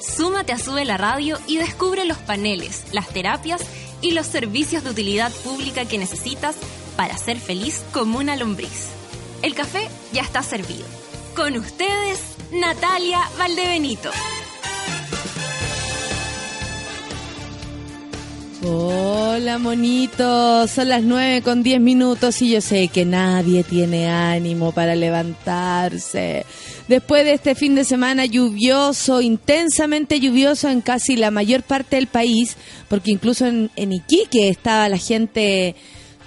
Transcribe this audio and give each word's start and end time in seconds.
Súmate 0.00 0.52
a 0.52 0.58
Sube 0.58 0.84
la 0.84 0.96
Radio 0.96 1.38
y 1.46 1.58
descubre 1.58 2.04
los 2.04 2.16
paneles, 2.18 2.84
las 2.92 3.08
terapias 3.08 3.62
y 4.00 4.12
los 4.12 4.26
servicios 4.26 4.82
de 4.82 4.90
utilidad 4.90 5.30
pública 5.44 5.84
que 5.84 5.98
necesitas 5.98 6.56
para 6.96 7.16
ser 7.18 7.38
feliz 7.38 7.82
como 7.92 8.18
una 8.18 8.36
lombriz. 8.36 8.88
El 9.42 9.54
café 9.54 9.88
ya 10.12 10.22
está 10.22 10.42
servido. 10.42 10.86
Con 11.36 11.56
ustedes, 11.56 12.20
Natalia 12.50 13.20
Valdebenito. 13.38 14.10
Hola 18.62 19.56
monitos, 19.56 20.70
son 20.70 20.90
las 20.90 21.02
9 21.02 21.40
con 21.40 21.62
10 21.62 21.80
minutos 21.80 22.42
y 22.42 22.50
yo 22.50 22.60
sé 22.60 22.88
que 22.88 23.06
nadie 23.06 23.64
tiene 23.64 24.10
ánimo 24.10 24.72
para 24.72 24.94
levantarse. 24.94 26.44
Después 26.86 27.24
de 27.24 27.32
este 27.32 27.54
fin 27.54 27.74
de 27.74 27.84
semana 27.84 28.26
lluvioso, 28.26 29.22
intensamente 29.22 30.20
lluvioso 30.20 30.68
en 30.68 30.82
casi 30.82 31.16
la 31.16 31.30
mayor 31.30 31.62
parte 31.62 31.96
del 31.96 32.06
país, 32.06 32.58
porque 32.88 33.12
incluso 33.12 33.46
en, 33.46 33.70
en 33.76 33.94
Iquique 33.94 34.50
estaba 34.50 34.90
la 34.90 34.98
gente 34.98 35.74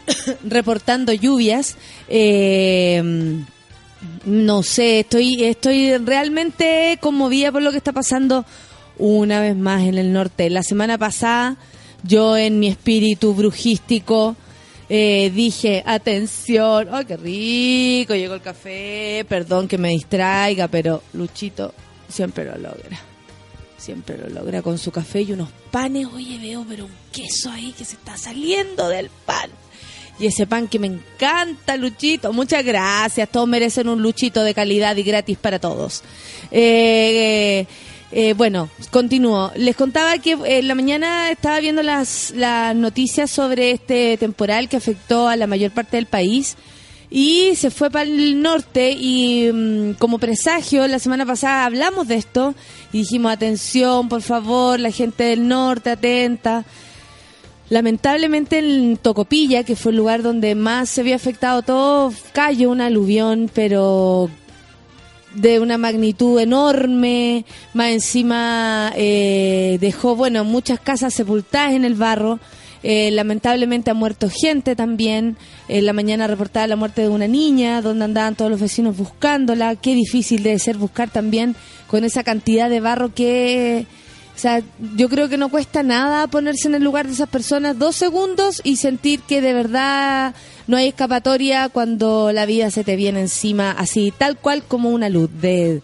reportando 0.43 1.13
lluvias. 1.13 1.75
Eh, 2.07 3.43
no 4.25 4.63
sé, 4.63 5.01
estoy, 5.01 5.43
estoy 5.43 5.97
realmente 5.97 6.97
conmovida 6.99 7.51
por 7.51 7.61
lo 7.61 7.69
que 7.69 7.77
está 7.77 7.91
pasando 7.91 8.43
una 8.97 9.39
vez 9.39 9.55
más 9.55 9.83
en 9.83 9.99
el 9.99 10.11
norte. 10.11 10.49
La 10.49 10.63
semana 10.63 10.97
pasada 10.97 11.57
yo 12.03 12.37
en 12.37 12.59
mi 12.59 12.67
espíritu 12.67 13.33
brujístico 13.33 14.35
eh, 14.89 15.31
dije, 15.33 15.81
atención, 15.85 16.87
¡ay, 16.91 17.05
qué 17.05 17.17
rico! 17.17 18.15
Llegó 18.15 18.35
el 18.35 18.41
café, 18.41 19.25
perdón 19.27 19.67
que 19.67 19.77
me 19.77 19.89
distraiga, 19.89 20.67
pero 20.67 21.01
Luchito 21.13 21.73
siempre 22.07 22.45
lo 22.45 22.57
logra. 22.57 22.99
Siempre 23.77 24.17
lo 24.17 24.29
logra 24.29 24.61
con 24.61 24.77
su 24.77 24.91
café 24.91 25.21
y 25.21 25.31
unos 25.33 25.49
panes. 25.71 26.07
Oye, 26.13 26.37
veo, 26.37 26.65
pero 26.67 26.85
un 26.85 26.91
queso 27.11 27.49
ahí 27.49 27.73
que 27.77 27.83
se 27.83 27.95
está 27.95 28.17
saliendo 28.17 28.87
del 28.87 29.09
pan. 29.25 29.49
Y 30.19 30.27
ese 30.27 30.45
pan 30.45 30.67
que 30.67 30.79
me 30.79 30.87
encanta, 30.87 31.75
Luchito. 31.75 32.31
Muchas 32.31 32.63
gracias. 32.63 33.27
Todos 33.29 33.47
merecen 33.47 33.89
un 33.89 34.01
Luchito 34.01 34.43
de 34.43 34.53
calidad 34.53 34.95
y 34.95 35.03
gratis 35.03 35.37
para 35.37 35.59
todos. 35.59 36.01
Eh, 36.51 37.65
eh, 37.65 37.67
bueno, 38.35 38.69
continúo. 38.91 39.51
Les 39.55 39.75
contaba 39.75 40.17
que 40.19 40.37
en 40.45 40.67
la 40.67 40.75
mañana 40.75 41.31
estaba 41.31 41.59
viendo 41.59 41.81
las, 41.81 42.31
las 42.35 42.75
noticias 42.75 43.31
sobre 43.31 43.71
este 43.71 44.17
temporal 44.17 44.69
que 44.69 44.77
afectó 44.77 45.27
a 45.27 45.35
la 45.35 45.47
mayor 45.47 45.71
parte 45.71 45.97
del 45.97 46.05
país 46.05 46.55
y 47.15 47.53
se 47.55 47.69
fue 47.69 47.91
para 47.91 48.09
el 48.09 48.41
norte 48.41 48.91
y 48.91 49.47
mm, 49.53 49.93
como 49.99 50.17
presagio 50.17 50.87
la 50.87 50.97
semana 50.97 51.27
pasada 51.27 51.65
hablamos 51.65 52.07
de 52.07 52.15
esto 52.15 52.55
y 52.91 52.99
dijimos 52.99 53.31
atención 53.31 54.09
por 54.09 54.23
favor 54.23 54.79
la 54.79 54.89
gente 54.89 55.25
del 55.25 55.47
norte 55.47 55.91
atenta 55.91 56.65
lamentablemente 57.69 58.57
en 58.57 58.97
Tocopilla 58.97 59.63
que 59.63 59.75
fue 59.75 59.91
el 59.91 59.99
lugar 59.99 60.23
donde 60.23 60.55
más 60.55 60.89
se 60.89 61.01
había 61.01 61.15
afectado 61.15 61.61
todo 61.61 62.11
cayó 62.33 62.71
un 62.71 62.81
aluvión 62.81 63.47
pero 63.53 64.31
de 65.33 65.59
una 65.59 65.77
magnitud 65.77 66.39
enorme, 66.39 67.45
más 67.73 67.89
encima 67.89 68.91
eh, 68.95 69.77
dejó, 69.81 70.15
bueno, 70.15 70.43
muchas 70.43 70.79
casas 70.79 71.13
sepultadas 71.13 71.73
en 71.73 71.85
el 71.85 71.95
barro, 71.95 72.39
eh, 72.83 73.11
lamentablemente 73.11 73.91
ha 73.91 73.93
muerto 73.93 74.29
gente 74.29 74.75
también, 74.75 75.37
en 75.67 75.85
la 75.85 75.93
mañana 75.93 76.27
reportaba 76.27 76.67
la 76.67 76.75
muerte 76.75 77.01
de 77.01 77.09
una 77.09 77.27
niña, 77.27 77.81
donde 77.81 78.05
andaban 78.05 78.35
todos 78.35 78.51
los 78.51 78.59
vecinos 78.59 78.97
buscándola, 78.97 79.75
qué 79.75 79.95
difícil 79.95 80.43
debe 80.43 80.59
ser 80.59 80.77
buscar 80.77 81.09
también 81.09 81.55
con 81.87 82.03
esa 82.03 82.23
cantidad 82.23 82.69
de 82.69 82.79
barro 82.79 83.13
que... 83.13 83.85
O 84.35 84.39
sea, 84.39 84.61
yo 84.95 85.09
creo 85.09 85.29
que 85.29 85.37
no 85.37 85.49
cuesta 85.49 85.83
nada 85.83 86.27
ponerse 86.27 86.67
en 86.67 86.75
el 86.75 86.83
lugar 86.83 87.05
de 87.05 87.13
esas 87.13 87.29
personas 87.29 87.77
dos 87.77 87.95
segundos 87.95 88.61
y 88.63 88.77
sentir 88.77 89.21
que 89.21 89.41
de 89.41 89.53
verdad 89.53 90.33
no 90.67 90.77
hay 90.77 90.87
escapatoria 90.87 91.69
cuando 91.69 92.31
la 92.31 92.45
vida 92.45 92.71
se 92.71 92.83
te 92.83 92.95
viene 92.95 93.21
encima, 93.21 93.71
así 93.71 94.11
tal 94.17 94.37
cual 94.37 94.63
como 94.63 94.89
una 94.89 95.09
luz 95.09 95.29
de, 95.39 95.81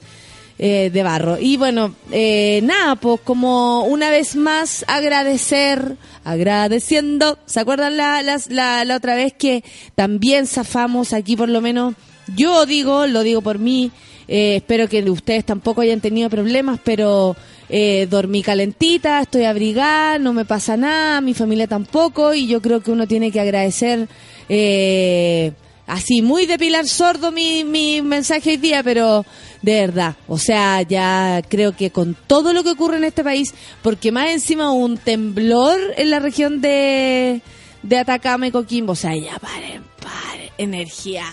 eh, 0.57 0.89
de 0.91 1.03
barro. 1.03 1.37
Y 1.39 1.57
bueno, 1.57 1.95
eh, 2.11 2.59
nada, 2.63 2.95
pues 2.95 3.21
como 3.23 3.83
una 3.83 4.09
vez 4.09 4.35
más 4.35 4.83
agradecer, 4.87 5.95
agradeciendo, 6.25 7.39
¿se 7.45 7.59
acuerdan 7.59 7.97
la, 7.97 8.21
la, 8.23 8.83
la, 8.83 8.95
otra 8.95 9.15
vez 9.15 9.31
que 9.31 9.63
también 9.95 10.47
zafamos 10.47 11.13
aquí 11.13 11.37
por 11.37 11.49
lo 11.49 11.61
menos? 11.61 11.93
Yo 12.35 12.65
digo, 12.65 13.07
lo 13.07 13.23
digo 13.23 13.41
por 13.41 13.57
mí, 13.57 13.91
eh, 14.27 14.57
espero 14.57 14.89
que 14.89 15.01
ustedes 15.09 15.45
tampoco 15.45 15.79
hayan 15.81 16.01
tenido 16.01 16.29
problemas, 16.29 16.79
pero 16.83 17.35
eh, 17.69 18.07
dormí 18.09 18.41
calentita, 18.41 19.21
estoy 19.21 19.45
abrigada, 19.45 20.17
no 20.17 20.33
me 20.33 20.45
pasa 20.45 20.75
nada, 20.75 21.21
mi 21.21 21.33
familia 21.33 21.67
tampoco, 21.67 22.33
y 22.33 22.47
yo 22.47 22.61
creo 22.61 22.81
que 22.81 22.91
uno 22.91 23.07
tiene 23.07 23.31
que 23.31 23.39
agradecer, 23.39 24.07
eh, 24.49 25.53
así 25.85 26.21
muy 26.21 26.47
de 26.47 26.57
pilar 26.57 26.87
sordo 26.87 27.31
mi, 27.31 27.63
mi 27.63 28.01
mensaje 28.01 28.51
hoy 28.51 28.57
día, 28.57 28.81
pero 28.83 29.23
de 29.61 29.81
verdad, 29.81 30.15
o 30.27 30.37
sea, 30.37 30.81
ya 30.81 31.41
creo 31.47 31.75
que 31.75 31.91
con 31.91 32.15
todo 32.27 32.53
lo 32.53 32.63
que 32.63 32.71
ocurre 32.71 32.97
en 32.97 33.03
este 33.03 33.23
país, 33.23 33.53
porque 33.81 34.11
más 34.11 34.29
encima 34.29 34.71
un 34.71 34.97
temblor 34.97 35.79
en 35.95 36.09
la 36.09 36.19
región 36.19 36.61
de, 36.61 37.41
de 37.83 37.97
Atacama 37.97 38.47
y 38.47 38.51
Coquimbo, 38.51 38.93
o 38.93 38.95
sea, 38.95 39.15
ya 39.15 39.37
paren, 39.37 39.83
paren, 40.01 40.49
energía, 40.57 41.25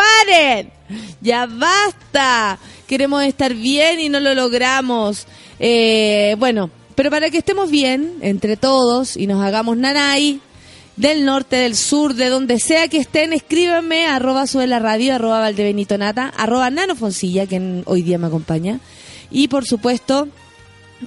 paren, 0.00 0.70
ya 1.20 1.46
basta, 1.46 2.58
queremos 2.86 3.22
estar 3.24 3.54
bien 3.54 4.00
y 4.00 4.08
no 4.08 4.20
lo 4.20 4.34
logramos. 4.34 5.26
Eh, 5.58 6.36
bueno, 6.38 6.70
pero 6.94 7.10
para 7.10 7.30
que 7.30 7.38
estemos 7.38 7.70
bien 7.70 8.14
entre 8.20 8.56
todos 8.56 9.16
y 9.16 9.26
nos 9.26 9.42
hagamos 9.42 9.76
nanay, 9.76 10.40
del 10.96 11.24
norte, 11.24 11.56
del 11.56 11.76
sur, 11.76 12.14
de 12.14 12.28
donde 12.28 12.58
sea 12.58 12.88
que 12.88 12.98
estén, 12.98 13.32
escríbanme 13.32 14.06
arroba 14.06 14.46
sobre 14.46 14.66
la 14.66 14.78
radio, 14.78 15.14
arroba 15.14 15.40
valdebenito 15.40 15.96
nata, 15.96 16.28
arroba 16.36 16.68
nanofoncilla, 16.68 17.46
que 17.46 17.82
hoy 17.86 18.02
día 18.02 18.18
me 18.18 18.26
acompaña. 18.26 18.80
Y 19.30 19.48
por 19.48 19.64
supuesto, 19.64 20.28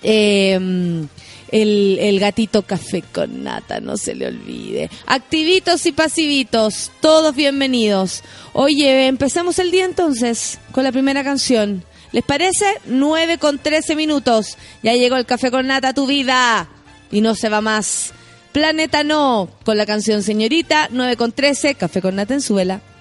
eh, 0.01 1.05
el, 1.53 2.19
gatito 2.19 2.63
café 2.63 3.03
con 3.03 3.43
nata, 3.43 3.79
no 3.79 3.95
se 3.95 4.15
le 4.15 4.27
olvide. 4.27 4.89
Activitos 5.05 5.85
y 5.85 5.91
pasivitos, 5.91 6.91
todos 6.99 7.35
bienvenidos. 7.35 8.23
Oye, 8.53 9.05
empezamos 9.05 9.59
el 9.59 9.69
día 9.69 9.85
entonces 9.85 10.59
con 10.71 10.83
la 10.83 10.91
primera 10.91 11.23
canción. 11.23 11.83
¿Les 12.11 12.23
parece? 12.23 12.65
9 12.85 13.37
con 13.37 13.59
13 13.59 13.95
minutos. 13.95 14.57
Ya 14.81 14.93
llegó 14.93 15.15
el 15.15 15.25
café 15.25 15.51
con 15.51 15.67
nata 15.67 15.89
a 15.89 15.93
tu 15.93 16.07
vida. 16.07 16.69
Y 17.11 17.21
no 17.21 17.35
se 17.35 17.49
va 17.49 17.61
más. 17.61 18.13
Planeta 18.51 19.03
No, 19.03 19.49
con 19.63 19.77
la 19.77 19.85
canción 19.85 20.21
Señorita, 20.21 20.89
9 20.91 21.17
con 21.17 21.31
13, 21.31 21.75
café 21.75 22.01
con 22.01 22.15
nata 22.15 22.33
en 22.33 22.41
suela. 22.41 22.81
Ronca 22.81 22.92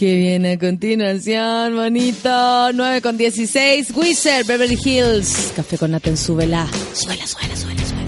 que 0.00 0.16
viene 0.16 0.58
continuación, 0.58 1.76
bonito. 1.76 2.72
9 2.72 3.02
con 3.02 3.18
16. 3.18 3.90
Wizard, 3.94 4.46
Beverly 4.46 4.78
Hills. 4.82 5.52
Café 5.54 5.76
con 5.76 5.90
Nata 5.90 6.08
en 6.08 6.16
súbela. 6.16 6.66
Suela, 6.94 7.26
suela, 7.26 7.54
suela, 7.54 7.84
suela. 7.84 8.06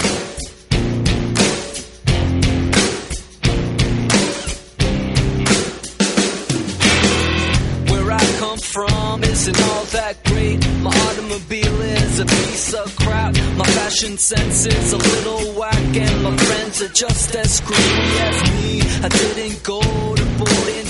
Where 7.90 8.10
I 8.10 8.24
come 8.38 8.58
from 8.58 9.22
isn't 9.24 9.60
all 9.60 9.84
that 9.92 10.16
great. 10.24 10.66
My 10.80 10.96
automobile 11.10 11.82
is 11.82 12.20
a 12.20 12.24
piece 12.24 12.72
of 12.72 12.96
crap. 12.96 13.34
My 13.58 13.66
fashion 13.66 14.16
sense 14.16 14.64
is 14.64 14.94
a 14.94 14.96
little 14.96 15.52
whack, 15.60 15.94
and 15.94 16.22
my 16.22 16.34
friends 16.38 16.80
are 16.80 16.94
just 16.94 17.36
as 17.36 17.56
screwy 17.56 18.18
as 18.30 18.50
me. 18.54 18.80
I 19.04 19.08
didn't 19.08 19.62
go 19.62 20.11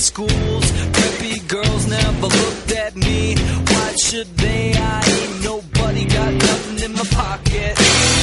schools. 0.03 0.67
Preppy 0.97 1.47
girls 1.47 1.87
never 1.87 2.27
looked 2.27 2.73
at 2.73 2.97
me. 2.97 3.37
Why 3.37 3.95
should 4.05 4.37
they? 4.37 4.75
I 4.75 5.01
ain't 5.07 5.45
nobody 5.45 6.05
got 6.05 6.33
nothing 6.35 6.85
in 6.85 6.93
my 6.93 7.05
pocket. 7.05 8.22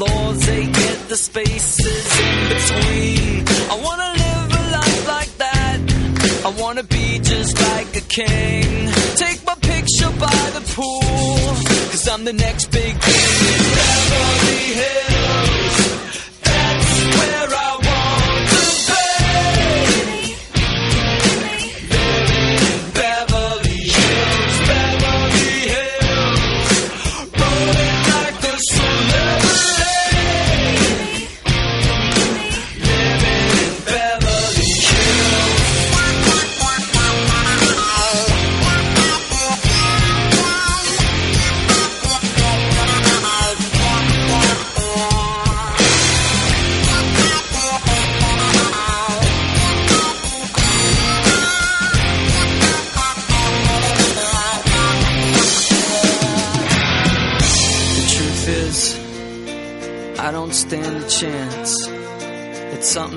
Floors, 0.00 0.46
they 0.46 0.64
get 0.64 1.08
the 1.08 1.16
spaces 1.16 2.06
in 2.20 2.48
between. 2.54 3.44
I 3.70 3.76
wanna 3.86 4.10
live 4.24 4.48
a 4.60 4.64
life 4.78 5.08
like 5.08 5.32
that. 5.44 5.78
I 6.46 6.48
wanna 6.60 6.84
be 6.84 7.18
just 7.18 7.54
like 7.70 7.94
a 7.96 8.04
king. 8.18 8.88
Take 9.16 9.44
my 9.44 9.56
picture 9.56 10.12
by 10.26 10.40
the 10.56 10.62
pool. 10.74 11.02
Cause 11.90 12.08
I'm 12.08 12.24
the 12.24 12.32
next 12.32 12.66
big 12.70 12.94
thing 12.96 14.78
in. 15.06 15.09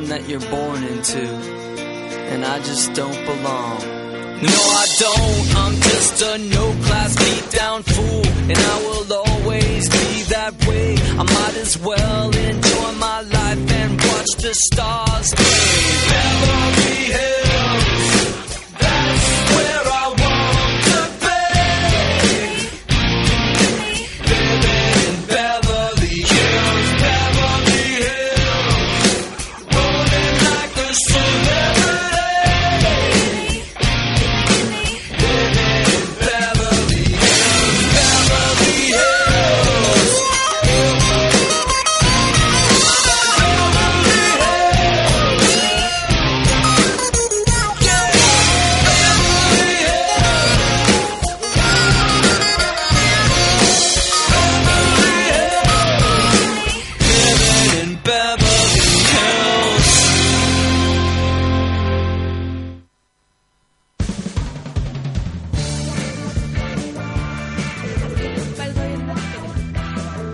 That 0.09 0.27
you're 0.29 0.39
born 0.41 0.83
into, 0.83 1.23
and 2.31 2.45
I 2.45 2.59
just 2.59 2.93
don't 2.93 3.25
belong. 3.25 3.79
No, 4.41 4.59
I 4.83 4.85
don't. 4.99 5.55
I'm 5.63 5.75
just 5.81 6.21
a 6.21 6.37
no 6.37 6.65
class 6.85 7.15
beat 7.17 7.51
down 7.51 7.83
fool, 7.83 8.25
and 8.51 8.57
I 8.57 8.77
will 8.83 9.13
always 9.13 9.89
be 9.89 10.23
that 10.35 10.53
way. 10.67 10.95
I 10.97 11.23
might 11.23 11.55
as 11.57 11.77
well 11.79 12.29
enjoy 12.35 12.91
my 12.99 13.21
life 13.21 13.71
and 13.71 13.91
watch 13.97 14.31
the 14.37 14.53
stars 14.53 15.33
play. 15.33 16.03
Beverly 16.11 17.03
Hills, 17.17 17.42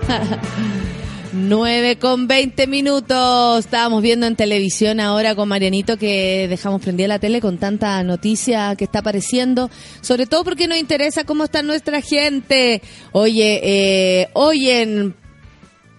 9 1.33 1.97
con 1.97 2.27
20 2.27 2.67
minutos. 2.67 3.59
Estábamos 3.59 4.01
viendo 4.01 4.25
en 4.25 4.35
televisión 4.35 4.99
ahora 4.99 5.35
con 5.35 5.47
Marianito 5.47 5.97
que 5.97 6.47
dejamos 6.49 6.81
prendida 6.81 7.07
la 7.07 7.19
tele 7.19 7.41
con 7.41 7.57
tanta 7.57 8.01
noticia 8.03 8.75
que 8.75 8.85
está 8.85 8.99
apareciendo, 8.99 9.69
sobre 10.01 10.25
todo 10.25 10.43
porque 10.43 10.67
nos 10.67 10.77
interesa 10.77 11.23
cómo 11.23 11.43
está 11.43 11.61
nuestra 11.61 12.01
gente. 12.01 12.81
Oye, 13.11 13.61
eh, 13.63 14.29
hoy 14.33 14.69
en 14.69 15.15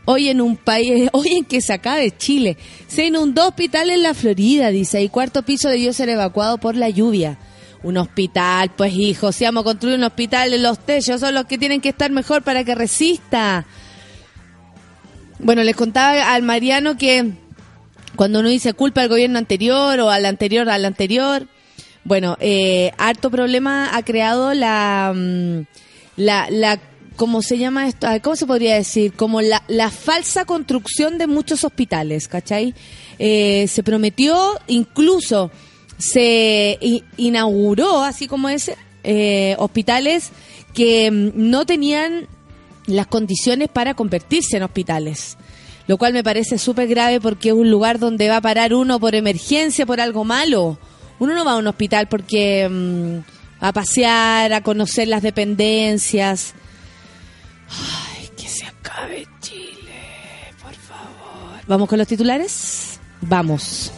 hoy 0.06 0.28
en 0.28 0.40
un 0.40 0.56
país, 0.56 1.08
hoy 1.12 1.28
en 1.28 1.44
que 1.44 1.60
se 1.60 1.72
acabe 1.72 2.10
Chile, 2.16 2.56
se 2.88 3.06
inundó 3.06 3.48
hospital 3.48 3.90
en 3.90 4.02
la 4.02 4.14
Florida, 4.14 4.70
dice, 4.70 5.02
y 5.02 5.08
cuarto 5.08 5.42
piso 5.42 5.68
debió 5.68 5.92
ser 5.92 6.08
evacuado 6.08 6.58
por 6.58 6.74
la 6.76 6.88
lluvia. 6.88 7.38
Un 7.82 7.96
hospital, 7.96 8.72
pues 8.76 8.92
hijo, 8.92 9.32
si 9.32 9.44
vamos 9.44 9.62
a 9.62 9.64
construir 9.64 9.96
un 9.96 10.04
hospital, 10.04 10.62
los 10.62 10.80
techos 10.80 11.20
son 11.20 11.32
los 11.32 11.46
que 11.46 11.56
tienen 11.56 11.80
que 11.80 11.88
estar 11.88 12.10
mejor 12.10 12.42
para 12.42 12.62
que 12.62 12.74
resista. 12.74 13.66
Bueno, 15.42 15.62
les 15.62 15.74
contaba 15.74 16.34
al 16.34 16.42
Mariano 16.42 16.98
que 16.98 17.32
cuando 18.14 18.40
uno 18.40 18.48
dice 18.48 18.74
culpa 18.74 19.00
al 19.00 19.08
gobierno 19.08 19.38
anterior 19.38 19.98
o 20.00 20.10
al 20.10 20.26
anterior 20.26 20.68
al 20.68 20.84
anterior, 20.84 21.46
bueno, 22.04 22.36
eh, 22.40 22.92
harto 22.98 23.30
problema 23.30 23.96
ha 23.96 24.02
creado 24.02 24.52
la, 24.52 25.12
mm, 25.14 25.60
la, 26.16 26.46
la 26.50 26.78
¿cómo 27.16 27.40
se 27.40 27.56
llama 27.56 27.88
esto? 27.88 28.06
Ah, 28.06 28.20
¿Cómo 28.20 28.36
se 28.36 28.46
podría 28.46 28.74
decir? 28.74 29.14
Como 29.14 29.40
la, 29.40 29.62
la 29.68 29.90
falsa 29.90 30.44
construcción 30.44 31.16
de 31.16 31.26
muchos 31.26 31.64
hospitales, 31.64 32.28
¿cachai? 32.28 32.74
Eh, 33.18 33.66
se 33.68 33.82
prometió, 33.82 34.58
incluso 34.66 35.50
se 35.96 36.78
inauguró, 37.16 38.02
así 38.02 38.26
como 38.26 38.48
ese, 38.48 38.76
eh, 39.04 39.54
hospitales 39.58 40.30
que 40.74 41.10
mm, 41.10 41.30
no 41.34 41.64
tenían 41.64 42.26
las 42.90 43.06
condiciones 43.06 43.68
para 43.68 43.94
convertirse 43.94 44.56
en 44.56 44.62
hospitales. 44.62 45.36
Lo 45.86 45.98
cual 45.98 46.12
me 46.12 46.22
parece 46.22 46.58
súper 46.58 46.88
grave 46.88 47.20
porque 47.20 47.48
es 47.48 47.54
un 47.54 47.70
lugar 47.70 47.98
donde 47.98 48.28
va 48.28 48.36
a 48.36 48.40
parar 48.40 48.74
uno 48.74 49.00
por 49.00 49.14
emergencia, 49.14 49.86
por 49.86 50.00
algo 50.00 50.24
malo. 50.24 50.78
Uno 51.18 51.34
no 51.34 51.44
va 51.44 51.52
a 51.52 51.56
un 51.56 51.66
hospital 51.66 52.08
porque 52.08 52.68
mm, 52.68 53.18
a 53.60 53.72
pasear, 53.72 54.52
a 54.52 54.62
conocer 54.62 55.08
las 55.08 55.22
dependencias. 55.22 56.54
Ay, 57.68 58.30
que 58.36 58.48
se 58.48 58.66
acabe 58.66 59.26
Chile, 59.40 60.54
por 60.62 60.74
favor. 60.74 61.60
¿Vamos 61.66 61.88
con 61.88 61.98
los 61.98 62.08
titulares? 62.08 63.00
Vamos. 63.20 63.92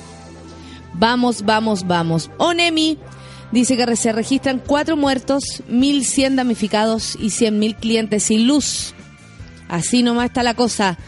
Vamos, 0.94 1.42
vamos, 1.42 1.86
vamos. 1.86 2.30
ONEMI 2.38 2.98
dice 3.52 3.76
que 3.76 3.96
se 3.96 4.12
registran 4.12 4.60
cuatro 4.66 4.96
muertos, 4.96 5.62
1.100 5.70 6.34
damnificados 6.34 7.16
y 7.20 7.26
100.000 7.26 7.76
clientes 7.76 8.24
sin 8.24 8.46
luz. 8.46 8.94
Así 9.68 10.02
nomás 10.02 10.26
está 10.26 10.42
la 10.42 10.54
cosa. 10.54 10.98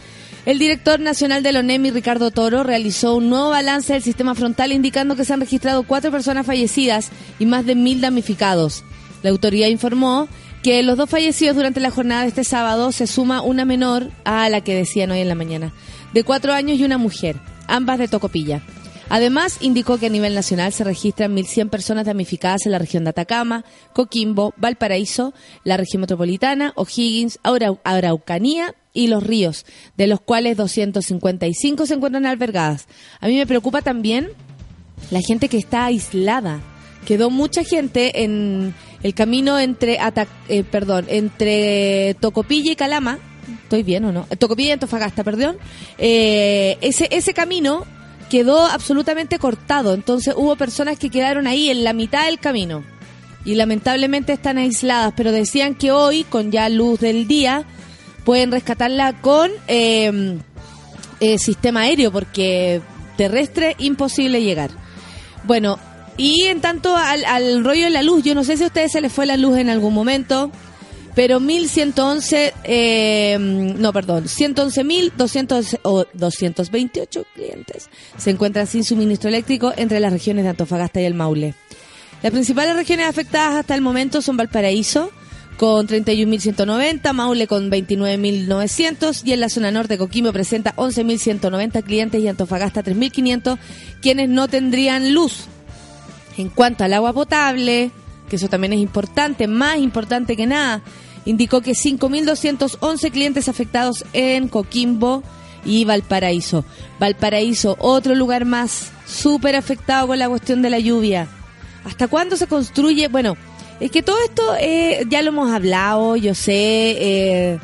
El 0.45 0.59
director 0.59 0.99
nacional 0.99 1.41
del 1.41 1.57
ONEMI, 1.57 1.89
Ricardo 1.89 2.29
Toro, 2.29 2.63
realizó 2.63 3.15
un 3.15 3.29
nuevo 3.29 3.49
balance 3.49 3.93
del 3.93 4.03
sistema 4.03 4.35
frontal 4.35 4.71
indicando 4.71 5.15
que 5.15 5.25
se 5.25 5.33
han 5.33 5.39
registrado 5.39 5.83
cuatro 5.83 6.11
personas 6.11 6.45
fallecidas 6.45 7.09
y 7.39 7.47
más 7.47 7.65
de 7.65 7.73
mil 7.73 7.99
damnificados. 7.99 8.83
La 9.23 9.31
autoridad 9.31 9.69
informó 9.69 10.27
que 10.61 10.83
los 10.83 10.97
dos 10.97 11.09
fallecidos 11.09 11.55
durante 11.55 11.79
la 11.79 11.89
jornada 11.89 12.21
de 12.21 12.27
este 12.27 12.43
sábado 12.43 12.91
se 12.91 13.07
suma 13.07 13.41
una 13.41 13.65
menor 13.65 14.11
a 14.23 14.47
la 14.49 14.61
que 14.61 14.75
decían 14.75 15.11
hoy 15.11 15.19
en 15.19 15.29
la 15.29 15.35
mañana, 15.35 15.73
de 16.13 16.23
cuatro 16.23 16.53
años 16.53 16.79
y 16.79 16.83
una 16.83 16.99
mujer, 16.99 17.37
ambas 17.67 17.97
de 17.97 18.07
Tocopilla. 18.07 18.61
Además, 19.09 19.57
indicó 19.61 19.97
que 19.97 20.07
a 20.07 20.09
nivel 20.09 20.33
nacional 20.33 20.73
se 20.73 20.83
registran 20.83 21.35
1.100 21.35 21.69
personas 21.69 22.05
damnificadas 22.05 22.65
en 22.65 22.71
la 22.71 22.79
región 22.79 23.03
de 23.03 23.11
Atacama, 23.11 23.63
Coquimbo, 23.93 24.53
Valparaíso, 24.57 25.33
la 25.63 25.77
región 25.77 26.01
metropolitana, 26.01 26.73
O'Higgins, 26.75 27.39
Arau- 27.43 27.79
Araucanía 27.83 28.73
y 28.93 29.07
Los 29.07 29.23
Ríos, 29.23 29.65
de 29.97 30.07
los 30.07 30.21
cuales 30.21 30.57
255 30.57 31.85
se 31.85 31.93
encuentran 31.93 32.25
albergadas. 32.25 32.87
A 33.19 33.27
mí 33.27 33.35
me 33.35 33.45
preocupa 33.45 33.81
también 33.81 34.29
la 35.11 35.21
gente 35.21 35.49
que 35.49 35.57
está 35.57 35.85
aislada. 35.85 36.61
Quedó 37.05 37.29
mucha 37.29 37.63
gente 37.63 38.23
en 38.23 38.73
el 39.03 39.13
camino 39.13 39.59
entre, 39.59 39.99
Ata- 39.99 40.27
eh, 40.49 40.63
perdón, 40.63 41.05
entre 41.09 42.15
Tocopilla 42.19 42.71
y 42.71 42.75
Calama. 42.75 43.19
¿Estoy 43.63 43.83
bien 43.83 44.05
o 44.05 44.11
no? 44.11 44.25
Tocopilla 44.39 44.69
y 44.69 44.71
Antofagasta, 44.71 45.23
perdón. 45.23 45.57
Eh, 45.99 46.77
ese, 46.81 47.07
ese 47.11 47.33
camino 47.35 47.85
quedó 48.29 48.65
absolutamente 48.65 49.39
cortado. 49.39 49.93
Entonces 49.93 50.33
hubo 50.37 50.55
personas 50.55 50.97
que 50.99 51.09
quedaron 51.09 51.47
ahí 51.47 51.69
en 51.69 51.83
la 51.83 51.93
mitad 51.93 52.25
del 52.25 52.39
camino. 52.39 52.83
Y 53.43 53.55
lamentablemente 53.55 54.33
están 54.33 54.57
aisladas. 54.57 55.13
Pero 55.15 55.31
decían 55.31 55.75
que 55.75 55.91
hoy, 55.91 56.23
con 56.23 56.51
ya 56.51 56.67
luz 56.69 56.99
del 56.99 57.27
día, 57.27 57.65
pueden 58.23 58.51
rescatarla 58.51 59.21
con 59.21 59.51
eh, 59.67 60.37
eh, 61.19 61.37
sistema 61.37 61.81
aéreo, 61.81 62.11
porque 62.11 62.81
terrestre 63.17 63.75
imposible 63.77 64.41
llegar. 64.41 64.71
Bueno, 65.43 65.79
y 66.17 66.45
en 66.45 66.61
tanto 66.61 66.95
al, 66.95 67.23
al 67.25 67.63
rollo 67.63 67.83
de 67.83 67.89
la 67.89 68.03
luz, 68.03 68.23
yo 68.23 68.35
no 68.35 68.43
sé 68.43 68.57
si 68.57 68.63
a 68.63 68.67
ustedes 68.67 68.91
se 68.91 69.01
les 69.01 69.11
fue 69.11 69.25
la 69.25 69.37
luz 69.37 69.57
en 69.57 69.69
algún 69.69 69.93
momento, 69.93 70.51
pero 71.15 71.39
1111, 71.39 72.53
eh, 72.65 73.37
no, 73.39 73.93
perdón, 73.93 74.25
111.200 74.25 75.79
o 75.83 76.05
228 76.13 77.25
clientes 77.33 77.89
se 78.17 78.31
encuentran 78.31 78.67
sin 78.67 78.83
suministro 78.83 79.29
eléctrico 79.29 79.73
entre 79.77 80.01
las 80.01 80.11
regiones 80.11 80.43
de 80.43 80.49
Antofagasta 80.49 81.01
y 81.01 81.05
el 81.05 81.13
Maule. 81.13 81.55
Las 82.21 82.33
principales 82.33 82.75
regiones 82.75 83.07
afectadas 83.07 83.55
hasta 83.55 83.75
el 83.75 83.81
momento 83.81 84.21
son 84.21 84.35
Valparaíso, 84.35 85.09
con 85.57 85.87
31.190, 85.87 87.13
Maule 87.13 87.47
con 87.47 87.71
29.900 87.71 89.21
y 89.23 89.31
en 89.31 89.39
la 89.39 89.47
zona 89.47 89.71
norte 89.71 89.97
Coquimbo 89.97 90.33
presenta 90.33 90.75
11.190 90.75 91.83
clientes 91.83 92.21
y 92.21 92.27
Antofagasta 92.27 92.83
3.500 92.83 93.57
quienes 94.01 94.27
no 94.27 94.49
tendrían 94.49 95.13
luz. 95.13 95.45
En 96.37 96.49
cuanto 96.49 96.83
al 96.83 96.93
agua 96.93 97.13
potable, 97.13 97.91
que 98.29 98.35
eso 98.35 98.49
también 98.49 98.73
es 98.73 98.79
importante, 98.79 99.47
más 99.47 99.77
importante 99.77 100.35
que 100.35 100.45
nada, 100.45 100.83
indicó 101.25 101.61
que 101.61 101.71
5.211 101.71 103.11
clientes 103.11 103.49
afectados 103.49 104.05
en 104.13 104.47
Coquimbo 104.47 105.23
y 105.65 105.83
Valparaíso. 105.85 106.63
Valparaíso, 106.99 107.75
otro 107.79 108.15
lugar 108.15 108.45
más 108.45 108.91
súper 109.05 109.55
afectado 109.55 110.07
con 110.07 110.19
la 110.19 110.29
cuestión 110.29 110.61
de 110.61 110.69
la 110.69 110.79
lluvia. 110.79 111.27
¿Hasta 111.83 112.07
cuándo 112.07 112.37
se 112.37 112.47
construye? 112.47 113.07
Bueno, 113.07 113.35
es 113.79 113.91
que 113.91 114.01
todo 114.01 114.17
esto 114.23 114.55
eh, 114.59 115.05
ya 115.09 115.21
lo 115.21 115.29
hemos 115.29 115.51
hablado, 115.51 116.15
yo 116.15 116.33
sé, 116.33 116.53
eh, 116.53 117.59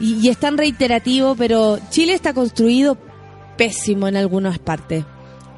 y, 0.00 0.28
es 0.28 0.36
tan 0.38 0.58
reiterativo, 0.58 1.34
pero 1.36 1.78
Chile 1.90 2.14
está 2.14 2.34
construido 2.34 2.98
pésimo 3.56 4.08
en 4.08 4.16
algunas 4.16 4.58
partes. 4.58 5.04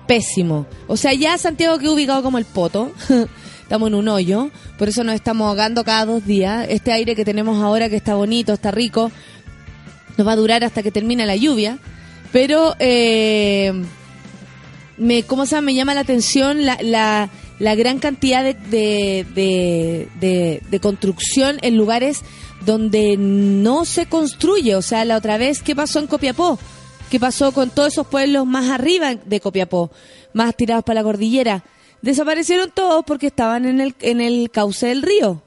Pésimo. 0.07 0.67
O 0.87 0.97
sea, 0.97 1.15
ya 1.15 1.37
Santiago 1.37 1.79
quedó 1.79 1.95
ubicado 1.95 2.23
como 2.23 2.39
el 2.39 2.45
poto. 2.45 2.93
estamos 3.67 3.89
en 3.89 3.97
un 3.97 4.07
hoyo, 4.07 4.51
por 4.79 4.89
eso 4.89 5.03
nos 5.03 5.17
estamos 5.17 5.49
ahogando 5.49 5.83
cada 5.83 6.05
dos 6.07 6.25
días. 6.25 6.67
Este 6.71 6.93
aire 6.93 7.17
que 7.17 7.25
tenemos 7.25 7.61
ahora, 7.61 7.89
que 7.89 7.97
está 7.97 8.15
bonito, 8.15 8.53
está 8.53 8.71
rico, 8.71 9.11
nos 10.17 10.25
va 10.25 10.33
a 10.33 10.37
durar 10.37 10.63
hasta 10.63 10.85
que 10.85 10.93
termine 10.93 11.27
la 11.27 11.35
lluvia. 11.35 11.79
Pero, 12.33 12.77
eh, 12.79 13.73
me, 14.99 15.25
¿cómo 15.25 15.47
se 15.47 15.57
llama? 15.57 15.67
Me 15.67 15.75
llama 15.75 15.95
la 15.95 16.01
atención 16.03 16.65
la, 16.65 16.79
la, 16.81 17.29
la 17.59 17.75
gran 17.75 17.99
cantidad 17.99 18.45
de, 18.45 18.55
de, 18.55 19.27
de, 20.21 20.63
de- 20.71 20.81
construcción 20.81 21.59
en 21.63 21.77
lugares 21.77 22.21
donde 22.65 23.17
no 23.17 23.85
se 23.85 24.07
construye. 24.07 24.77
O 24.77 24.83
sea, 24.83 25.05
la 25.05 25.17
otra 25.17 25.39
vez, 25.39 25.61
¿qué 25.61 25.75
pasó 25.75 25.99
en 25.99 26.07
Copiapó? 26.07 26.57
¿Qué 27.11 27.19
pasó 27.19 27.51
con 27.51 27.71
todos 27.71 27.95
esos 27.95 28.07
pueblos 28.07 28.47
más 28.47 28.71
arriba 28.71 29.17
de 29.17 29.41
Copiapó? 29.41 29.91
Más 30.35 30.55
tirados 30.55 30.85
para 30.85 31.01
la 31.01 31.05
cordillera. 31.05 31.65
Desaparecieron 32.03 32.71
todos 32.73 33.05
porque 33.05 33.29
estaban 33.29 33.65
en 33.65 33.81
el, 33.81 33.95
en 34.01 34.21
el 34.21 34.51
cauce 34.51 34.87
del 34.87 35.03
río. 35.03 35.43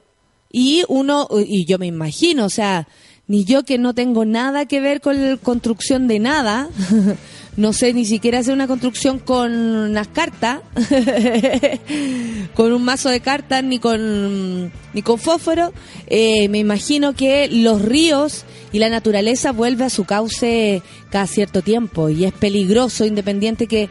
Y 0.52 0.82
uno, 0.88 1.28
y 1.46 1.64
yo 1.64 1.78
me 1.78 1.86
imagino, 1.86 2.44
o 2.44 2.50
sea, 2.50 2.88
ni 3.28 3.44
yo 3.44 3.62
que 3.62 3.78
no 3.78 3.94
tengo 3.94 4.24
nada 4.24 4.66
que 4.66 4.80
ver 4.80 5.00
con 5.00 5.22
la 5.22 5.36
construcción 5.36 6.08
de 6.08 6.18
nada, 6.18 6.68
no 7.56 7.72
sé 7.72 7.92
ni 7.92 8.04
siquiera 8.04 8.40
hacer 8.40 8.52
una 8.52 8.66
construcción 8.66 9.20
con 9.20 9.52
unas 9.52 10.08
cartas, 10.08 10.60
con 12.54 12.72
un 12.72 12.82
mazo 12.82 13.08
de 13.08 13.20
cartas, 13.20 13.62
ni 13.62 13.78
con, 13.78 14.72
ni 14.92 15.02
con 15.02 15.18
fósforo, 15.18 15.72
eh, 16.08 16.48
me 16.48 16.58
imagino 16.58 17.14
que 17.14 17.46
los 17.46 17.80
ríos 17.80 18.44
y 18.72 18.80
la 18.80 18.88
naturaleza 18.88 19.52
vuelve 19.52 19.84
a 19.84 19.90
su 19.90 20.04
cauce 20.04 20.82
cada 21.10 21.28
cierto 21.28 21.62
tiempo 21.62 22.08
y 22.08 22.24
es 22.24 22.32
peligroso, 22.32 23.04
independiente 23.04 23.68
que 23.68 23.88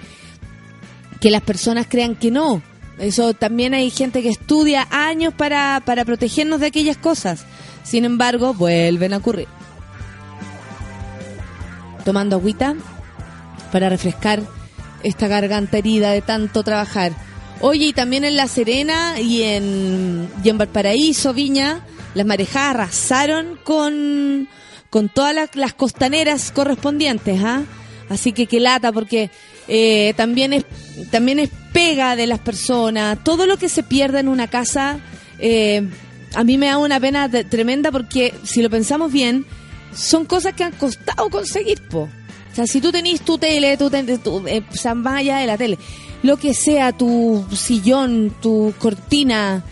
que 1.19 1.31
las 1.31 1.41
personas 1.41 1.87
crean 1.89 2.15
que 2.15 2.31
no. 2.31 2.61
Eso 2.97 3.33
también 3.33 3.73
hay 3.73 3.89
gente 3.89 4.21
que 4.21 4.29
estudia 4.29 4.87
años 4.91 5.33
para, 5.33 5.81
para 5.85 6.05
protegernos 6.05 6.59
de 6.59 6.67
aquellas 6.67 6.97
cosas. 6.97 7.45
Sin 7.83 8.05
embargo, 8.05 8.53
vuelven 8.53 9.13
a 9.13 9.17
ocurrir. 9.17 9.47
Tomando 12.03 12.35
agüita 12.35 12.75
para 13.71 13.89
refrescar 13.89 14.41
esta 15.03 15.27
garganta 15.27 15.77
herida 15.77 16.11
de 16.11 16.21
tanto 16.21 16.63
trabajar. 16.63 17.13
Oye, 17.61 17.87
y 17.87 17.93
también 17.93 18.23
en 18.23 18.37
La 18.37 18.47
Serena 18.47 19.19
y 19.19 19.43
en, 19.43 20.29
y 20.43 20.49
en 20.49 20.57
Valparaíso, 20.57 21.33
Viña, 21.33 21.85
las 22.15 22.25
marejadas 22.25 22.75
arrasaron 22.75 23.59
con, 23.63 24.47
con 24.89 25.09
todas 25.09 25.35
las, 25.35 25.55
las 25.55 25.73
costaneras 25.73 26.51
correspondientes, 26.51 27.41
¿ah? 27.43 27.63
Así 28.09 28.33
que 28.33 28.47
qué 28.47 28.59
lata, 28.59 28.91
porque 28.91 29.29
eh, 29.69 30.13
también 30.17 30.51
es 30.51 30.65
también 31.11 31.39
es 31.39 31.49
pega 31.71 32.15
de 32.15 32.27
las 32.27 32.39
personas. 32.39 33.23
Todo 33.23 33.45
lo 33.45 33.57
que 33.57 33.69
se 33.69 33.83
pierde 33.83 34.19
en 34.19 34.27
una 34.27 34.47
casa, 34.47 34.99
eh, 35.37 35.87
a 36.35 36.43
mí 36.43 36.57
me 36.57 36.65
da 36.65 36.77
una 36.77 36.99
pena 36.99 37.29
tremenda 37.29 37.91
porque 37.91 38.33
si 38.43 38.61
lo 38.61 38.69
pensamos 38.69 39.11
bien, 39.11 39.45
son 39.95 40.25
cosas 40.25 40.53
que 40.53 40.63
han 40.63 40.73
costado 40.73 41.29
conseguir, 41.29 41.81
po. 41.87 42.09
O 42.51 42.55
sea, 42.55 42.65
si 42.65 42.81
tú 42.81 42.91
tenés 42.91 43.21
tu 43.21 43.37
tele, 43.37 43.77
tu, 43.77 43.89
tu 43.89 44.47
eh, 44.47 44.63
más 44.95 45.19
allá 45.19 45.37
de 45.37 45.47
la 45.47 45.57
tele, 45.57 45.77
lo 46.23 46.37
que 46.37 46.53
sea, 46.53 46.91
tu 46.91 47.45
sillón, 47.53 48.33
tu 48.41 48.73
cortina, 48.79 49.63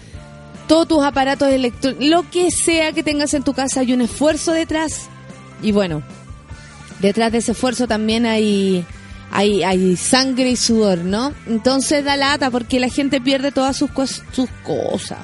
todos 0.67 0.87
tus 0.87 1.03
aparatos 1.03 1.49
electrónicos, 1.49 2.05
lo 2.05 2.29
que 2.29 2.51
sea 2.51 2.93
que 2.93 3.03
tengas 3.03 3.33
en 3.33 3.43
tu 3.43 3.53
casa, 3.53 3.79
hay 3.79 3.93
un 3.93 4.01
esfuerzo 4.01 4.53
detrás. 4.53 5.09
Y 5.63 5.71
bueno, 5.71 6.03
detrás 6.99 7.31
de 7.31 7.39
ese 7.39 7.53
esfuerzo 7.53 7.87
también 7.87 8.25
hay, 8.25 8.85
hay, 9.31 9.95
sangre 9.97 10.49
y 10.51 10.55
sudor, 10.55 10.99
¿no? 10.99 11.33
Entonces 11.47 12.03
da 12.03 12.15
lata 12.17 12.49
porque 12.49 12.79
la 12.79 12.89
gente 12.89 13.21
pierde 13.21 13.51
todas 13.51 13.75
sus, 13.77 13.91
cos- 13.91 14.23
sus 14.31 14.49
cosas. 14.63 15.19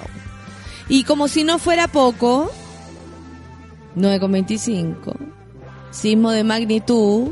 Y 0.89 1.03
como 1.03 1.27
si 1.27 1.43
no 1.43 1.59
fuera 1.59 1.87
poco, 1.87 2.51
9,25, 3.95 5.15
sismo 5.91 6.31
de 6.31 6.43
magnitud 6.43 7.29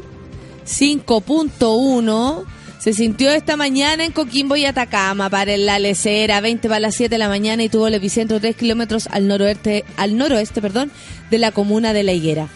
5.1 0.65 2.43
se 2.79 2.93
sintió 2.93 3.29
esta 3.31 3.57
mañana 3.57 4.05
en 4.05 4.11
Coquimbo 4.11 4.55
y 4.55 4.65
Atacama 4.65 5.29
para 5.29 5.55
la 5.57 5.77
lecera, 5.77 6.41
20 6.41 6.67
para 6.67 6.79
las 6.79 6.95
7 6.95 7.09
de 7.13 7.19
la 7.19 7.27
mañana 7.29 7.61
y 7.63 7.69
tuvo 7.69 7.87
el 7.87 7.93
epicentro 7.93 8.39
3 8.39 8.55
kilómetros 8.55 9.07
al 9.11 9.27
noroeste, 9.27 9.85
al 9.97 10.17
noroeste 10.17 10.61
perdón, 10.61 10.91
de 11.29 11.37
la 11.37 11.51
comuna 11.51 11.93
de 11.93 12.03
La 12.03 12.13
Higuera. 12.13 12.47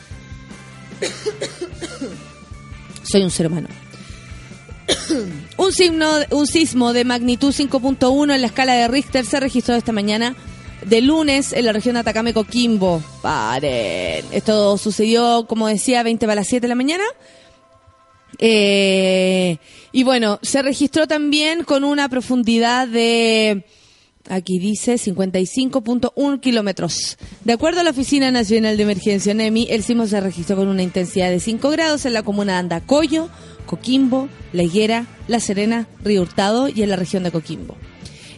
Soy 3.03 3.21
un 3.21 3.29
ser 3.31 3.47
humano. 3.47 3.67
un, 5.57 5.71
signo, 5.71 6.09
un 6.31 6.47
sismo 6.47 6.93
de 6.93 7.05
magnitud 7.05 7.53
5.1 7.53 8.33
en 8.33 8.41
la 8.41 8.47
escala 8.47 8.73
de 8.73 8.87
Richter 8.87 9.25
se 9.25 9.39
registró 9.39 9.75
esta 9.75 9.91
mañana 9.91 10.35
de 10.85 11.01
lunes 11.01 11.53
en 11.53 11.65
la 11.65 11.73
región 11.73 11.95
de 11.95 12.01
Atacama 12.01 12.29
y 12.29 12.33
Coquimbo. 12.33 13.01
Esto 14.31 14.77
sucedió, 14.77 15.45
como 15.47 15.67
decía, 15.67 16.03
20 16.03 16.25
para 16.25 16.35
las 16.35 16.47
7 16.47 16.61
de 16.61 16.67
la 16.67 16.75
mañana. 16.75 17.03
Eh, 18.37 19.57
y 19.91 20.03
bueno, 20.03 20.39
se 20.41 20.61
registró 20.61 21.07
también 21.07 21.63
con 21.63 21.83
una 21.83 22.09
profundidad 22.09 22.87
de 22.87 23.65
Aquí 24.27 24.57
dice 24.57 24.95
55.1 24.95 26.39
kilómetros. 26.39 27.17
De 27.43 27.53
acuerdo 27.53 27.81
a 27.81 27.83
la 27.83 27.91
Oficina 27.91 28.31
Nacional 28.31 28.75
de 28.75 28.83
Emergencia 28.83 29.35
NEMI, 29.35 29.67
el 29.69 29.83
sismo 29.83 30.07
se 30.07 30.19
registró 30.19 30.55
con 30.55 30.67
una 30.67 30.81
intensidad 30.81 31.29
de 31.29 31.39
5 31.39 31.69
grados 31.69 32.05
en 32.07 32.13
la 32.13 32.23
comuna 32.23 32.53
de 32.53 32.59
Andacoyo, 32.59 33.29
Coquimbo, 33.65 34.29
La 34.53 34.63
Higuera, 34.63 35.05
La 35.27 35.39
Serena, 35.39 35.87
Río 36.03 36.21
Hurtado 36.21 36.69
y 36.69 36.81
en 36.81 36.89
la 36.89 36.95
región 36.95 37.23
de 37.23 37.31
Coquimbo. 37.31 37.75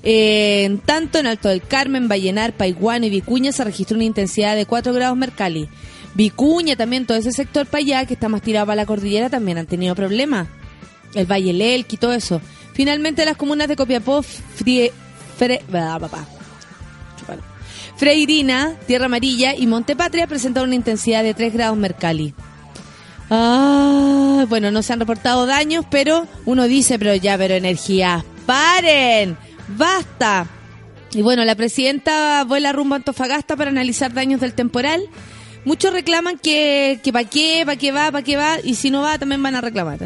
En 0.03 0.79
tanto, 0.79 1.19
en 1.19 1.27
Alto 1.27 1.49
del 1.49 1.61
Carmen, 1.61 2.07
Vallenar, 2.07 2.53
Paiguano 2.53 3.05
y 3.05 3.09
Vicuña 3.09 3.51
se 3.51 3.63
registró 3.63 3.95
una 3.95 4.05
intensidad 4.05 4.55
de 4.55 4.65
4 4.65 4.93
grados 4.93 5.17
Mercalli. 5.17 5.67
Vicuña 6.13 6.75
también, 6.75 7.05
todo 7.05 7.17
ese 7.17 7.31
sector 7.31 7.65
para 7.65 7.83
allá, 7.83 8.05
que 8.05 8.13
está 8.13 8.29
más 8.29 8.41
tirado 8.41 8.67
para 8.67 8.77
la 8.77 8.85
cordillera, 8.85 9.29
también 9.29 9.57
han 9.57 9.65
tenido 9.65 9.95
problemas. 9.95 10.47
El 11.13 11.25
Valle 11.25 11.53
Lelqui 11.53 11.97
todo 11.97 12.13
eso. 12.13 12.41
Finalmente, 12.73 13.25
las 13.25 13.37
comunas 13.37 13.67
de 13.67 13.75
Copiapó, 13.75 14.21
Frie. 14.23 14.91
Freirina, 17.95 18.75
Tierra 18.87 19.05
Amarilla 19.05 19.55
y 19.55 19.67
Montepatria 19.67 20.25
presentaron 20.27 20.69
una 20.69 20.75
intensidad 20.75 21.23
de 21.23 21.33
3 21.33 21.53
grados 21.53 21.77
Mercalli. 21.77 22.33
Ah, 23.29 24.45
bueno, 24.47 24.71
no 24.71 24.81
se 24.81 24.93
han 24.93 24.99
reportado 24.99 25.45
daños, 25.45 25.85
pero 25.89 26.27
uno 26.45 26.67
dice, 26.67 26.97
pero 26.97 27.15
ya, 27.15 27.37
pero 27.37 27.55
energía, 27.55 28.23
paren, 28.45 29.37
basta. 29.67 30.47
Y 31.13 31.21
bueno, 31.21 31.43
la 31.45 31.55
presidenta 31.55 32.43
vuela 32.45 32.71
rumbo 32.71 32.95
a 32.95 32.97
Antofagasta 32.97 33.55
para 33.55 33.69
analizar 33.69 34.13
daños 34.13 34.41
del 34.41 34.53
temporal. 34.53 35.01
Muchos 35.65 35.91
reclaman 35.91 36.37
que, 36.37 36.99
que 37.03 37.11
para 37.11 37.27
qué, 37.27 37.63
para 37.65 37.77
qué 37.77 37.91
va, 37.91 38.11
para 38.11 38.23
qué 38.23 38.37
va, 38.37 38.57
y 38.63 38.75
si 38.75 38.89
no 38.89 39.01
va 39.01 39.17
también 39.17 39.43
van 39.43 39.55
a 39.55 39.61
reclamar. 39.61 39.99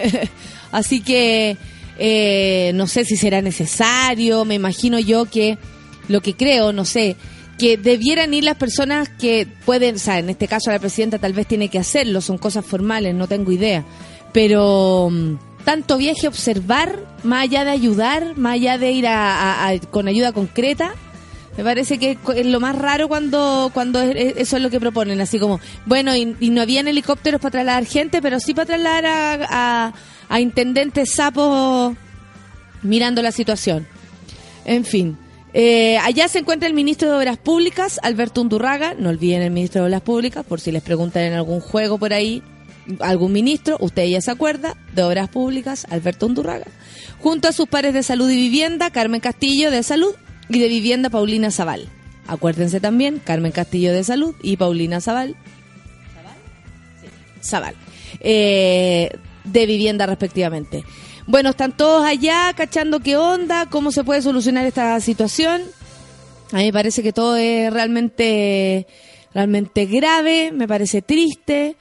Así 0.72 1.00
que 1.00 1.56
eh, 1.98 2.72
no 2.74 2.86
sé 2.86 3.04
si 3.04 3.16
será 3.16 3.42
necesario, 3.42 4.44
me 4.44 4.54
imagino 4.54 4.98
yo 4.98 5.26
que 5.26 5.58
lo 6.08 6.20
que 6.20 6.34
creo, 6.34 6.72
no 6.72 6.84
sé, 6.84 7.16
que 7.58 7.76
debieran 7.76 8.32
ir 8.34 8.44
las 8.44 8.56
personas 8.56 9.08
que 9.08 9.46
pueden, 9.66 9.96
o 9.96 9.98
sea, 9.98 10.18
en 10.18 10.30
este 10.30 10.46
caso 10.48 10.70
la 10.70 10.78
presidenta 10.78 11.18
tal 11.18 11.32
vez 11.32 11.46
tiene 11.46 11.68
que 11.68 11.78
hacerlo, 11.78 12.20
son 12.20 12.38
cosas 12.38 12.64
formales, 12.64 13.14
no 13.14 13.26
tengo 13.26 13.50
idea, 13.52 13.84
pero 14.32 15.08
mm, 15.10 15.34
tanto 15.64 15.98
viaje 15.98 16.28
observar, 16.28 17.00
más 17.24 17.42
allá 17.42 17.64
de 17.64 17.72
ayudar, 17.72 18.36
más 18.36 18.54
allá 18.54 18.78
de 18.78 18.92
ir 18.92 19.06
a, 19.08 19.72
con 19.90 20.06
ayuda 20.08 20.32
concreta, 20.32 20.92
me 21.56 21.64
parece 21.64 21.98
que 21.98 22.16
es 22.36 22.46
lo 22.46 22.60
más 22.60 22.76
raro 22.76 23.08
cuando 23.08 23.70
cuando 23.74 24.00
es- 24.00 24.14
es- 24.14 24.34
eso 24.36 24.56
es 24.58 24.62
lo 24.62 24.70
que 24.70 24.78
proponen, 24.78 25.20
así 25.20 25.40
como, 25.40 25.58
bueno, 25.86 26.14
y, 26.14 26.36
y 26.38 26.50
no 26.50 26.62
habían 26.62 26.86
helicópteros 26.86 27.40
para 27.40 27.50
trasladar 27.50 27.84
gente, 27.86 28.22
pero 28.22 28.38
sí 28.38 28.54
para 28.54 28.66
trasladar 28.66 29.46
a, 29.50 29.92
a 30.28 30.40
intendentes 30.40 31.10
sapos 31.12 31.96
mirando 32.82 33.20
la 33.22 33.32
situación. 33.32 33.88
En 34.64 34.84
fin. 34.84 35.18
Eh, 35.60 35.98
allá 35.98 36.28
se 36.28 36.38
encuentra 36.38 36.68
el 36.68 36.72
ministro 36.72 37.10
de 37.10 37.16
Obras 37.16 37.36
Públicas, 37.36 37.98
Alberto 38.04 38.42
Undurraga. 38.42 38.94
No 38.94 39.08
olviden 39.08 39.42
el 39.42 39.50
ministro 39.50 39.80
de 39.80 39.88
Obras 39.88 40.02
Públicas, 40.02 40.46
por 40.46 40.60
si 40.60 40.70
les 40.70 40.84
preguntan 40.84 41.24
en 41.24 41.32
algún 41.32 41.58
juego 41.58 41.98
por 41.98 42.12
ahí, 42.12 42.44
algún 43.00 43.32
ministro, 43.32 43.76
usted 43.80 44.06
ya 44.06 44.20
se 44.20 44.30
acuerda, 44.30 44.76
de 44.94 45.02
Obras 45.02 45.28
Públicas, 45.30 45.84
Alberto 45.90 46.26
Undurraga. 46.26 46.68
Junto 47.18 47.48
a 47.48 47.52
sus 47.52 47.66
pares 47.66 47.92
de 47.92 48.04
Salud 48.04 48.30
y 48.30 48.36
Vivienda, 48.36 48.90
Carmen 48.90 49.20
Castillo 49.20 49.72
de 49.72 49.82
Salud 49.82 50.14
y 50.48 50.60
de 50.60 50.68
Vivienda, 50.68 51.10
Paulina 51.10 51.50
Zaval. 51.50 51.88
Acuérdense 52.28 52.78
también, 52.78 53.18
Carmen 53.18 53.50
Castillo 53.50 53.92
de 53.92 54.04
Salud 54.04 54.36
y 54.44 54.58
Paulina 54.58 55.00
Zaval. 55.00 55.34
Zaval. 57.42 57.74
Eh, 58.20 59.10
de 59.42 59.66
vivienda 59.66 60.06
respectivamente. 60.06 60.84
Bueno, 61.28 61.50
están 61.50 61.76
todos 61.76 62.06
allá 62.06 62.54
cachando 62.56 63.00
qué 63.00 63.18
onda, 63.18 63.66
cómo 63.66 63.92
se 63.92 64.02
puede 64.02 64.22
solucionar 64.22 64.64
esta 64.64 64.98
situación. 64.98 65.60
A 66.52 66.56
mí 66.56 66.64
me 66.64 66.72
parece 66.72 67.02
que 67.02 67.12
todo 67.12 67.36
es 67.36 67.70
realmente, 67.70 68.86
realmente 69.34 69.84
grave, 69.84 70.52
me 70.52 70.66
parece 70.66 71.02
triste. 71.02 71.76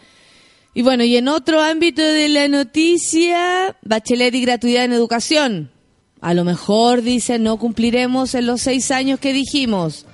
Y 0.73 0.81
bueno, 0.81 1.05
y 1.05 1.15
en 1.15 1.29
otro 1.29 1.61
ámbito 1.61 2.01
de 2.03 2.27
la 2.27 2.49
noticia, 2.49 3.77
Bachelet 3.83 4.35
y 4.35 4.41
gratuidad 4.41 4.83
en 4.83 4.91
educación. 4.91 5.71
A 6.19 6.33
lo 6.33 6.43
mejor, 6.43 7.01
dice, 7.01 7.39
no 7.39 7.57
cumpliremos 7.57 8.35
en 8.35 8.47
los 8.47 8.59
seis 8.59 8.91
años 8.91 9.17
que 9.17 9.31
dijimos. 9.31 10.05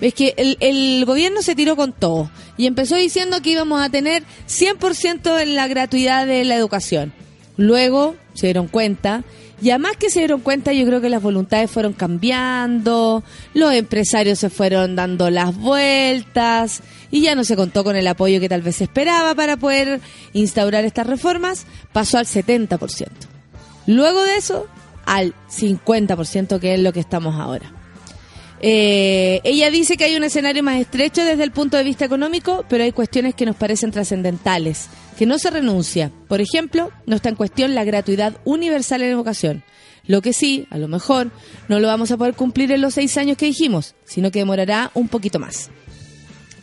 Es 0.00 0.14
que 0.14 0.32
el, 0.38 0.56
el 0.60 1.04
gobierno 1.04 1.42
se 1.42 1.54
tiró 1.54 1.76
con 1.76 1.92
todo 1.92 2.30
y 2.56 2.64
empezó 2.64 2.96
diciendo 2.96 3.42
que 3.42 3.50
íbamos 3.50 3.82
a 3.82 3.90
tener 3.90 4.22
100% 4.48 5.38
en 5.42 5.54
la 5.54 5.68
gratuidad 5.68 6.26
de 6.26 6.46
la 6.46 6.56
educación. 6.56 7.12
Luego 7.58 8.16
se 8.40 8.46
dieron 8.46 8.68
cuenta 8.68 9.22
y 9.60 9.68
además 9.68 9.98
que 9.98 10.08
se 10.08 10.20
dieron 10.20 10.40
cuenta 10.40 10.72
yo 10.72 10.86
creo 10.86 11.02
que 11.02 11.10
las 11.10 11.22
voluntades 11.22 11.70
fueron 11.70 11.92
cambiando, 11.92 13.22
los 13.52 13.74
empresarios 13.74 14.38
se 14.38 14.48
fueron 14.48 14.96
dando 14.96 15.28
las 15.28 15.54
vueltas 15.54 16.82
y 17.10 17.20
ya 17.20 17.34
no 17.34 17.44
se 17.44 17.56
contó 17.56 17.84
con 17.84 17.96
el 17.96 18.08
apoyo 18.08 18.40
que 18.40 18.48
tal 18.48 18.62
vez 18.62 18.76
se 18.76 18.84
esperaba 18.84 19.34
para 19.34 19.58
poder 19.58 20.00
instaurar 20.32 20.86
estas 20.86 21.06
reformas, 21.06 21.66
pasó 21.92 22.16
al 22.16 22.24
70%. 22.24 23.08
Luego 23.86 24.22
de 24.22 24.36
eso, 24.36 24.66
al 25.04 25.34
50% 25.50 26.58
que 26.58 26.74
es 26.74 26.80
lo 26.80 26.94
que 26.94 27.00
estamos 27.00 27.38
ahora. 27.38 27.79
Eh, 28.62 29.40
ella 29.44 29.70
dice 29.70 29.96
que 29.96 30.04
hay 30.04 30.16
un 30.16 30.24
escenario 30.24 30.62
más 30.62 30.78
estrecho 30.78 31.24
desde 31.24 31.44
el 31.44 31.50
punto 31.50 31.76
de 31.76 31.84
vista 31.84 32.04
económico, 32.04 32.64
pero 32.68 32.84
hay 32.84 32.92
cuestiones 32.92 33.34
que 33.34 33.46
nos 33.46 33.56
parecen 33.56 33.90
trascendentales, 33.90 34.88
que 35.18 35.26
no 35.26 35.38
se 35.38 35.50
renuncia. 35.50 36.10
Por 36.28 36.40
ejemplo, 36.40 36.90
no 37.06 37.16
está 37.16 37.30
en 37.30 37.36
cuestión 37.36 37.74
la 37.74 37.84
gratuidad 37.84 38.38
universal 38.44 39.02
en 39.02 39.10
educación. 39.10 39.64
Lo 40.06 40.22
que 40.22 40.32
sí, 40.32 40.66
a 40.70 40.78
lo 40.78 40.88
mejor, 40.88 41.30
no 41.68 41.78
lo 41.78 41.86
vamos 41.86 42.10
a 42.10 42.16
poder 42.16 42.34
cumplir 42.34 42.72
en 42.72 42.80
los 42.80 42.94
seis 42.94 43.16
años 43.16 43.36
que 43.36 43.46
dijimos, 43.46 43.94
sino 44.04 44.30
que 44.30 44.40
demorará 44.40 44.90
un 44.94 45.08
poquito 45.08 45.38
más. 45.38 45.70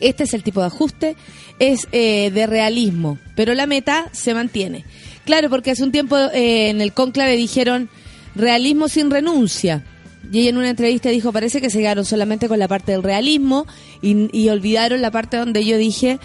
Este 0.00 0.24
es 0.24 0.34
el 0.34 0.44
tipo 0.44 0.60
de 0.60 0.66
ajuste, 0.66 1.16
es 1.58 1.88
eh, 1.90 2.30
de 2.30 2.46
realismo, 2.46 3.18
pero 3.34 3.54
la 3.54 3.66
meta 3.66 4.10
se 4.12 4.34
mantiene. 4.34 4.84
Claro, 5.24 5.50
porque 5.50 5.72
hace 5.72 5.82
un 5.82 5.92
tiempo 5.92 6.16
eh, 6.16 6.70
en 6.70 6.80
el 6.80 6.92
conclave 6.92 7.36
dijeron 7.36 7.90
realismo 8.34 8.88
sin 8.88 9.10
renuncia. 9.10 9.84
Y 10.30 10.40
ella 10.40 10.50
en 10.50 10.58
una 10.58 10.70
entrevista 10.70 11.08
dijo, 11.08 11.32
parece 11.32 11.60
que 11.60 11.70
se 11.70 11.78
quedaron 11.78 12.04
solamente 12.04 12.48
con 12.48 12.58
la 12.58 12.68
parte 12.68 12.92
del 12.92 13.02
realismo 13.02 13.66
y, 14.02 14.48
olvidaron 14.48 15.00
la 15.00 15.10
parte 15.10 15.36
donde 15.38 15.64
yo 15.64 15.78
dije 15.78 16.18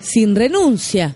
sin 0.00 0.34
renuncia. 0.34 1.14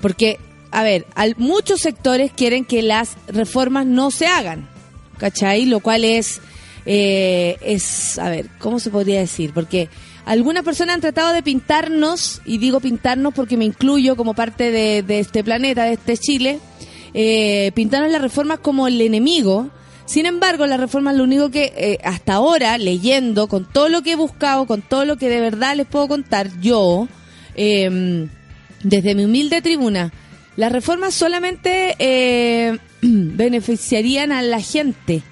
Porque, 0.00 0.38
a 0.70 0.82
ver, 0.82 1.06
al- 1.14 1.34
muchos 1.38 1.80
sectores 1.80 2.32
quieren 2.32 2.64
que 2.64 2.82
las 2.82 3.16
reformas 3.28 3.86
no 3.86 4.10
se 4.10 4.26
hagan, 4.26 4.68
¿cachai? 5.16 5.64
Lo 5.64 5.80
cual 5.80 6.04
es, 6.04 6.40
eh, 6.86 7.56
es, 7.62 8.18
a 8.18 8.28
ver, 8.28 8.48
¿cómo 8.58 8.78
se 8.78 8.90
podría 8.90 9.20
decir? 9.20 9.52
Porque 9.52 9.88
algunas 10.26 10.62
personas 10.62 10.96
han 10.96 11.00
tratado 11.00 11.32
de 11.32 11.42
pintarnos, 11.42 12.42
y 12.44 12.58
digo 12.58 12.80
pintarnos 12.80 13.32
porque 13.32 13.56
me 13.56 13.64
incluyo 13.64 14.14
como 14.16 14.34
parte 14.34 14.70
de, 14.70 15.18
este 15.18 15.42
planeta, 15.42 15.84
de 15.84 15.94
este 15.94 16.18
Chile, 16.18 16.60
eh, 17.14 17.72
pintaron 17.74 18.12
las 18.12 18.20
reformas 18.20 18.58
como 18.58 18.86
el 18.86 19.00
enemigo. 19.00 19.70
Sin 20.08 20.24
embargo, 20.24 20.64
las 20.64 20.80
reformas 20.80 21.16
lo 21.16 21.24
único 21.24 21.50
que 21.50 21.70
eh, 21.76 21.98
hasta 22.02 22.32
ahora, 22.32 22.78
leyendo, 22.78 23.46
con 23.46 23.70
todo 23.70 23.90
lo 23.90 24.00
que 24.00 24.12
he 24.12 24.16
buscado, 24.16 24.66
con 24.66 24.80
todo 24.80 25.04
lo 25.04 25.18
que 25.18 25.28
de 25.28 25.38
verdad 25.38 25.76
les 25.76 25.86
puedo 25.86 26.08
contar 26.08 26.48
yo, 26.62 27.08
eh, 27.54 28.26
desde 28.82 29.14
mi 29.14 29.26
humilde 29.26 29.60
tribuna, 29.60 30.10
las 30.56 30.72
reformas 30.72 31.12
solamente 31.12 31.94
eh, 31.98 32.78
beneficiarían 33.02 34.32
a 34.32 34.40
la 34.40 34.62
gente. 34.62 35.22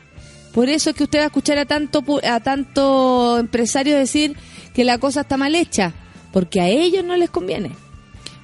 Por 0.52 0.68
eso 0.68 0.90
es 0.90 0.96
que 0.96 1.04
usted 1.04 1.20
va 1.20 1.24
a 1.24 1.28
escuchar 1.28 1.56
a 1.56 1.64
tanto, 1.64 2.04
a 2.22 2.40
tanto 2.40 3.38
empresario 3.38 3.96
decir 3.96 4.36
que 4.74 4.84
la 4.84 4.98
cosa 4.98 5.22
está 5.22 5.38
mal 5.38 5.54
hecha, 5.54 5.94
porque 6.34 6.60
a 6.60 6.68
ellos 6.68 7.02
no 7.02 7.16
les 7.16 7.30
conviene. 7.30 7.70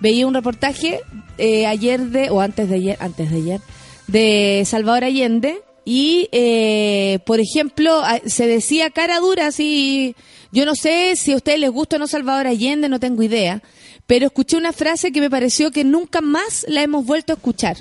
Veía 0.01 0.27
un 0.27 0.33
reportaje 0.33 1.01
eh, 1.37 1.67
ayer 1.67 2.01
de, 2.01 2.31
o 2.31 2.41
antes 2.41 2.71
de 2.71 2.77
ayer, 2.77 2.97
antes 3.01 3.31
de 3.31 3.37
ayer, 3.37 3.61
de 4.07 4.63
Salvador 4.65 5.05
Allende, 5.05 5.61
y, 5.85 6.29
eh, 6.33 7.19
por 7.27 7.41
ejemplo, 7.41 8.03
se 8.27 8.47
decía 8.47 8.91
cara 8.91 9.21
dura, 9.21 9.49
así, 9.49 10.15
yo 10.53 10.65
no 10.65 10.75
sé 10.75 11.17
si 11.17 11.33
a 11.33 11.37
ustedes 11.37 11.59
les 11.59 11.71
gusta 11.71 11.97
o 11.97 11.99
no 11.99 12.07
Salvador 12.07 12.47
Allende, 12.47 12.89
no 12.89 13.01
tengo 13.01 13.23
idea, 13.23 13.63
pero 14.07 14.27
escuché 14.27 14.57
una 14.57 14.73
frase 14.73 15.13
que 15.13 15.21
me 15.21 15.31
pareció 15.31 15.71
que 15.71 15.85
nunca 15.85 16.21
más 16.21 16.65
la 16.69 16.83
hemos 16.83 17.05
vuelto 17.05 17.33
a 17.33 17.37
escuchar, 17.37 17.79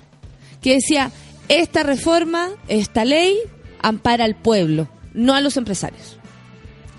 que 0.62 0.74
decía, 0.76 1.12
esta 1.48 1.84
reforma, 1.84 2.50
esta 2.68 3.06
ley, 3.06 3.38
ampara 3.82 4.26
al 4.26 4.36
pueblo, 4.36 4.88
no 5.14 5.34
a 5.34 5.42
los 5.42 5.58
empresarios. 5.58 6.18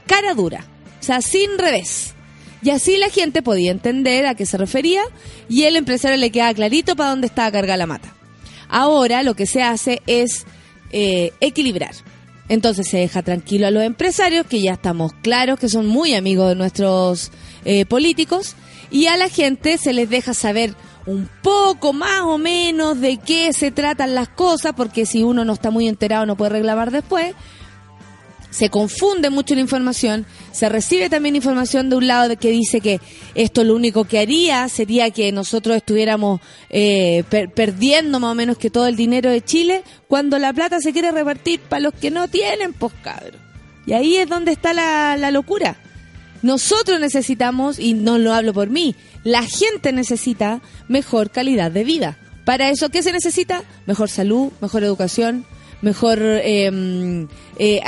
Cara 0.06 0.34
dura, 0.34 0.66
o 1.00 1.02
sea, 1.02 1.22
sin 1.22 1.58
revés. 1.58 2.14
Y 2.62 2.70
así 2.70 2.96
la 2.96 3.10
gente 3.10 3.42
podía 3.42 3.72
entender 3.72 4.26
a 4.26 4.36
qué 4.36 4.46
se 4.46 4.56
refería 4.56 5.02
y 5.48 5.64
el 5.64 5.76
empresario 5.76 6.16
le 6.16 6.30
quedaba 6.30 6.54
clarito 6.54 6.94
para 6.94 7.10
dónde 7.10 7.26
estaba 7.26 7.50
cargada 7.50 7.76
la 7.76 7.86
mata. 7.86 8.14
Ahora 8.68 9.22
lo 9.22 9.34
que 9.34 9.46
se 9.46 9.62
hace 9.62 10.00
es 10.06 10.46
eh, 10.92 11.32
equilibrar. 11.40 11.94
Entonces 12.48 12.88
se 12.88 12.98
deja 12.98 13.22
tranquilo 13.22 13.66
a 13.66 13.70
los 13.70 13.82
empresarios, 13.82 14.46
que 14.46 14.60
ya 14.60 14.72
estamos 14.72 15.12
claros 15.22 15.58
que 15.58 15.68
son 15.68 15.86
muy 15.86 16.14
amigos 16.14 16.50
de 16.50 16.54
nuestros 16.54 17.30
eh, 17.64 17.86
políticos, 17.86 18.56
y 18.90 19.06
a 19.06 19.16
la 19.16 19.28
gente 19.28 19.78
se 19.78 19.92
les 19.92 20.10
deja 20.10 20.34
saber 20.34 20.74
un 21.06 21.28
poco 21.42 21.92
más 21.92 22.22
o 22.22 22.38
menos 22.38 23.00
de 23.00 23.16
qué 23.16 23.52
se 23.52 23.70
tratan 23.70 24.14
las 24.14 24.28
cosas, 24.28 24.74
porque 24.76 25.06
si 25.06 25.22
uno 25.22 25.44
no 25.44 25.54
está 25.54 25.70
muy 25.70 25.88
enterado 25.88 26.26
no 26.26 26.36
puede 26.36 26.50
reclamar 26.50 26.90
después, 26.90 27.34
se 28.52 28.68
confunde 28.68 29.30
mucho 29.30 29.54
la 29.54 29.62
información, 29.62 30.26
se 30.52 30.68
recibe 30.68 31.08
también 31.08 31.34
información 31.34 31.88
de 31.88 31.96
un 31.96 32.06
lado 32.06 32.28
de 32.28 32.36
que 32.36 32.50
dice 32.50 32.80
que 32.82 33.00
esto 33.34 33.64
lo 33.64 33.74
único 33.74 34.04
que 34.04 34.18
haría 34.18 34.68
sería 34.68 35.10
que 35.10 35.32
nosotros 35.32 35.74
estuviéramos 35.78 36.40
eh, 36.68 37.24
per- 37.30 37.50
perdiendo 37.50 38.20
más 38.20 38.30
o 38.32 38.34
menos 38.34 38.58
que 38.58 38.68
todo 38.68 38.86
el 38.86 38.94
dinero 38.94 39.30
de 39.30 39.40
Chile, 39.42 39.82
cuando 40.06 40.38
la 40.38 40.52
plata 40.52 40.80
se 40.80 40.92
quiere 40.92 41.10
repartir 41.10 41.60
para 41.60 41.80
los 41.80 41.94
que 41.94 42.10
no 42.10 42.28
tienen, 42.28 42.74
pues. 42.74 42.92
Y 43.86 43.94
ahí 43.94 44.16
es 44.16 44.28
donde 44.28 44.52
está 44.52 44.74
la, 44.74 45.16
la 45.16 45.30
locura. 45.30 45.76
Nosotros 46.42 47.00
necesitamos, 47.00 47.78
y 47.78 47.94
no 47.94 48.18
lo 48.18 48.34
hablo 48.34 48.52
por 48.52 48.68
mí, 48.68 48.94
la 49.24 49.42
gente 49.44 49.92
necesita 49.92 50.60
mejor 50.88 51.30
calidad 51.30 51.70
de 51.70 51.84
vida. 51.84 52.18
Para 52.44 52.68
eso, 52.68 52.90
¿qué 52.90 53.02
se 53.02 53.12
necesita? 53.12 53.62
Mejor 53.86 54.10
salud, 54.10 54.50
mejor 54.60 54.84
educación, 54.84 55.46
mejor 55.80 56.18
eh, 56.20 57.26
eh, 57.58 57.80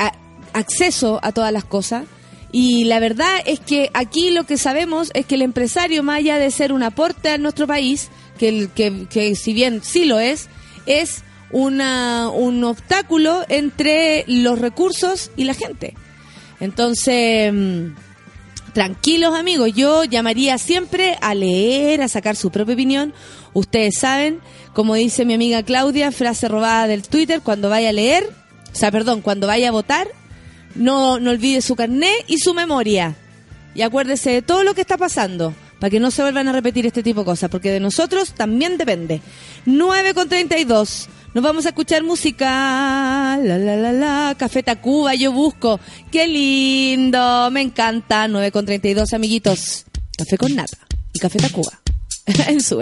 acceso 0.55 1.21
a 1.23 1.33
todas 1.33 1.53
las 1.53 1.65
cosas. 1.65 2.05
Y 2.51 2.85
la 2.85 3.01
verdad 3.01 3.35
es 3.45 3.61
que 3.61 3.91
aquí 3.93 4.31
lo 4.31 4.45
que 4.45 4.57
sabemos 4.57 5.11
es 5.13 5.27
que 5.27 5.35
el 5.35 5.43
empresario, 5.43 6.03
más 6.03 6.19
allá 6.19 6.39
de 6.39 6.51
ser 6.51 6.73
un 6.73 6.83
aporte 6.83 7.29
a 7.29 7.39
nuestro 7.39 7.67
país, 7.67 8.09
que, 8.39 8.69
que, 8.75 9.07
que 9.11 9.35
si 9.35 9.53
bien 9.53 9.83
sí 9.83 10.07
lo 10.07 10.19
es, 10.21 10.49
es 10.87 11.23
una, 11.51 12.31
un 12.31 12.65
obstáculo 12.65 13.45
entre 13.49 14.25
los 14.27 14.59
recursos 14.59 15.31
y 15.37 15.45
la 15.45 15.55
gente. 15.55 15.95
Entonces, 16.61 17.53
mm, 17.53 17.95
tranquilos 18.73 19.35
amigos, 19.35 19.73
yo 19.75 20.05
llamaría 20.05 20.59
siempre 20.59 21.17
a 21.21 21.35
leer, 21.35 22.03
a 22.03 22.09
sacar 22.09 22.37
su 22.37 22.51
propia 22.51 22.75
opinión. 22.75 23.15
Ustedes 23.53 23.99
saben, 23.99 24.41
como 24.73 24.95
dice 24.95 25.25
mi 25.25 25.35
amiga 25.35 25.63
Claudia, 25.63 26.13
frase 26.13 26.49
robada 26.49 26.87
del 26.87 27.03
Twitter, 27.03 27.41
cuando 27.41 27.69
vaya 27.69 27.91
a 27.91 27.93
leer, 27.93 28.29
o 28.73 28.77
sea, 28.77 28.91
perdón, 28.91 29.23
cuando 29.23 29.47
vaya 29.47 29.69
a 29.69 29.73
votar, 29.73 30.09
no, 30.75 31.21
no 31.21 31.31
olvide 31.31 31.61
su 31.61 31.77
carnet 31.77 32.25
y 32.27 32.39
su 32.39 32.55
memoria. 32.55 33.17
Y 33.75 33.83
acuérdese 33.83 34.31
de 34.31 34.43
todo 34.43 34.63
lo 34.63 34.75
que 34.75 34.81
está 34.81 34.97
pasando, 34.97 35.55
para 35.81 35.91
que 35.91 36.01
no 36.01 36.11
se 36.11 36.23
vuelvan 36.23 36.49
a 36.49 36.53
repetir 36.53 36.87
este 36.87 37.03
tipo 37.03 37.21
de 37.21 37.27
cosas, 37.27 37.51
porque 37.51 37.71
de 37.71 37.81
nosotros 37.81 38.33
también 38.33 38.79
depende. 38.79 39.21
9 39.67 40.15
con 40.15 40.29
32. 40.29 41.09
Nos 41.35 41.43
vamos 41.43 41.67
a 41.67 41.71
escuchar 41.71 42.05
música. 42.05 43.39
La, 43.43 43.59
la, 43.59 43.77
la, 43.77 43.93
la. 43.93 44.35
Café 44.39 44.63
Tacuba, 44.63 45.15
yo 45.15 45.33
busco. 45.33 45.81
Qué 46.13 46.29
lindo, 46.29 47.51
me 47.51 47.61
encanta. 47.61 48.29
9 48.29 48.53
con 48.53 48.65
32, 48.65 49.13
amiguitos. 49.13 49.85
Café 50.17 50.39
con 50.39 50.55
nata 50.55 50.79
y 51.13 51.19
Café 51.19 51.41
Tacuba. 51.41 51.81
en 52.47 52.61
su 52.61 52.77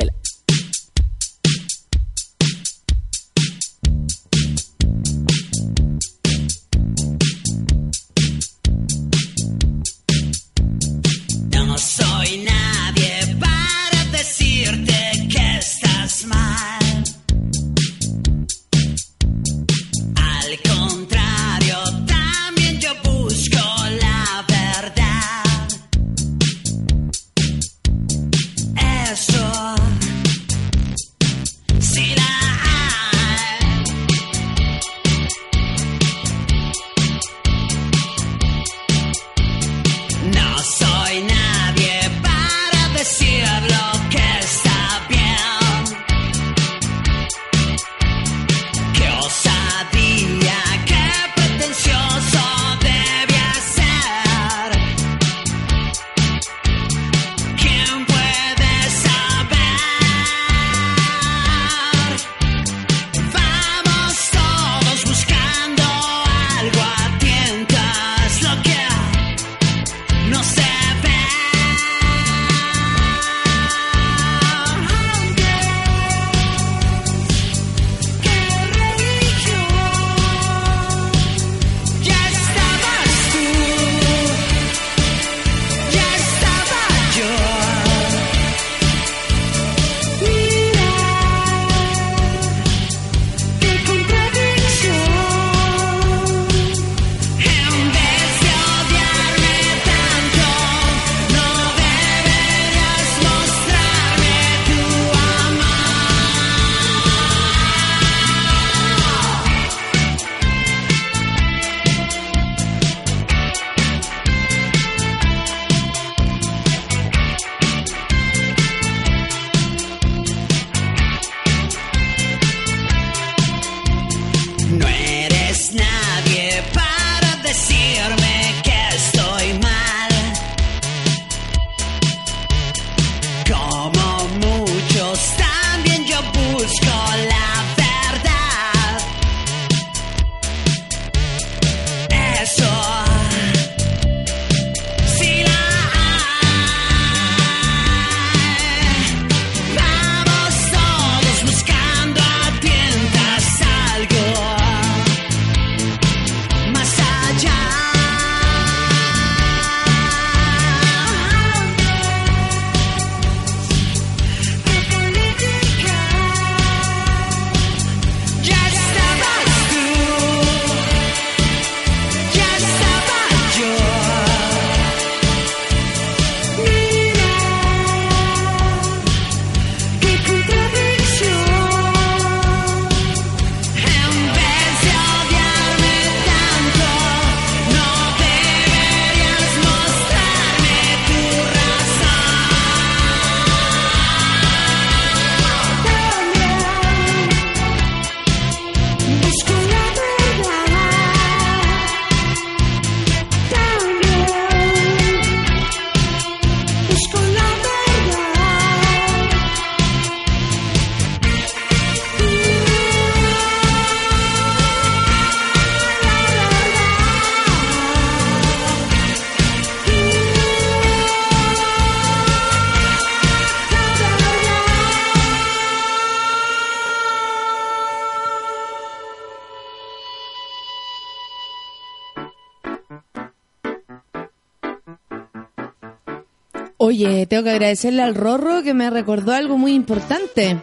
tengo 237.33 237.45
que 237.45 237.51
agradecerle 237.53 238.03
al 238.03 238.15
Rorro 238.15 238.63
que 238.63 238.75
me 238.75 238.91
recordó 238.91 239.33
algo 239.33 239.57
muy 239.57 239.73
importante. 239.73 240.61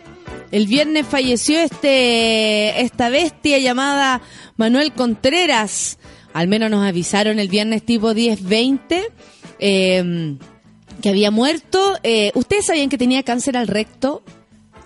El 0.51 0.67
viernes 0.67 1.07
falleció 1.07 1.59
este 1.59 2.81
esta 2.81 3.09
bestia 3.09 3.57
llamada 3.57 4.21
Manuel 4.55 4.91
Contreras. 4.91 5.97
Al 6.31 6.47
menos 6.47 6.69
nos 6.69 6.85
avisaron 6.85 7.39
el 7.39 7.47
viernes 7.47 7.83
tipo 7.83 8.11
10-20 8.11 9.01
eh, 9.57 10.37
que 11.01 11.09
había 11.09 11.31
muerto. 11.31 11.95
Eh, 12.03 12.31
¿Ustedes 12.35 12.67
sabían 12.67 12.89
que 12.89 12.99
tenía 12.99 13.23
cáncer 13.23 13.57
al 13.57 13.67
recto? 13.67 14.21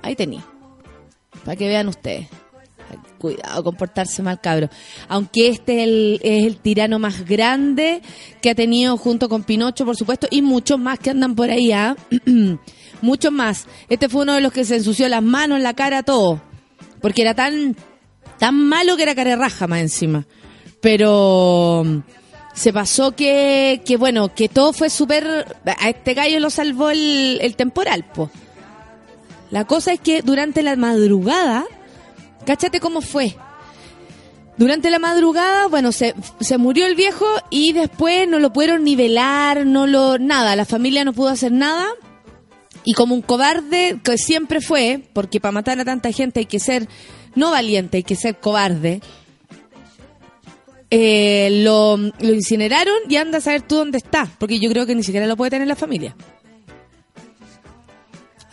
Ahí 0.03 0.15
tenía. 0.15 0.45
Para 1.43 1.57
que 1.57 1.67
vean 1.67 1.89
ustedes. 1.89 2.29
Cuidado 3.23 3.63
con 3.63 3.77
portarse 3.77 4.21
mal, 4.21 4.41
cabro. 4.41 4.67
Aunque 5.07 5.47
este 5.47 5.77
es 5.77 5.87
el, 5.87 6.19
es 6.23 6.45
el 6.45 6.57
tirano 6.57 6.99
más 6.99 7.23
grande 7.23 8.01
que 8.41 8.49
ha 8.49 8.53
tenido 8.53 8.97
junto 8.97 9.29
con 9.29 9.45
Pinocho, 9.45 9.85
por 9.85 9.95
supuesto, 9.95 10.27
y 10.29 10.41
muchos 10.41 10.77
más 10.77 10.99
que 10.99 11.11
andan 11.11 11.33
por 11.33 11.49
ahí, 11.49 11.71
¿ah? 11.71 11.95
muchos 13.01 13.31
más. 13.31 13.65
Este 13.87 14.09
fue 14.09 14.23
uno 14.23 14.33
de 14.33 14.41
los 14.41 14.51
que 14.51 14.65
se 14.65 14.75
ensució 14.75 15.07
las 15.07 15.23
manos, 15.23 15.61
la 15.61 15.73
cara, 15.73 16.03
todo. 16.03 16.41
Porque 16.99 17.21
era 17.21 17.33
tan, 17.33 17.77
tan 18.39 18.55
malo 18.55 18.97
que 18.97 19.03
era 19.03 19.15
cara 19.15 19.37
raja 19.37 19.67
más 19.67 19.79
encima. 19.79 20.25
Pero 20.81 21.83
mm, 21.85 21.99
se 22.53 22.73
pasó 22.73 23.15
que, 23.15 23.83
que 23.85 23.95
bueno, 23.95 24.35
que 24.35 24.49
todo 24.49 24.73
fue 24.73 24.89
súper... 24.89 25.45
A 25.65 25.89
este 25.89 26.13
gallo 26.13 26.41
lo 26.41 26.49
salvó 26.49 26.89
el, 26.89 27.37
el 27.41 27.55
temporal, 27.55 28.03
po. 28.03 28.29
La 29.49 29.63
cosa 29.63 29.93
es 29.93 30.01
que 30.01 30.21
durante 30.23 30.61
la 30.61 30.75
madrugada, 30.75 31.63
cáchate 32.45 32.79
cómo 32.79 33.01
fue. 33.01 33.35
Durante 34.57 34.89
la 34.91 34.99
madrugada, 34.99 35.67
bueno, 35.67 35.91
se, 35.91 36.13
se 36.39 36.57
murió 36.59 36.85
el 36.85 36.95
viejo 36.95 37.25
y 37.49 37.73
después 37.73 38.27
no 38.27 38.37
lo 38.39 38.53
pudieron 38.53 38.83
nivelar, 38.83 39.65
no 39.65 39.87
lo, 39.87 40.19
nada, 40.19 40.55
la 40.55 40.65
familia 40.65 41.03
no 41.03 41.13
pudo 41.13 41.29
hacer 41.29 41.51
nada. 41.51 41.87
Y 42.83 42.93
como 42.93 43.15
un 43.15 43.21
cobarde, 43.21 43.99
que 44.03 44.17
siempre 44.17 44.61
fue, 44.61 45.01
porque 45.13 45.39
para 45.39 45.53
matar 45.53 45.79
a 45.79 45.85
tanta 45.85 46.11
gente 46.11 46.41
hay 46.41 46.45
que 46.45 46.59
ser 46.59 46.87
no 47.33 47.49
valiente, 47.51 47.97
hay 47.97 48.03
que 48.03 48.15
ser 48.15 48.39
cobarde. 48.39 49.01
eh, 50.91 51.49
lo, 51.63 51.97
lo 51.97 52.33
incineraron 52.33 52.93
y 53.09 53.15
anda 53.15 53.39
a 53.39 53.41
saber 53.41 53.63
tú 53.63 53.77
dónde 53.77 53.97
está, 53.97 54.29
porque 54.37 54.59
yo 54.59 54.69
creo 54.69 54.85
que 54.85 54.93
ni 54.93 55.01
siquiera 55.01 55.25
lo 55.25 55.35
puede 55.35 55.49
tener 55.51 55.67
la 55.67 55.75
familia. 55.75 56.15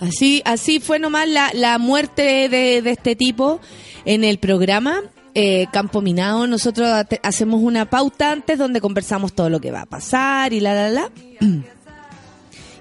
Así, 0.01 0.43
así 0.45 0.81
fue 0.81 0.99
nomás 0.99 1.29
la, 1.29 1.51
la 1.55 1.79
muerte 1.79 2.49
de, 2.49 2.83
de 2.83 2.91
este 2.91 3.15
tipo 3.17 3.61
en 4.05 4.25
el 4.25 4.39
programa 4.39 5.03
eh, 5.35 5.67
Campo 5.73 6.01
Minado. 6.01 6.47
Nosotros 6.47 6.89
hacemos 7.23 7.61
una 7.63 7.89
pauta 7.89 8.33
antes 8.33 8.59
donde 8.59 8.81
conversamos 8.81 9.33
todo 9.35 9.51
lo 9.51 9.61
que 9.61 9.71
va 9.71 9.83
a 9.83 9.87
pasar 9.87 10.53
y 10.53 10.61
la, 10.61 10.75
la, 10.75 10.89
la. 10.89 11.11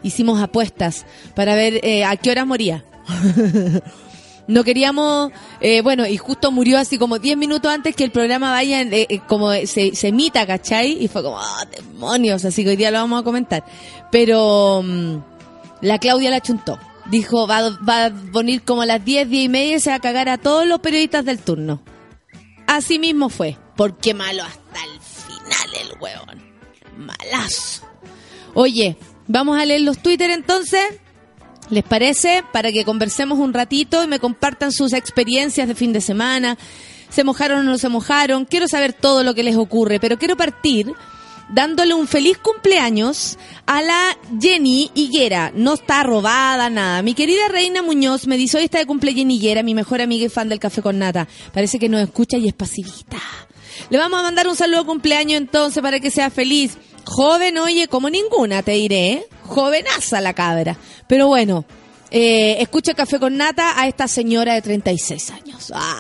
Hicimos 0.04 0.42
apuestas 0.42 1.06
para 1.36 1.56
ver 1.56 1.82
eh, 1.84 2.06
a 2.06 2.16
qué 2.16 2.32
horas 2.32 2.48
moría. 2.48 2.86
no 4.48 4.64
queríamos, 4.64 5.32
eh, 5.62 5.82
bueno, 5.82 6.08
y 6.08 6.18
justo 6.18 6.52
murió 6.52 6.80
así 6.80 6.98
como 6.98 7.20
10 7.20 7.38
minutos 7.38 7.72
antes 7.72 7.96
que 7.96 8.04
el 8.04 8.12
programa 8.12 8.52
vaya, 8.52 8.82
eh, 8.82 9.08
eh, 9.10 9.20
como 9.28 9.52
se, 9.52 9.94
se 9.96 10.08
emita, 10.08 10.48
¿cachai? 10.48 11.04
Y 11.04 11.08
fue 11.08 11.22
como, 11.22 11.40
ah, 11.40 11.66
demonios, 11.70 12.46
así 12.46 12.64
que 12.64 12.72
hoy 12.72 12.76
día 12.76 12.92
lo 12.92 12.98
vamos 13.00 13.22
a 13.22 13.24
comentar. 13.24 13.64
Pero 14.12 14.82
mm, 14.84 15.18
la 15.82 16.00
Claudia 16.00 16.30
la 16.30 16.42
chuntó. 16.42 16.80
Dijo, 17.10 17.48
va, 17.48 17.70
va 17.78 18.06
a 18.06 18.10
venir 18.10 18.64
como 18.64 18.84
a 18.84 18.86
las 18.86 19.04
10, 19.04 19.30
10 19.30 19.46
y 19.46 19.50
media 19.50 19.78
y 19.78 19.80
se 19.80 19.90
va 19.90 19.96
a 19.96 20.00
cagar 20.00 20.30
a 20.30 20.38
todos 20.38 20.68
los 20.68 20.80
periodistas 20.80 21.26
del 21.26 21.40
turno. 21.40 21.82
Así 22.68 23.00
mismo 23.00 23.30
fue, 23.30 23.58
porque 23.76 24.14
malo 24.14 24.44
hasta 24.44 24.84
el 24.84 25.00
final 25.00 25.70
el 25.82 26.00
huevón. 26.00 26.44
Malazo. 26.98 27.84
Oye, 28.54 28.98
vamos 29.28 29.60
a 29.60 29.66
leer 29.66 29.82
los 29.82 29.98
Twitter 30.00 30.30
entonces. 30.30 30.82
¿Les 31.70 31.84
parece? 31.84 32.44
Para 32.52 32.72
que 32.72 32.86
conversemos 32.86 33.40
un 33.40 33.54
ratito 33.54 34.04
y 34.04 34.08
me 34.08 34.20
compartan 34.20 34.72
sus 34.72 34.94
experiencias 34.94 35.68
de 35.68 35.76
fin 35.76 35.94
de 35.94 36.02
semana. 36.02 36.58
¿Se 37.10 37.24
mojaron 37.24 37.60
o 37.60 37.64
no 37.64 37.78
se 37.78 37.90
mojaron? 37.90 38.46
Quiero 38.46 38.68
saber 38.68 38.94
todo 38.94 39.24
lo 39.24 39.34
que 39.34 39.44
les 39.44 39.56
ocurre, 39.56 40.00
pero 40.00 40.18
quiero 40.18 40.38
partir 40.38 40.94
dándole 41.50 41.94
un 41.94 42.08
feliz 42.08 42.38
cumpleaños 42.38 43.38
a 43.66 43.82
la 43.82 44.18
Jenny 44.40 44.92
Higuera. 44.94 45.52
No 45.54 45.74
está 45.74 46.04
robada, 46.04 46.70
nada. 46.70 47.02
Mi 47.02 47.14
querida 47.14 47.48
Reina 47.48 47.82
Muñoz 47.82 48.28
me 48.28 48.38
dice, 48.38 48.58
hoy 48.58 48.66
está 48.66 48.80
de 48.80 48.86
cumple 48.86 49.14
Jenny 49.14 49.36
Higuera, 49.36 49.64
mi 49.64 49.74
mejor 49.74 50.02
amiga 50.02 50.26
y 50.26 50.30
fan 50.30 50.50
del 50.50 50.60
Café 50.60 50.82
con 50.82 51.00
Nata. 51.00 51.28
Parece 51.54 51.80
que 51.80 51.90
nos 51.90 52.02
escucha 52.02 52.38
y 52.38 52.48
es 52.48 52.54
pasivita. 52.54 53.20
Le 53.90 53.98
vamos 53.98 54.20
a 54.20 54.24
mandar 54.24 54.48
un 54.48 54.56
saludo 54.56 54.86
cumpleaños 54.86 55.38
entonces 55.38 55.82
para 55.82 56.00
que 56.00 56.12
sea 56.12 56.30
feliz. 56.30 56.78
Joven, 57.06 57.58
oye, 57.58 57.88
como 57.88 58.10
ninguna, 58.10 58.62
te 58.62 58.74
diré. 58.74 59.12
¿eh? 59.12 59.28
Jovenaza 59.46 60.22
la 60.22 60.34
cabra. 60.34 60.78
Pero 61.08 61.28
bueno, 61.28 61.66
eh, 62.12 62.58
escucha 62.62 62.94
Café 62.94 63.20
con 63.20 63.38
Nata 63.38 63.80
a 63.80 63.88
esta 63.88 64.08
señora 64.08 64.54
de 64.54 64.62
36 64.62 65.32
años. 65.32 65.72
Ah. 65.74 66.00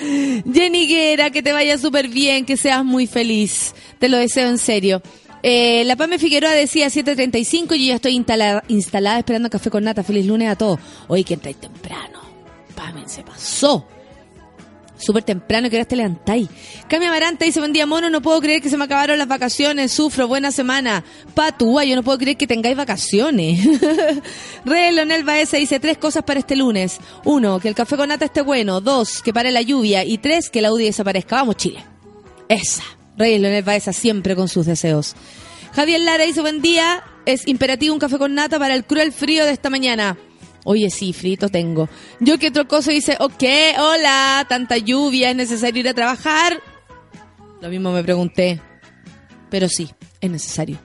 Jenny 0.00 0.86
Guerra, 0.86 1.30
que 1.30 1.42
te 1.42 1.52
vaya 1.52 1.78
súper 1.78 2.08
bien, 2.08 2.44
que 2.44 2.56
seas 2.56 2.84
muy 2.84 3.06
feliz. 3.06 3.74
Te 3.98 4.08
lo 4.08 4.16
deseo 4.16 4.48
en 4.48 4.58
serio. 4.58 5.02
Eh, 5.42 5.84
la 5.84 5.96
Pame 5.96 6.18
Figueroa 6.18 6.52
decía 6.52 6.88
7.35 6.88 7.76
y 7.76 7.86
yo 7.86 7.90
ya 7.90 7.94
estoy 7.96 8.14
instalada, 8.14 9.18
esperando 9.18 9.50
Café 9.50 9.70
con 9.70 9.84
Nata. 9.84 10.02
Feliz 10.02 10.26
lunes 10.26 10.48
a 10.48 10.56
todos. 10.56 10.80
Hoy 11.06 11.22
que 11.22 11.34
entráis 11.34 11.58
temprano. 11.58 12.20
Pame, 12.74 13.08
se 13.08 13.22
pasó. 13.22 13.86
Súper 14.96 15.24
temprano, 15.24 15.68
que 15.68 15.76
ahora 15.76 15.88
te 15.88 15.96
levantáis. 15.96 16.48
Cami 16.88 17.06
Amaranta 17.06 17.44
dice, 17.44 17.58
buen 17.58 17.72
día, 17.72 17.84
mono, 17.84 18.10
no 18.10 18.22
puedo 18.22 18.40
creer 18.40 18.62
que 18.62 18.70
se 18.70 18.76
me 18.76 18.84
acabaron 18.84 19.18
las 19.18 19.26
vacaciones, 19.26 19.90
sufro, 19.90 20.28
buena 20.28 20.52
semana. 20.52 21.04
Patúa, 21.34 21.84
yo 21.84 21.96
no 21.96 22.02
puedo 22.02 22.18
creer 22.18 22.36
que 22.36 22.46
tengáis 22.46 22.76
vacaciones. 22.76 23.66
Re 24.64 24.92
Leonel 24.92 25.24
Baeza 25.24 25.56
dice, 25.56 25.80
tres 25.80 25.98
cosas 25.98 26.22
para 26.22 26.40
este 26.40 26.54
lunes. 26.54 26.98
Uno, 27.24 27.58
que 27.58 27.68
el 27.68 27.74
café 27.74 27.96
con 27.96 28.08
nata 28.08 28.24
esté 28.24 28.42
bueno. 28.42 28.80
Dos, 28.80 29.20
que 29.22 29.32
pare 29.32 29.50
la 29.50 29.62
lluvia. 29.62 30.04
Y 30.04 30.18
tres, 30.18 30.48
que 30.48 30.62
la 30.62 30.72
UDI 30.72 30.84
desaparezca. 30.84 31.36
Vamos, 31.36 31.56
Chile. 31.56 31.84
Esa. 32.48 32.84
Rey 33.16 33.38
Leonel 33.38 33.62
Baeza 33.64 33.92
siempre 33.92 34.36
con 34.36 34.48
sus 34.48 34.66
deseos. 34.66 35.14
Javier 35.74 36.00
Lara 36.00 36.24
dice, 36.24 36.40
buen 36.40 36.62
día, 36.62 37.02
es 37.26 37.46
imperativo 37.48 37.94
un 37.94 38.00
café 38.00 38.18
con 38.18 38.34
nata 38.34 38.58
para 38.58 38.74
el 38.74 38.84
cruel 38.84 39.12
frío 39.12 39.44
de 39.44 39.52
esta 39.52 39.70
mañana. 39.70 40.16
Oye, 40.64 40.90
sí, 40.90 41.12
frito 41.12 41.48
tengo. 41.48 41.88
Yo 42.20 42.38
que 42.38 42.48
otro 42.48 42.66
cosa 42.66 42.90
dice, 42.90 43.16
ok, 43.20 43.44
hola, 43.78 44.46
tanta 44.48 44.78
lluvia, 44.78 45.30
¿es 45.30 45.36
necesario 45.36 45.80
ir 45.80 45.88
a 45.88 45.94
trabajar? 45.94 46.60
Lo 47.60 47.68
mismo 47.68 47.92
me 47.92 48.02
pregunté. 48.02 48.60
Pero 49.50 49.68
sí, 49.68 49.90
es 50.20 50.30
necesario. 50.30 50.78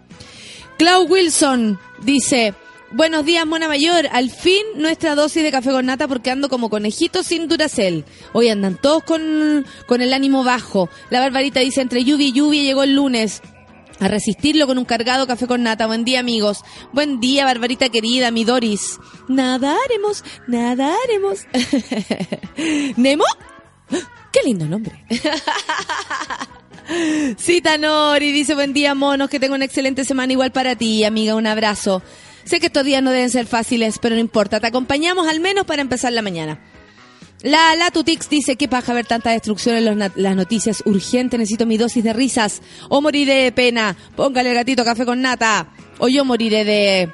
Clau 0.78 1.06
Wilson 1.08 1.80
dice, 2.04 2.54
buenos 2.92 3.26
días, 3.26 3.46
Mona 3.46 3.68
Mayor. 3.68 4.08
Al 4.12 4.30
fin 4.30 4.64
nuestra 4.76 5.16
dosis 5.16 5.44
de 5.44 5.52
café 5.52 5.72
con 5.72 5.86
nata 5.86 6.08
porque 6.08 6.32
ando 6.32 6.50
como 6.50 6.70
conejito 6.70 7.24
sin 7.24 7.48
duracel. 7.48 8.06
Hoy 8.34 8.50
andan 8.50 8.80
todos 8.80 9.04
con, 9.04 9.66
con 9.88 10.02
el 10.02 10.14
ánimo 10.14 10.44
bajo. 10.44 10.90
La 11.10 11.20
Barbarita 11.20 11.60
dice, 11.62 11.82
entre 11.82 12.04
lluvia 12.04 12.28
y 12.28 12.32
lluvia 12.34 12.64
llegó 12.64 12.84
el 12.84 12.96
lunes. 12.96 13.42
A 14.00 14.08
resistirlo 14.08 14.66
con 14.66 14.78
un 14.78 14.86
cargado 14.86 15.28
café 15.28 15.46
con 15.46 15.64
nata. 15.64 15.88
Buen 15.88 16.06
día, 16.06 16.22
amigos. 16.22 16.64
Buen 16.94 17.20
día, 17.20 17.46
Barbarita 17.46 17.90
querida, 17.90 18.32
mi 18.32 18.46
Doris. 18.46 18.98
Nadaremos, 19.28 20.24
nadaremos. 20.48 21.42
¿Nemo? 22.96 23.26
¡Qué 24.32 24.40
lindo 24.46 24.66
nombre! 24.66 25.04
Cita 27.38 27.78
Nori 27.78 28.32
dice, 28.32 28.56
buen 28.56 28.74
día, 28.74 28.96
monos, 28.96 29.30
que 29.30 29.40
tengo 29.40 29.56
una 29.56 29.66
excelente 29.66 30.06
semana 30.06 30.34
igual 30.34 30.52
para 30.52 30.76
ti, 30.76 31.04
amiga, 31.04 31.36
un 31.36 31.46
abrazo. 31.46 32.02
Sé 32.46 32.60
que 32.60 32.68
estos 32.68 32.86
días 32.86 33.04
no 33.04 33.12
deben 33.12 33.30
ser 33.30 33.46
fáciles, 33.46 34.00
pero 34.00 34.16
no 34.16 34.22
importa, 34.22 34.60
te 34.60 34.68
acompañamos 34.68 35.28
al 35.28 35.40
menos 35.40 35.66
para 35.66 35.82
empezar 35.82 36.14
la 36.14 36.22
mañana. 36.22 36.60
La 37.42 37.74
Latutix 37.76 38.30
dice, 38.30 38.58
qué 38.58 38.68
paja 38.68 38.94
ver 38.94 39.06
tanta 39.06 39.32
destrucción 39.32 39.78
en 39.78 39.86
los 39.86 40.12
las 40.16 40.36
noticias, 40.36 40.84
urgente, 40.86 41.38
necesito 41.38 41.66
mi 41.66 41.78
dosis 41.78 42.04
de 42.04 42.12
risas, 42.12 42.62
o 42.90 43.02
moriré 43.02 43.44
de 43.44 43.52
pena, 43.54 43.96
póngale 44.18 44.54
gatito 44.54 44.84
café 44.84 45.06
con 45.06 45.22
nata, 45.22 45.70
o 46.00 46.08
yo 46.08 46.26
moriré 46.26 46.66
de... 46.66 47.14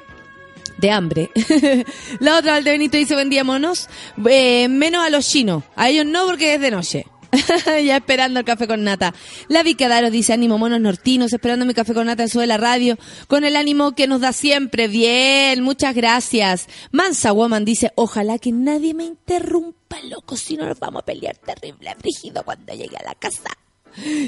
De 0.78 0.90
hambre. 0.90 1.30
la 2.20 2.36
otra, 2.36 2.52
Valdebenito, 2.52 2.98
dice, 2.98 3.14
buen 3.14 3.30
día, 3.30 3.44
monos. 3.44 3.88
Eh, 4.28 4.68
menos 4.68 5.06
a 5.06 5.08
los 5.08 5.26
chinos. 5.26 5.64
A 5.74 5.88
ellos 5.88 6.04
no, 6.04 6.26
porque 6.26 6.52
es 6.52 6.60
de 6.60 6.70
noche. 6.70 7.06
ya 7.84 7.96
esperando 7.96 8.40
el 8.40 8.46
café 8.46 8.66
con 8.66 8.84
nata. 8.84 9.14
La 9.48 9.62
Vicadaro 9.62 10.10
dice, 10.10 10.32
ánimo 10.32 10.58
monos 10.58 10.80
nortinos, 10.80 11.32
esperando 11.32 11.64
mi 11.64 11.74
café 11.74 11.94
con 11.94 12.06
nata 12.06 12.22
en 12.22 12.28
su 12.28 12.40
de 12.40 12.46
la 12.46 12.56
radio, 12.56 12.98
con 13.28 13.44
el 13.44 13.56
ánimo 13.56 13.92
que 13.92 14.06
nos 14.06 14.20
da 14.20 14.32
siempre. 14.32 14.88
Bien, 14.88 15.62
muchas 15.62 15.94
gracias. 15.94 16.68
Mansa 16.92 17.32
Woman 17.32 17.64
dice, 17.64 17.92
ojalá 17.94 18.38
que 18.38 18.52
nadie 18.52 18.94
me 18.94 19.04
interrumpa, 19.04 19.96
loco, 20.08 20.36
si 20.36 20.56
no 20.56 20.66
nos 20.66 20.78
vamos 20.78 21.02
a 21.02 21.04
pelear 21.04 21.36
terrible, 21.36 21.94
brígido 21.98 22.42
cuando 22.44 22.74
llegue 22.74 22.96
a 22.96 23.04
la 23.04 23.14
casa. 23.14 23.50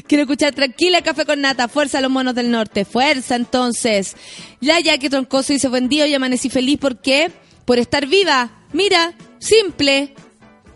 Quiero 0.06 0.22
escuchar 0.22 0.54
tranquila 0.54 1.02
café 1.02 1.26
con 1.26 1.40
nata. 1.40 1.68
Fuerza 1.68 1.98
a 1.98 2.00
los 2.00 2.10
monos 2.10 2.34
del 2.34 2.50
norte. 2.50 2.84
Fuerza 2.84 3.36
entonces. 3.36 4.16
Ya, 4.60 4.80
ya 4.80 4.98
que 4.98 5.10
troncoso 5.10 5.52
dice 5.52 5.68
buen 5.68 5.88
día 5.88 6.06
y 6.06 6.14
amanecí 6.14 6.48
feliz. 6.48 6.78
¿Por 6.78 7.00
qué? 7.00 7.30
Por 7.64 7.78
estar 7.78 8.06
viva. 8.06 8.50
Mira, 8.72 9.12
simple. 9.38 10.14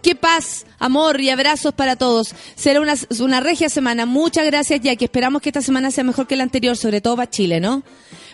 Qué 0.02 0.16
paz, 0.16 0.66
amor 0.80 1.20
y 1.20 1.30
abrazos 1.30 1.72
para 1.74 1.94
todos. 1.94 2.34
Será 2.56 2.80
una, 2.80 2.94
una 3.20 3.38
regia 3.38 3.68
semana. 3.68 4.04
Muchas 4.04 4.44
gracias, 4.44 4.80
que 4.80 5.04
esperamos 5.04 5.40
que 5.40 5.50
esta 5.50 5.62
semana 5.62 5.92
sea 5.92 6.02
mejor 6.02 6.26
que 6.26 6.34
la 6.34 6.42
anterior, 6.42 6.76
sobre 6.76 7.00
todo 7.00 7.16
para 7.16 7.30
Chile, 7.30 7.60
¿no? 7.60 7.84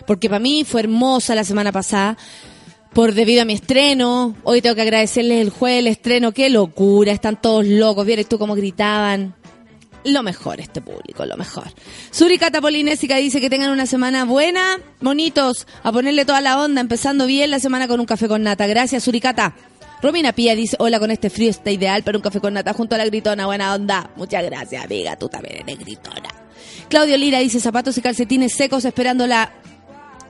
Porque 0.07 0.29
para 0.29 0.39
mí 0.39 0.65
fue 0.65 0.81
hermosa 0.81 1.35
la 1.35 1.43
semana 1.43 1.71
pasada 1.71 2.17
por 2.91 3.13
debido 3.13 3.43
a 3.43 3.45
mi 3.45 3.53
estreno. 3.53 4.35
Hoy 4.43 4.63
tengo 4.63 4.75
que 4.75 4.81
agradecerles 4.81 5.41
el 5.41 5.51
jueves, 5.51 5.79
el 5.79 5.87
estreno. 5.87 6.31
Qué 6.31 6.49
locura, 6.49 7.11
están 7.11 7.39
todos 7.39 7.67
locos. 7.67 8.03
¿Vieres 8.03 8.27
tú 8.27 8.39
cómo 8.39 8.55
gritaban? 8.55 9.35
Lo 10.05 10.23
mejor 10.23 10.59
este 10.59 10.81
público, 10.81 11.25
lo 11.25 11.37
mejor. 11.37 11.65
Suricata 12.09 12.61
Polinésica 12.61 13.17
dice 13.17 13.41
que 13.41 13.49
tengan 13.49 13.69
una 13.69 13.85
semana 13.85 14.25
buena, 14.25 14.79
bonitos, 15.01 15.67
a 15.83 15.91
ponerle 15.91 16.25
toda 16.25 16.41
la 16.41 16.59
onda, 16.63 16.81
empezando 16.81 17.27
bien 17.27 17.51
la 17.51 17.59
semana 17.59 17.87
con 17.87 17.99
un 17.99 18.05
café 18.05 18.27
con 18.27 18.41
nata. 18.41 18.65
Gracias, 18.65 19.03
Suricata. 19.03 19.55
Romina 20.01 20.33
Pía 20.33 20.55
dice, 20.55 20.75
hola, 20.79 20.99
con 20.99 21.11
este 21.11 21.29
frío 21.29 21.49
está 21.49 21.71
ideal 21.71 22.03
para 22.03 22.17
un 22.17 22.21
café 22.21 22.39
con 22.39 22.53
nata 22.53 22.73
junto 22.73 22.95
a 22.95 22.97
la 22.97 23.05
gritona. 23.05 23.45
Buena 23.45 23.73
onda. 23.73 24.11
Muchas 24.15 24.43
gracias, 24.43 24.83
amiga. 24.83 25.17
Tú 25.17 25.27
también 25.27 25.57
eres 25.67 25.79
gritona. 25.79 26.29
Claudio 26.89 27.17
Lira 27.17 27.39
dice, 27.39 27.59
zapatos 27.59 27.97
y 27.97 28.01
calcetines 28.01 28.53
secos 28.53 28.85
esperando 28.85 29.27
la 29.27 29.53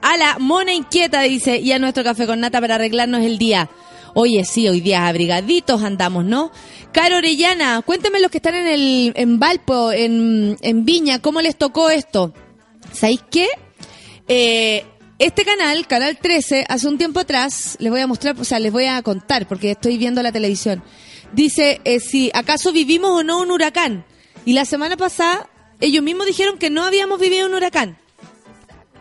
a 0.02 0.16
la 0.16 0.38
mona 0.38 0.72
inquieta, 0.72 1.20
dice, 1.22 1.58
y 1.58 1.72
a 1.72 1.78
nuestro 1.78 2.02
café 2.02 2.26
con 2.26 2.40
nata 2.40 2.60
para 2.60 2.76
arreglarnos 2.76 3.22
el 3.22 3.38
día. 3.38 3.68
Oye, 4.14 4.44
sí, 4.44 4.68
hoy 4.68 4.80
día 4.80 5.06
abrigaditos 5.06 5.82
andamos, 5.82 6.24
¿no? 6.24 6.50
Caro 6.92 7.18
Orellana, 7.18 7.82
cuénteme 7.82 8.18
los 8.20 8.30
que 8.30 8.38
están 8.38 8.54
en 8.54 8.66
el 8.66 9.12
en 9.14 9.38
Valpo, 9.38 9.92
en, 9.92 10.56
en 10.62 10.84
Viña, 10.84 11.20
¿cómo 11.20 11.40
les 11.40 11.56
tocó 11.56 11.90
esto? 11.90 12.32
¿Sabéis 12.92 13.22
qué? 13.30 13.46
Eh, 14.26 14.84
este 15.20 15.44
canal, 15.44 15.86
Canal 15.86 16.16
13, 16.16 16.64
hace 16.66 16.88
un 16.88 16.96
tiempo 16.96 17.20
atrás, 17.20 17.76
les 17.78 17.90
voy 17.90 18.00
a 18.00 18.06
mostrar, 18.06 18.40
o 18.40 18.44
sea, 18.44 18.58
les 18.58 18.72
voy 18.72 18.86
a 18.86 19.02
contar, 19.02 19.46
porque 19.46 19.72
estoy 19.72 19.98
viendo 19.98 20.22
la 20.22 20.32
televisión. 20.32 20.82
Dice, 21.34 21.82
eh, 21.84 22.00
si 22.00 22.30
acaso 22.32 22.72
vivimos 22.72 23.10
o 23.10 23.22
no 23.22 23.38
un 23.38 23.50
huracán. 23.50 24.06
Y 24.46 24.54
la 24.54 24.64
semana 24.64 24.96
pasada, 24.96 25.50
ellos 25.78 26.02
mismos 26.02 26.26
dijeron 26.26 26.56
que 26.56 26.70
no 26.70 26.84
habíamos 26.84 27.20
vivido 27.20 27.46
un 27.46 27.54
huracán. 27.54 27.98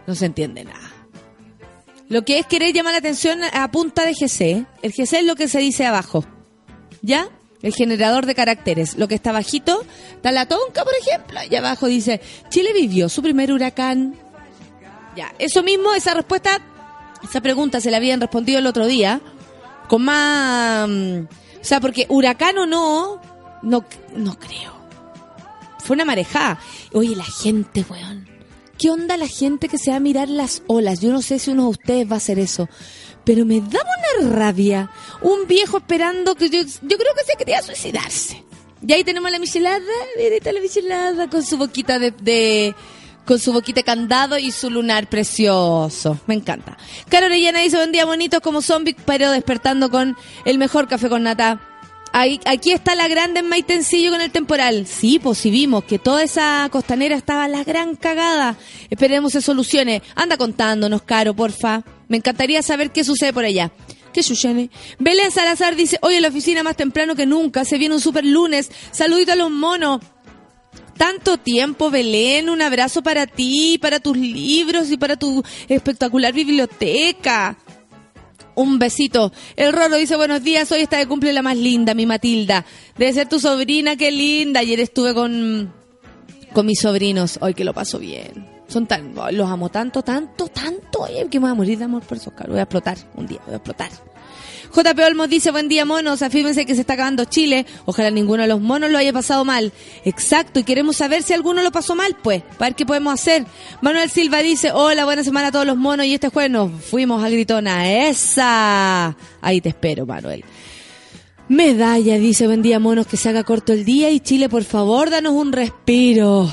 No 0.08 0.14
se 0.14 0.26
entiende 0.26 0.66
nada. 0.66 0.92
Lo 2.10 2.26
que 2.26 2.38
es 2.40 2.46
querer 2.46 2.74
llamar 2.74 2.92
la 2.92 3.00
atención 3.00 3.40
a 3.54 3.72
punta 3.72 4.06
de 4.06 4.14
GC. 4.14 4.66
El 4.82 4.92
GC 4.92 5.20
es 5.20 5.26
lo 5.26 5.38
que 5.38 5.48
se 5.48 5.60
dice 5.60 5.86
abajo. 5.86 6.26
¿Ya? 7.02 7.30
El 7.62 7.74
generador 7.74 8.26
de 8.26 8.36
caracteres. 8.36 8.98
Lo 8.98 9.08
que 9.08 9.16
está 9.16 9.32
bajito, 9.32 9.86
está 10.16 10.34
la 10.34 10.48
tonca, 10.48 10.84
por 10.84 10.94
ejemplo. 11.00 11.40
Y 11.50 11.56
abajo 11.56 11.88
dice, 11.88 12.20
Chile 12.50 12.74
vivió 12.74 13.08
su 13.08 13.22
primer 13.22 13.54
huracán. 13.54 14.16
Ya, 15.16 15.34
eso 15.40 15.64
mismo, 15.64 15.94
esa 15.94 16.14
respuesta, 16.14 16.60
esa 17.24 17.42
pregunta 17.42 17.82
se 17.82 17.92
la 17.92 17.98
habían 17.98 18.22
respondido 18.22 18.60
el 18.60 18.68
otro 18.68 18.86
día. 18.88 19.22
Con 19.88 20.04
más... 20.04 20.88
O 20.90 21.64
sea, 21.64 21.82
porque 21.82 22.06
huracán 22.10 22.58
o 22.58 22.66
no, 22.66 23.20
no, 23.64 23.84
no 24.16 24.40
creo. 24.40 24.80
Fue 25.84 25.96
una 25.96 26.06
marejada. 26.06 26.60
Oye, 26.94 27.16
la 27.16 27.26
gente, 27.26 27.86
weón. 27.90 28.28
¿Qué 28.78 28.90
onda 28.90 29.18
la 29.18 29.28
gente 29.28 29.68
que 29.68 29.78
se 29.78 29.92
va 29.92 29.98
a 29.98 30.00
mirar 30.00 30.30
las 30.30 30.62
olas? 30.68 31.02
Yo 31.02 31.12
no 31.12 31.22
sé 31.22 31.38
si 31.40 31.52
uno 31.52 31.64
de 31.64 31.70
ustedes 31.70 32.10
va 32.10 32.14
a 32.14 32.18
hacer 32.18 32.40
eso. 32.40 32.70
Pero 33.26 33.46
me 33.46 33.60
da 33.60 33.80
una 34.22 34.30
rabia. 34.36 34.90
Un 35.22 35.48
viejo 35.48 35.80
esperando 35.80 36.36
que 36.36 36.50
yo, 36.50 36.62
yo 36.62 36.98
creo 36.98 37.14
que 37.18 37.26
se 37.30 37.38
quería 37.38 37.62
suicidarse. 37.62 38.46
Y 38.88 38.94
ahí 38.94 39.04
tenemos 39.04 39.28
a 39.28 39.32
la 39.32 39.40
michelada, 39.40 39.82
mira, 40.18 40.52
la 40.54 40.62
michelada 40.62 41.30
con 41.30 41.44
su 41.44 41.58
boquita 41.58 42.00
de, 42.00 42.12
de- 42.12 42.74
con 43.30 43.38
su 43.38 43.54
boquita 43.54 43.84
candado 43.84 44.40
y 44.40 44.50
su 44.50 44.72
lunar 44.72 45.06
precioso. 45.08 46.18
Me 46.26 46.34
encanta. 46.34 46.80
Caro 47.10 47.28
Orellana 47.28 47.60
dice, 47.60 47.78
buen 47.78 47.92
día 47.92 48.04
bonitos 48.04 48.40
como 48.40 48.64
zombies, 48.64 48.96
pero 49.06 49.30
despertando 49.30 49.92
con 49.92 50.18
el 50.46 50.58
mejor 50.58 50.88
café 50.88 51.10
con 51.10 51.22
nata. 51.22 51.62
Ahí, 52.12 52.40
aquí 52.46 52.72
está 52.72 52.96
la 52.96 53.08
grande 53.08 53.42
en 53.42 53.48
Maitencillo 53.48 54.10
con 54.10 54.22
el 54.22 54.32
temporal. 54.32 54.88
Sí, 54.88 55.20
pues 55.20 55.38
sí 55.38 55.52
vimos 55.52 55.84
que 55.84 56.00
toda 56.00 56.24
esa 56.24 56.68
costanera 56.72 57.16
estaba 57.16 57.48
la 57.48 57.64
gran 57.64 57.96
cagada. 57.96 58.58
Esperemos 58.90 59.34
se 59.34 59.44
solucione. 59.44 60.02
Anda 60.16 60.36
contándonos, 60.36 61.04
Caro, 61.04 61.36
porfa. 61.36 61.84
Me 62.08 62.18
encantaría 62.18 62.64
saber 62.64 62.90
qué 62.90 63.04
sucede 63.04 63.32
por 63.32 63.46
allá. 63.46 63.72
¿Qué 64.12 64.24
sucede? 64.24 64.72
Belén 64.98 65.30
Salazar 65.30 65.76
dice, 65.76 66.00
hoy 66.02 66.16
en 66.16 66.24
la 66.24 66.30
oficina 66.30 66.64
más 66.64 66.76
temprano 66.76 67.16
que 67.16 67.28
nunca, 67.28 67.64
se 67.64 67.78
viene 67.78 67.94
un 67.94 68.02
super 68.02 68.26
lunes. 68.26 68.72
Saludito 68.90 69.34
a 69.34 69.36
los 69.36 69.52
monos. 69.52 70.02
Tanto 71.00 71.38
tiempo, 71.38 71.90
Belén. 71.90 72.50
Un 72.50 72.62
abrazo 72.62 73.02
para 73.02 73.26
ti, 73.26 73.80
para 73.82 74.02
tus 74.02 74.18
libros 74.18 74.92
y 74.92 74.98
para 74.98 75.16
tu 75.16 75.42
espectacular 75.70 76.34
biblioteca. 76.34 77.58
Un 78.54 78.80
besito. 78.80 79.32
El 79.56 79.72
Roro 79.72 79.96
dice 79.96 80.18
buenos 80.18 80.44
días, 80.44 80.70
hoy 80.74 80.82
está 80.82 80.98
de 80.98 81.08
cumple 81.08 81.32
la 81.32 81.42
más 81.42 81.56
linda, 81.56 81.94
mi 81.94 82.06
Matilda. 82.06 82.66
Debe 82.98 83.14
ser 83.14 83.30
tu 83.30 83.40
sobrina, 83.40 83.96
qué 83.96 84.12
linda. 84.12 84.60
Ayer 84.60 84.82
estuve 84.82 85.14
con, 85.14 85.74
con 86.52 86.66
mis 86.66 86.82
sobrinos, 86.82 87.40
hoy 87.40 87.54
que 87.54 87.64
lo 87.64 87.74
paso 87.74 87.98
bien. 87.98 88.46
Son 88.68 88.86
tan, 88.86 89.16
los 89.16 89.50
amo 89.50 89.70
tanto, 89.70 90.02
tanto, 90.04 90.50
tanto, 90.50 91.00
oye, 91.00 91.30
que 91.30 91.40
me 91.40 91.44
voy 91.44 91.52
a 91.52 91.56
morir 91.56 91.78
de 91.78 91.86
amor 91.86 92.04
por 92.04 92.18
esos 92.18 92.34
cabros. 92.34 92.50
Voy 92.50 92.60
a 92.60 92.64
explotar 92.64 92.98
un 93.16 93.26
día, 93.26 93.40
voy 93.46 93.54
a 93.54 93.58
explotar. 93.58 93.90
JP 94.74 95.00
Olmos 95.08 95.30
dice, 95.30 95.52
buen 95.52 95.68
día 95.68 95.84
monos, 95.84 96.22
afírmense 96.22 96.66
que 96.66 96.76
se 96.76 96.82
está 96.82 96.94
acabando 96.94 97.26
Chile, 97.26 97.66
ojalá 97.86 98.12
ninguno 98.12 98.44
de 98.44 98.50
los 98.50 98.62
monos 98.62 98.92
lo 98.92 98.98
haya 99.00 99.12
pasado 99.12 99.44
mal. 99.44 99.72
Exacto, 100.06 100.60
y 100.60 100.64
queremos 100.64 100.98
saber 100.98 101.24
si 101.24 101.34
alguno 101.34 101.64
lo 101.64 101.72
pasó 101.72 101.96
mal, 101.96 102.16
pues, 102.22 102.44
para 102.58 102.70
ver 102.70 102.76
qué 102.76 102.86
podemos 102.86 103.14
hacer. 103.14 103.46
Manuel 103.82 104.10
Silva 104.10 104.40
dice, 104.40 104.72
hola, 104.72 105.06
buena 105.06 105.24
semana 105.24 105.48
a 105.48 105.52
todos 105.52 105.66
los 105.66 105.76
monos, 105.78 106.06
y 106.06 106.14
este 106.14 106.30
jueves 106.30 106.52
nos 106.52 106.72
fuimos 106.84 107.24
a 107.24 107.30
Gritona, 107.30 107.92
esa. 108.08 109.16
Ahí 109.42 109.60
te 109.60 109.70
espero, 109.70 110.06
Manuel. 110.06 110.44
Medalla 111.48 112.20
dice, 112.20 112.46
buen 112.46 112.62
día 112.62 112.78
monos, 112.80 113.08
que 113.08 113.18
se 113.18 113.28
haga 113.30 113.44
corto 113.44 113.74
el 113.74 113.84
día, 113.84 114.12
y 114.12 114.20
Chile, 114.20 114.50
por 114.50 114.64
favor, 114.64 115.10
danos 115.10 115.34
un 115.34 115.52
respiro. 115.52 116.48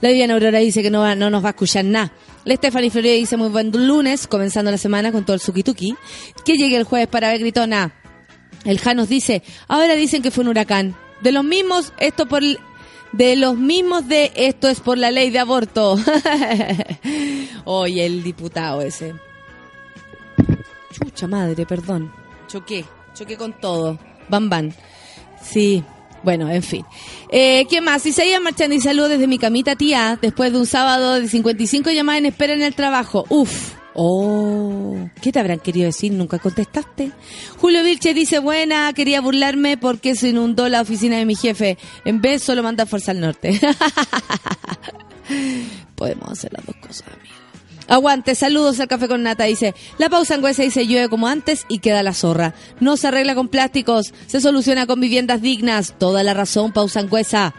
La 0.00 0.08
Viviana 0.08 0.34
Aurora 0.34 0.58
dice 0.58 0.82
que 0.82 0.90
no, 0.90 1.00
va- 1.00 1.14
no 1.14 1.30
nos 1.30 1.44
va 1.44 1.48
a 1.48 1.50
escuchar 1.50 1.84
nada. 1.84 2.12
La 2.44 2.56
Stephanie 2.56 2.90
Florida 2.90 3.14
dice 3.14 3.36
muy 3.36 3.48
buen 3.48 3.70
lunes, 3.70 4.26
comenzando 4.26 4.70
la 4.70 4.78
semana 4.78 5.12
con 5.12 5.24
todo 5.24 5.34
el 5.34 5.40
suki-tuki. 5.40 5.96
Que 6.44 6.56
llegue 6.56 6.76
el 6.76 6.84
jueves 6.84 7.08
para 7.08 7.28
ver 7.28 7.40
gritona. 7.40 7.92
El 8.64 8.78
Janos 8.78 9.08
dice, 9.08 9.42
ahora 9.68 9.94
dicen 9.94 10.22
que 10.22 10.30
fue 10.30 10.42
un 10.42 10.48
huracán. 10.48 10.96
De 11.20 11.32
los 11.32 11.44
mismos, 11.44 11.92
esto 11.98 12.26
por... 12.26 12.42
De 13.12 13.34
los 13.34 13.56
mismos 13.56 14.06
de 14.06 14.30
esto 14.36 14.68
es 14.68 14.80
por 14.80 14.96
la 14.96 15.10
ley 15.10 15.30
de 15.30 15.40
aborto. 15.40 15.98
Oye, 17.64 18.06
el 18.06 18.22
diputado 18.22 18.80
ese. 18.82 19.14
Chucha 20.92 21.26
madre, 21.26 21.66
perdón. 21.66 22.12
Choqué, 22.46 22.84
choqué 23.14 23.36
con 23.36 23.52
todo. 23.58 23.98
Bam, 24.28 24.48
bam. 24.48 24.72
Sí, 25.42 25.82
bueno, 26.22 26.50
en 26.50 26.62
fin. 26.62 26.84
Eh, 27.30 27.66
¿Qué 27.68 27.80
más? 27.80 28.04
Isaías 28.06 28.40
Marchand 28.40 28.72
y 28.72 28.80
saludos 28.80 29.10
desde 29.10 29.26
mi 29.26 29.38
camita, 29.38 29.76
tía, 29.76 30.18
después 30.20 30.52
de 30.52 30.58
un 30.58 30.66
sábado 30.66 31.20
de 31.20 31.28
55 31.28 31.90
llamadas 31.90 32.20
en 32.20 32.26
espera 32.26 32.52
en 32.52 32.62
el 32.62 32.74
trabajo. 32.74 33.24
Uf. 33.28 33.74
Oh, 33.94 34.96
¿qué 35.20 35.32
te 35.32 35.40
habrán 35.40 35.58
querido 35.58 35.86
decir? 35.86 36.12
Nunca 36.12 36.38
contestaste. 36.38 37.10
Julio 37.58 37.82
Vilche 37.82 38.14
dice, 38.14 38.38
buena, 38.38 38.92
quería 38.92 39.20
burlarme 39.20 39.76
porque 39.76 40.14
se 40.14 40.28
inundó 40.28 40.68
la 40.68 40.80
oficina 40.80 41.16
de 41.16 41.26
mi 41.26 41.34
jefe. 41.34 41.76
En 42.04 42.20
vez 42.20 42.42
solo 42.42 42.62
manda 42.62 42.86
Fuerza 42.86 43.10
al 43.10 43.20
Norte. 43.20 43.60
Podemos 45.96 46.30
hacer 46.30 46.52
las 46.52 46.64
dos 46.64 46.76
cosas, 46.76 47.08
amigo. 47.08 47.39
Aguante, 47.90 48.36
saludos 48.36 48.78
al 48.78 48.86
café 48.86 49.08
con 49.08 49.24
nata, 49.24 49.44
dice. 49.44 49.74
La 49.98 50.08
pausa 50.08 50.36
angüesa 50.36 50.62
dice 50.62 50.86
llueve 50.86 51.08
como 51.08 51.26
antes 51.26 51.66
y 51.68 51.80
queda 51.80 52.04
la 52.04 52.14
zorra. 52.14 52.54
No 52.78 52.96
se 52.96 53.08
arregla 53.08 53.34
con 53.34 53.48
plásticos, 53.48 54.14
se 54.28 54.40
soluciona 54.40 54.86
con 54.86 55.00
viviendas 55.00 55.42
dignas. 55.42 55.98
Toda 55.98 56.22
la 56.22 56.32
razón, 56.32 56.70
pausa 56.70 57.00
angüesa. 57.00 57.52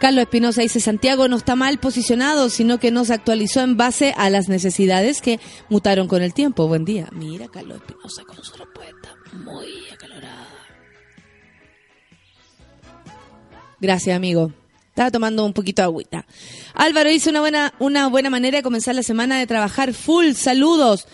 Carlos 0.00 0.22
Espinosa 0.22 0.62
dice 0.62 0.80
Santiago 0.80 1.28
no 1.28 1.36
está 1.36 1.54
mal 1.54 1.78
posicionado, 1.78 2.50
sino 2.50 2.78
que 2.78 2.90
no 2.90 3.04
se 3.04 3.14
actualizó 3.14 3.60
en 3.60 3.76
base 3.76 4.12
a 4.16 4.30
las 4.30 4.48
necesidades 4.48 5.22
que 5.22 5.38
mutaron 5.68 6.08
con 6.08 6.22
el 6.22 6.34
tiempo. 6.34 6.66
Buen 6.66 6.84
día. 6.84 7.08
Mira, 7.12 7.46
Carlos 7.46 7.76
Espinosa 7.76 8.24
con 8.24 8.42
su 8.42 8.56
respuesta. 8.56 9.14
Muy 9.32 9.68
acalorada. 9.92 10.48
Gracias, 13.80 14.16
amigo. 14.16 14.52
Estaba 14.92 15.10
tomando 15.10 15.46
un 15.46 15.54
poquito 15.54 15.80
de 15.80 15.86
agüita. 15.86 16.26
Álvaro 16.74 17.08
dice 17.08 17.30
una 17.30 17.40
buena, 17.40 17.72
una 17.78 18.08
buena 18.08 18.28
manera 18.28 18.58
de 18.58 18.62
comenzar 18.62 18.94
la 18.94 19.02
semana 19.02 19.38
de 19.38 19.46
trabajar 19.46 19.94
full. 19.94 20.32
Saludos. 20.34 21.08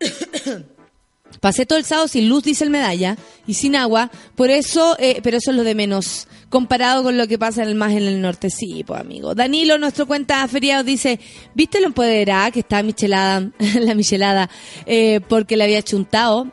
Pasé 1.40 1.66
todo 1.66 1.76
el 1.80 1.84
sábado 1.84 2.06
sin 2.06 2.28
luz, 2.28 2.44
dice 2.44 2.62
el 2.62 2.70
medalla, 2.70 3.16
y 3.48 3.54
sin 3.54 3.74
agua, 3.74 4.12
por 4.36 4.48
eso, 4.50 4.96
eh, 5.00 5.20
pero 5.24 5.38
eso 5.38 5.50
es 5.50 5.56
lo 5.56 5.64
de 5.64 5.74
menos, 5.74 6.28
comparado 6.50 7.02
con 7.02 7.18
lo 7.18 7.26
que 7.26 7.38
pasa 7.38 7.64
en 7.64 7.70
el 7.70 7.74
más 7.74 7.92
en 7.92 8.02
el 8.02 8.20
norte. 8.20 8.48
Sí, 8.48 8.84
pues 8.86 9.00
amigo. 9.00 9.34
Danilo, 9.34 9.76
nuestro 9.76 10.06
cuenta 10.06 10.46
feriado, 10.46 10.84
dice, 10.84 11.18
¿viste 11.54 11.80
lo 11.80 11.86
empoderada 11.86 12.52
que 12.52 12.60
está 12.60 12.82
Michelada, 12.84 13.50
la 13.80 13.94
Michelada, 13.96 14.48
eh, 14.86 15.20
porque 15.28 15.56
le 15.56 15.64
había 15.64 15.82
chuntado? 15.82 16.52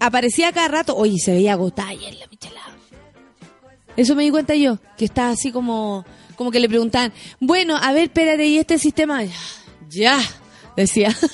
Aparecía 0.00 0.52
cada 0.52 0.68
rato, 0.68 0.94
oye, 0.94 1.18
se 1.18 1.32
veía 1.32 1.54
agotada 1.54 1.88
ayer 1.88 2.14
la 2.16 2.26
Michelada. 2.26 2.75
Eso 3.96 4.14
me 4.14 4.22
di 4.24 4.30
cuenta 4.30 4.54
yo, 4.54 4.78
que 4.96 5.04
está 5.06 5.30
así 5.30 5.50
como, 5.52 6.04
como 6.36 6.50
que 6.50 6.60
le 6.60 6.68
preguntaban, 6.68 7.12
bueno, 7.40 7.76
a 7.76 7.92
ver, 7.92 8.04
espérate, 8.04 8.46
¿y 8.46 8.58
este 8.58 8.78
sistema? 8.78 9.22
Ya, 9.24 9.32
ya, 9.88 10.18
decía. 10.76 11.16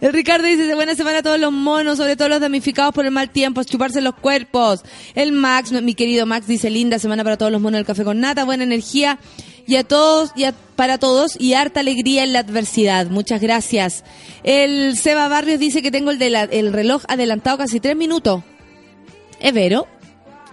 El 0.00 0.12
Ricardo 0.12 0.46
dice, 0.48 0.74
buena 0.74 0.96
semana 0.96 1.18
a 1.18 1.22
todos 1.22 1.38
los 1.38 1.52
monos, 1.52 1.96
sobre 1.98 2.16
todo 2.16 2.28
los 2.28 2.40
damnificados 2.40 2.92
por 2.92 3.04
el 3.04 3.12
mal 3.12 3.30
tiempo, 3.30 3.62
chuparse 3.62 4.00
los 4.00 4.16
cuerpos. 4.16 4.82
El 5.14 5.30
Max, 5.30 5.70
mi 5.70 5.94
querido 5.94 6.26
Max, 6.26 6.48
dice, 6.48 6.70
linda 6.70 6.98
semana 6.98 7.22
para 7.22 7.36
todos 7.36 7.52
los 7.52 7.60
monos 7.60 7.78
del 7.78 7.86
café 7.86 8.02
con 8.02 8.18
nata, 8.18 8.44
buena 8.44 8.64
energía 8.64 9.20
y 9.64 9.76
a 9.76 9.84
todos, 9.84 10.32
y 10.34 10.42
a- 10.42 10.54
para 10.74 10.98
todos, 10.98 11.36
y 11.38 11.54
harta 11.54 11.78
alegría 11.80 12.24
en 12.24 12.32
la 12.32 12.40
adversidad. 12.40 13.06
Muchas 13.10 13.40
gracias. 13.40 14.02
El 14.42 14.96
Seba 14.98 15.28
Barrios 15.28 15.60
dice 15.60 15.82
que 15.82 15.92
tengo 15.92 16.10
el, 16.10 16.18
de 16.18 16.30
la- 16.30 16.42
el 16.44 16.72
reloj 16.72 17.04
adelantado 17.06 17.58
casi 17.58 17.78
tres 17.78 17.94
minutos. 17.94 18.42
¿Es 19.38 19.54
vero? 19.54 19.86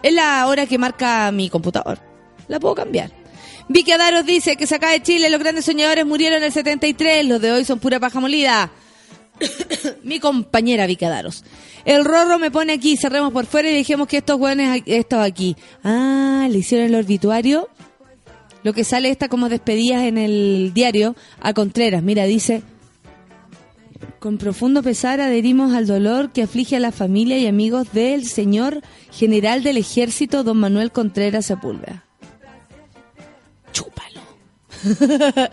Es 0.01 0.13
la 0.13 0.47
hora 0.47 0.65
que 0.65 0.77
marca 0.77 1.31
mi 1.31 1.49
computador. 1.49 1.99
La 2.47 2.59
puedo 2.59 2.75
cambiar. 2.75 3.11
Vicky 3.67 3.91
Adaros 3.91 4.25
dice 4.25 4.55
que 4.55 4.65
se 4.65 4.75
acá 4.75 4.91
de 4.91 5.03
Chile 5.03 5.29
los 5.29 5.39
grandes 5.39 5.65
soñadores 5.65 6.05
murieron 6.05 6.39
en 6.39 6.45
el 6.45 6.51
73, 6.51 7.25
los 7.25 7.39
de 7.39 7.51
hoy 7.51 7.65
son 7.65 7.79
pura 7.79 7.99
paja 7.99 8.19
molida. 8.19 8.71
Mi 10.03 10.19
compañera 10.19 10.87
Vicky 10.87 11.05
Adaros. 11.05 11.43
El 11.85 12.03
Rorro 12.03 12.39
me 12.39 12.51
pone 12.51 12.73
aquí, 12.73 12.97
cerremos 12.97 13.31
por 13.31 13.45
fuera 13.45 13.69
y 13.69 13.73
dejemos 13.73 14.07
que 14.07 14.17
estos 14.17 14.39
hueones, 14.39 14.81
estos 14.85 15.19
aquí. 15.19 15.55
Ah, 15.83 16.47
le 16.49 16.57
hicieron 16.57 16.87
el 16.87 16.95
obituario. 16.95 17.69
Lo 18.63 18.73
que 18.73 18.83
sale 18.83 19.09
está 19.09 19.29
como 19.29 19.47
despedidas 19.47 20.03
en 20.03 20.17
el 20.17 20.71
diario 20.73 21.15
a 21.39 21.53
Contreras. 21.53 22.03
Mira, 22.03 22.25
dice, 22.25 22.63
con 24.19 24.37
profundo 24.37 24.83
pesar 24.83 25.21
adherimos 25.21 25.73
al 25.73 25.87
dolor 25.87 26.31
que 26.31 26.43
aflige 26.43 26.75
a 26.75 26.79
la 26.79 26.91
familia 26.91 27.37
y 27.37 27.47
amigos 27.47 27.91
del 27.93 28.25
señor 28.25 28.81
general 29.11 29.63
del 29.63 29.77
ejército, 29.77 30.43
don 30.43 30.57
Manuel 30.57 30.91
Contreras 30.91 31.45
Sepúlveda. 31.45 32.05
Chúpalo. 33.71 34.21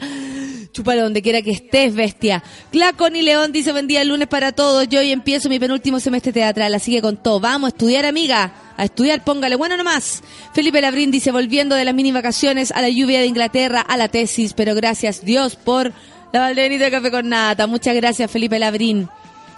Chúpalo 0.72 1.02
donde 1.04 1.22
quiera 1.22 1.42
que 1.42 1.52
estés, 1.52 1.94
bestia. 1.94 2.42
Clacon 2.70 3.16
y 3.16 3.22
León 3.22 3.52
dice 3.52 3.72
buen 3.72 3.86
día 3.86 4.02
el 4.02 4.08
lunes 4.08 4.28
para 4.28 4.52
todos. 4.52 4.88
Yo 4.88 5.00
hoy 5.00 5.10
empiezo 5.10 5.48
mi 5.48 5.58
penúltimo 5.58 6.00
semestre 6.00 6.32
teatral, 6.32 6.74
así 6.74 6.92
que 6.92 7.00
con 7.00 7.16
todo. 7.16 7.40
Vamos 7.40 7.68
a 7.68 7.74
estudiar, 7.74 8.04
amiga. 8.04 8.52
A 8.76 8.84
estudiar, 8.84 9.24
póngale 9.24 9.56
bueno 9.56 9.76
nomás. 9.76 10.22
Felipe 10.52 10.82
Labrín 10.82 11.10
dice, 11.10 11.32
volviendo 11.32 11.74
de 11.76 11.84
las 11.84 11.94
mini 11.94 12.12
vacaciones 12.12 12.72
a 12.72 12.82
la 12.82 12.90
lluvia 12.90 13.20
de 13.20 13.26
Inglaterra, 13.26 13.80
a 13.80 13.96
la 13.96 14.08
tesis, 14.08 14.52
pero 14.52 14.74
gracias 14.74 15.24
Dios 15.24 15.56
por 15.56 15.94
la 16.32 16.40
valdenita 16.40 16.84
de 16.84 16.90
café 16.90 17.10
con 17.10 17.28
nata. 17.28 17.66
Muchas 17.66 17.94
gracias, 17.94 18.30
Felipe 18.30 18.58
Labrín. 18.58 19.08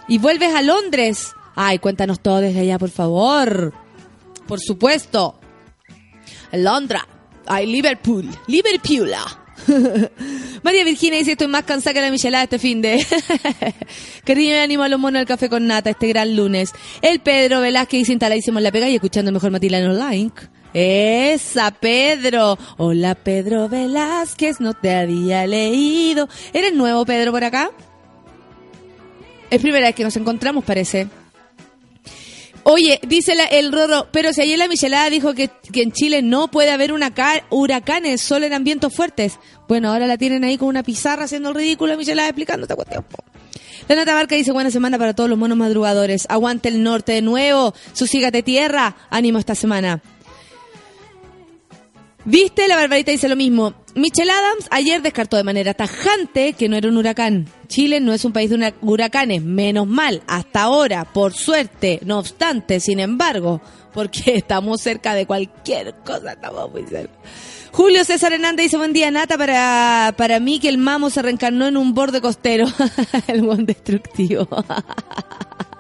Y 0.06 0.18
vuelves 0.18 0.54
a 0.54 0.62
Londres. 0.62 1.34
Ay, 1.54 1.78
cuéntanos 1.78 2.20
todo 2.20 2.40
desde 2.40 2.60
allá, 2.60 2.78
por 2.78 2.90
favor. 2.90 3.74
Por 4.46 4.60
supuesto. 4.60 5.38
Londra. 6.52 7.06
Ay, 7.46 7.66
Liverpool. 7.66 8.28
Liverpool. 8.46 9.10
María 10.62 10.84
Virginia 10.84 11.18
dice, 11.18 11.32
estoy 11.32 11.48
más 11.48 11.64
cansada 11.64 11.94
que 11.94 12.00
la 12.00 12.10
michelada 12.10 12.44
este 12.44 12.58
fin 12.58 12.80
de... 12.80 13.04
Cariño 14.24 14.50
y 14.50 14.58
ánimo 14.58 14.82
a 14.82 14.88
los 14.88 15.00
monos 15.00 15.20
del 15.20 15.26
café 15.26 15.48
con 15.48 15.66
nata 15.66 15.90
este 15.90 16.08
gran 16.08 16.36
lunes. 16.36 16.72
El 17.02 17.20
Pedro 17.20 17.60
Velázquez 17.60 17.98
dice, 18.00 18.12
instaladísimo 18.12 18.58
en 18.58 18.64
la 18.64 18.72
pega 18.72 18.88
y 18.88 18.94
escuchando 18.94 19.32
mejor 19.32 19.50
Matilano 19.50 19.90
Online. 19.90 20.30
Esa, 20.74 21.70
Pedro. 21.70 22.58
Hola, 22.76 23.14
Pedro 23.14 23.68
Velázquez, 23.68 24.60
no 24.60 24.74
te 24.74 24.94
había 24.94 25.46
leído. 25.46 26.28
¿Eres 26.52 26.74
nuevo, 26.74 27.04
Pedro, 27.06 27.32
por 27.32 27.44
acá? 27.44 27.70
Es 29.50 29.60
primera 29.62 29.86
vez 29.86 29.94
que 29.94 30.04
nos 30.04 30.16
encontramos, 30.16 30.64
parece. 30.64 31.08
Oye, 32.64 33.00
dice 33.06 33.32
el 33.52 33.72
Rorro, 33.72 34.08
pero 34.12 34.30
si 34.34 34.42
ayer 34.42 34.58
la 34.58 34.68
Michelada 34.68 35.08
dijo 35.08 35.32
que, 35.32 35.48
en 35.72 35.90
Chile 35.92 36.20
no 36.20 36.48
puede 36.48 36.70
haber 36.70 36.92
una 36.92 37.14
ca- 37.14 37.44
huracanes, 37.48 38.20
solo 38.20 38.44
eran 38.44 38.62
vientos 38.62 38.92
fuertes. 38.94 39.38
Bueno, 39.68 39.90
ahora 39.90 40.06
la 40.06 40.18
tienen 40.18 40.44
ahí 40.44 40.58
con 40.58 40.68
una 40.68 40.82
pizarra 40.82 41.24
haciendo 41.24 41.48
el 41.48 41.54
ridículo, 41.54 41.96
Michelada 41.96 42.28
explicando 42.28 42.64
esta 42.64 42.76
cuestión. 42.76 43.06
La 43.88 43.96
Nata 43.96 44.14
Barca 44.14 44.34
dice, 44.34 44.52
buena 44.52 44.70
semana 44.70 44.98
para 44.98 45.14
todos 45.14 45.30
los 45.30 45.38
monos 45.38 45.56
madrugadores. 45.56 46.26
Aguante 46.28 46.68
el 46.68 46.82
norte 46.82 47.12
de 47.12 47.22
nuevo, 47.22 47.72
susígate 47.94 48.42
tierra, 48.42 48.96
ánimo 49.08 49.38
esta 49.38 49.54
semana. 49.54 50.02
¿Viste? 52.28 52.68
La 52.68 52.76
Barbarita 52.76 53.10
dice 53.10 53.26
lo 53.26 53.36
mismo. 53.36 53.72
Michelle 53.94 54.30
Adams 54.30 54.68
ayer 54.70 55.00
descartó 55.00 55.38
de 55.38 55.44
manera 55.44 55.72
tajante 55.72 56.52
que 56.52 56.68
no 56.68 56.76
era 56.76 56.86
un 56.86 56.98
huracán. 56.98 57.48
Chile 57.68 58.00
no 58.00 58.12
es 58.12 58.22
un 58.26 58.34
país 58.34 58.50
de 58.50 58.74
huracanes, 58.82 59.42
menos 59.42 59.86
mal, 59.86 60.22
hasta 60.26 60.64
ahora, 60.64 61.06
por 61.06 61.32
suerte. 61.32 62.00
No 62.04 62.18
obstante, 62.18 62.80
sin 62.80 63.00
embargo, 63.00 63.62
porque 63.94 64.34
estamos 64.36 64.82
cerca 64.82 65.14
de 65.14 65.24
cualquier 65.24 65.94
cosa, 66.04 66.32
estamos 66.32 66.70
muy 66.70 66.84
cerca. 66.86 67.14
Julio 67.72 68.04
César 68.04 68.34
Hernández 68.34 68.64
dice, 68.64 68.76
buen 68.76 68.92
día, 68.92 69.10
Nata, 69.10 69.38
para, 69.38 70.12
para 70.18 70.38
mí 70.38 70.60
que 70.60 70.68
el 70.68 70.76
mamo 70.76 71.08
se 71.08 71.22
reencarnó 71.22 71.66
en 71.66 71.78
un 71.78 71.94
borde 71.94 72.20
costero. 72.20 72.66
el 73.26 73.40
buen 73.40 73.64
destructivo. 73.64 74.46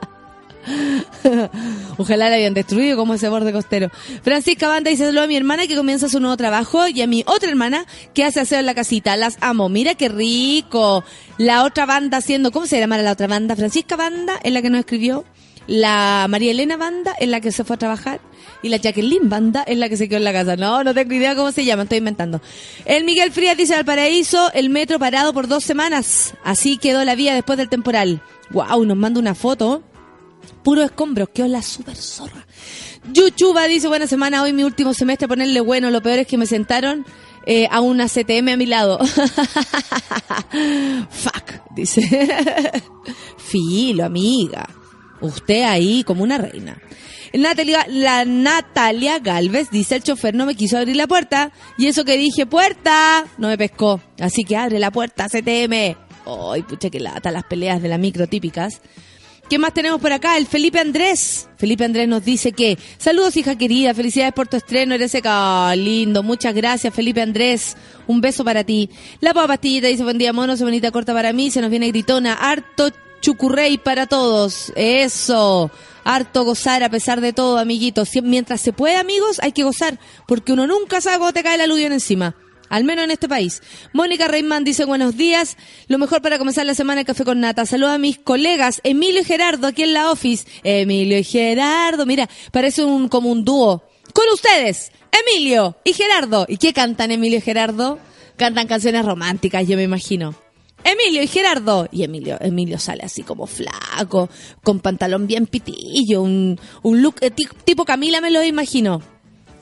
Ojalá 1.98 2.28
la 2.28 2.36
habían 2.36 2.54
destruido 2.54 2.96
como 2.96 3.14
ese 3.14 3.28
borde 3.28 3.52
costero. 3.52 3.90
Francisca 4.22 4.68
Banda 4.68 4.90
dice 4.90 5.06
saludo 5.06 5.24
a 5.24 5.26
mi 5.26 5.36
hermana 5.36 5.66
que 5.66 5.76
comienza 5.76 6.08
su 6.08 6.20
nuevo 6.20 6.36
trabajo 6.36 6.86
y 6.88 7.02
a 7.02 7.06
mi 7.06 7.24
otra 7.26 7.50
hermana 7.50 7.86
que 8.14 8.24
hace 8.24 8.40
aseo 8.40 8.60
en 8.60 8.66
la 8.66 8.74
casita. 8.74 9.16
Las 9.16 9.36
amo. 9.40 9.68
Mira 9.68 9.94
qué 9.94 10.08
rico. 10.08 11.04
La 11.38 11.64
otra 11.64 11.86
banda 11.86 12.18
haciendo, 12.18 12.50
¿cómo 12.50 12.66
se 12.66 12.78
llama 12.78 12.98
la 12.98 13.12
otra 13.12 13.26
banda? 13.26 13.56
Francisca 13.56 13.96
Banda 13.96 14.38
es 14.42 14.52
la 14.52 14.62
que 14.62 14.70
nos 14.70 14.80
escribió. 14.80 15.24
La 15.68 16.26
María 16.30 16.52
Elena 16.52 16.78
Banda 16.78 17.14
es 17.20 17.28
la 17.28 17.42
que 17.42 17.52
se 17.52 17.62
fue 17.62 17.76
a 17.76 17.78
trabajar. 17.78 18.20
Y 18.62 18.70
la 18.70 18.78
Jacqueline 18.78 19.28
Banda 19.28 19.62
es 19.64 19.76
la 19.76 19.88
que 19.90 19.98
se 19.98 20.08
quedó 20.08 20.16
en 20.16 20.24
la 20.24 20.32
casa. 20.32 20.56
No, 20.56 20.82
no 20.82 20.94
tengo 20.94 21.12
idea 21.14 21.36
cómo 21.36 21.52
se 21.52 21.64
llama, 21.64 21.82
estoy 21.82 21.98
inventando. 21.98 22.40
El 22.86 23.04
Miguel 23.04 23.30
Frías 23.32 23.56
dice 23.56 23.74
al 23.74 23.84
paraíso, 23.84 24.50
el 24.54 24.70
metro 24.70 24.98
parado 24.98 25.34
por 25.34 25.46
dos 25.46 25.64
semanas. 25.64 26.34
Así 26.42 26.78
quedó 26.78 27.04
la 27.04 27.14
vía 27.14 27.34
después 27.34 27.58
del 27.58 27.68
temporal. 27.68 28.22
Wow, 28.50 28.86
nos 28.86 28.96
manda 28.96 29.20
una 29.20 29.34
foto 29.34 29.82
puro 30.62 30.82
escombros, 30.82 31.28
que 31.30 31.46
la 31.48 31.62
súper 31.62 31.96
zorra. 31.96 32.46
Yuchuba 33.12 33.66
dice, 33.66 33.88
buena 33.88 34.06
semana, 34.06 34.42
hoy 34.42 34.52
mi 34.52 34.64
último 34.64 34.92
semestre, 34.94 35.28
ponerle 35.28 35.60
bueno, 35.60 35.90
lo 35.90 36.02
peor 36.02 36.18
es 36.20 36.26
que 36.26 36.36
me 36.36 36.46
sentaron 36.46 37.06
eh, 37.46 37.66
a 37.70 37.80
una 37.80 38.08
CTM 38.08 38.48
a 38.48 38.56
mi 38.56 38.66
lado. 38.66 38.98
Fuck, 41.10 41.72
dice. 41.74 42.02
Filo, 43.38 44.04
amiga. 44.04 44.68
Usted 45.20 45.62
ahí 45.62 46.04
como 46.04 46.22
una 46.22 46.38
reina. 46.38 46.80
Natalia, 47.32 47.86
la 47.88 48.24
Natalia 48.24 49.18
Galvez 49.18 49.70
dice 49.70 49.96
el 49.96 50.02
chofer 50.02 50.34
no 50.34 50.46
me 50.46 50.54
quiso 50.54 50.78
abrir 50.78 50.96
la 50.96 51.06
puerta 51.06 51.52
y 51.76 51.86
eso 51.86 52.04
que 52.04 52.16
dije 52.16 52.46
puerta 52.46 53.26
no 53.36 53.48
me 53.48 53.58
pescó. 53.58 54.00
Así 54.18 54.44
que 54.44 54.56
abre 54.56 54.78
la 54.78 54.90
puerta 54.90 55.28
CTM. 55.28 55.96
Ay, 56.26 56.62
pucha 56.62 56.90
que 56.90 57.00
lata 57.00 57.30
las 57.30 57.44
peleas 57.44 57.80
de 57.82 57.88
la 57.88 57.98
micro 57.98 58.26
típicas. 58.26 58.80
¿Qué 59.48 59.58
más 59.58 59.72
tenemos 59.72 59.98
por 59.98 60.12
acá? 60.12 60.36
El 60.36 60.46
Felipe 60.46 60.78
Andrés. 60.78 61.48
Felipe 61.56 61.82
Andrés 61.82 62.06
nos 62.06 62.22
dice 62.22 62.52
que, 62.52 62.78
saludos 62.98 63.34
hija 63.38 63.56
querida, 63.56 63.94
felicidades 63.94 64.34
por 64.34 64.46
tu 64.46 64.58
estreno, 64.58 64.94
eres 64.94 65.10
seca, 65.10 65.74
lindo, 65.74 66.22
muchas 66.22 66.54
gracias 66.54 66.94
Felipe 66.94 67.22
Andrés, 67.22 67.74
un 68.06 68.20
beso 68.20 68.44
para 68.44 68.62
ti. 68.62 68.90
La 69.20 69.32
papa 69.32 69.48
pastillita 69.48 69.88
dice, 69.88 70.04
buen 70.04 70.18
día 70.18 70.34
mono, 70.34 70.54
bonita 70.56 70.90
corta 70.90 71.14
para 71.14 71.32
mí, 71.32 71.50
se 71.50 71.62
nos 71.62 71.70
viene 71.70 71.88
gritona, 71.88 72.34
harto 72.34 72.90
chucurrey 73.22 73.78
para 73.78 74.06
todos, 74.06 74.70
eso, 74.76 75.70
harto 76.04 76.44
gozar 76.44 76.82
a 76.82 76.90
pesar 76.90 77.22
de 77.22 77.32
todo, 77.32 77.58
amiguitos. 77.58 78.10
Mientras 78.22 78.60
se 78.60 78.74
puede, 78.74 78.96
amigos, 78.96 79.40
hay 79.42 79.52
que 79.52 79.64
gozar, 79.64 79.98
porque 80.26 80.52
uno 80.52 80.66
nunca 80.66 81.00
sabe 81.00 81.16
cuándo 81.18 81.32
te 81.32 81.42
cae 81.42 81.54
el 81.54 81.62
aluvión 81.62 81.92
encima. 81.92 82.36
Al 82.68 82.84
menos 82.84 83.04
en 83.04 83.10
este 83.10 83.28
país. 83.28 83.62
Mónica 83.92 84.28
Reimán 84.28 84.64
dice 84.64 84.84
buenos 84.84 85.16
días. 85.16 85.56
Lo 85.86 85.98
mejor 85.98 86.20
para 86.22 86.38
comenzar 86.38 86.66
la 86.66 86.74
semana 86.74 87.04
Café 87.04 87.24
con 87.24 87.40
Nata. 87.40 87.64
Saludos 87.66 87.94
a 87.94 87.98
mis 87.98 88.18
colegas 88.18 88.80
Emilio 88.84 89.20
y 89.20 89.24
Gerardo 89.24 89.66
aquí 89.66 89.82
en 89.82 89.94
la 89.94 90.10
office. 90.10 90.46
Emilio 90.62 91.18
y 91.18 91.24
Gerardo. 91.24 92.04
Mira, 92.06 92.28
parece 92.52 92.84
un 92.84 93.08
como 93.08 93.30
un 93.30 93.44
dúo. 93.44 93.82
Con 94.12 94.24
ustedes, 94.32 94.90
Emilio 95.12 95.76
y 95.84 95.92
Gerardo. 95.92 96.46
¿Y 96.48 96.56
qué 96.58 96.72
cantan 96.72 97.10
Emilio 97.10 97.38
y 97.38 97.42
Gerardo? 97.42 97.98
Cantan 98.36 98.66
canciones 98.66 99.04
románticas, 99.04 99.66
yo 99.66 99.76
me 99.76 99.82
imagino. 99.82 100.34
Emilio 100.84 101.22
y 101.22 101.26
Gerardo. 101.26 101.88
Y 101.90 102.04
Emilio, 102.04 102.38
Emilio 102.40 102.78
sale 102.78 103.02
así 103.02 103.22
como 103.22 103.46
flaco, 103.46 104.28
con 104.62 104.80
pantalón 104.80 105.26
bien 105.26 105.46
pitillo, 105.46 106.22
un, 106.22 106.58
un 106.82 107.02
look 107.02 107.16
eh, 107.20 107.30
ti- 107.30 107.48
tipo 107.64 107.84
Camila 107.84 108.20
me 108.20 108.30
lo 108.30 108.42
imagino. 108.44 109.02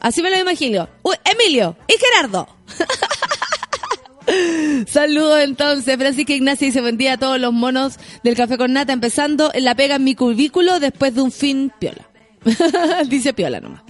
Así 0.01 0.23
me 0.23 0.31
lo 0.31 0.39
imagino. 0.39 0.89
Uy, 1.03 1.17
Emilio 1.25 1.77
y 1.89 1.95
Gerardo. 1.99 2.49
Saludos 4.87 5.41
entonces, 5.43 5.97
Francisca 5.97 6.33
Ignacia 6.33 6.67
dice 6.67 6.81
buen 6.81 6.97
día 6.97 7.15
a 7.15 7.19
todos 7.19 7.41
los 7.41 7.53
monos 7.53 7.99
del 8.25 8.35
café 8.35 8.59
con 8.59 8.73
nata, 8.73 8.93
empezando 8.93 9.51
en 9.55 9.65
la 9.65 9.75
pega 9.75 9.97
en 9.97 10.05
mi 10.05 10.15
cubículo 10.15 10.81
después 10.81 11.15
de 11.15 11.23
un 11.23 11.33
fin 11.33 11.73
piola. 11.79 12.09
dice 13.09 13.35
piola 13.35 13.61
nomás. 13.61 13.83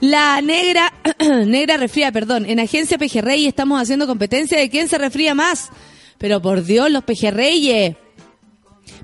La 0.00 0.40
negra, 0.40 0.92
negra 1.46 1.76
refría, 1.76 2.12
perdón, 2.12 2.46
en 2.46 2.60
agencia 2.60 2.98
Pejerrey 2.98 3.46
estamos 3.46 3.80
haciendo 3.80 4.06
competencia 4.06 4.58
de 4.58 4.70
quién 4.70 4.88
se 4.88 4.98
refría 4.98 5.34
más. 5.34 5.70
Pero 6.18 6.40
por 6.40 6.64
Dios, 6.64 6.90
los 6.90 7.04
Pejerreyes. 7.04 7.96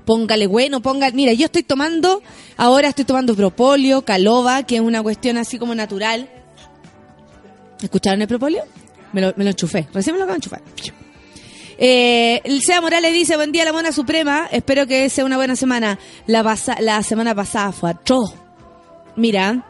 Póngale 0.05 0.47
bueno, 0.47 0.81
ponga, 0.81 1.09
mira, 1.11 1.33
yo 1.33 1.45
estoy 1.45 1.63
tomando, 1.63 2.21
ahora 2.57 2.89
estoy 2.89 3.05
tomando 3.05 3.35
propolio, 3.35 4.03
caloba, 4.03 4.63
que 4.63 4.75
es 4.75 4.81
una 4.81 5.01
cuestión 5.01 5.37
así 5.37 5.57
como 5.57 5.75
natural. 5.75 6.29
¿Escucharon 7.81 8.21
el 8.21 8.27
propolio? 8.27 8.63
Me 9.11 9.21
lo, 9.21 9.33
me 9.35 9.43
lo 9.43 9.51
enchufé, 9.51 9.87
recién 9.93 10.15
me 10.15 10.19
lo 10.19 10.25
acabo 10.25 10.39
de 10.39 10.45
enchufar. 10.45 10.61
Eh, 11.77 12.41
Sea 12.61 12.81
Morales 12.81 13.13
dice, 13.13 13.35
buen 13.35 13.51
día 13.51 13.65
la 13.65 13.73
mona 13.73 13.91
suprema, 13.91 14.47
espero 14.51 14.87
que 14.87 15.09
sea 15.09 15.25
una 15.25 15.37
buena 15.37 15.55
semana. 15.55 15.99
La, 16.27 17.03
semana 17.03 17.35
pasada 17.35 17.71
fue 17.71 17.89
atroz. 17.89 18.33
Mira, 19.15 19.65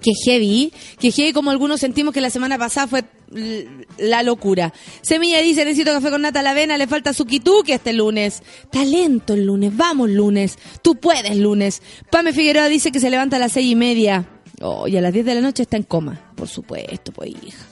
que 0.00 0.12
heavy, 0.24 0.72
que 0.98 1.10
heavy 1.10 1.32
como 1.32 1.50
algunos 1.50 1.80
sentimos 1.80 2.14
que 2.14 2.20
la 2.20 2.30
semana 2.30 2.58
pasada 2.58 2.86
fue 2.86 3.04
la 3.98 4.22
locura. 4.22 4.72
Semilla 5.02 5.40
dice, 5.40 5.64
necesito 5.64 5.92
café 5.92 6.10
con 6.10 6.22
nata 6.22 6.40
a 6.40 6.42
la 6.42 6.50
avena, 6.50 6.78
le 6.78 6.86
falta 6.86 7.12
que 7.64 7.74
este 7.74 7.92
lunes. 7.92 8.42
Talento 8.70 9.34
el 9.34 9.44
lunes, 9.44 9.76
vamos 9.76 10.10
lunes, 10.10 10.58
tú 10.82 10.96
puedes 10.96 11.36
lunes. 11.36 11.82
Pame 12.10 12.32
Figueroa 12.32 12.68
dice 12.68 12.90
que 12.90 13.00
se 13.00 13.10
levanta 13.10 13.36
a 13.36 13.38
las 13.38 13.52
seis 13.52 13.70
y 13.70 13.76
media. 13.76 14.26
Oh, 14.60 14.86
y 14.86 14.96
a 14.96 15.00
las 15.00 15.12
10 15.12 15.24
de 15.24 15.34
la 15.34 15.40
noche 15.40 15.62
está 15.62 15.76
en 15.76 15.84
coma, 15.84 16.32
por 16.36 16.48
supuesto, 16.48 17.12
pues 17.12 17.30
hija. 17.30 17.64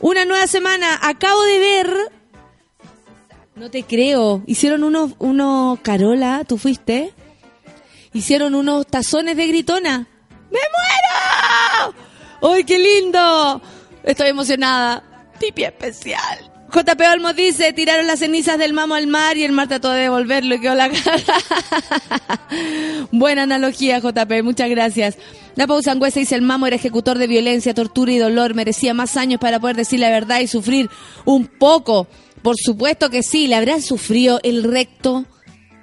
Una 0.00 0.24
nueva 0.24 0.46
semana, 0.46 0.98
acabo 1.02 1.42
de 1.42 1.58
ver... 1.58 1.96
No 3.54 3.70
te 3.70 3.82
creo, 3.82 4.42
hicieron 4.46 4.82
unos, 4.82 5.12
unos, 5.18 5.78
Carola, 5.80 6.44
¿tú 6.46 6.56
fuiste? 6.56 7.12
Hicieron 8.14 8.54
unos 8.54 8.86
tazones 8.86 9.36
de 9.36 9.46
gritona. 9.46 10.08
¡Me 10.50 10.58
muero! 10.58 11.94
¡Ay, 12.42 12.64
qué 12.64 12.78
lindo! 12.78 13.60
Estoy 14.02 14.28
emocionada. 14.28 15.28
Pipi 15.38 15.64
especial. 15.64 16.51
JP 16.72 17.00
Olmos 17.12 17.36
dice, 17.36 17.74
tiraron 17.74 18.06
las 18.06 18.20
cenizas 18.20 18.56
del 18.56 18.72
mamo 18.72 18.94
al 18.94 19.06
mar 19.06 19.36
y 19.36 19.44
el 19.44 19.52
mar 19.52 19.68
trató 19.68 19.90
de 19.90 20.02
devolverlo 20.02 20.54
y 20.54 20.60
quedó 20.60 20.74
la 20.74 20.88
cara. 20.88 21.22
Buena 23.12 23.42
analogía, 23.42 23.98
JP, 23.98 24.42
muchas 24.42 24.70
gracias. 24.70 25.18
La 25.54 25.66
pausa 25.66 25.92
angüesa 25.92 26.20
dice, 26.20 26.34
el 26.34 26.40
mamo 26.40 26.66
era 26.66 26.76
ejecutor 26.76 27.18
de 27.18 27.26
violencia, 27.26 27.74
tortura 27.74 28.12
y 28.12 28.16
dolor, 28.16 28.54
merecía 28.54 28.94
más 28.94 29.18
años 29.18 29.38
para 29.38 29.60
poder 29.60 29.76
decir 29.76 30.00
la 30.00 30.08
verdad 30.08 30.40
y 30.40 30.46
sufrir 30.46 30.88
un 31.26 31.46
poco. 31.46 32.06
Por 32.40 32.56
supuesto 32.56 33.10
que 33.10 33.22
sí, 33.22 33.48
le 33.48 33.56
habrán 33.56 33.82
sufrido 33.82 34.40
el 34.42 34.64
recto. 34.64 35.26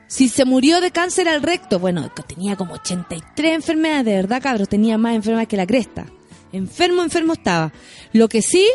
Si 0.08 0.28
se 0.28 0.44
murió 0.44 0.82
de 0.82 0.90
cáncer 0.90 1.30
al 1.30 1.44
recto, 1.44 1.78
bueno, 1.78 2.12
tenía 2.28 2.56
como 2.56 2.74
83 2.74 3.54
enfermedades, 3.54 4.06
de 4.06 4.16
verdad, 4.16 4.42
cabros, 4.42 4.68
tenía 4.68 4.98
más 4.98 5.14
enfermedades 5.14 5.50
que 5.50 5.58
la 5.58 5.68
cresta. 5.68 6.08
Enfermo, 6.52 7.04
enfermo 7.04 7.34
estaba. 7.34 7.72
Lo 8.12 8.28
que 8.28 8.42
sí, 8.42 8.68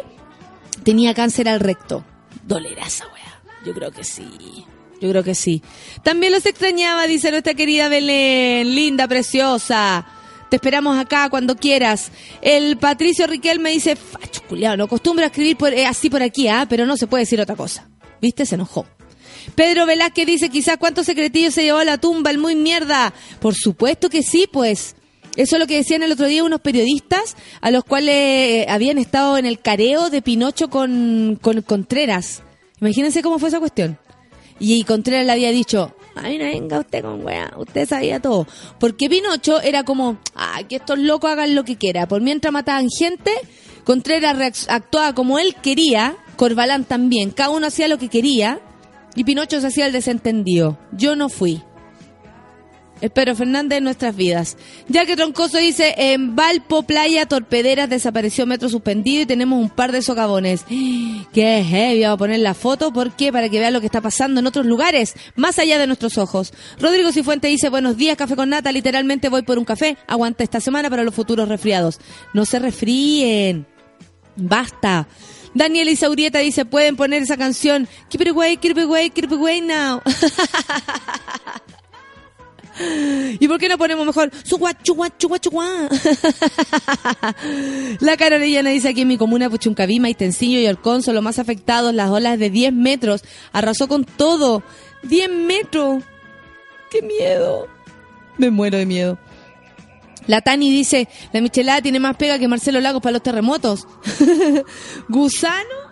tenía 0.83 1.14
cáncer 1.14 1.49
al 1.49 1.61
recto. 1.61 2.05
Dolerá 2.45 2.87
esa 2.87 3.05
weá. 3.07 3.41
Yo 3.64 3.72
creo 3.75 3.91
que 3.91 4.05
sí. 4.05 4.64
Yo 5.01 5.11
creo 5.11 5.22
que 5.25 5.35
sí. 5.35 5.62
También 6.03 6.33
los 6.33 6.47
extrañaba, 6.47 7.07
dice 7.07 7.31
nuestra 7.31 7.55
querida 7.55 7.89
Belén. 7.89 8.75
Linda, 8.75 9.07
preciosa. 9.09 10.07
Te 10.51 10.57
esperamos 10.57 10.97
acá 10.99 11.29
cuando 11.31 11.57
quieras. 11.57 12.11
El 12.41 12.77
Patricio 12.79 13.27
Riquel 13.27 13.59
me 13.61 13.70
dice, 13.70 13.97
facho, 13.97 14.43
culiao, 14.49 14.77
no 14.77 14.85
acostumbro 14.85 15.25
a 15.25 15.29
escribir 15.29 15.57
por- 15.57 15.72
eh, 15.72 15.87
así 15.87 16.11
por 16.11 16.22
aquí, 16.22 16.49
ah, 16.49 16.66
pero 16.68 16.87
no 16.87 16.97
se 16.97 17.07
puede 17.07 17.22
decir 17.22 17.41
otra 17.41 17.57
cosa. 17.57 17.89
¿Viste? 18.20 18.47
Se 18.47 18.55
enojó. 18.55 18.87
Pedro 19.55 19.85
Velázquez 19.85 20.27
dice, 20.27 20.49
quizás 20.49 20.77
cuántos 20.79 21.07
secretillos 21.07 21.55
se 21.55 21.64
llevó 21.64 21.79
a 21.79 21.85
la 21.85 21.99
tumba, 21.99 22.31
el 22.31 22.39
muy 22.39 22.55
mierda. 22.57 23.12
Por 23.41 23.55
supuesto 23.55 24.09
que 24.09 24.22
sí, 24.22 24.49
pues. 24.51 24.97
Eso 25.37 25.57
es 25.57 25.61
lo 25.61 25.66
que 25.66 25.76
decían 25.76 26.03
el 26.03 26.12
otro 26.12 26.26
día 26.26 26.45
unos 26.45 26.61
periodistas 26.61 27.37
a 27.61 27.70
los 27.70 27.85
cuales 27.85 28.14
eh, 28.14 28.66
habían 28.68 28.99
estado 28.99 29.37
en 29.37 29.47
el 29.47 29.59
careo 29.59 30.11
de 30.11 30.22
Pinocho 30.22 30.70
con, 30.70 31.39
con 31.43 31.61
Contreras. 31.62 32.43
Imagínense 32.80 33.22
cómo 33.22 33.39
fue 33.39 33.49
esa 33.49 33.59
cuestión. 33.59 33.99
Y 34.61 34.85
Contreras 34.85 35.26
le 35.26 35.32
había 35.32 35.51
dicho, 35.51 35.95
ay, 36.14 36.39
no 36.39 36.45
venga 36.45 36.78
usted 36.78 37.03
con 37.03 37.24
weá, 37.24 37.53
usted 37.57 37.89
sabía 37.89 38.20
todo. 38.20 38.47
Porque 38.78 39.09
Pinocho 39.09 39.61
era 39.61 39.82
como, 39.82 40.18
ah, 40.37 40.61
que 40.68 40.76
estos 40.76 40.99
locos 40.99 41.30
hagan 41.30 41.57
lo 41.57 41.64
que 41.64 41.76
quiera. 41.76 42.07
Por 42.07 42.22
mientras 42.22 42.53
mataban 42.53 42.89
gente, 42.89 43.32
Contreras 43.85 44.66
actuaba 44.68 45.14
como 45.14 45.41
él 45.41 45.57
quería, 45.62 46.16
Corbalán 46.37 46.85
también. 46.85 47.30
Cada 47.30 47.51
uno 47.51 47.66
hacía 47.66 47.89
lo 47.89 47.99
que 47.99 48.09
quería 48.09 48.61
y 49.16 49.24
Pinocho 49.24 49.61
se 49.61 49.66
hacía 49.66 49.87
el 49.87 49.93
desentendido. 49.93 50.78
Yo 50.93 51.16
no 51.16 51.28
fui. 51.28 51.62
Espero 53.05 53.37
Fernández 53.37 53.77
en 53.77 53.85
nuestras 53.85 54.17
vidas. 54.17 54.57
Ya 54.89 55.05
que 55.05 55.15
Troncoso 55.15 55.59
dice, 55.59 55.95
en 55.95 56.35
Valpo, 56.35 56.85
Playa, 56.85 57.27
Torpederas, 57.27 57.91
desapareció 57.91 58.47
metro 58.47 58.71
suspendido 58.71 59.21
y 59.21 59.27
tenemos 59.27 59.61
un 59.61 59.69
par 59.69 59.93
de 59.93 60.01
socavones. 60.01 60.65
Qué 61.35 61.63
heavy, 61.63 62.01
vamos 62.01 62.15
a 62.15 62.17
poner 62.17 62.41
la 62.41 62.55
foto, 62.55 62.95
¿por 62.95 63.15
qué? 63.15 63.31
Para 63.31 63.51
que 63.51 63.59
vean 63.59 63.75
lo 63.75 63.81
que 63.81 63.87
está 63.87 64.01
pasando 64.01 64.41
en 64.41 64.47
otros 64.47 64.65
lugares, 64.65 65.17
más 65.37 65.59
allá 65.59 65.79
de 65.79 65.87
nuestros 65.87 66.17
ojos. 66.17 66.55
Rodrigo 66.81 67.13
Cifuente 67.13 67.47
dice, 67.49 67.69
buenos 67.69 67.99
días, 67.99 68.17
café 68.17 68.37
con 68.37 68.49
nata, 68.49 68.73
literalmente 68.73 69.29
voy 69.29 69.43
por 69.43 69.59
un 69.59 69.67
café, 69.67 69.99
aguanta 70.07 70.43
esta 70.43 70.61
semana 70.61 70.89
para 70.89 71.05
los 71.05 71.15
futuros 71.15 71.47
resfriados. 71.47 72.01
No 72.33 72.47
se 72.47 72.59
resfríen. 72.59 73.67
Basta. 74.35 75.09
Daniel 75.53 75.91
Isaurieta 75.91 76.39
dice, 76.39 76.65
pueden 76.65 76.97
poner 76.97 77.23
esa 77.23 77.37
canción. 77.37 77.87
Keep 78.09 78.23
it 78.23 78.29
away, 78.29 78.57
keep 78.57 78.79
it 78.79 78.79
away, 78.79 79.11
keep 79.11 79.25
it 79.27 79.33
away 79.33 79.61
now. 79.61 80.01
¿Y 83.39 83.47
por 83.49 83.59
qué 83.59 83.68
no 83.68 83.79
ponemos 83.79 84.07
mejor? 84.07 84.31
Suwa, 84.43 84.75
chuwa, 84.83 85.16
chuwa, 85.16 85.39
chuwa? 85.39 85.66
La 88.01 88.16
Carolina 88.16 88.70
dice 88.70 88.89
aquí 88.89 89.03
en 89.03 89.09
mi 89.09 89.16
comuna 89.16 89.49
Puchuncaví, 89.51 90.01
Maitencillo 90.01 90.61
y 90.61 90.66
Orcón 90.66 91.03
son 91.03 91.14
los 91.14 91.25
más 91.25 91.39
afectados. 91.39 91.95
Las 91.95 92.11
olas 92.11 92.39
de 92.39 92.51
10 92.51 92.72
metros. 92.72 93.22
Arrasó 93.53 93.89
con 93.89 94.05
todo. 94.05 94.62
10 95.05 95.31
metros. 95.31 96.03
¡Qué 96.91 97.03
miedo! 97.03 97.68
Me 98.39 98.51
muero 98.51 98.79
de 98.79 98.87
miedo. 98.87 99.18
La 100.27 100.41
Tani 100.41 100.70
dice, 100.70 101.09
la 101.33 101.41
Michelada 101.41 101.83
tiene 101.83 102.01
más 102.01 102.16
pega 102.16 102.39
que 102.39 102.49
Marcelo 102.49 102.81
Lagos 102.81 103.03
para 103.03 103.12
los 103.12 103.22
terremotos. 103.22 103.87
Gusano. 105.09 105.84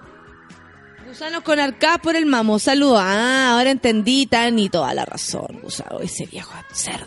Gusanos 1.12 1.42
con 1.42 1.60
arcás 1.60 1.98
por 1.98 2.16
el 2.16 2.24
mamo. 2.24 2.58
Saludos. 2.58 3.02
Ah, 3.02 3.50
ahora 3.52 3.70
entendí, 3.70 4.24
Tani, 4.24 4.70
toda 4.70 4.94
la 4.94 5.04
razón. 5.04 5.60
Gusano, 5.62 6.00
ese 6.00 6.24
viejo 6.24 6.50
cerdo. 6.72 7.06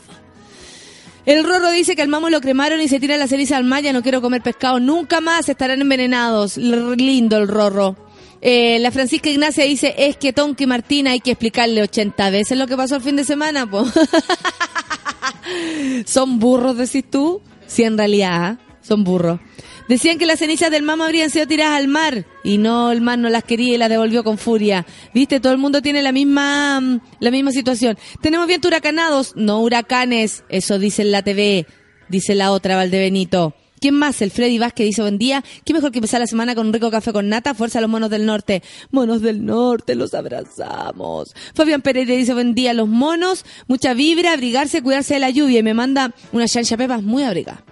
El 1.26 1.44
Rorro 1.44 1.72
dice 1.72 1.96
que 1.96 2.04
al 2.04 2.08
mamo 2.08 2.30
lo 2.30 2.40
cremaron 2.40 2.80
y 2.82 2.88
se 2.88 3.00
tira 3.00 3.18
la 3.18 3.28
ceniza 3.28 3.58
al 3.58 3.64
mar. 3.64 3.82
Ya 3.82 3.94
no 3.94 4.04
quiero 4.04 4.22
comer 4.22 4.44
pescado 4.44 4.80
nunca 4.80 5.22
más. 5.22 5.50
Estarán 5.50 5.82
envenenados. 5.82 6.56
Lindo 6.58 7.38
el 7.38 7.48
Rorro. 7.48 7.96
Eh, 8.42 8.78
la 8.78 8.92
Francisca 8.92 9.28
Ignacia 9.28 9.64
dice, 9.64 9.96
es 9.98 10.18
que 10.18 10.34
Tonki 10.34 10.68
Martina 10.68 11.10
hay 11.10 11.20
que 11.20 11.32
explicarle 11.32 11.82
80 11.82 12.30
veces 12.30 12.60
lo 12.60 12.68
que 12.68 12.78
pasó 12.78 12.98
el 12.98 13.02
fin 13.02 13.16
de 13.16 13.24
semana, 13.24 13.66
po. 13.66 13.88
¿Son 16.06 16.38
burros, 16.38 16.78
decís 16.78 17.06
tú? 17.10 17.42
Sí, 17.66 17.82
en 17.82 17.98
realidad. 17.98 18.60
Son 18.86 19.04
burros. 19.04 19.40
Decían 19.88 20.18
que 20.18 20.26
las 20.26 20.40
cenizas 20.40 20.72
del 20.72 20.84
mamo 20.84 21.04
habrían 21.04 21.30
sido 21.30 21.48
tiradas 21.48 21.78
al 21.78 21.88
mar 21.88 22.26
y 22.44 22.58
no, 22.58 22.92
el 22.92 23.02
mar 23.02 23.20
no 23.20 23.30
las 23.30 23.44
quería 23.44 23.76
y 23.76 23.78
las 23.78 23.90
devolvió 23.90 24.24
con 24.24 24.38
furia. 24.38 24.86
¿Viste? 25.14 25.40
Todo 25.40 25.54
el 25.54 25.60
mundo 25.60 25.82
tiene 25.82 26.02
la 26.02 26.12
misma, 26.12 26.80
mm, 26.80 27.00
la 27.20 27.32
misma 27.32 27.52
situación. 27.52 27.98
Tenemos 28.22 28.48
viento 28.48 28.68
huracanados, 28.68 29.34
no 29.36 29.62
huracanes, 29.62 30.44
eso 30.50 30.80
dice 30.80 31.04
en 31.04 31.12
la 31.12 31.24
TV, 31.24 31.66
dice 32.10 32.36
la 32.36 32.52
otra, 32.52 32.76
Valdebenito. 32.76 33.56
¿Quién 33.80 33.96
más? 33.96 34.22
El 34.22 34.32
Freddy 34.32 34.58
Vázquez 34.58 34.86
dice 34.86 35.02
buen 35.02 35.18
día. 35.18 35.44
¿Qué 35.64 35.74
mejor 35.74 35.92
que 35.92 36.00
empezar 36.00 36.20
la 36.20 36.28
semana 36.28 36.56
con 36.56 36.68
un 36.68 36.74
rico 36.74 36.90
café 36.90 37.12
con 37.12 37.30
nata? 37.30 37.54
Fuerza 37.54 37.80
a 37.80 37.82
los 37.82 37.90
monos 37.92 38.10
del 38.10 38.26
norte. 38.26 38.64
Monos 38.90 39.22
del 39.22 39.46
norte, 39.46 39.96
los 39.96 40.14
abrazamos. 40.14 41.36
Fabián 41.54 41.82
Pereira 41.82 42.16
dice 42.16 42.34
buen 42.34 42.56
día. 42.56 42.74
Los 42.74 42.88
monos, 42.88 43.46
mucha 43.68 43.94
vibra, 43.94 44.34
abrigarse, 44.34 44.82
cuidarse 44.82 45.16
de 45.16 45.20
la 45.20 45.30
lluvia. 45.30 45.60
Y 45.60 45.64
me 45.64 45.74
manda 45.74 46.16
una 46.32 46.48
chancha 46.48 46.78
pepas 46.78 47.04
muy 47.04 47.24
abrigada. 47.24 47.64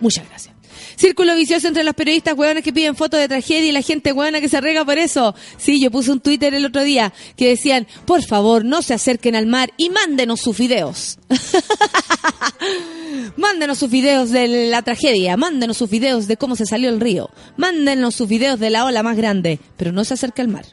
Muchas 0.00 0.28
gracias. 0.28 0.56
Círculo 0.96 1.34
vicioso 1.34 1.68
entre 1.68 1.84
los 1.84 1.94
periodistas 1.94 2.36
hueones 2.36 2.62
que 2.62 2.72
piden 2.72 2.96
fotos 2.96 3.20
de 3.20 3.28
tragedia 3.28 3.68
y 3.68 3.72
la 3.72 3.82
gente 3.82 4.12
hueona 4.12 4.40
que 4.40 4.48
se 4.48 4.60
rega 4.60 4.84
por 4.84 4.98
eso. 4.98 5.34
Sí, 5.56 5.80
yo 5.80 5.90
puse 5.90 6.12
un 6.12 6.20
Twitter 6.20 6.54
el 6.54 6.64
otro 6.64 6.82
día 6.82 7.12
que 7.36 7.48
decían, 7.48 7.86
por 8.04 8.22
favor, 8.22 8.64
no 8.64 8.82
se 8.82 8.94
acerquen 8.94 9.36
al 9.36 9.46
mar 9.46 9.72
y 9.76 9.90
mándenos 9.90 10.40
sus 10.40 10.56
videos. 10.56 11.18
mándenos 13.36 13.78
sus 13.78 13.90
videos 13.90 14.30
de 14.30 14.68
la 14.68 14.82
tragedia, 14.82 15.36
mándenos 15.36 15.76
sus 15.76 15.90
videos 15.90 16.26
de 16.26 16.36
cómo 16.36 16.56
se 16.56 16.66
salió 16.66 16.88
el 16.88 17.00
río, 17.00 17.30
mándenos 17.56 18.14
sus 18.14 18.28
videos 18.28 18.60
de 18.60 18.70
la 18.70 18.84
ola 18.84 19.02
más 19.02 19.16
grande, 19.16 19.58
pero 19.76 19.92
no 19.92 20.04
se 20.04 20.14
acerque 20.14 20.42
al 20.42 20.48
mar. 20.48 20.66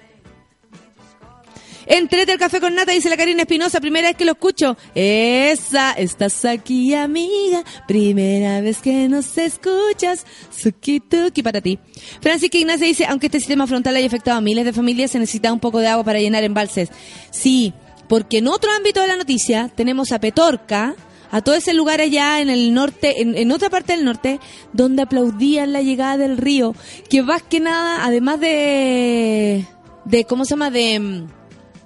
Entrete 1.85 2.31
el 2.31 2.39
café 2.39 2.59
con 2.59 2.75
nata, 2.75 2.91
dice 2.91 3.09
la 3.09 3.17
Karina 3.17 3.41
Espinosa, 3.41 3.81
primera 3.81 4.07
vez 4.07 4.17
que 4.17 4.25
lo 4.25 4.33
escucho. 4.33 4.77
Esa, 4.95 5.93
estás 5.93 6.45
aquí, 6.45 6.93
amiga, 6.93 7.63
primera 7.87 8.61
vez 8.61 8.79
que 8.79 9.09
nos 9.09 9.37
escuchas. 9.37 10.25
Suki 10.49 10.99
tuki 10.99 11.43
para 11.43 11.61
ti. 11.61 11.79
Francisca 12.21 12.57
Ignacia 12.57 12.87
dice, 12.87 13.05
aunque 13.05 13.27
este 13.27 13.39
sistema 13.39 13.67
frontal 13.67 13.95
haya 13.95 14.07
afectado 14.07 14.37
a 14.37 14.41
miles 14.41 14.65
de 14.65 14.73
familias, 14.73 15.11
se 15.11 15.19
necesita 15.19 15.51
un 15.51 15.59
poco 15.59 15.79
de 15.79 15.87
agua 15.87 16.03
para 16.03 16.19
llenar 16.19 16.43
embalses. 16.43 16.89
Sí, 17.31 17.73
porque 18.07 18.39
en 18.39 18.47
otro 18.47 18.71
ámbito 18.71 19.01
de 19.01 19.07
la 19.07 19.17
noticia 19.17 19.69
tenemos 19.75 20.11
a 20.11 20.19
Petorca, 20.19 20.95
a 21.31 21.41
todo 21.41 21.55
ese 21.55 21.73
lugar 21.73 21.99
allá 21.99 22.41
en 22.41 22.49
el 22.49 22.73
norte, 22.73 23.21
en, 23.21 23.51
otra 23.51 23.71
parte 23.71 23.93
del 23.93 24.05
norte, 24.05 24.39
donde 24.71 25.01
aplaudían 25.01 25.73
la 25.73 25.81
llegada 25.81 26.17
del 26.17 26.37
río, 26.37 26.75
que 27.09 27.23
más 27.23 27.41
que 27.41 27.59
nada, 27.59 28.05
además 28.05 28.39
de, 28.39 29.65
de, 30.05 30.25
¿cómo 30.25 30.45
se 30.45 30.51
llama? 30.51 30.69
De, 30.69 30.99
mm, 30.99 31.27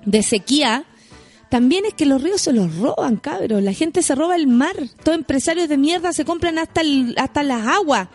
de 0.08 0.24
sequía, 0.24 0.86
también 1.50 1.86
es 1.86 1.94
que 1.94 2.06
los 2.06 2.22
ríos 2.22 2.42
se 2.42 2.54
los 2.54 2.76
roban, 2.78 3.18
cabros. 3.18 3.62
La 3.62 3.74
gente 3.74 4.02
se 4.02 4.16
roba 4.16 4.36
el 4.36 4.48
mar. 4.48 4.76
Todos 5.04 5.18
empresarios 5.18 5.70
de 5.70 5.78
mierda 5.78 6.14
se 6.14 6.26
compran 6.26 6.58
hasta, 6.58 6.82
el- 6.82 7.14
hasta 7.18 7.44
las 7.44 7.68
aguas. 7.68 8.08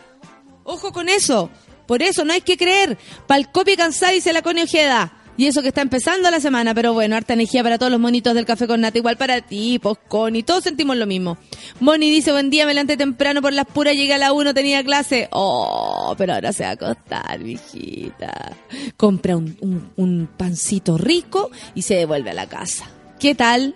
Ojo 0.63 0.91
con 0.91 1.07
eso. 1.07 1.49
Por 1.87 2.01
eso 2.01 2.25
no 2.25 2.33
hay 2.33 2.41
que 2.41 2.57
creer. 2.57 2.97
Pal 3.27 3.51
copia 3.51 3.75
cansada 3.75 4.11
dice 4.11 4.33
la 4.33 4.41
Connie 4.41 4.63
Ojeda. 4.63 5.13
Y 5.35 5.47
eso 5.47 5.61
que 5.63 5.69
está 5.69 5.81
empezando 5.81 6.29
la 6.29 6.39
semana, 6.39 6.75
pero 6.75 6.93
bueno, 6.93 7.15
harta 7.15 7.33
energía 7.33 7.63
para 7.63 7.79
todos 7.79 7.91
los 7.91 7.99
monitos 7.99 8.35
del 8.35 8.45
café 8.45 8.67
con 8.67 8.81
nata, 8.81 8.99
igual 8.99 9.17
para 9.17 9.41
ti, 9.41 9.79
Poscon, 9.79 10.35
y 10.35 10.43
todos 10.43 10.63
sentimos 10.63 10.95
lo 10.95 11.07
mismo. 11.07 11.37
Moni 11.79 12.11
dice, 12.11 12.31
buen 12.31 12.51
día, 12.51 12.67
me 12.67 12.73
levanté 12.75 12.97
temprano 12.97 13.41
por 13.41 13.51
las 13.51 13.65
puras, 13.65 13.95
llegué 13.95 14.13
a 14.13 14.19
la 14.19 14.31
1, 14.31 14.53
tenía 14.53 14.83
clase. 14.83 15.29
Oh, 15.31 16.13
pero 16.19 16.33
ahora 16.35 16.53
se 16.53 16.63
va 16.63 16.69
a 16.69 16.73
acostar, 16.73 17.39
mijita. 17.39 18.51
Compra 18.95 19.35
un, 19.35 19.57
un- 19.61 19.91
un 19.95 20.29
pancito 20.37 20.97
rico 20.99 21.49
y 21.73 21.81
se 21.81 21.95
devuelve 21.95 22.29
a 22.29 22.33
la 22.35 22.45
casa. 22.47 22.85
¿Qué 23.19 23.33
tal? 23.33 23.75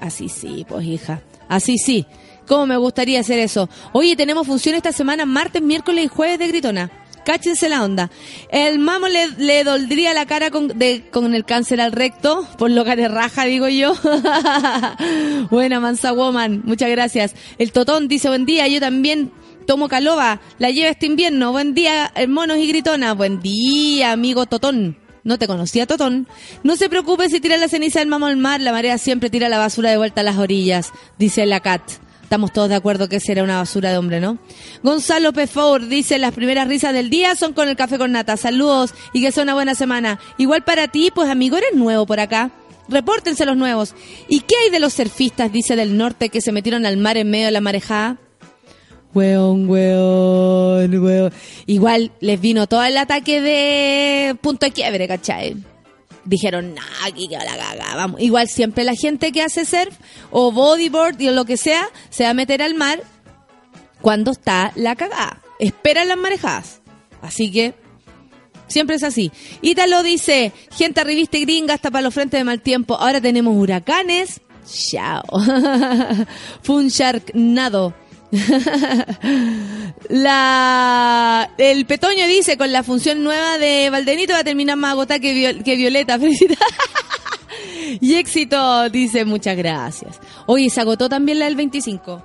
Así 0.00 0.28
sí, 0.28 0.64
pues 0.68 0.86
hija. 0.86 1.22
Así 1.48 1.76
sí. 1.78 2.06
¿Cómo 2.46 2.66
me 2.66 2.76
gustaría 2.76 3.20
hacer 3.20 3.38
eso? 3.40 3.68
Oye, 3.92 4.16
tenemos 4.16 4.46
función 4.46 4.74
esta 4.74 4.92
semana, 4.92 5.26
martes, 5.26 5.60
miércoles 5.60 6.04
y 6.04 6.08
jueves 6.08 6.38
de 6.38 6.46
Gritona. 6.48 6.90
Cáchense 7.28 7.68
la 7.68 7.84
onda. 7.84 8.10
El 8.50 8.78
mamo 8.78 9.06
le, 9.06 9.28
le 9.36 9.62
doldría 9.62 10.14
la 10.14 10.24
cara 10.24 10.50
con, 10.50 10.72
con 11.10 11.34
el 11.34 11.44
cáncer 11.44 11.78
al 11.78 11.92
recto, 11.92 12.48
por 12.56 12.70
lo 12.70 12.86
que 12.86 12.96
de 12.96 13.06
raja, 13.06 13.44
digo 13.44 13.68
yo. 13.68 13.92
Buena, 15.50 15.78
Mansa 15.78 16.12
Woman, 16.12 16.62
muchas 16.64 16.88
gracias. 16.88 17.34
El 17.58 17.70
Totón 17.72 18.08
dice, 18.08 18.28
buen 18.28 18.46
día, 18.46 18.66
yo 18.66 18.80
también 18.80 19.30
tomo 19.66 19.88
caloba, 19.88 20.40
la 20.58 20.70
lleva 20.70 20.88
este 20.88 21.04
invierno. 21.04 21.52
Buen 21.52 21.74
día, 21.74 22.10
hermanos 22.14 22.56
y 22.56 22.66
gritona. 22.66 23.12
Buen 23.12 23.42
día, 23.42 24.12
amigo 24.12 24.46
Totón. 24.46 24.96
No 25.22 25.38
te 25.38 25.46
conocía, 25.46 25.84
Totón. 25.84 26.28
No 26.62 26.76
se 26.76 26.88
preocupe 26.88 27.28
si 27.28 27.40
tira 27.40 27.58
la 27.58 27.68
ceniza 27.68 27.98
del 27.98 28.08
mamo 28.08 28.24
al 28.24 28.38
mar, 28.38 28.62
la 28.62 28.72
marea 28.72 28.96
siempre 28.96 29.28
tira 29.28 29.50
la 29.50 29.58
basura 29.58 29.90
de 29.90 29.98
vuelta 29.98 30.22
a 30.22 30.24
las 30.24 30.38
orillas, 30.38 30.92
dice 31.18 31.44
la 31.44 31.60
Cat. 31.60 31.82
Estamos 32.28 32.52
todos 32.52 32.68
de 32.68 32.74
acuerdo 32.74 33.08
que 33.08 33.16
esa 33.16 33.32
era 33.32 33.42
una 33.42 33.56
basura 33.56 33.90
de 33.90 33.96
hombre, 33.96 34.20
¿no? 34.20 34.36
Gonzalo 34.82 35.32
Pefour 35.32 35.88
dice, 35.88 36.18
las 36.18 36.34
primeras 36.34 36.68
risas 36.68 36.92
del 36.92 37.08
día 37.08 37.34
son 37.34 37.54
con 37.54 37.70
el 37.70 37.74
café 37.74 37.96
con 37.96 38.12
nata. 38.12 38.36
Saludos 38.36 38.92
y 39.14 39.22
que 39.22 39.32
sea 39.32 39.44
una 39.44 39.54
buena 39.54 39.74
semana. 39.74 40.20
Igual 40.36 40.62
para 40.62 40.88
ti, 40.88 41.10
pues 41.10 41.30
amigo, 41.30 41.56
eres 41.56 41.72
nuevo 41.72 42.04
por 42.04 42.20
acá. 42.20 42.50
Repórtense 42.86 43.46
los 43.46 43.56
nuevos. 43.56 43.94
¿Y 44.28 44.40
qué 44.40 44.56
hay 44.62 44.70
de 44.70 44.78
los 44.78 44.92
surfistas, 44.92 45.50
dice 45.50 45.74
del 45.74 45.96
norte, 45.96 46.28
que 46.28 46.42
se 46.42 46.52
metieron 46.52 46.84
al 46.84 46.98
mar 46.98 47.16
en 47.16 47.30
medio 47.30 47.46
de 47.46 47.52
la 47.52 47.62
marejada? 47.62 48.18
Weón, 49.14 49.66
weón, 49.66 51.02
weón. 51.02 51.32
Igual 51.64 52.12
les 52.20 52.38
vino 52.38 52.66
todo 52.66 52.84
el 52.84 52.98
ataque 52.98 53.40
de 53.40 54.36
punto 54.42 54.66
de 54.66 54.72
quiebre, 54.72 55.08
¿cachai? 55.08 55.56
Dijeron, 56.28 56.74
nah, 56.74 57.06
aquí 57.06 57.26
la 57.28 57.56
caga, 57.56 57.96
vamos. 57.96 58.20
Igual 58.20 58.48
siempre 58.48 58.84
la 58.84 58.94
gente 58.94 59.32
que 59.32 59.42
hace 59.42 59.64
surf 59.64 59.96
o 60.30 60.52
bodyboard 60.52 61.18
y 61.20 61.30
lo 61.30 61.46
que 61.46 61.56
sea, 61.56 61.88
se 62.10 62.24
va 62.24 62.30
a 62.30 62.34
meter 62.34 62.60
al 62.60 62.74
mar 62.74 63.02
cuando 64.02 64.32
está 64.32 64.72
la 64.74 64.94
cagada. 64.94 65.40
Esperan 65.58 66.08
las 66.08 66.18
marejadas. 66.18 66.82
Así 67.22 67.50
que 67.50 67.74
Siempre 68.66 68.96
es 68.96 69.02
así. 69.02 69.32
Ítalo 69.62 70.02
dice, 70.02 70.52
gente 70.76 71.00
arribista 71.00 71.38
y 71.38 71.46
gringa 71.46 71.72
hasta 71.72 71.90
para 71.90 72.02
los 72.02 72.12
frentes 72.12 72.38
de 72.38 72.44
mal 72.44 72.60
tiempo. 72.60 72.96
Ahora 72.96 73.18
tenemos 73.18 73.56
huracanes. 73.56 74.42
Chao. 74.70 75.22
Fue 76.62 76.76
un 76.76 76.88
sharknado. 76.88 77.94
La, 80.10 81.50
el 81.56 81.86
Petoño 81.86 82.26
dice, 82.26 82.56
con 82.58 82.72
la 82.72 82.82
función 82.82 83.22
nueva 83.24 83.58
de 83.58 83.88
Valdenito 83.90 84.32
va 84.32 84.40
a 84.40 84.44
terminar 84.44 84.76
más 84.76 84.92
agotada 84.92 85.20
que, 85.20 85.60
que 85.64 85.76
Violeta. 85.76 86.18
Felicidades. 86.20 86.58
y 88.00 88.14
éxito, 88.16 88.90
dice, 88.90 89.24
muchas 89.24 89.56
gracias. 89.56 90.20
Oye, 90.46 90.70
se 90.70 90.80
agotó 90.80 91.08
también 91.08 91.38
la 91.38 91.46
del 91.46 91.56
25. 91.56 92.22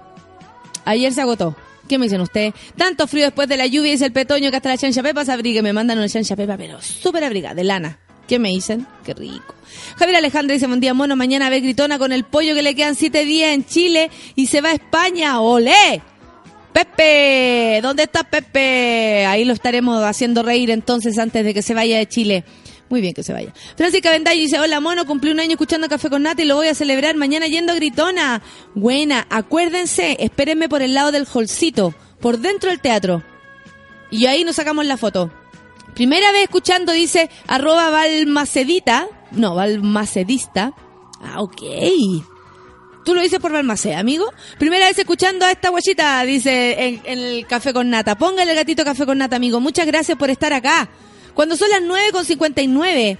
Ayer 0.85 1.13
se 1.13 1.21
agotó. 1.21 1.55
¿Qué 1.87 1.97
me 1.97 2.05
dicen 2.05 2.21
ustedes? 2.21 2.53
Tanto 2.77 3.07
frío 3.07 3.25
después 3.25 3.47
de 3.47 3.57
la 3.57 3.67
lluvia, 3.67 3.91
dice 3.91 4.05
el 4.05 4.13
petoño, 4.13 4.49
que 4.49 4.57
hasta 4.57 4.69
la 4.69 4.77
chancha 4.77 5.03
pepa 5.03 5.25
se 5.25 5.31
abrigue. 5.31 5.61
Me 5.61 5.73
mandan 5.73 5.97
una 5.97 6.07
chancha 6.07 6.35
pepa, 6.35 6.57
pero 6.57 6.81
súper 6.81 7.23
abrigada, 7.23 7.55
de 7.55 7.63
lana. 7.63 7.99
¿Qué 8.27 8.39
me 8.39 8.49
dicen? 8.49 8.87
Qué 9.03 9.13
rico. 9.13 9.53
Javier 9.97 10.17
Alejandro 10.17 10.53
dice, 10.53 10.67
buen 10.67 10.79
día, 10.79 10.93
mono, 10.93 11.15
mañana 11.15 11.49
ve 11.49 11.59
gritona 11.59 11.99
con 11.99 12.11
el 12.11 12.23
pollo 12.23 12.55
que 12.55 12.61
le 12.61 12.75
quedan 12.75 12.95
siete 12.95 13.25
días 13.25 13.51
en 13.51 13.65
Chile 13.65 14.09
y 14.35 14.47
se 14.47 14.61
va 14.61 14.69
a 14.69 14.73
España. 14.73 15.41
¡Olé! 15.41 16.01
Pepe, 16.71 17.79
¿dónde 17.83 18.03
está 18.03 18.23
Pepe? 18.23 19.25
Ahí 19.27 19.45
lo 19.45 19.53
estaremos 19.53 20.03
haciendo 20.03 20.41
reír 20.41 20.71
entonces 20.71 21.19
antes 21.19 21.45
de 21.45 21.53
que 21.53 21.61
se 21.61 21.75
vaya 21.75 21.97
de 21.97 22.07
Chile. 22.07 22.43
Muy 22.89 23.01
bien 23.01 23.13
que 23.13 23.23
se 23.23 23.33
vaya. 23.33 23.53
Francisca 23.75 24.11
Vendayo 24.11 24.41
dice, 24.41 24.59
hola 24.59 24.79
mono, 24.79 25.05
cumplí 25.05 25.31
un 25.31 25.39
año 25.39 25.51
escuchando 25.51 25.87
Café 25.87 26.09
con 26.09 26.23
Nata 26.23 26.41
y 26.41 26.45
lo 26.45 26.55
voy 26.55 26.67
a 26.67 26.75
celebrar 26.75 27.15
mañana 27.15 27.47
yendo 27.47 27.73
a 27.73 27.75
Gritona. 27.75 28.41
Buena, 28.73 29.27
acuérdense, 29.29 30.17
espérenme 30.19 30.67
por 30.67 30.81
el 30.81 30.93
lado 30.93 31.11
del 31.11 31.27
holcito, 31.31 31.93
por 32.19 32.39
dentro 32.39 32.69
del 32.69 32.79
teatro. 32.79 33.23
Y 34.09 34.25
ahí 34.25 34.43
nos 34.43 34.55
sacamos 34.55 34.85
la 34.85 34.97
foto. 34.97 35.31
Primera 35.93 36.31
vez 36.31 36.43
escuchando, 36.43 36.91
dice, 36.91 37.29
arroba 37.47 37.89
Balmacedita. 37.89 39.07
No, 39.31 39.55
Balmacedista. 39.55 40.73
Ah, 41.21 41.41
ok. 41.41 41.61
Tú 43.05 43.13
lo 43.13 43.21
dices 43.21 43.39
por 43.39 43.51
Balmaceda, 43.51 43.99
amigo. 43.99 44.31
Primera 44.57 44.87
vez 44.87 44.97
escuchando 44.97 45.45
a 45.45 45.51
esta 45.51 45.69
guachita, 45.69 46.23
dice 46.23 46.85
en, 46.85 47.01
el 47.05 47.45
café 47.47 47.73
con 47.73 47.89
nata. 47.89 48.15
Póngale 48.15 48.51
el 48.51 48.57
gatito 48.57 48.83
café 48.83 49.05
con 49.05 49.17
nata, 49.17 49.35
amigo. 49.35 49.59
Muchas 49.59 49.85
gracias 49.85 50.17
por 50.17 50.29
estar 50.29 50.53
acá. 50.53 50.89
Cuando 51.33 51.57
son 51.57 51.69
las 51.69 51.81
9 51.81 52.11
con 52.11 52.25
59, 52.25 53.17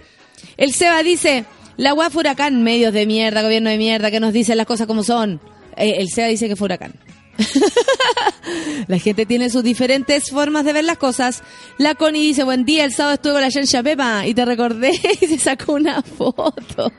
el 0.58 0.74
Seba 0.74 1.04
dice, 1.04 1.46
la 1.78 1.94
UAF 1.94 2.16
huracán, 2.16 2.64
medios 2.64 2.94
de 2.94 3.06
mierda, 3.06 3.42
gobierno 3.42 3.70
de 3.70 3.78
mierda, 3.78 4.12
que 4.12 4.20
nos 4.20 4.34
dicen 4.34 4.58
las 4.58 4.68
cosas 4.68 4.88
como 4.88 5.04
son. 5.04 5.42
Eh, 5.76 5.96
el 5.98 6.10
Seba 6.10 6.28
dice 6.28 6.48
que 6.48 6.56
fue 6.56 6.66
huracán. 6.66 6.94
la 8.88 9.00
gente 9.00 9.26
tiene 9.26 9.50
sus 9.50 9.64
diferentes 9.64 10.30
formas 10.30 10.66
de 10.66 10.74
ver 10.74 10.84
las 10.84 10.98
cosas. 10.98 11.44
La 11.78 11.96
Connie 11.96 12.22
dice, 12.22 12.44
buen 12.44 12.66
día, 12.66 12.86
el 12.86 12.94
sábado 12.94 13.16
estuve 13.16 13.34
con 13.34 13.42
la 13.42 13.50
Shansha 13.50 13.84
Pepa 13.84 14.28
y 14.28 14.34
te 14.34 14.46
recordé 14.46 14.92
y 15.22 15.26
se 15.26 15.40
sacó 15.40 15.74
una 15.74 16.02
foto. 16.02 16.92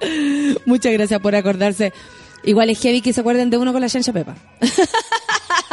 Muchas 0.66 0.92
gracias 0.92 1.20
por 1.20 1.34
acordarse. 1.34 1.92
Igual 2.44 2.70
es 2.70 2.80
heavy 2.80 3.00
que 3.00 3.12
se 3.12 3.20
acuerden 3.20 3.50
de 3.50 3.58
uno 3.58 3.72
con 3.72 3.80
la 3.80 3.88
Shansha 3.88 4.12
Pepa. 4.12 4.36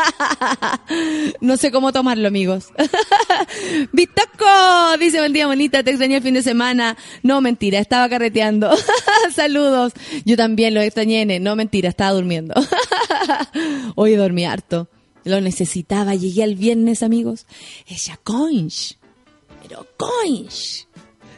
no 1.42 1.58
sé 1.58 1.72
cómo 1.72 1.92
tomarlo, 1.92 2.28
amigos. 2.28 2.70
Bitoco 3.92 4.98
dice, 5.00 5.20
buen 5.20 5.34
día, 5.34 5.48
bonita, 5.48 5.84
te 5.84 5.92
extrañé 5.92 6.18
el 6.18 6.24
fin 6.24 6.34
de 6.34 6.44
semana. 6.44 6.98
No, 7.22 7.42
mentira, 7.42 7.80
estaba 7.80 8.10
carreteando. 8.10 8.72
Saludos. 9.36 9.94
Yo 10.26 10.38
también 10.38 10.74
lo 10.74 10.82
extrañé, 10.82 11.40
no, 11.40 11.56
mentira, 11.56 11.90
estaba 11.90 12.12
durmiendo. 12.12 12.54
Hoy 13.96 14.16
dormí 14.16 14.46
harto. 14.46 14.90
Lo 15.24 15.40
necesitaba, 15.40 16.16
llegué 16.16 16.44
el 16.44 16.56
viernes, 16.56 17.02
amigos. 17.02 17.46
Ella 17.88 18.20
coinch. 18.24 18.98
Pero 19.62 19.88
coinch. 19.98 20.88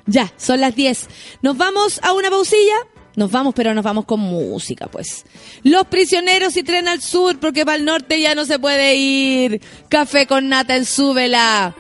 Ya, 0.08 0.32
son 0.38 0.62
las 0.62 0.76
10. 0.76 1.08
¿Nos 1.42 1.58
vamos 1.58 2.00
a 2.04 2.14
una 2.14 2.30
pausilla? 2.30 2.76
Nos 3.16 3.32
vamos, 3.32 3.54
pero 3.56 3.74
nos 3.74 3.84
vamos 3.84 4.06
con 4.06 4.20
música, 4.20 4.88
pues. 4.88 5.26
Los 5.64 5.86
prisioneros 5.88 6.56
y 6.58 6.64
tren 6.64 6.88
al 6.88 7.02
sur, 7.02 7.40
porque 7.40 7.66
para 7.66 7.78
el 7.78 7.86
norte 7.86 8.20
ya 8.20 8.36
no 8.36 8.46
se 8.46 8.60
puede 8.60 8.96
ir. 8.96 9.62
Café 9.90 10.28
con 10.28 10.50
nata 10.50 10.76
en 10.76 10.86
súbela. 10.86 11.74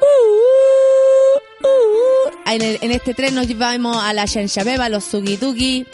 Uh, 0.00 1.66
uh. 1.66 2.50
En, 2.52 2.62
el- 2.62 2.78
en 2.80 2.92
este 2.92 3.14
tren 3.14 3.34
nos 3.34 3.46
llevamos 3.46 3.96
a 4.02 4.12
la 4.12 4.24
Shanshabeba, 4.26 4.86
a 4.86 4.88
los 4.88 5.04
Sugituki, 5.04 5.86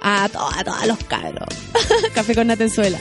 a, 0.00 0.28
to- 0.30 0.38
a 0.54 0.64
todos 0.64 0.86
los 0.86 0.98
cabros. 1.04 1.48
Café 2.14 2.34
con 2.34 2.46
nata 2.46 2.64
en 2.64 2.70
súbela. 2.70 2.98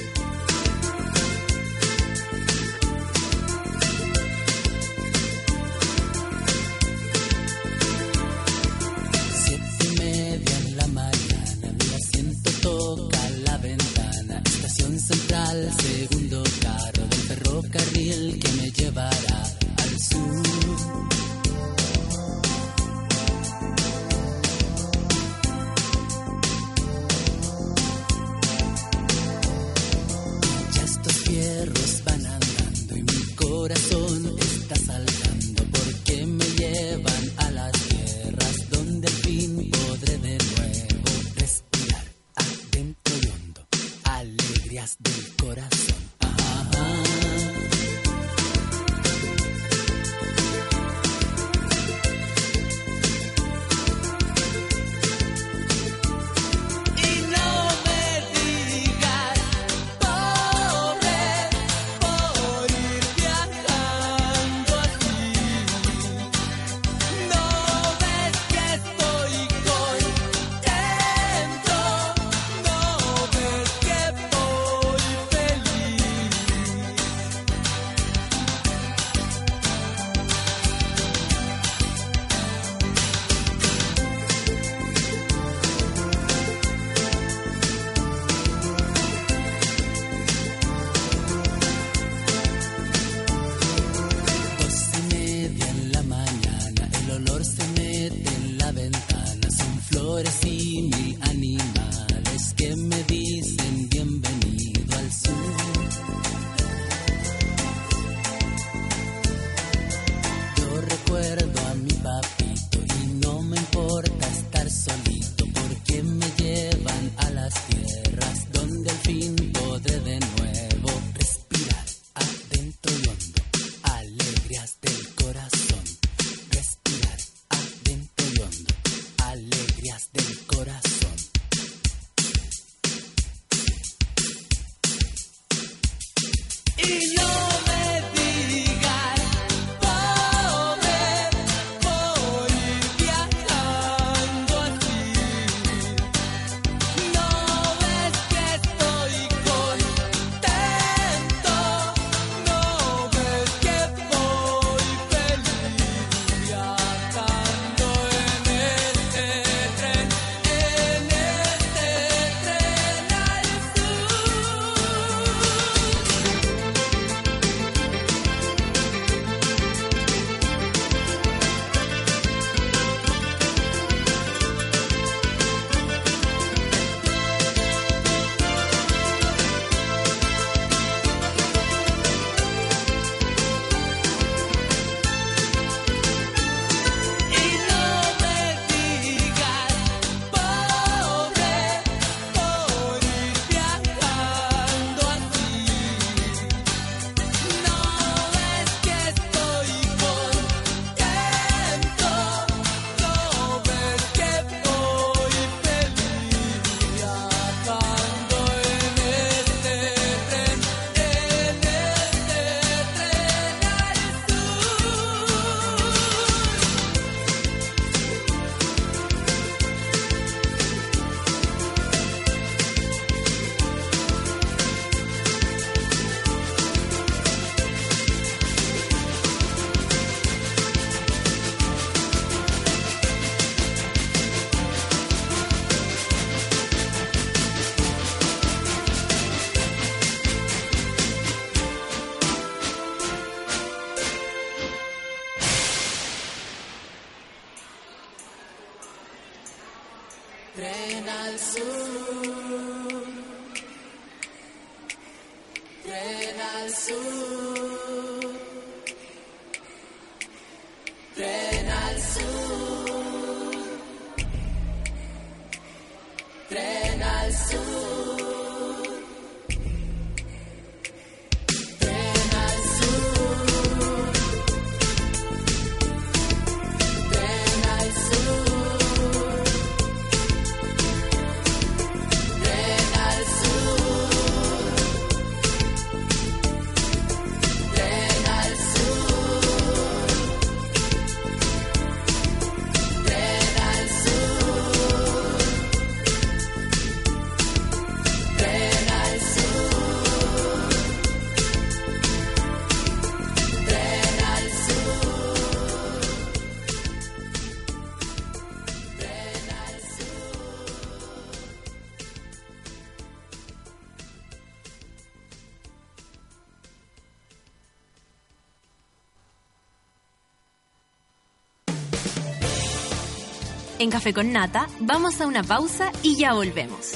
En 323.83 323.89
Café 323.89 324.13
con 324.13 324.31
Nata 324.31 324.69
vamos 324.79 325.19
a 325.19 325.27
una 325.27 325.43
pausa 325.43 325.91
y 326.03 326.15
ya 326.15 326.31
volvemos. 326.31 326.93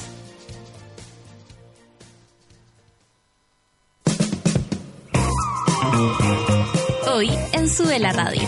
Hoy 7.12 7.30
en 7.52 7.68
Sube 7.68 7.98
la 7.98 8.12
Radio. 8.14 8.40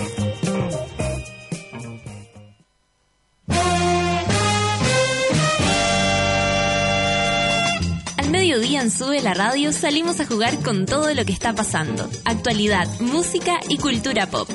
Al 8.16 8.30
mediodía 8.30 8.80
en 8.80 8.91
Sube 8.91 9.20
la 9.20 9.34
Radio 9.34 9.70
salimos 9.70 10.18
a 10.20 10.24
jugar 10.24 10.62
con 10.62 10.86
todo 10.86 11.12
lo 11.12 11.26
que 11.26 11.32
está 11.34 11.53
pasando. 11.53 12.09
Actualidad, 12.24 12.88
música 13.01 13.61
y 13.68 13.76
cultura 13.76 14.30
pop. 14.30 14.49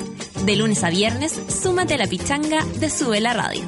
De 0.46 0.54
lunes 0.54 0.84
a 0.84 0.90
viernes, 0.90 1.32
súmate 1.32 1.94
a 1.94 1.96
la 1.96 2.06
pichanga 2.06 2.64
de 2.78 2.88
Sube 2.88 3.20
la 3.20 3.34
Radio. 3.34 3.64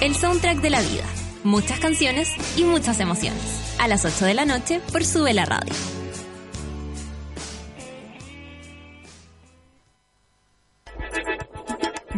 El 0.00 0.14
soundtrack 0.14 0.62
de 0.62 0.70
la 0.70 0.80
vida. 0.80 1.04
Muchas 1.44 1.78
canciones 1.78 2.30
y 2.56 2.64
muchas 2.64 3.00
emociones. 3.00 3.76
A 3.78 3.86
las 3.86 4.06
8 4.06 4.24
de 4.24 4.32
la 4.32 4.46
noche 4.46 4.80
por 4.92 5.04
Sube 5.04 5.34
la 5.34 5.44
Radio. 5.44 5.74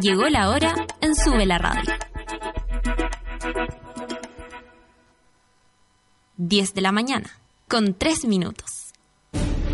Llegó 0.00 0.28
la 0.28 0.50
hora 0.50 0.76
en 1.00 1.16
Sube 1.16 1.44
la 1.44 1.58
Radio. 1.58 1.92
10 6.36 6.72
de 6.72 6.80
la 6.80 6.92
mañana, 6.92 7.28
con 7.68 7.94
3 7.94 8.24
minutos. 8.24 8.66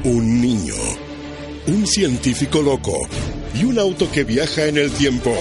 Un 0.02 0.40
niño, 0.40 0.74
un 1.68 1.86
científico 1.86 2.60
loco 2.60 3.08
y 3.54 3.64
un 3.64 3.78
auto 3.78 4.10
que 4.10 4.24
viaja 4.24 4.66
en 4.66 4.76
el 4.76 4.90
tiempo. 4.90 5.32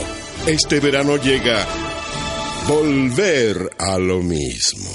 Este 0.45 0.80
verano 0.80 1.18
llega 1.18 1.68
Volver 2.68 3.72
a 3.78 3.97
lo 3.97 4.22
mismo. 4.22 4.89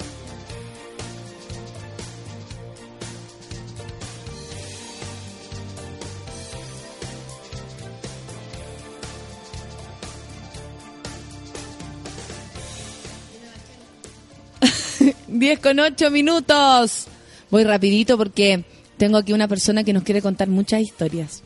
Diez 15.38 15.60
con 15.60 15.80
ocho 15.80 16.10
minutos. 16.12 17.08
Voy 17.52 17.64
rapidito 17.66 18.18
porque 18.18 18.64
tengo 18.98 19.18
aquí 19.18 19.34
una 19.34 19.48
persona 19.48 19.84
que 19.84 19.92
nos 19.94 20.04
quiere 20.04 20.22
contar 20.22 20.48
muchas 20.48 20.82
historias. 20.82 21.44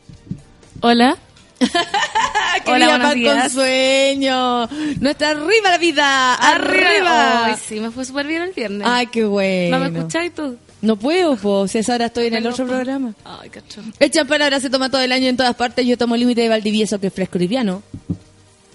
Hola. 0.82 1.18
¡Qué 1.60 1.68
Hola, 2.72 2.90
buenos 2.90 3.14
días. 3.16 3.42
con 3.42 3.50
sueño! 3.52 4.68
¡Nuestra 5.02 5.32
arriba 5.32 5.72
la 5.72 5.78
vida! 5.80 6.36
¡Arriba! 6.36 7.46
Ay, 7.48 7.56
sí, 7.68 7.80
me 7.80 7.90
fue 7.92 8.06
súper 8.06 8.28
bien 8.28 8.44
el 8.44 8.52
viernes. 8.54 8.88
¡Ay, 8.90 9.08
qué 9.08 9.26
bueno! 9.26 9.80
¿No 9.80 9.90
me 9.90 9.98
escucháis 9.98 10.34
tú? 10.36 10.56
No 10.82 10.96
puedo, 10.96 11.36
pues, 11.36 11.72
si 11.72 11.92
ahora 11.92 12.06
estoy 12.06 12.28
en 12.28 12.36
el 12.36 12.48
otro 12.48 12.66
po- 12.66 12.72
programa. 12.72 13.14
Ay, 13.26 13.50
cacho. 13.50 13.82
El 14.00 14.12
champán 14.12 14.42
ahora 14.44 14.60
se 14.60 14.70
toma 14.70 14.90
todo 14.90 15.02
el 15.02 15.12
año 15.12 15.28
en 15.28 15.36
todas 15.36 15.56
partes. 15.56 15.86
Yo 15.86 15.98
tomo 15.98 16.16
límite 16.16 16.42
de 16.42 16.50
Valdivieso, 16.50 17.00
que 17.00 17.08
es 17.08 17.14
fresco 17.14 17.38
liviano. 17.40 17.82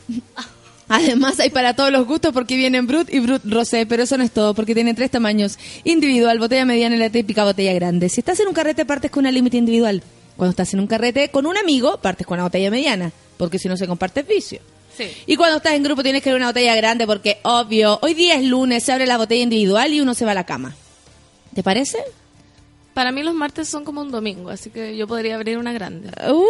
Además, 0.88 1.40
hay 1.40 1.50
para 1.50 1.74
todos 1.74 1.90
los 1.90 2.06
gustos 2.06 2.32
porque 2.32 2.56
vienen 2.56 2.86
Brut 2.86 3.12
y 3.12 3.20
Brut 3.20 3.42
Rosé, 3.44 3.86
pero 3.86 4.02
eso 4.02 4.18
no 4.18 4.24
es 4.24 4.30
todo 4.30 4.54
porque 4.54 4.74
tienen 4.74 4.94
tres 4.94 5.10
tamaños: 5.10 5.58
individual, 5.84 6.38
botella 6.38 6.64
mediana 6.64 6.96
y 6.96 6.98
la 6.98 7.10
típica 7.10 7.44
botella 7.44 7.72
grande. 7.72 8.08
Si 8.08 8.20
estás 8.20 8.38
en 8.40 8.48
un 8.48 8.54
carrete, 8.54 8.84
partes 8.84 9.10
con 9.10 9.22
una 9.22 9.32
límite 9.32 9.56
individual. 9.56 10.02
Cuando 10.36 10.50
estás 10.50 10.74
en 10.74 10.80
un 10.80 10.86
carrete 10.86 11.30
con 11.30 11.46
un 11.46 11.56
amigo, 11.56 11.98
partes 11.98 12.26
con 12.26 12.36
una 12.36 12.44
botella 12.44 12.70
mediana, 12.70 13.12
porque 13.36 13.58
si 13.58 13.68
no 13.68 13.76
se 13.76 13.86
comparte 13.86 14.20
es 14.20 14.28
vicio. 14.28 14.60
Sí. 14.96 15.10
Y 15.26 15.36
cuando 15.36 15.56
estás 15.56 15.74
en 15.74 15.82
grupo 15.82 16.02
tienes 16.02 16.22
que 16.22 16.30
ir 16.30 16.36
una 16.36 16.48
botella 16.48 16.76
grande 16.76 17.06
porque, 17.06 17.38
obvio, 17.42 17.98
hoy 18.02 18.14
día 18.14 18.34
es 18.34 18.44
lunes, 18.44 18.84
se 18.84 18.92
abre 18.92 19.06
la 19.06 19.16
botella 19.16 19.42
individual 19.42 19.92
y 19.92 20.00
uno 20.00 20.14
se 20.14 20.24
va 20.24 20.32
a 20.32 20.34
la 20.34 20.44
cama. 20.44 20.74
¿Te 21.54 21.62
parece? 21.62 21.98
Para 22.94 23.10
mí 23.10 23.22
los 23.22 23.34
martes 23.34 23.68
son 23.68 23.84
como 23.84 24.00
un 24.02 24.10
domingo, 24.12 24.50
así 24.50 24.70
que 24.70 24.96
yo 24.96 25.08
podría 25.08 25.34
abrir 25.34 25.58
una 25.58 25.72
grande. 25.72 26.10
¡Wow! 26.28 26.44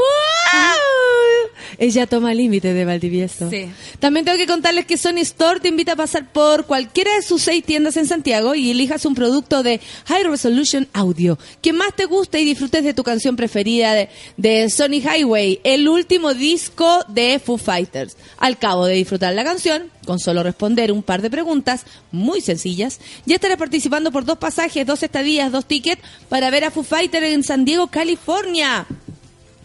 Ella 1.79 2.07
toma 2.07 2.35
límite 2.35 2.73
de 2.73 2.85
Valdivieso. 2.85 3.51
Sí. 3.51 3.71
También 3.99 4.25
tengo 4.25 4.39
que 4.39 4.47
contarles 4.47 4.87
que 4.87 4.97
Sony 4.97 5.21
Store 5.21 5.61
te 5.61 5.69
invita 5.69 5.93
a 5.93 5.97
pasar 5.97 6.33
por 6.33 6.67
cualquiera 6.67 7.15
de 7.15 7.23
sus 7.23 7.43
seis 7.43 7.65
tiendas 7.65 7.97
en 7.97 8.07
Santiago 8.07 8.55
y 8.55 8.71
elijas 8.71 9.05
un 9.07 9.15
producto 9.15 9.63
de 9.63 9.81
High 10.07 10.25
Resolution 10.25 10.89
Audio 10.93 11.39
que 11.63 11.73
más 11.73 11.95
te 11.95 12.05
guste 12.05 12.41
y 12.41 12.45
disfrutes 12.45 12.85
de 12.85 12.95
tu 12.95 13.03
canción 13.03 13.37
preferida 13.37 13.95
de, 13.95 14.09
de 14.37 14.71
Sony 14.71 15.01
Highway, 15.03 15.61
el 15.65 15.89
último 15.89 16.35
disco 16.35 17.01
de 17.09 17.41
Foo 17.45 17.59
Fighters. 17.59 18.17
Al 18.39 18.59
cabo 18.59 18.87
de 18.87 18.95
disfrutar 18.95 19.35
la 19.35 19.45
canción, 19.45 19.91
con 20.07 20.19
solo 20.19 20.43
responder 20.43 20.93
un 20.93 21.03
par 21.03 21.23
de 21.23 21.31
preguntas 21.31 21.85
muy 22.13 22.41
sencillas, 22.41 23.01
ya 23.27 23.37
estarás 23.37 23.59
participando 23.59 24.13
por 24.13 24.25
dos 24.25 24.39
pasajes, 24.39 24.87
dos 24.87 25.03
estadías, 25.03 25.53
dos 25.53 25.67
tickets 25.67 26.03
para 26.29 26.51
ver 26.51 26.65
a 26.65 26.71
Foo 26.71 26.83
Fighters 26.83 27.27
en 27.27 27.43
San 27.43 27.65
Diego, 27.65 27.89
California. 27.89 28.87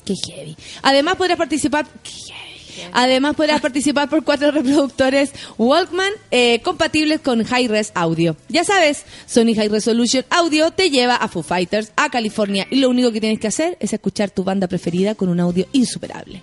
Qué 0.10 0.32
heavy. 0.32 0.58
Además 0.82 1.16
podrás 1.16 1.38
participar. 1.38 1.86
qué 2.04 2.10
heavy. 2.10 2.50
Además 2.94 3.36
podrás 3.36 3.62
participar 3.62 4.10
por 4.10 4.24
cuatro 4.24 4.52
reproductores 4.52 5.34
Walkman 5.58 6.12
eh, 6.32 6.62
compatibles 6.64 7.20
con 7.22 7.42
Hi-Res 7.46 7.92
Audio. 7.94 8.36
Ya 8.48 8.64
sabes, 8.64 9.06
Sony 9.26 9.54
High 9.56 9.70
Resolution 9.70 10.26
Audio 10.30 10.72
te 10.72 10.90
lleva 10.90 11.16
a 11.16 11.28
Foo 11.28 11.44
Fighters, 11.44 11.92
a 11.96 12.10
California 12.10 12.66
y 12.70 12.78
lo 12.78 12.90
único 12.90 13.12
que 13.12 13.22
tienes 13.22 13.40
que 13.40 13.48
hacer 13.48 13.78
es 13.80 13.94
escuchar 13.94 14.32
tu 14.32 14.44
banda 14.44 14.68
preferida 14.68 15.16
con 15.16 15.30
un 15.30 15.40
audio 15.40 15.68
insuperable. 15.74 16.42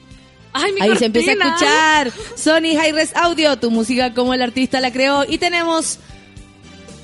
¡Ay, 0.53 0.73
mi 0.73 0.81
Ahí 0.81 0.97
se 0.97 1.07
empieza 1.07 1.33
a 1.33 1.35
escuchar 1.35 2.13
Sony 2.35 2.81
Hi-Res 2.81 3.15
Audio, 3.17 3.59
tu 3.59 3.71
música 3.71 4.15
como 4.15 4.33
el 4.33 4.43
artista 4.43 4.81
la 4.81 4.91
creó. 4.91 5.25
Y 5.29 5.39
tenemos 5.39 5.99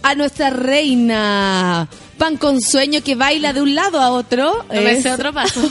a 0.02 0.14
nuestra 0.14 0.50
reina, 0.50 1.88
pan 2.22 2.36
con 2.36 2.60
sueño 2.62 3.02
que 3.02 3.16
baila 3.16 3.52
de 3.52 3.60
un 3.62 3.74
lado 3.74 4.00
a 4.00 4.10
otro. 4.10 4.64
No 4.72 4.80
me 4.80 4.92
Es- 4.92 5.02
sé 5.02 5.10
otro 5.10 5.32
paso. 5.32 5.60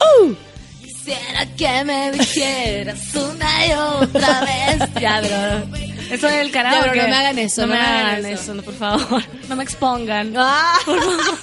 ¡Uh! 0.00 0.34
Quisiera 0.80 1.44
que 1.58 1.84
me 1.84 2.10
dijeras 2.12 2.98
una 3.14 3.66
y 3.66 3.72
otra 3.72 4.40
vez. 4.40 4.78
Ya, 5.00 5.18
pero... 5.20 5.66
Eso 6.10 6.26
es 6.26 6.34
el 6.36 6.50
karaoke. 6.50 6.86
Ya, 6.86 6.90
pero 6.92 7.02
no 7.02 7.08
me 7.10 7.16
hagan 7.16 7.38
eso, 7.38 7.60
No, 7.66 7.74
me 7.74 7.78
hagan 7.80 8.24
eso, 8.24 8.54
no, 8.54 8.62
por 8.62 8.74
favor. 8.74 9.22
No 9.46 9.56
me 9.56 9.62
expongan. 9.62 10.32
Ah. 10.38 10.72
Por 10.86 11.00
favor. 11.02 11.34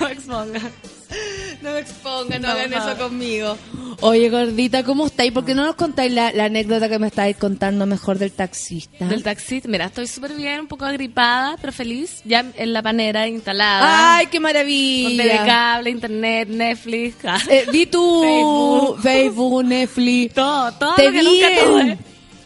No 0.00 0.06
me 0.06 0.12
expongan. 0.12 0.72
No 1.62 1.72
me 1.72 1.80
expongan, 1.80 2.40
no, 2.40 2.48
No, 2.48 2.54
hagan 2.54 2.72
eso 2.72 2.96
conmigo. 2.96 3.56
Oye, 4.00 4.30
gordita, 4.30 4.82
¿cómo 4.82 5.06
estáis? 5.08 5.30
¿Por 5.32 5.44
qué 5.44 5.54
no 5.54 5.66
nos 5.66 5.74
contáis 5.74 6.10
la, 6.10 6.32
la 6.32 6.44
anécdota 6.46 6.88
que 6.88 6.98
me 6.98 7.08
estáis 7.08 7.36
contando 7.36 7.84
mejor 7.84 8.16
del 8.18 8.32
taxista? 8.32 9.04
Del 9.06 9.22
taxi, 9.22 9.60
mira, 9.66 9.86
estoy 9.86 10.06
súper 10.06 10.32
bien, 10.34 10.60
un 10.60 10.66
poco 10.68 10.86
agripada, 10.86 11.56
pero 11.60 11.70
feliz. 11.72 12.22
Ya 12.24 12.46
en 12.56 12.72
la 12.72 12.82
panera 12.82 13.28
instalada. 13.28 14.16
¡Ay, 14.16 14.26
qué 14.28 14.38
Con 14.38 14.44
maravilla! 14.44 15.22
TV 15.22 15.36
cable, 15.44 15.90
internet, 15.90 16.48
Netflix. 16.48 17.16
Eh, 17.50 17.66
vi 17.70 17.84
tu 17.86 18.22
Facebook. 18.22 19.02
Facebook, 19.02 19.64
Netflix. 19.64 20.34
todo, 20.34 20.72
todo 20.72 20.94
Te 20.94 21.04
lo 21.04 21.12
que 21.12 21.18
vi 21.20 21.24
nunca 21.26 21.48
en- 21.50 21.64
tuve. 21.66 21.98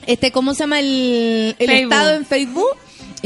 este, 0.06 0.32
¿cómo 0.32 0.54
se 0.54 0.60
llama 0.64 0.80
el, 0.80 1.54
el 1.58 1.70
estado 1.70 2.14
en 2.16 2.24
Facebook? 2.26 2.76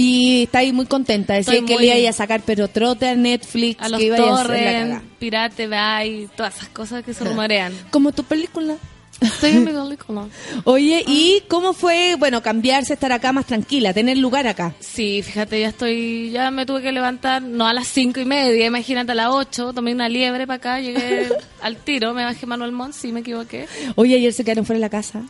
Y 0.00 0.44
estáis 0.44 0.72
muy 0.72 0.86
contenta. 0.86 1.34
Decía 1.34 1.54
Estoy 1.54 1.66
que 1.66 1.74
muy- 1.74 1.86
le 1.88 2.00
iba 2.00 2.10
a 2.10 2.12
sacar 2.12 2.40
pero 2.46 2.68
trote 2.68 3.08
a 3.08 3.14
Netflix, 3.16 3.82
A 3.82 3.88
los 3.88 3.98
que 3.98 4.06
iba 4.06 4.16
a. 4.16 5.02
Pirate 5.18 5.66
Bay, 5.66 6.28
todas 6.36 6.54
esas 6.56 6.68
cosas 6.68 7.04
que 7.04 7.12
se 7.12 7.24
rumorean. 7.28 7.72
Como 7.90 8.12
tu 8.12 8.22
película. 8.22 8.76
Estoy 9.20 9.50
en 9.50 9.64
mi 9.64 9.72
película. 9.72 10.28
Oye, 10.64 11.02
¿y 11.04 11.42
cómo 11.48 11.72
fue, 11.72 12.14
bueno, 12.16 12.40
cambiarse, 12.40 12.92
estar 12.94 13.10
acá 13.10 13.32
más 13.32 13.46
tranquila, 13.46 13.92
tener 13.92 14.16
lugar 14.16 14.46
acá? 14.46 14.74
Sí, 14.78 15.22
fíjate, 15.24 15.58
ya 15.60 15.70
estoy, 15.70 16.30
ya 16.30 16.52
me 16.52 16.64
tuve 16.64 16.82
que 16.82 16.92
levantar, 16.92 17.42
no 17.42 17.66
a 17.66 17.74
las 17.74 17.88
cinco 17.88 18.20
y 18.20 18.24
media, 18.24 18.66
imagínate 18.66 19.10
a 19.10 19.14
las 19.16 19.30
ocho, 19.30 19.72
tomé 19.72 19.92
una 19.92 20.08
liebre 20.08 20.46
para 20.46 20.56
acá, 20.58 20.80
llegué 20.80 21.28
al 21.60 21.76
tiro, 21.78 22.14
me 22.14 22.22
bajé 22.22 22.46
Manuel 22.46 22.70
Montt, 22.70 22.94
sí 22.94 23.10
me 23.10 23.18
equivoqué. 23.20 23.66
Oye, 23.96 24.14
ayer 24.14 24.32
se 24.32 24.44
quedaron 24.44 24.64
fuera 24.64 24.76
de 24.78 24.82
la 24.82 24.90
casa. 24.90 25.22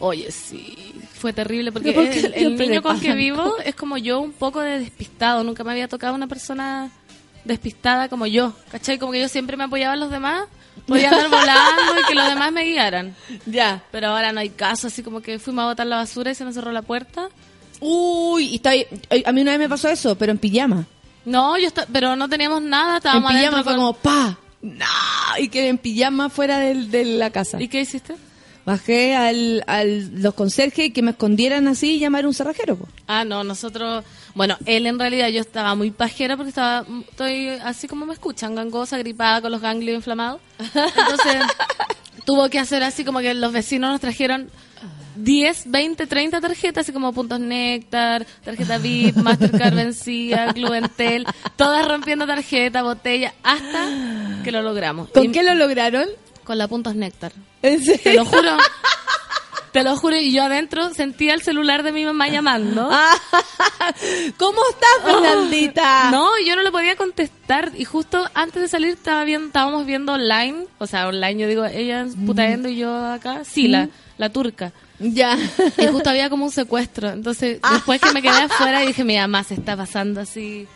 Oye, 0.00 0.28
sí, 0.32 0.92
fue 1.16 1.32
terrible 1.32 1.72
porque 1.72 1.92
¿Pero 1.92 2.02
por 2.04 2.10
qué 2.12 2.32
el, 2.34 2.56
niño 2.58 2.82
con 2.82 3.00
que 3.00 3.14
vivo 3.14 3.56
es 3.64 3.74
como 3.74 3.96
yo, 3.96 4.20
un 4.20 4.32
poco 4.32 4.60
de 4.60 4.78
despistado. 4.78 5.42
Nunca 5.44 5.64
me 5.64 5.72
había 5.72 5.88
tocado 5.88 6.14
una 6.14 6.26
persona 6.26 6.90
despistada 7.44 8.08
como 8.08 8.26
yo, 8.26 8.52
¿cachai? 8.70 8.98
Como 8.98 9.12
que 9.12 9.20
yo 9.20 9.28
siempre 9.28 9.56
me 9.56 9.64
apoyaba 9.64 9.94
en 9.94 10.00
los 10.00 10.10
demás, 10.10 10.44
podía 10.86 11.10
andar 11.10 11.28
volando 11.30 12.00
y 12.00 12.04
que 12.08 12.14
los 12.14 12.26
demás 12.28 12.52
me 12.52 12.64
guiaran. 12.64 13.14
Ya. 13.46 13.82
Pero 13.92 14.08
ahora 14.08 14.32
no 14.32 14.40
hay 14.40 14.50
caso, 14.50 14.88
así 14.88 15.02
como 15.02 15.20
que 15.20 15.38
fuimos 15.38 15.62
a 15.62 15.66
botar 15.68 15.86
la 15.86 15.96
basura 15.96 16.30
y 16.30 16.34
se 16.34 16.44
nos 16.44 16.54
cerró 16.54 16.72
la 16.72 16.82
puerta. 16.82 17.28
Uy, 17.80 18.46
y 18.48 18.56
está 18.56 18.70
ahí- 18.70 18.86
a 19.24 19.32
mí 19.32 19.40
una 19.42 19.52
vez 19.52 19.60
me 19.60 19.68
pasó 19.68 19.88
eso, 19.88 20.16
pero 20.16 20.32
en 20.32 20.38
pijama. 20.38 20.86
No, 21.24 21.58
yo 21.58 21.68
pero 21.92 22.16
no 22.16 22.28
teníamos 22.28 22.62
nada, 22.62 22.92
En 22.92 22.96
estábamos 22.98 23.30
pijama 23.32 23.46
adentro 23.58 23.64
fue 23.64 23.72
con- 23.72 23.80
como, 23.80 23.92
pa, 23.94 24.38
no, 24.62 24.84
y 25.38 25.48
que 25.48 25.68
en 25.68 25.78
pijama 25.78 26.28
fuera 26.30 26.58
del- 26.58 26.90
de 26.90 27.04
la 27.04 27.30
casa. 27.30 27.60
¿Y 27.60 27.68
qué 27.68 27.80
hiciste? 27.80 28.14
Bajé 28.66 29.14
al, 29.14 29.62
al 29.68 30.20
los 30.22 30.34
conserjes 30.34 30.86
y 30.86 30.90
que 30.90 31.00
me 31.00 31.12
escondieran 31.12 31.68
así 31.68 31.92
y 31.94 31.98
llamar 32.00 32.24
a 32.24 32.28
un 32.28 32.34
cerrajero. 32.34 32.76
po. 32.76 32.88
Ah, 33.06 33.24
no, 33.24 33.44
nosotros, 33.44 34.04
bueno, 34.34 34.56
él 34.66 34.86
en 34.86 34.98
realidad 34.98 35.28
yo 35.28 35.40
estaba 35.40 35.74
muy 35.76 35.92
pajera 35.92 36.36
porque 36.36 36.48
estaba, 36.50 36.84
estoy 37.08 37.48
así 37.62 37.86
como 37.86 38.06
me 38.06 38.12
escuchan, 38.12 38.56
gangosa, 38.56 38.98
gripada, 38.98 39.40
con 39.40 39.52
los 39.52 39.60
ganglios 39.60 39.94
inflamados. 39.94 40.40
Entonces, 40.58 41.36
tuvo 42.24 42.50
que 42.50 42.58
hacer 42.58 42.82
así 42.82 43.04
como 43.04 43.20
que 43.20 43.34
los 43.34 43.52
vecinos 43.52 43.92
nos 43.92 44.00
trajeron 44.00 44.50
10, 45.14 45.70
20, 45.70 46.06
30 46.06 46.40
tarjetas, 46.40 46.82
así 46.84 46.92
como 46.92 47.12
puntos 47.12 47.38
néctar, 47.40 48.26
tarjeta 48.44 48.78
VIP, 48.82 49.16
Mastercard 49.16 49.74
vencida, 49.76 50.52
Clubentel, 50.52 51.24
todas 51.54 51.86
rompiendo 51.86 52.26
tarjeta, 52.26 52.82
botella, 52.82 53.32
hasta 53.44 54.42
que 54.42 54.50
lo 54.50 54.60
logramos. 54.62 55.08
¿Con 55.10 55.26
Y- 55.26 55.32
qué 55.32 55.42
lo 55.44 55.54
lograron? 55.54 56.08
Con 56.46 56.58
la 56.58 56.68
puntos 56.68 56.94
néctar. 56.94 57.32
¿En 57.62 57.82
serio? 57.82 58.02
Te 58.02 58.14
lo 58.14 58.24
juro. 58.24 58.56
Te 59.72 59.82
lo 59.82 59.94
juro, 59.96 60.16
y 60.16 60.32
yo 60.32 60.44
adentro 60.44 60.94
sentía 60.94 61.34
el 61.34 61.42
celular 61.42 61.82
de 61.82 61.92
mi 61.92 62.04
mamá 62.04 62.28
llamando. 62.28 62.88
¿Cómo 64.38 64.60
estás, 64.70 65.04
Fernandita? 65.04 66.08
No, 66.10 66.30
yo 66.46 66.56
no 66.56 66.62
le 66.62 66.70
podía 66.70 66.96
contestar. 66.96 67.72
Y 67.76 67.84
justo 67.84 68.24
antes 68.32 68.62
de 68.62 68.68
salir 68.68 68.90
estaba 68.90 69.24
viendo, 69.24 69.48
estábamos 69.48 69.84
viendo 69.84 70.12
online. 70.12 70.66
O 70.78 70.86
sea, 70.86 71.08
online, 71.08 71.42
yo 71.42 71.48
digo, 71.48 71.64
ella 71.66 72.06
putaendo 72.24 72.68
y 72.68 72.76
yo 72.76 72.96
acá. 73.06 73.44
Sí, 73.44 73.68
la, 73.68 73.90
la 74.16 74.30
turca. 74.30 74.72
Ya. 74.98 75.36
Y 75.76 75.86
justo 75.88 76.08
había 76.08 76.30
como 76.30 76.46
un 76.46 76.52
secuestro. 76.52 77.10
Entonces, 77.10 77.60
después 77.72 78.00
que 78.00 78.12
me 78.12 78.22
quedé 78.22 78.42
afuera, 78.42 78.80
dije, 78.80 79.04
mi 79.04 79.18
mamá 79.18 79.44
se 79.44 79.54
está 79.54 79.76
pasando 79.76 80.22
así 80.22 80.66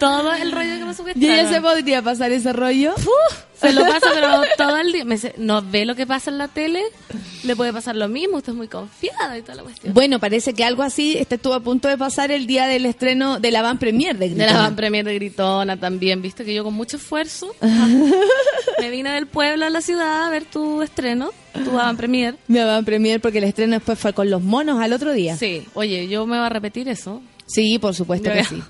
todo 0.00 0.32
el 0.32 0.50
rollo 0.50 0.78
que 0.78 0.84
me 0.84 0.90
¿Y 0.90 0.94
secuestraron. 0.94 1.38
ella 1.38 1.48
se 1.48 1.60
podría 1.60 2.02
pasar 2.02 2.32
ese 2.32 2.52
rollo? 2.52 2.94
Se 3.60 3.72
lo 3.74 3.82
pasa, 3.82 4.06
pero 4.14 4.28
todo 4.56 4.78
el 4.78 4.90
día. 4.92 5.04
Me 5.04 5.16
dice, 5.16 5.34
¿no 5.36 5.60
ve 5.62 5.84
lo 5.84 5.94
que 5.94 6.06
pasa 6.06 6.30
en 6.30 6.38
la 6.38 6.48
tele? 6.48 6.82
Le 7.44 7.54
puede 7.54 7.72
pasar 7.72 7.94
lo 7.94 8.08
mismo, 8.08 8.38
usted 8.38 8.52
es 8.52 8.56
muy 8.56 8.68
confiada 8.68 9.36
y 9.36 9.42
toda 9.42 9.56
la 9.56 9.62
cuestión. 9.62 9.92
Bueno, 9.94 10.18
parece 10.18 10.54
que 10.54 10.64
algo 10.64 10.82
así 10.82 11.16
este 11.18 11.34
estuvo 11.36 11.52
a 11.54 11.60
punto 11.60 11.86
de 11.88 11.96
pasar 11.98 12.30
el 12.30 12.46
día 12.46 12.66
del 12.66 12.86
estreno 12.86 13.38
de 13.38 13.50
la 13.50 13.60
Van 13.62 13.78
Premier 13.78 14.16
de 14.16 14.28
De 14.30 14.34
Gritona. 14.34 14.52
la 14.52 14.58
van 14.62 14.76
premier 14.76 15.04
de 15.04 15.14
Gritona 15.14 15.76
también, 15.78 16.22
viste 16.22 16.44
que 16.44 16.54
yo 16.54 16.64
con 16.64 16.72
mucho 16.74 16.96
esfuerzo 16.96 17.54
me 18.80 18.90
vine 18.90 19.10
del 19.12 19.26
pueblo 19.26 19.66
a 19.66 19.70
la 19.70 19.80
ciudad 19.80 20.26
a 20.26 20.30
ver 20.30 20.44
tu 20.44 20.82
estreno, 20.82 21.30
tu 21.64 21.72
van 21.72 21.96
premier. 21.96 22.36
Mi 22.48 22.58
Van 22.58 22.84
Premier 22.84 23.20
porque 23.20 23.38
el 23.38 23.44
estreno 23.44 23.74
después 23.74 23.98
fue 23.98 24.12
con 24.12 24.30
los 24.30 24.42
monos 24.42 24.80
al 24.80 24.92
otro 24.92 25.12
día. 25.12 25.36
Sí, 25.36 25.66
oye, 25.74 26.08
yo 26.08 26.26
me 26.26 26.36
voy 26.38 26.46
a 26.46 26.48
repetir 26.48 26.88
eso. 26.88 27.22
Sí, 27.46 27.78
por 27.78 27.94
supuesto 27.94 28.28
Yo 28.28 28.34
que 28.34 28.42
ya. 28.42 28.48
sí. 28.48 28.62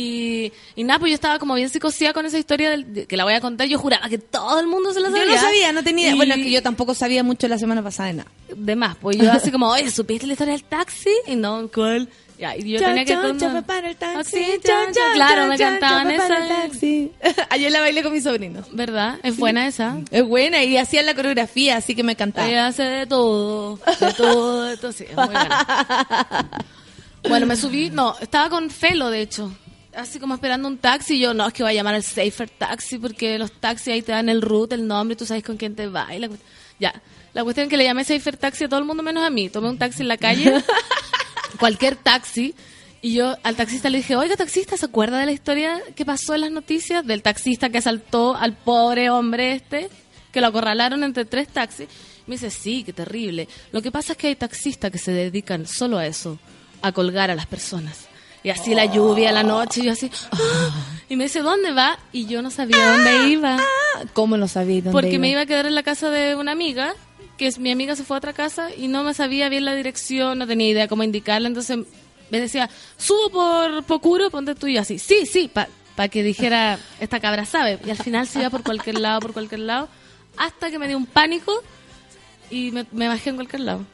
Y, 0.00 0.52
y 0.76 0.84
nada, 0.84 1.00
pues 1.00 1.10
yo 1.10 1.14
estaba 1.14 1.38
como 1.40 1.54
bien 1.54 1.68
psicoseada 1.68 2.14
con 2.14 2.24
esa 2.24 2.38
historia 2.38 2.70
del- 2.70 2.92
de- 2.94 3.06
que 3.06 3.16
la 3.16 3.24
voy 3.24 3.32
a 3.34 3.40
contar. 3.40 3.66
Yo 3.66 3.78
juraba 3.78 4.08
que 4.08 4.18
todo 4.18 4.60
el 4.60 4.66
mundo 4.68 4.92
se 4.92 5.00
la 5.00 5.08
Yo 5.08 5.16
sabía. 5.16 5.34
no 5.34 5.40
sabía, 5.40 5.72
no 5.72 5.82
tenía... 5.82 6.10
Y- 6.10 6.14
Bueno, 6.16 6.34
es 6.34 6.42
que 6.42 6.50
yo 6.50 6.62
tampoco 6.62 6.94
sabía 6.94 7.24
mucho 7.24 7.48
la 7.48 7.58
semana 7.58 7.82
pasada 7.82 8.08
de 8.08 8.14
nada. 8.14 8.30
De 8.54 8.76
más, 8.76 8.96
pues 8.96 9.16
yo 9.16 9.30
así 9.32 9.50
como, 9.50 9.68
oye, 9.68 9.90
¿supiste 9.90 10.26
la 10.26 10.34
historia 10.34 10.52
del 10.54 10.62
taxi? 10.64 11.10
Y 11.26 11.34
no, 11.34 11.68
¿cuál? 11.74 12.08
Ya, 12.38 12.56
y 12.56 12.70
yo 12.70 12.78
Chon, 12.78 12.88
tenía 12.90 13.04
que 13.04 13.14
chon, 13.14 13.36
chon, 13.40 13.64
para 13.64 13.90
el 13.90 13.96
taxi, 13.96 14.36
Así, 14.36 14.46
chon, 14.64 14.94
chon, 14.94 15.12
Claro, 15.14 15.46
me 15.48 15.58
cantaban 15.58 16.04
para 16.16 16.38
el 16.38 16.44
esa. 16.44 16.62
taxi. 16.62 17.10
Ayer 17.50 17.72
la 17.72 17.80
bailé 17.80 18.04
con 18.04 18.12
mis 18.12 18.22
sobrinos. 18.22 18.66
¿Verdad? 18.70 19.18
Es 19.24 19.36
buena 19.36 19.66
esa. 19.66 19.98
Es 20.12 20.22
buena 20.24 20.62
y 20.62 20.76
hacían 20.76 21.06
la 21.06 21.14
coreografía, 21.16 21.76
así 21.76 21.96
que 21.96 22.04
me 22.04 22.12
encantaba. 22.12 22.46
Ella 22.48 22.68
hace 22.68 22.84
de 22.84 23.06
todo, 23.08 23.80
de 24.00 24.12
todo, 24.16 24.62
de 24.62 24.76
todo. 24.76 24.92
Sí, 24.92 25.04
es 25.10 25.16
muy 25.16 25.26
buena. 25.26 26.48
Bueno, 27.28 27.46
me 27.46 27.56
subí, 27.56 27.90
no, 27.90 28.14
estaba 28.20 28.48
con 28.48 28.70
Felo, 28.70 29.10
de 29.10 29.20
hecho. 29.22 29.52
Así 29.98 30.20
como 30.20 30.34
esperando 30.34 30.68
un 30.68 30.78
taxi. 30.78 31.16
y 31.16 31.20
Yo, 31.20 31.34
no, 31.34 31.48
es 31.48 31.52
que 31.52 31.64
voy 31.64 31.72
a 31.72 31.74
llamar 31.74 31.96
al 31.96 32.04
Safer 32.04 32.48
Taxi 32.48 32.98
porque 32.98 33.36
los 33.36 33.50
taxis 33.50 33.88
ahí 33.88 34.02
te 34.02 34.12
dan 34.12 34.28
el 34.28 34.42
root, 34.42 34.72
el 34.72 34.86
nombre, 34.86 35.16
tú 35.16 35.26
sabes 35.26 35.42
con 35.42 35.56
quién 35.56 35.74
te 35.74 35.88
va. 35.88 36.14
y 36.14 36.20
la 36.20 36.30
ya. 36.78 37.02
La 37.34 37.42
cuestión 37.42 37.64
es 37.64 37.70
que 37.70 37.76
le 37.76 37.82
llamé 37.82 38.04
Safer 38.04 38.36
Taxi 38.36 38.64
a 38.64 38.68
todo 38.68 38.78
el 38.78 38.86
mundo 38.86 39.02
menos 39.02 39.24
a 39.24 39.30
mí. 39.30 39.48
Tomé 39.48 39.68
un 39.68 39.76
taxi 39.76 40.02
en 40.02 40.08
la 40.08 40.16
calle, 40.16 40.54
cualquier 41.58 41.96
taxi. 41.96 42.54
Y 43.02 43.14
yo 43.14 43.36
al 43.42 43.56
taxista 43.56 43.90
le 43.90 43.98
dije, 43.98 44.14
oiga 44.14 44.36
taxista, 44.36 44.76
¿se 44.76 44.86
acuerda 44.86 45.18
de 45.18 45.26
la 45.26 45.32
historia 45.32 45.80
que 45.96 46.04
pasó 46.04 46.36
en 46.36 46.42
las 46.42 46.52
noticias? 46.52 47.04
Del 47.04 47.22
taxista 47.22 47.68
que 47.68 47.78
asaltó 47.78 48.36
al 48.36 48.52
pobre 48.52 49.10
hombre 49.10 49.54
este, 49.54 49.88
que 50.30 50.40
lo 50.40 50.46
acorralaron 50.46 51.02
entre 51.02 51.24
tres 51.24 51.48
taxis. 51.48 51.88
Me 52.28 52.36
dice, 52.36 52.50
sí, 52.50 52.84
qué 52.84 52.92
terrible. 52.92 53.48
Lo 53.72 53.82
que 53.82 53.90
pasa 53.90 54.12
es 54.12 54.18
que 54.18 54.28
hay 54.28 54.36
taxistas 54.36 54.92
que 54.92 54.98
se 54.98 55.10
dedican 55.10 55.66
solo 55.66 55.98
a 55.98 56.06
eso, 56.06 56.38
a 56.82 56.92
colgar 56.92 57.32
a 57.32 57.34
las 57.34 57.46
personas. 57.46 58.08
Y 58.42 58.50
así 58.50 58.74
la 58.74 58.84
lluvia, 58.86 59.32
la 59.32 59.42
noche, 59.42 59.80
y 59.80 59.84
yo 59.84 59.92
así, 59.92 60.10
"Ah". 60.30 60.70
y 61.08 61.16
me 61.16 61.24
dice, 61.24 61.40
¿dónde 61.40 61.72
va? 61.72 61.98
Y 62.12 62.26
yo 62.26 62.40
no 62.42 62.50
sabía 62.50 62.92
dónde 62.92 63.28
iba. 63.28 63.56
Ah, 63.58 64.02
¿Cómo 64.12 64.36
lo 64.36 64.46
sabía? 64.48 64.76
dónde 64.82 64.92
Porque 64.92 65.18
me 65.18 65.28
iba 65.28 65.40
a 65.42 65.46
quedar 65.46 65.66
en 65.66 65.74
la 65.74 65.82
casa 65.82 66.08
de 66.10 66.36
una 66.36 66.52
amiga, 66.52 66.94
que 67.36 67.46
es 67.46 67.58
mi 67.58 67.70
amiga 67.72 67.96
se 67.96 68.04
fue 68.04 68.16
a 68.16 68.18
otra 68.18 68.32
casa 68.32 68.68
y 68.74 68.88
no 68.88 69.02
me 69.04 69.14
sabía 69.14 69.48
bien 69.48 69.64
la 69.64 69.74
dirección, 69.74 70.38
no 70.38 70.46
tenía 70.46 70.68
idea 70.68 70.88
cómo 70.88 71.02
indicarla, 71.02 71.48
entonces 71.48 71.78
me 72.30 72.40
decía, 72.40 72.68
subo 72.96 73.30
por 73.30 73.82
Pocuro, 73.84 74.30
ponte 74.30 74.54
tú 74.54 74.66
y 74.66 74.74
yo 74.74 74.80
así, 74.82 74.98
sí, 74.98 75.24
sí, 75.26 75.50
para 75.52 76.08
que 76.08 76.22
dijera, 76.22 76.78
esta 77.00 77.18
cabra 77.20 77.44
sabe, 77.44 77.78
y 77.84 77.90
al 77.90 77.96
final 77.96 78.26
se 78.28 78.40
iba 78.40 78.50
por 78.50 78.62
cualquier 78.62 78.98
lado, 79.00 79.20
por 79.20 79.32
cualquier 79.32 79.60
lado, 79.60 79.88
hasta 80.36 80.70
que 80.70 80.78
me 80.78 80.86
dio 80.88 80.96
un 80.96 81.06
pánico 81.06 81.52
y 82.50 82.70
me, 82.70 82.86
me 82.92 83.08
bajé 83.08 83.30
en 83.30 83.36
cualquier 83.36 83.60
lado. 83.62 83.84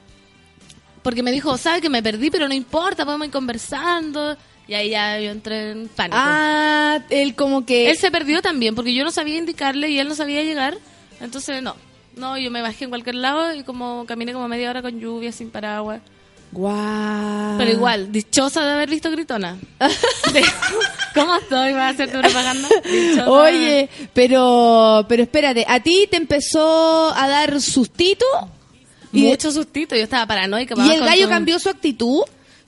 Porque 1.04 1.22
me 1.22 1.30
dijo, 1.32 1.58
sabe 1.58 1.82
que 1.82 1.90
me 1.90 2.02
perdí, 2.02 2.30
pero 2.30 2.48
no 2.48 2.54
importa, 2.54 3.04
podemos 3.04 3.26
ir 3.26 3.32
conversando. 3.32 4.38
Y 4.66 4.72
ahí 4.72 4.88
ya 4.88 5.20
yo 5.20 5.30
entré 5.30 5.72
en 5.72 5.88
pánico. 5.88 6.16
Ah, 6.18 6.98
él 7.10 7.34
como 7.34 7.66
que... 7.66 7.90
Él 7.90 7.98
se 7.98 8.10
perdió 8.10 8.40
también, 8.40 8.74
porque 8.74 8.94
yo 8.94 9.04
no 9.04 9.10
sabía 9.10 9.36
indicarle 9.36 9.90
y 9.90 9.98
él 9.98 10.08
no 10.08 10.14
sabía 10.14 10.42
llegar. 10.42 10.78
Entonces, 11.20 11.62
no. 11.62 11.76
No, 12.16 12.38
yo 12.38 12.50
me 12.50 12.62
bajé 12.62 12.84
en 12.84 12.90
cualquier 12.90 13.16
lado 13.16 13.54
y 13.54 13.64
como 13.64 14.06
caminé 14.06 14.32
como 14.32 14.48
media 14.48 14.70
hora 14.70 14.80
con 14.80 14.98
lluvia, 14.98 15.30
sin 15.30 15.50
paraguas. 15.50 16.00
Guau. 16.52 17.58
Pero 17.58 17.70
igual, 17.70 18.10
dichosa 18.10 18.64
de 18.64 18.72
haber 18.72 18.88
visto 18.88 19.10
Gritona. 19.10 19.58
¿Cómo 21.14 21.36
estoy? 21.36 21.74
¿Vas 21.74 21.82
a 21.82 21.88
hacer 21.90 22.10
tu 22.10 22.18
propaganda? 22.18 22.68
Dichosa. 22.82 23.28
Oye, 23.28 23.90
pero 24.14 25.04
pero 25.06 25.22
espérate, 25.24 25.66
¿a 25.68 25.80
ti 25.80 26.08
te 26.10 26.16
empezó 26.16 27.12
a 27.14 27.28
dar 27.28 27.60
sustito? 27.60 28.24
Y, 29.14 29.22
Mucho 29.22 29.50
sustito, 29.52 29.94
yo 29.96 30.02
estaba 30.02 30.26
paranoica. 30.26 30.74
¿Y 30.76 30.90
el 30.90 31.00
gallo 31.00 31.28
cambió 31.28 31.58
su 31.58 31.68
actitud? 31.68 32.22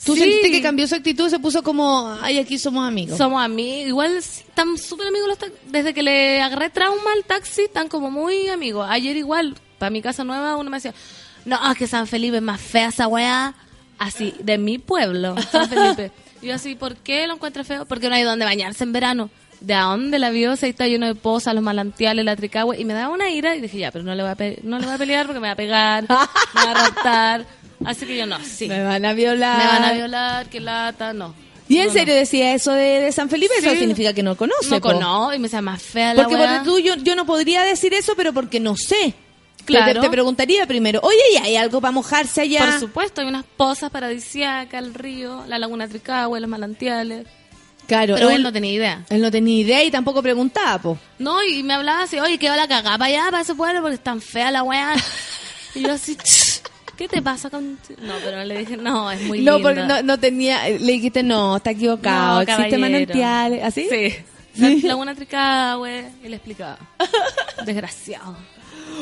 ¿Tú 0.05 0.15
Sí. 0.15 0.21
sentiste 0.21 0.51
que 0.51 0.63
cambió 0.63 0.87
su 0.87 0.95
actitud? 0.95 1.29
Se 1.31 1.39
puso 1.39 1.63
como, 1.63 2.17
ay, 2.21 2.39
aquí 2.39 2.59
somos 2.59 2.87
amigos. 2.87 3.17
Somos 3.19 3.43
amigos. 3.43 3.89
Igual 3.89 4.17
están 4.17 4.77
súper 4.79 5.09
amigos 5.09 5.29
los 5.29 5.39
taxis. 5.39 5.59
Desde 5.71 5.95
que 5.95 6.03
le 6.03 6.41
agarré 6.43 6.69
trauma 6.71 7.13
al 7.17 7.25
taxi, 7.25 7.63
están 7.63 7.89
como 7.89 8.11
muy 8.11 8.49
amigos. 8.49 8.87
Ayer 8.91 9.17
igual, 9.17 9.57
para 9.79 9.91
mi 9.91 10.03
casa 10.03 10.23
nueva, 10.23 10.57
uno 10.57 10.69
me 10.71 10.77
decía, 10.77 10.95
no, 11.47 11.73
es 11.73 11.79
que 11.79 11.87
San 11.87 12.07
Felipe 12.07 12.37
es 12.37 12.43
más 12.43 12.61
fea 12.61 12.89
esa 12.89 13.09
weá. 13.09 13.55
Así, 13.99 14.35
de 14.41 14.59
mi 14.59 14.77
pueblo, 14.79 15.35
San 15.51 15.69
Felipe. 15.71 16.13
Y 16.43 16.49
yo 16.49 16.55
así, 16.55 16.75
¿por 16.75 16.97
qué 16.97 17.27
lo 17.27 17.35
encuentro 17.35 17.65
feo? 17.65 17.87
Porque 17.87 18.11
no 18.11 18.15
hay 18.15 18.23
donde 18.25 18.45
bañarse 18.45 18.85
en 18.85 18.93
verano. 18.93 19.31
¿De 19.61 19.75
a 19.75 19.83
dónde 19.83 20.19
la 20.19 20.31
vio? 20.31 20.55
Se 20.57 20.69
está 20.69 20.87
lleno 20.87 21.07
de 21.07 21.15
pozas, 21.15 21.55
los 21.55 21.63
malantiales, 21.63 22.25
la 22.25 22.37
tricagüe. 22.37 22.79
Y 22.79 22.85
me 22.85 22.93
daba 22.95 23.13
una 23.15 23.31
ira 23.31 23.57
y 23.57 23.61
dije, 23.61 23.79
ya, 23.79 23.91
pero 23.91 24.05
no 24.05 24.15
le 24.15 24.23
voy 24.23 24.31
a, 24.33 24.35
pe- 24.35 24.59
no 24.63 24.79
le 24.79 24.87
voy 24.87 24.95
a 24.95 24.99
pelear 24.99 25.27
porque 25.27 25.41
me 25.41 25.49
va 25.49 25.53
a 25.53 25.57
pegar, 25.57 26.03
me 26.03 26.65
va 26.65 26.71
a 26.71 26.75
raptar. 26.75 27.47
Así 27.85 28.07
que 28.07 28.17
yo 28.17 28.27
no, 28.27 28.39
sí. 28.45 28.69
Me 28.69 28.83
van 28.83 29.05
a 29.05 29.13
violar. 29.15 29.59
Me 29.59 29.67
van 29.67 29.85
a 29.85 29.93
violar, 29.93 30.49
qué 30.49 30.61
lata, 30.61 31.13
no. 31.13 31.35
¿Y 31.69 31.79
en 31.79 31.89
No, 31.89 31.93
serio 31.95 32.15
decía 32.15 32.55
eso 32.55 32.71
de, 32.73 33.01
de 33.01 33.13
San 33.13 33.29
Felipe? 33.29 33.53
Eso 33.59 33.71
significa 33.71 34.13
que 34.13 34.23
no 34.23 34.37
conoce. 34.37 34.71
No 34.71 34.81
conozco 34.81 35.35
y 35.35 35.39
me 35.39 35.45
decía 35.45 35.63
más 35.63 35.83
fea 35.83 36.15
la 36.15 36.23
Porque 36.23 36.37
por 36.37 36.63
tú, 36.63 36.79
yo, 36.79 36.95
yo 36.97 37.17
no 37.17 37.27
podría 37.27 37.63
decir 37.65 37.93
eso, 37.93 38.13
pero 38.17 38.33
porque 38.33 38.61
no 38.61 38.77
sé. 38.77 39.15
Claro. 39.65 39.95
Te, 40.01 40.07
te 40.07 40.11
preguntaría 40.11 40.65
primero, 40.67 41.01
oye, 41.03 41.19
¿y 41.33 41.37
hay 41.39 41.57
algo 41.57 41.81
para 41.81 41.91
mojarse 41.91 42.43
allá? 42.43 42.61
Por 42.61 42.79
supuesto, 42.79 43.21
hay 43.21 43.27
unas 43.27 43.45
pozas 43.57 43.91
paradisíacas, 43.91 44.81
el 44.81 44.95
río, 44.95 45.43
la 45.49 45.59
laguna 45.59 45.89
Tricagüe, 45.89 46.39
los 46.41 46.49
manantiales. 46.49 47.27
Claro, 47.87 48.15
Pero 48.17 48.31
él, 48.31 48.37
él 48.37 48.43
no 48.43 48.53
tenía 48.53 48.73
idea. 48.73 49.05
él 49.09 49.21
no 49.23 49.31
tenía 49.31 49.59
idea 49.61 49.85
y 49.85 49.91
tampoco 49.91 50.23
preguntaba, 50.23 50.79
po. 50.79 50.99
No, 51.19 51.43
y 51.45 51.63
me 51.63 51.75
hablaba 51.75 52.03
así, 52.03 52.19
oye, 52.19 52.39
¿qué 52.39 52.49
va 52.49 52.57
la 52.57 52.67
cagada 52.69 52.99
para 52.99 53.05
allá, 53.07 53.25
para 53.31 53.41
ese 53.43 53.55
pueblo? 53.55 53.81
Porque 53.81 53.95
es 53.95 54.03
tan 54.03 54.21
fea 54.21 54.51
la 54.51 54.63
weá. 54.65 54.95
y 55.75 55.83
yo 55.83 55.93
así, 55.93 56.17
"Ch, 56.17 56.63
¿qué 56.97 57.07
te 57.09 57.23
pasa 57.23 57.49
con...? 57.51 57.79
No, 58.03 58.15
pero 58.25 58.43
le 58.45 58.59
dije, 58.59 58.77
no, 58.77 59.11
es 59.13 59.21
muy 59.23 59.41
no, 59.43 59.61
porque 59.61 59.83
no, 59.85 60.03
no 60.03 60.19
tenía, 60.19 60.69
le 60.69 60.79
dijiste, 60.93 61.23
no, 61.23 61.57
está 61.59 61.71
equivocado, 61.71 62.37
No, 62.37 62.41
existe 62.43 62.79
manantiales, 62.79 63.63
¿así? 63.65 63.87
Sí. 63.91 64.15
Sí. 64.57 64.81
La 64.81 64.89
laguna 64.89 65.15
Tricagüe, 65.15 66.13
y 66.25 66.29
le 66.29 66.37
explicaba. 66.37 66.79
Desgraciado. 67.67 68.37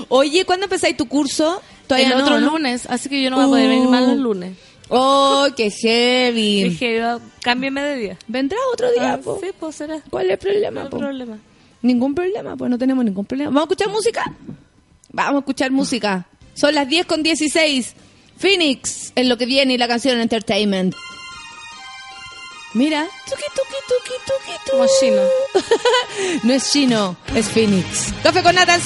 Oye, 0.08 0.44
¿cuándo 0.44 0.64
empezáis 0.64 0.96
tu 0.96 1.06
curso? 1.06 1.62
Todavía 1.86 2.08
el 2.08 2.18
no, 2.18 2.24
otro 2.24 2.40
¿no? 2.40 2.50
lunes, 2.50 2.86
así 2.90 3.08
que 3.08 3.22
yo 3.22 3.30
no 3.30 3.36
voy 3.36 3.44
a 3.44 3.48
poder 3.48 3.68
venir 3.68 3.88
más 3.88 4.02
los 4.02 4.18
Uh. 4.18 4.22
lunes. 4.22 4.56
Oh, 4.88 5.46
qué 5.56 5.70
heavy. 5.70 6.64
Dije, 6.64 6.98
yo, 6.98 7.20
cámbiame 7.42 7.82
de 7.82 7.96
día. 7.96 8.18
¿Vendrá 8.28 8.58
otro 8.72 8.90
día, 8.92 9.14
Ah, 9.14 9.18
po? 9.18 9.38
sí, 9.42 9.48
pues 9.58 9.76
será. 9.76 10.00
¿Cuál 10.10 10.26
es 10.26 10.32
el 10.32 10.38
problema, 10.38 10.84
No 10.84 10.90
po? 10.90 10.98
problema. 10.98 11.38
Ningún 11.82 12.14
problema, 12.14 12.56
pues 12.56 12.70
no 12.70 12.78
tenemos 12.78 13.04
ningún 13.04 13.24
problema. 13.24 13.50
¿Vamos 13.50 13.62
a 13.62 13.72
escuchar 13.72 13.88
música? 13.92 14.24
Vamos 15.10 15.34
a 15.36 15.38
escuchar 15.40 15.70
música. 15.70 16.26
Son 16.54 16.74
las 16.74 16.88
10 16.88 17.06
con 17.06 17.22
16. 17.22 17.94
Phoenix 18.36 19.12
es 19.14 19.26
lo 19.26 19.36
que 19.38 19.46
viene 19.46 19.74
y 19.74 19.78
la 19.78 19.88
canción 19.88 20.18
Entertainment. 20.20 20.94
Mira. 22.74 23.06
Tuki, 23.28 23.42
tuki, 23.54 23.76
tuki, 23.88 24.14
tuki, 24.26 24.58
tu. 24.66 24.70
Como 24.72 24.86
chino. 25.00 25.22
no 26.42 26.52
es 26.52 26.70
chino, 26.72 27.16
es 27.34 27.48
Phoenix. 27.48 28.12
Café 28.22 28.42
con 28.42 28.54
nata, 28.54 28.78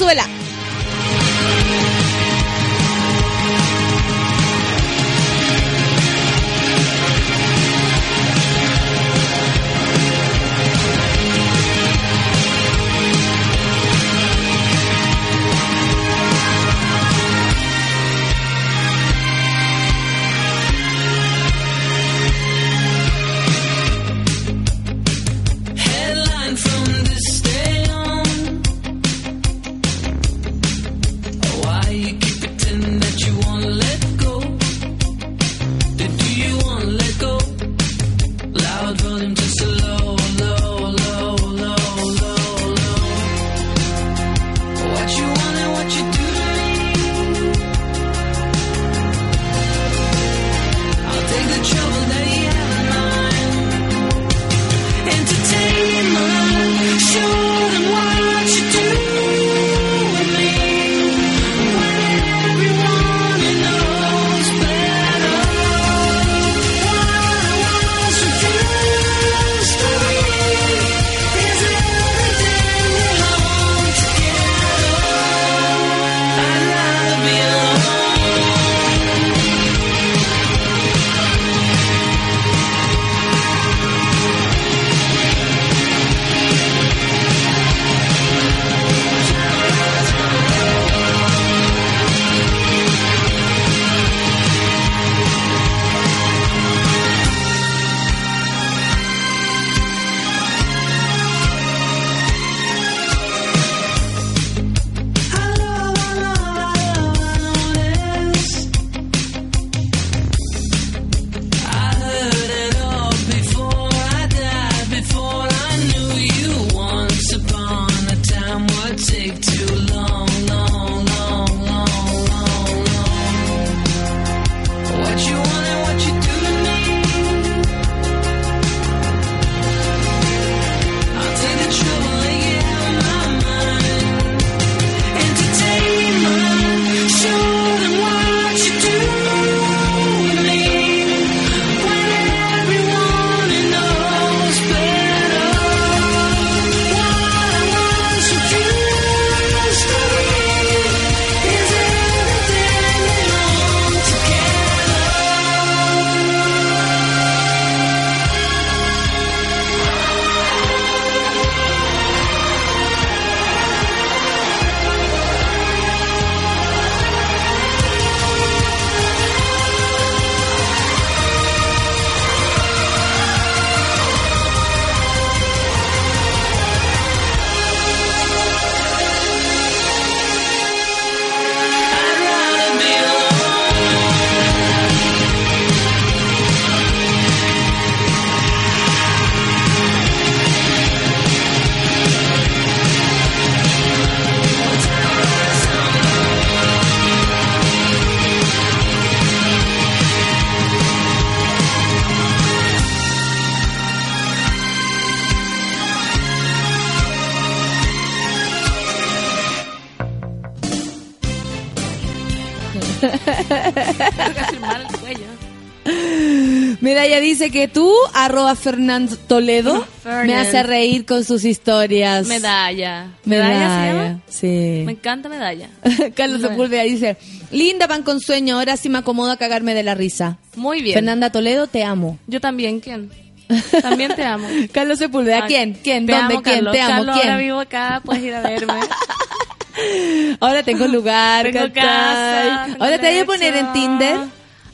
Que 217.50 217.68
tú, 217.68 217.92
arroba 218.14 218.54
Fernando 218.54 219.16
Toledo, 219.16 219.84
Fernan. 220.02 220.26
me 220.26 220.36
hace 220.36 220.62
reír 220.62 221.06
con 221.06 221.24
sus 221.24 221.44
historias. 221.44 222.26
Medalla. 222.26 223.08
¿Medalla, 223.24 223.80
se 223.80 223.86
llama? 223.92 224.20
Sí. 224.28 224.82
Me 224.86 224.92
encanta 224.92 225.28
medalla. 225.28 225.68
Carlos. 226.14 226.40
Sepúlveda 226.42 226.82
dice, 226.82 227.16
linda 227.50 227.88
pan 227.88 228.02
con 228.02 228.20
sueño, 228.20 228.58
ahora 228.58 228.76
sí 228.76 228.88
me 228.88 228.98
acomodo 228.98 229.30
a 229.30 229.36
cagarme 229.36 229.74
de 229.74 229.82
la 229.82 229.94
risa. 229.94 230.38
Muy 230.56 230.82
bien. 230.82 230.94
Fernanda 230.94 231.30
Toledo, 231.30 231.66
te 231.66 231.84
amo. 231.84 232.18
Yo 232.26 232.40
también, 232.40 232.80
¿quién? 232.80 233.10
También 233.82 234.14
te 234.14 234.24
amo. 234.24 234.46
Carlos 234.72 234.98
Sepúlveda, 234.98 235.36
Ay, 235.44 235.48
¿quién? 235.48 235.72
¿Quién? 235.82 236.04
Te 236.04 236.12
¿Dónde? 236.12 236.34
amo, 236.34 236.42
¿Quién? 236.42 236.56
Carlos. 236.56 236.72
Te 236.74 236.80
amo. 236.82 236.92
Carlos, 236.92 237.16
¿Quién? 237.16 237.28
ahora 237.30 237.42
vivo 237.42 237.60
acá, 237.60 238.02
puedes 238.04 238.22
ir 238.22 238.34
a 238.34 238.40
verme. 238.42 238.74
Ahora 240.40 240.62
tengo 240.64 240.86
lugar, 240.88 241.50
Tengo 241.52 241.72
casa. 241.72 242.64
tengo 242.66 242.84
Ahora 242.84 242.98
te 242.98 243.10
voy 243.10 243.18
a 243.20 243.24
poner 243.24 243.56
en 243.56 243.72
Tinder. 243.72 244.16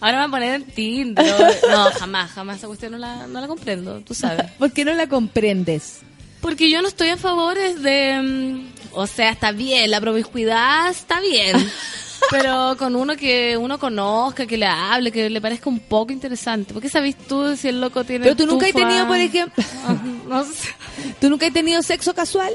Ahora 0.01 0.13
me 0.13 0.19
van 0.19 0.29
a 0.29 0.31
poner 0.31 0.55
en 0.57 0.65
Tinder. 0.65 1.25
No, 1.71 1.85
jamás, 1.99 2.31
jamás. 2.33 2.59
Esa 2.59 2.67
cuestión 2.67 2.93
no 2.93 2.99
la, 2.99 3.27
no 3.27 3.41
la 3.41 3.47
comprendo, 3.47 4.01
tú 4.01 4.15
sabes. 4.15 4.51
¿Por 4.53 4.73
qué 4.73 4.85
no 4.85 4.93
la 4.93 5.07
comprendes? 5.07 6.01
Porque 6.41 6.71
yo 6.71 6.83
no 6.83 6.89
estoy 6.89 7.09
a 7.09 7.17
favor 7.17 7.57
de... 7.57 8.21
mm, 8.23 8.67
O 8.93 9.07
sea, 9.07 9.31
está 9.31 9.51
bien, 9.53 9.91
la 9.91 10.01
promiscuidad 10.01 10.91
está 10.91 11.21
bien. 11.21 11.57
Pero 12.31 12.77
con 12.79 12.97
uno 12.97 13.17
que 13.17 13.57
uno 13.57 13.79
conozca, 13.79 14.47
que 14.47 14.57
le 14.57 14.67
hable, 14.67 15.13
que 15.13 15.29
le 15.29 15.41
parezca 15.41 15.69
un 15.69 15.79
poco 15.81 16.13
interesante. 16.13 16.73
¿Por 16.73 16.81
qué 16.83 16.89
sabes 16.89 17.17
tú 17.19 17.55
si 17.57 17.69
el 17.69 17.81
loco 17.81 18.03
tiene 18.05 18.25
Pero 18.25 18.37
tú 18.37 18.47
nunca 18.47 18.67
has 18.67 18.73
tenido, 18.73 19.07
por 19.07 19.17
ejemplo, 19.19 19.63
Ah, 19.87 19.95
No 20.27 20.45
sé. 20.45 20.69
¿tú 21.21 21.29
nunca 21.29 21.47
has 21.47 21.53
tenido 21.53 21.83
sexo 21.83 22.15
casual? 22.15 22.53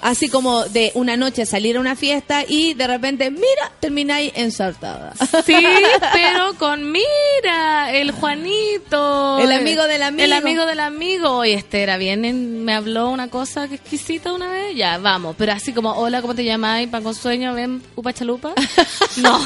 Así 0.00 0.28
como 0.28 0.64
de 0.64 0.92
una 0.94 1.16
noche 1.16 1.44
salir 1.46 1.76
a 1.76 1.80
una 1.80 1.96
fiesta 1.96 2.44
y 2.46 2.74
de 2.74 2.86
repente, 2.86 3.30
mira, 3.30 3.72
termináis 3.80 4.32
ensartada. 4.36 5.12
Sí, 5.44 5.54
pero 6.12 6.54
con 6.58 6.92
mira, 6.92 7.92
el 7.92 8.12
Juanito. 8.12 9.38
El 9.40 9.52
amigo 9.52 9.84
del 9.88 10.02
amigo. 10.02 10.24
El 10.24 10.32
amigo 10.32 10.66
del 10.66 10.80
amigo. 10.80 11.30
Oye, 11.38 11.54
este 11.54 11.82
era 11.82 11.96
bien, 11.96 12.24
en- 12.24 12.64
me 12.64 12.74
habló 12.74 13.08
una 13.10 13.28
cosa 13.28 13.66
que 13.68 13.74
exquisita 13.76 14.32
una 14.32 14.48
vez. 14.48 14.76
Ya, 14.76 14.98
vamos. 14.98 15.34
Pero 15.38 15.52
así 15.52 15.72
como, 15.72 15.92
hola, 15.92 16.20
¿cómo 16.22 16.34
te 16.34 16.44
llamáis? 16.44 16.88
Pan 16.88 17.02
con 17.02 17.14
sueño, 17.14 17.52
ven, 17.54 17.82
upa 17.96 18.12
chalupa. 18.12 18.52
No, 19.16 19.40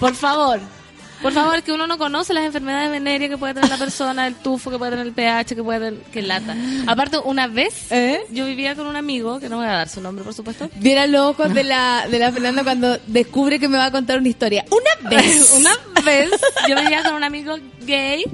por 0.00 0.14
favor. 0.14 0.60
Por 1.26 1.32
favor, 1.32 1.60
que 1.64 1.72
uno 1.72 1.88
no 1.88 1.98
conoce 1.98 2.32
las 2.32 2.44
enfermedades 2.44 2.88
venéreas 2.88 3.28
que 3.28 3.36
puede 3.36 3.54
tener 3.54 3.68
la 3.68 3.78
persona, 3.78 4.28
el 4.28 4.36
tufo 4.36 4.70
que 4.70 4.78
puede 4.78 4.92
tener 4.92 5.08
el 5.08 5.12
pH, 5.12 5.56
que 5.56 5.62
puede 5.64 5.80
tener... 5.80 6.04
Que 6.12 6.22
lata. 6.22 6.54
Aparte, 6.86 7.18
una 7.18 7.48
vez, 7.48 7.90
¿Eh? 7.90 8.20
yo 8.30 8.46
vivía 8.46 8.76
con 8.76 8.86
un 8.86 8.94
amigo, 8.94 9.40
que 9.40 9.48
no 9.48 9.56
voy 9.56 9.66
a 9.66 9.72
dar 9.72 9.88
su 9.88 10.00
nombre, 10.00 10.22
por 10.22 10.34
supuesto. 10.34 10.70
Viera 10.76 11.08
los 11.08 11.22
ojos 11.22 11.52
de 11.52 11.64
la, 11.64 12.06
de 12.08 12.20
la 12.20 12.30
Fernanda 12.30 12.62
cuando 12.62 12.96
descubre 13.08 13.58
que 13.58 13.66
me 13.66 13.76
va 13.76 13.86
a 13.86 13.90
contar 13.90 14.20
una 14.20 14.28
historia. 14.28 14.66
Una 14.70 15.10
vez. 15.10 15.52
Una 15.56 16.00
vez 16.02 16.30
yo 16.68 16.76
vivía 16.76 17.02
con 17.02 17.14
un 17.14 17.24
amigo 17.24 17.56
gay 17.80 18.24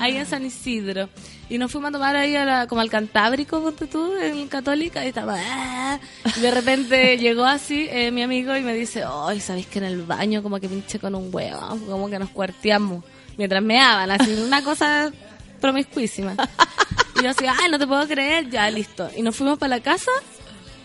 ahí 0.00 0.16
en 0.16 0.26
San 0.26 0.44
Isidro 0.44 1.08
y 1.50 1.58
nos 1.58 1.70
fuimos 1.70 1.90
a 1.90 1.92
tomar 1.92 2.16
ahí 2.16 2.34
a 2.36 2.44
la- 2.46 2.66
como 2.66 2.80
al 2.80 2.88
Cantábrico, 2.88 3.60
ponte 3.60 3.86
tú, 3.86 4.14
en 4.16 4.48
Católica 4.48 5.04
y 5.04 5.08
estaba... 5.08 5.36
"Ah". 5.38 5.98
Y 6.36 6.40
de 6.40 6.50
repente 6.50 7.18
llegó 7.18 7.44
así 7.44 7.86
eh, 7.90 8.10
mi 8.10 8.22
amigo 8.22 8.56
y 8.56 8.62
me 8.62 8.72
dice, 8.72 9.04
ay, 9.06 9.40
¿sabéis 9.40 9.66
que 9.66 9.78
en 9.80 9.84
el 9.84 10.02
baño 10.02 10.42
como 10.42 10.58
que 10.60 10.68
pinche 10.68 10.98
con 10.98 11.14
un 11.14 11.28
huevo? 11.34 11.60
Como 11.86 12.08
que 12.08 12.18
nos 12.18 12.30
cuarteamos 12.30 13.04
mientras 13.36 13.62
me 13.62 13.74
daban, 13.76 14.10
así, 14.12 14.32
una 14.34 14.62
cosa 14.64 15.10
promiscuísima. 15.60 16.34
Y 17.18 17.24
yo 17.24 17.30
así, 17.30 17.44
ay, 17.46 17.70
no 17.70 17.78
te 17.78 17.86
puedo 17.86 18.06
creer, 18.08 18.48
ya, 18.48 18.70
listo. 18.70 19.10
Y 19.16 19.22
nos 19.22 19.34
fuimos 19.36 19.58
para 19.58 19.76
la 19.76 19.82
casa 19.82 20.10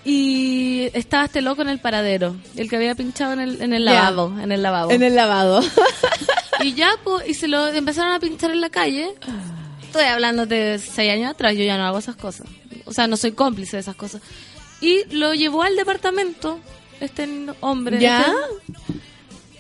y 0.04 0.90
estaba 0.94 1.26
este 1.26 1.42
loco 1.42 1.62
en 1.64 1.70
el 1.70 1.80
paradero, 1.80 2.36
el 2.56 2.70
que 2.70 2.76
había 2.76 2.94
pinchado 2.96 3.34
en 3.34 3.40
el, 3.40 3.62
en 3.62 3.74
el 3.74 3.86
lavabo, 3.86 4.40
en 4.40 4.52
el 4.52 4.62
lavabo. 4.62 4.92
En 4.92 5.04
el 5.04 5.16
lavado. 5.16 5.62
Y 6.62 6.74
ya, 6.74 6.92
pues, 7.04 7.28
y 7.28 7.34
se 7.34 7.48
lo 7.50 7.68
empezaron 7.68 8.14
a 8.14 8.20
pinchar 8.20 8.50
en 8.50 8.62
la 8.62 8.70
calle. 8.70 9.14
Estoy 9.96 10.10
hablando 10.12 10.46
de 10.46 10.78
seis 10.78 11.10
años 11.14 11.32
atrás, 11.32 11.54
yo 11.56 11.64
ya 11.64 11.78
no 11.78 11.86
hago 11.86 12.00
esas 12.00 12.18
cosas. 12.18 12.46
O 12.84 12.92
sea, 12.92 13.08
no 13.08 13.16
soy 13.16 13.32
cómplice 13.32 13.78
de 13.78 13.80
esas 13.80 13.96
cosas. 13.96 14.22
Y 14.82 15.06
lo 15.16 15.34
llevó 15.34 15.64
al 15.64 15.78
departamento, 15.78 16.60
este 17.00 17.30
hombre. 17.62 18.02
¿Ya? 18.02 18.26
este- 18.26 19.00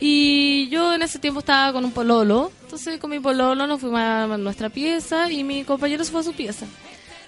y 0.01 0.67
yo 0.67 0.93
en 0.93 1.03
ese 1.03 1.19
tiempo 1.19 1.39
estaba 1.39 1.71
con 1.71 1.85
un 1.85 1.91
pololo. 1.93 2.51
Entonces 2.63 2.99
con 2.99 3.11
mi 3.11 3.19
pololo 3.21 3.65
nos 3.65 3.79
fuimos 3.79 4.01
a 4.01 4.27
nuestra 4.37 4.69
pieza 4.69 5.31
y 5.31 5.45
mi 5.45 5.63
compañero 5.63 6.03
se 6.03 6.11
fue 6.11 6.19
a 6.19 6.23
su 6.23 6.33
pieza. 6.33 6.65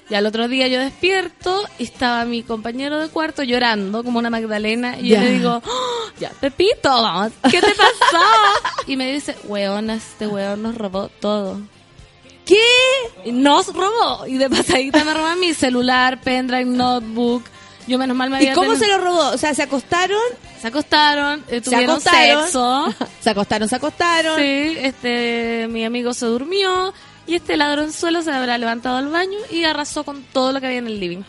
Y 0.10 0.14
al 0.16 0.26
otro 0.26 0.50
día 0.50 0.68
yo 0.68 0.78
despierto 0.82 1.64
y 1.80 1.84
estaba 1.86 2.26
mi 2.26 2.44
compañero 2.44 3.00
de 3.00 3.08
cuarto 3.08 3.42
llorando 3.42 4.04
como 4.04 4.20
una 4.20 4.30
Magdalena. 4.30 5.00
Y 5.00 5.08
yo 5.10 5.22
le 5.22 5.32
digo, 5.32 5.62
"Oh, 5.66 6.10
ya, 6.20 6.30
Pepito, 6.42 6.90
vamos, 6.90 7.32
¿qué 7.50 7.62
te 7.62 7.74
pasó? 7.74 8.26
y 8.88 8.98
me 8.98 9.14
dice, 9.14 9.34
weona, 9.46 9.94
este 9.96 10.28
weón 10.28 10.62
nos 10.62 10.76
robó 10.76 11.08
todo. 11.08 11.62
¿Qué? 12.48 12.56
Y 13.26 13.32
nos 13.32 13.68
robó. 13.74 14.26
Y 14.26 14.38
de 14.38 14.50
pasadita 14.50 15.04
me 15.04 15.14
robó 15.14 15.36
mi 15.36 15.54
celular, 15.54 16.22
pendrive, 16.22 16.66
notebook. 16.66 17.44
Yo 17.88 17.98
menos 17.98 18.18
mal 18.18 18.30
me 18.30 18.38
¿Y 18.38 18.40
había 18.48 18.54
cómo 18.56 18.74
tenido- 18.74 18.86
se 18.86 18.92
lo 18.92 19.04
robó? 19.04 19.28
O 19.30 19.38
sea, 19.38 19.54
se 19.54 19.64
acostaron, 19.64 20.18
Se 20.62 20.68
acostaron, 20.68 21.40
eh, 21.48 21.56
se 21.56 21.62
tuvieron 21.62 21.92
acostaron, 21.92 22.44
sexo. 22.44 22.94
se 23.22 23.30
acostaron, 23.30 23.70
se 23.70 23.76
acostaron. 23.76 24.38
Sí, 24.40 24.78
este, 24.80 25.68
mi 25.70 25.86
amigo 25.86 26.14
se 26.14 26.26
durmió 26.26 26.94
y 27.28 27.36
este 27.36 27.56
ladronzuelo 27.58 28.22
se 28.24 28.32
habrá 28.32 28.58
levantado 28.58 28.98
al 28.98 29.08
baño 29.10 29.38
y 29.52 29.64
arrasó 29.66 30.04
con 30.04 30.24
todo 30.24 30.52
lo 30.54 30.60
que 30.60 30.68
había 30.68 30.80
en 30.80 30.88
el 30.88 31.00
living. 31.00 31.22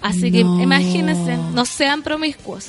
Así 0.00 0.30
que 0.30 0.40
imagínense, 0.40 1.36
no 1.52 1.64
sean 1.66 2.02
promiscuos. 2.02 2.68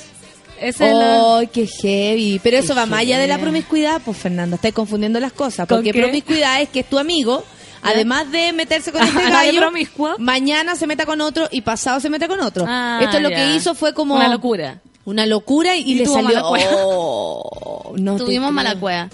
La- 0.80 1.38
¡Ay, 1.38 1.46
qué 1.48 1.66
heavy! 1.66 2.40
Pero 2.42 2.58
eso 2.58 2.68
Qué 2.68 2.74
va 2.80 2.86
más 2.86 3.00
allá 3.00 3.18
de 3.18 3.26
la 3.26 3.38
promiscuidad, 3.38 4.00
pues 4.04 4.16
Fernanda, 4.16 4.56
estás 4.56 4.72
confundiendo 4.72 5.20
las 5.20 5.32
cosas. 5.32 5.66
¿Con 5.66 5.78
Porque 5.78 5.92
qué? 5.92 6.00
promiscuidad 6.00 6.60
es 6.62 6.68
que 6.68 6.80
es 6.80 6.86
tu 6.88 6.98
amigo, 6.98 7.44
además 7.82 8.30
de 8.32 8.52
meterse 8.52 8.92
con 8.92 9.02
este 9.02 9.18
¿De 9.24 9.30
gallo, 9.30 9.60
mañana 10.18 10.74
se 10.76 10.86
meta 10.86 11.06
con 11.06 11.20
otro 11.20 11.48
y 11.50 11.60
pasado 11.62 12.00
se 12.00 12.10
mete 12.10 12.28
con 12.28 12.40
otro. 12.40 12.64
Ah, 12.68 13.00
Esto 13.02 13.20
lo 13.20 13.30
ya. 13.30 13.36
que 13.36 13.54
hizo 13.56 13.74
fue 13.74 13.94
como... 13.94 14.14
Una 14.14 14.28
locura. 14.28 14.80
Una 15.04 15.24
locura 15.26 15.76
y, 15.76 15.92
Y 15.92 15.94
le 15.94 16.06
salió... 16.06 16.42
Oh, 16.44 17.94
no 17.96 18.16
Tuvimos 18.18 18.52
mala 18.52 18.74
cueva. 18.78 19.08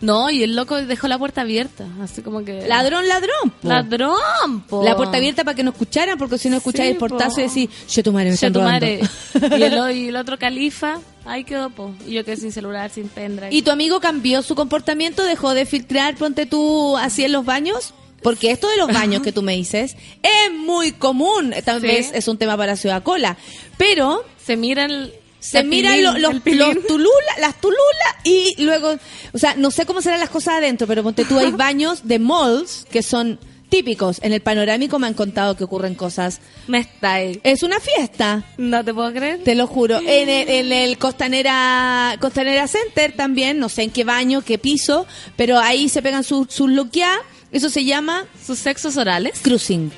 No, 0.00 0.28
y 0.30 0.42
el 0.42 0.54
loco 0.54 0.76
dejó 0.76 1.08
la 1.08 1.18
puerta 1.18 1.40
abierta, 1.40 1.86
así 2.02 2.20
como 2.20 2.44
que... 2.44 2.66
Ladrón, 2.68 3.08
ladrón. 3.08 3.50
po. 3.62 3.68
Ladrón, 3.68 4.60
po. 4.68 4.84
La 4.84 4.94
puerta 4.96 5.16
abierta 5.16 5.42
para 5.42 5.54
que 5.54 5.62
no 5.62 5.70
escucharan, 5.70 6.18
porque 6.18 6.36
si 6.36 6.50
no 6.50 6.58
escucháis 6.58 6.88
Sí, 6.88 6.92
el 6.92 6.98
portazo 6.98 7.36
po. 7.36 7.40
y 7.40 7.44
decís, 7.44 7.70
yo 7.88 8.02
tu 8.02 8.12
madre 8.12 8.28
me 8.28 8.34
están 8.34 8.52
tu 8.52 8.60
madre. 8.60 9.00
Y 9.34 9.62
el, 9.62 9.78
o- 9.78 9.90
y 9.90 10.08
el 10.08 10.16
otro 10.16 10.38
califa, 10.38 10.98
ahí 11.24 11.44
quedó, 11.44 11.70
po. 11.70 11.94
Y 12.06 12.12
yo 12.12 12.24
quedé 12.26 12.36
sin 12.36 12.52
celular, 12.52 12.90
sin 12.90 13.08
pendrive. 13.08 13.48
¿Y 13.54 13.62
tu 13.62 13.70
amigo 13.70 13.98
cambió 14.00 14.42
su 14.42 14.54
comportamiento? 14.54 15.24
¿Dejó 15.24 15.54
de 15.54 15.64
filtrar, 15.64 16.14
ponte 16.16 16.44
tú, 16.44 16.96
así 16.98 17.24
en 17.24 17.32
los 17.32 17.46
baños? 17.46 17.94
Porque 18.22 18.50
esto 18.50 18.68
de 18.68 18.76
los 18.76 18.88
baños 18.92 19.22
que 19.22 19.32
tú 19.32 19.40
me 19.42 19.54
dices 19.54 19.96
es 20.22 20.52
muy 20.54 20.92
común. 20.92 21.54
Tal 21.64 21.80
Sí. 21.80 21.86
vez 21.86 22.10
es 22.12 22.28
un 22.28 22.36
tema 22.38 22.56
para 22.56 22.76
Ciudad 22.76 23.02
Cola. 23.02 23.36
Pero 23.78 24.24
se 24.44 24.56
miran... 24.56 25.10
se 25.40 25.62
miran 25.62 26.02
lo- 26.02 26.12
los, 26.18 26.34
los 26.34 26.86
tulula, 26.86 27.32
las 27.40 27.60
tululas 27.60 28.14
y 28.24 28.54
luego, 28.62 28.96
o 29.32 29.38
sea, 29.38 29.54
no 29.56 29.70
sé 29.70 29.86
cómo 29.86 30.02
serán 30.02 30.20
las 30.20 30.30
cosas 30.30 30.54
adentro, 30.56 30.86
pero 30.86 31.02
ponte 31.02 31.24
tú, 31.24 31.38
hay 31.38 31.50
baños 31.52 32.00
de 32.08 32.18
malls 32.18 32.86
que 32.90 33.02
son 33.02 33.38
típicos. 33.68 34.18
En 34.22 34.32
el 34.32 34.40
panorámico 34.42 34.98
me 35.00 35.08
han 35.08 35.14
contado 35.14 35.56
que 35.56 35.64
ocurren 35.64 35.94
cosas. 35.96 36.40
Me 36.68 36.78
está 36.78 37.14
ahí. 37.14 37.40
Es 37.42 37.62
una 37.64 37.80
fiesta. 37.80 38.44
No 38.58 38.84
te 38.84 38.94
puedo 38.94 39.12
creer. 39.12 39.42
Te 39.42 39.54
lo 39.56 39.66
juro. 39.66 39.98
En 39.98 40.28
el, 40.28 40.48
en 40.48 40.72
el 40.72 40.98
Costanera 40.98 42.16
Costanera 42.20 42.66
Center 42.68 43.12
también, 43.16 43.58
no 43.58 43.68
sé 43.68 43.82
en 43.82 43.90
qué 43.90 44.04
baño, 44.04 44.42
qué 44.42 44.58
piso, 44.58 45.06
pero 45.36 45.58
ahí 45.58 45.88
se 45.88 46.00
pegan 46.02 46.22
sus 46.24 46.58
loqueadas. 46.60 47.18
Eso 47.52 47.68
se 47.70 47.84
llama 47.84 48.24
¿Sus 48.44 48.58
sexos 48.58 48.96
orales? 48.96 49.38
cruising. 49.42 49.90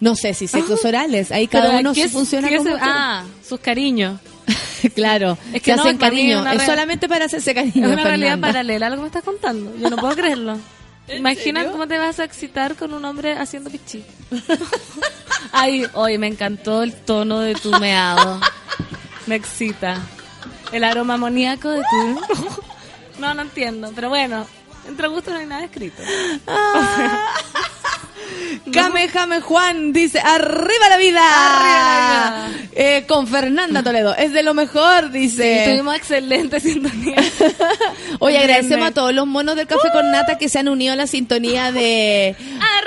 No 0.00 0.16
sé 0.16 0.34
si 0.34 0.48
sexos 0.48 0.84
orales. 0.84 1.30
Ahí 1.30 1.46
cada 1.46 1.66
Pero, 1.68 1.78
uno 1.80 1.94
¿qué 1.94 2.08
funciona 2.08 2.48
qué 2.48 2.56
como. 2.56 2.76
Ah, 2.80 3.24
sus 3.46 3.60
cariños. 3.60 4.20
claro. 4.94 5.38
Es 5.52 5.62
que 5.62 5.72
se 5.72 5.76
no, 5.76 5.82
hacen 5.82 5.98
cariño. 5.98 6.46
es 6.50 6.62
solamente 6.62 7.08
para 7.08 7.26
hacerse 7.26 7.54
cariño. 7.54 7.86
Es 7.86 7.92
una 7.92 8.04
realidad 8.04 8.30
Fernanda. 8.32 8.48
paralela 8.48 8.86
a 8.86 8.90
lo 8.90 8.96
que 8.96 9.02
me 9.02 9.08
estás 9.08 9.24
contando. 9.24 9.74
Yo 9.78 9.90
no 9.90 9.96
puedo 9.96 10.14
creerlo. 10.16 10.58
Imagina 11.08 11.66
cómo 11.66 11.86
te 11.88 11.98
vas 11.98 12.20
a 12.20 12.24
excitar 12.24 12.76
con 12.76 12.94
un 12.94 13.04
hombre 13.04 13.32
haciendo 13.32 13.70
pichí. 13.70 14.04
Ay, 15.52 15.86
hoy 15.94 16.16
me 16.16 16.28
encantó 16.28 16.82
el 16.82 16.94
tono 16.94 17.40
de 17.40 17.54
tu 17.54 17.70
meado. 17.72 18.40
Me 19.26 19.34
excita. 19.34 20.00
El 20.70 20.84
aroma 20.84 21.14
amoníaco 21.14 21.68
de 21.70 21.82
tu... 21.82 22.20
No, 23.20 23.34
no 23.34 23.42
entiendo. 23.42 23.92
Pero 23.94 24.08
bueno, 24.08 24.46
entre 24.88 25.08
gustos 25.08 25.34
no 25.34 25.40
hay 25.40 25.46
nada 25.46 25.64
escrito. 25.64 26.02
Jame 26.46 27.10
Jame 28.72 29.40
Juan 29.40 29.92
dice, 29.92 30.20
arriba 30.20 30.88
la 30.88 30.96
vida. 30.96 31.20
Arriba 31.20 31.84
la 31.84 32.48
vida. 32.48 32.68
Eh, 32.74 33.04
con 33.06 33.26
Fernanda 33.26 33.82
Toledo, 33.82 34.14
es 34.16 34.32
de 34.32 34.42
lo 34.42 34.54
mejor, 34.54 35.10
dice. 35.10 35.64
Tuvimos 35.66 35.96
excelente 35.96 36.60
sintonía. 36.60 37.16
Oye, 38.18 38.38
agradecemos 38.38 38.88
a 38.88 38.90
todos 38.92 39.12
los 39.12 39.26
monos 39.26 39.56
del 39.56 39.66
Café 39.66 39.88
con 39.92 40.10
Nata 40.10 40.38
que 40.38 40.48
se 40.48 40.58
han 40.58 40.68
unido 40.68 40.92
a 40.92 40.96
la 40.96 41.06
sintonía 41.06 41.72
de 41.72 42.34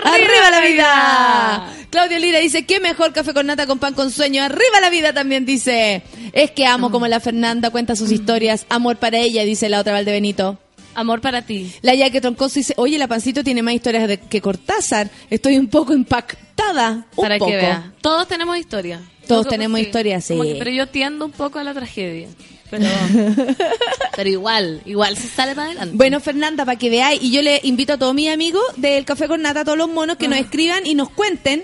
¡Arriba 0.06 0.28
la 0.44 0.49
la 0.52 0.60
vida! 0.62 0.68
vida! 0.68 1.74
Claudio 1.90 2.20
Lira 2.20 2.40
dice, 2.40 2.66
qué 2.66 2.80
mejor 2.80 3.14
café 3.14 3.34
con 3.34 3.45
nata 3.45 3.68
con 3.68 3.80
pan 3.80 3.94
con 3.94 4.12
sueño. 4.12 4.44
¡Arriba 4.44 4.82
la 4.82 4.90
vida! 4.90 5.14
También 5.14 5.45
dice, 5.45 6.03
es 6.34 6.52
que 6.52 6.66
amo 6.66 6.91
como 6.91 7.07
la 7.07 7.20
Fernanda 7.20 7.70
cuenta 7.70 7.95
sus 7.95 8.12
historias. 8.12 8.66
Amor 8.70 8.98
para 8.98 9.18
ella, 9.18 9.44
dice 9.44 9.70
la 9.70 9.80
otra 9.80 9.94
Valdebenito. 9.94 10.60
Amor 10.95 11.22
para 11.22 11.41
ti. 11.43 11.72
La 11.81 11.93
Yaque 11.93 12.22
Troncoso 12.22 12.55
dice, 12.55 12.73
oye, 12.77 12.97
la 12.97 13.07
Pancito 13.07 13.43
tiene 13.43 13.61
más 13.61 13.73
historias 13.73 14.07
de- 14.07 14.17
que 14.19 14.41
Cortázar. 14.41 15.09
Estoy 15.30 15.57
un 15.57 15.67
poco 15.67 15.93
impactada. 15.93 17.05
Un 17.15 17.22
para 17.23 17.38
poco. 17.38 17.51
que 17.51 17.57
vea. 17.57 17.93
Todos 18.01 18.27
tenemos 18.27 18.57
historia. 18.57 19.01
Todos 19.27 19.47
tenemos 19.47 19.80
historia, 19.80 20.22
sí. 20.22 20.34
como 20.38 20.43
que- 20.43 20.55
pero 20.55 20.72
yo 20.72 20.88
tiendo 20.88 21.26
un 21.26 21.31
poco 21.31 21.59
a 21.59 21.63
la 21.63 21.73
tragedia. 21.73 22.27
Pero, 22.69 22.85
pero 24.15 24.30
igual, 24.30 24.81
igual 24.85 25.15
se 25.17 25.27
sale 25.27 25.53
para 25.55 25.67
adelante. 25.67 25.95
Bueno, 25.95 26.19
Fernanda, 26.19 26.65
para 26.65 26.77
que 26.77 26.89
veáis, 26.89 27.22
y 27.22 27.31
yo 27.31 27.41
le 27.41 27.59
invito 27.63 27.93
a 27.93 27.97
todos 27.97 28.13
mis 28.15 28.30
amigos 28.30 28.63
del 28.77 29.05
Café 29.05 29.27
con 29.27 29.41
Nata, 29.41 29.61
a 29.61 29.65
todos 29.65 29.77
los 29.77 29.89
monos, 29.89 30.17
que 30.17 30.27
nos 30.27 30.39
escriban 30.39 30.85
y 30.85 30.95
nos 30.95 31.09
cuenten 31.09 31.63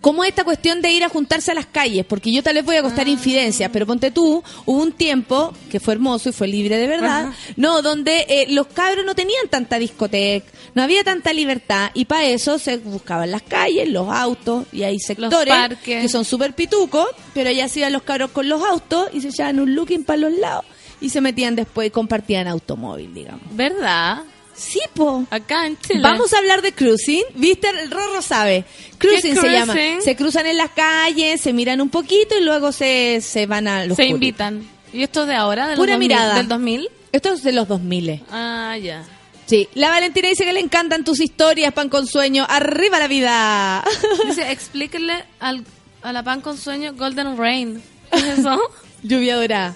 cómo 0.00 0.24
es 0.24 0.30
esta 0.30 0.44
cuestión 0.44 0.80
de 0.82 0.90
ir 0.90 1.04
a 1.04 1.08
juntarse 1.08 1.50
a 1.50 1.54
las 1.54 1.66
calles, 1.66 2.04
porque 2.06 2.32
yo 2.32 2.42
tal 2.42 2.54
vez 2.54 2.64
voy 2.64 2.76
a 2.76 2.82
costar 2.82 3.08
infidencias, 3.08 3.70
pero 3.72 3.86
ponte 3.86 4.10
tú, 4.10 4.42
hubo 4.66 4.82
un 4.82 4.92
tiempo 4.92 5.52
que 5.70 5.80
fue 5.80 5.94
hermoso 5.94 6.30
y 6.30 6.32
fue 6.32 6.48
libre 6.48 6.78
de 6.78 6.86
verdad, 6.86 7.32
no, 7.56 7.82
donde 7.82 8.26
eh, 8.28 8.46
los 8.50 8.66
cabros 8.68 9.04
no 9.04 9.14
tenían 9.14 9.48
tanta 9.48 9.78
discoteca, 9.78 10.50
no 10.74 10.82
había 10.82 11.04
tanta 11.04 11.32
libertad, 11.32 11.90
y 11.94 12.04
para 12.04 12.24
eso 12.24 12.58
se 12.58 12.78
buscaban 12.78 13.30
las 13.30 13.42
calles, 13.42 13.88
los 13.88 14.08
autos, 14.08 14.66
y 14.72 14.82
hay 14.82 14.98
sectores 14.98 15.78
que 15.84 16.08
son 16.08 16.24
súper 16.24 16.54
pitucos, 16.54 17.06
pero 17.34 17.50
ya 17.50 17.68
se 17.68 17.80
iban 17.80 17.92
los 17.92 18.02
cabros 18.02 18.30
con 18.30 18.48
los 18.48 18.62
autos 18.62 19.08
y 19.12 19.20
se 19.20 19.28
echaban 19.28 19.60
un 19.60 19.74
looking 19.74 20.04
para 20.04 20.18
los 20.18 20.32
lados. 20.32 20.64
Y 21.02 21.08
se 21.08 21.22
metían 21.22 21.56
después 21.56 21.88
y 21.88 21.90
compartían 21.90 22.46
automóvil, 22.46 23.14
digamos. 23.14 23.40
¿Verdad? 23.52 24.22
Sí, 24.60 24.80
po. 24.94 25.24
Acá 25.30 25.66
en 25.66 25.78
Chile. 25.78 26.00
Vamos 26.02 26.34
a 26.34 26.38
hablar 26.38 26.60
de 26.60 26.72
cruising. 26.72 27.24
¿Viste? 27.34 27.68
El 27.70 27.90
Rorro 27.90 28.20
sabe. 28.20 28.64
Cruising 28.98 29.34
se 29.36 29.48
llama. 29.50 29.74
Se 30.00 30.14
cruzan 30.16 30.46
en 30.46 30.58
las 30.58 30.70
calles, 30.70 31.40
se 31.40 31.54
miran 31.54 31.80
un 31.80 31.88
poquito 31.88 32.36
y 32.38 32.44
luego 32.44 32.70
se, 32.70 33.20
se 33.22 33.46
van 33.46 33.66
a 33.66 33.86
los 33.86 33.96
Se 33.96 34.04
invitan. 34.04 34.68
¿Y 34.92 35.02
esto 35.02 35.22
es 35.22 35.28
de 35.28 35.34
ahora? 35.34 35.68
¿Del 35.68 35.76
Pura 35.76 35.94
2000? 35.94 36.08
mirada. 36.08 36.34
¿Del 36.34 36.48
2000? 36.48 36.88
Esto 37.12 37.32
es 37.32 37.42
de 37.42 37.52
los 37.52 37.66
2000. 37.68 38.22
Ah, 38.30 38.76
ya. 38.76 39.02
Sí. 39.46 39.66
La 39.74 39.88
Valentina 39.88 40.28
dice 40.28 40.44
que 40.44 40.52
le 40.52 40.60
encantan 40.60 41.04
tus 41.04 41.20
historias, 41.20 41.72
pan 41.72 41.88
con 41.88 42.06
sueño. 42.06 42.44
¡Arriba 42.48 42.98
la 42.98 43.08
vida! 43.08 43.82
Dice, 44.26 44.52
explíquenle 44.52 45.24
al, 45.40 45.64
a 46.02 46.12
la 46.12 46.22
pan 46.22 46.40
con 46.40 46.56
sueño 46.58 46.92
Golden 46.94 47.36
Rain. 47.36 47.82
¿Qué 48.12 48.18
es 48.18 48.38
eso? 48.40 48.60
Lluvia 49.02 49.36
dorada. 49.36 49.74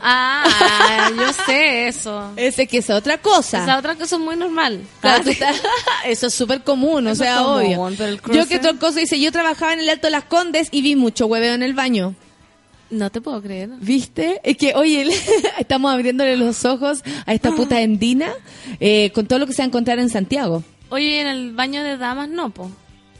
Ah, 0.00 1.10
yo 1.16 1.32
sé 1.46 1.88
eso. 1.88 2.32
Ese 2.36 2.66
que 2.66 2.78
es 2.78 2.90
otra 2.90 3.18
cosa. 3.18 3.62
Esa 3.62 3.78
otra 3.78 3.94
cosa 3.94 4.16
es 4.16 4.22
muy 4.22 4.36
normal. 4.36 4.82
Claro, 5.00 5.24
eso 6.06 6.26
es 6.26 6.34
súper 6.34 6.62
común, 6.62 7.06
o 7.06 7.14
sea, 7.14 7.38
común, 7.38 7.76
obvio. 7.78 8.18
Yo 8.32 8.46
que 8.46 8.56
otra 8.56 8.74
cosa 8.74 9.00
dice, 9.00 9.20
yo 9.20 9.32
trabajaba 9.32 9.72
en 9.72 9.80
el 9.80 9.88
Alto 9.88 10.08
Las 10.10 10.24
Condes 10.24 10.68
y 10.70 10.82
vi 10.82 10.96
mucho 10.96 11.26
hueveo 11.26 11.54
en 11.54 11.62
el 11.62 11.74
baño. 11.74 12.14
No 12.90 13.10
te 13.10 13.20
puedo 13.20 13.42
creer. 13.42 13.68
¿Viste? 13.80 14.40
Es 14.44 14.56
que, 14.56 14.74
oye, 14.74 15.06
estamos 15.58 15.92
abriéndole 15.92 16.36
los 16.36 16.64
ojos 16.64 17.02
a 17.26 17.34
esta 17.34 17.52
puta 17.52 17.80
endina 17.82 18.32
eh, 18.80 19.10
con 19.14 19.26
todo 19.26 19.38
lo 19.38 19.46
que 19.46 19.52
se 19.52 19.62
va 19.62 19.64
a 19.64 19.68
encontrar 19.68 19.98
en 19.98 20.08
Santiago. 20.08 20.62
Oye, 20.88 21.20
en 21.20 21.26
el 21.26 21.52
baño 21.52 21.82
de 21.82 21.98
damas 21.98 22.28
no, 22.28 22.50
po. 22.50 22.70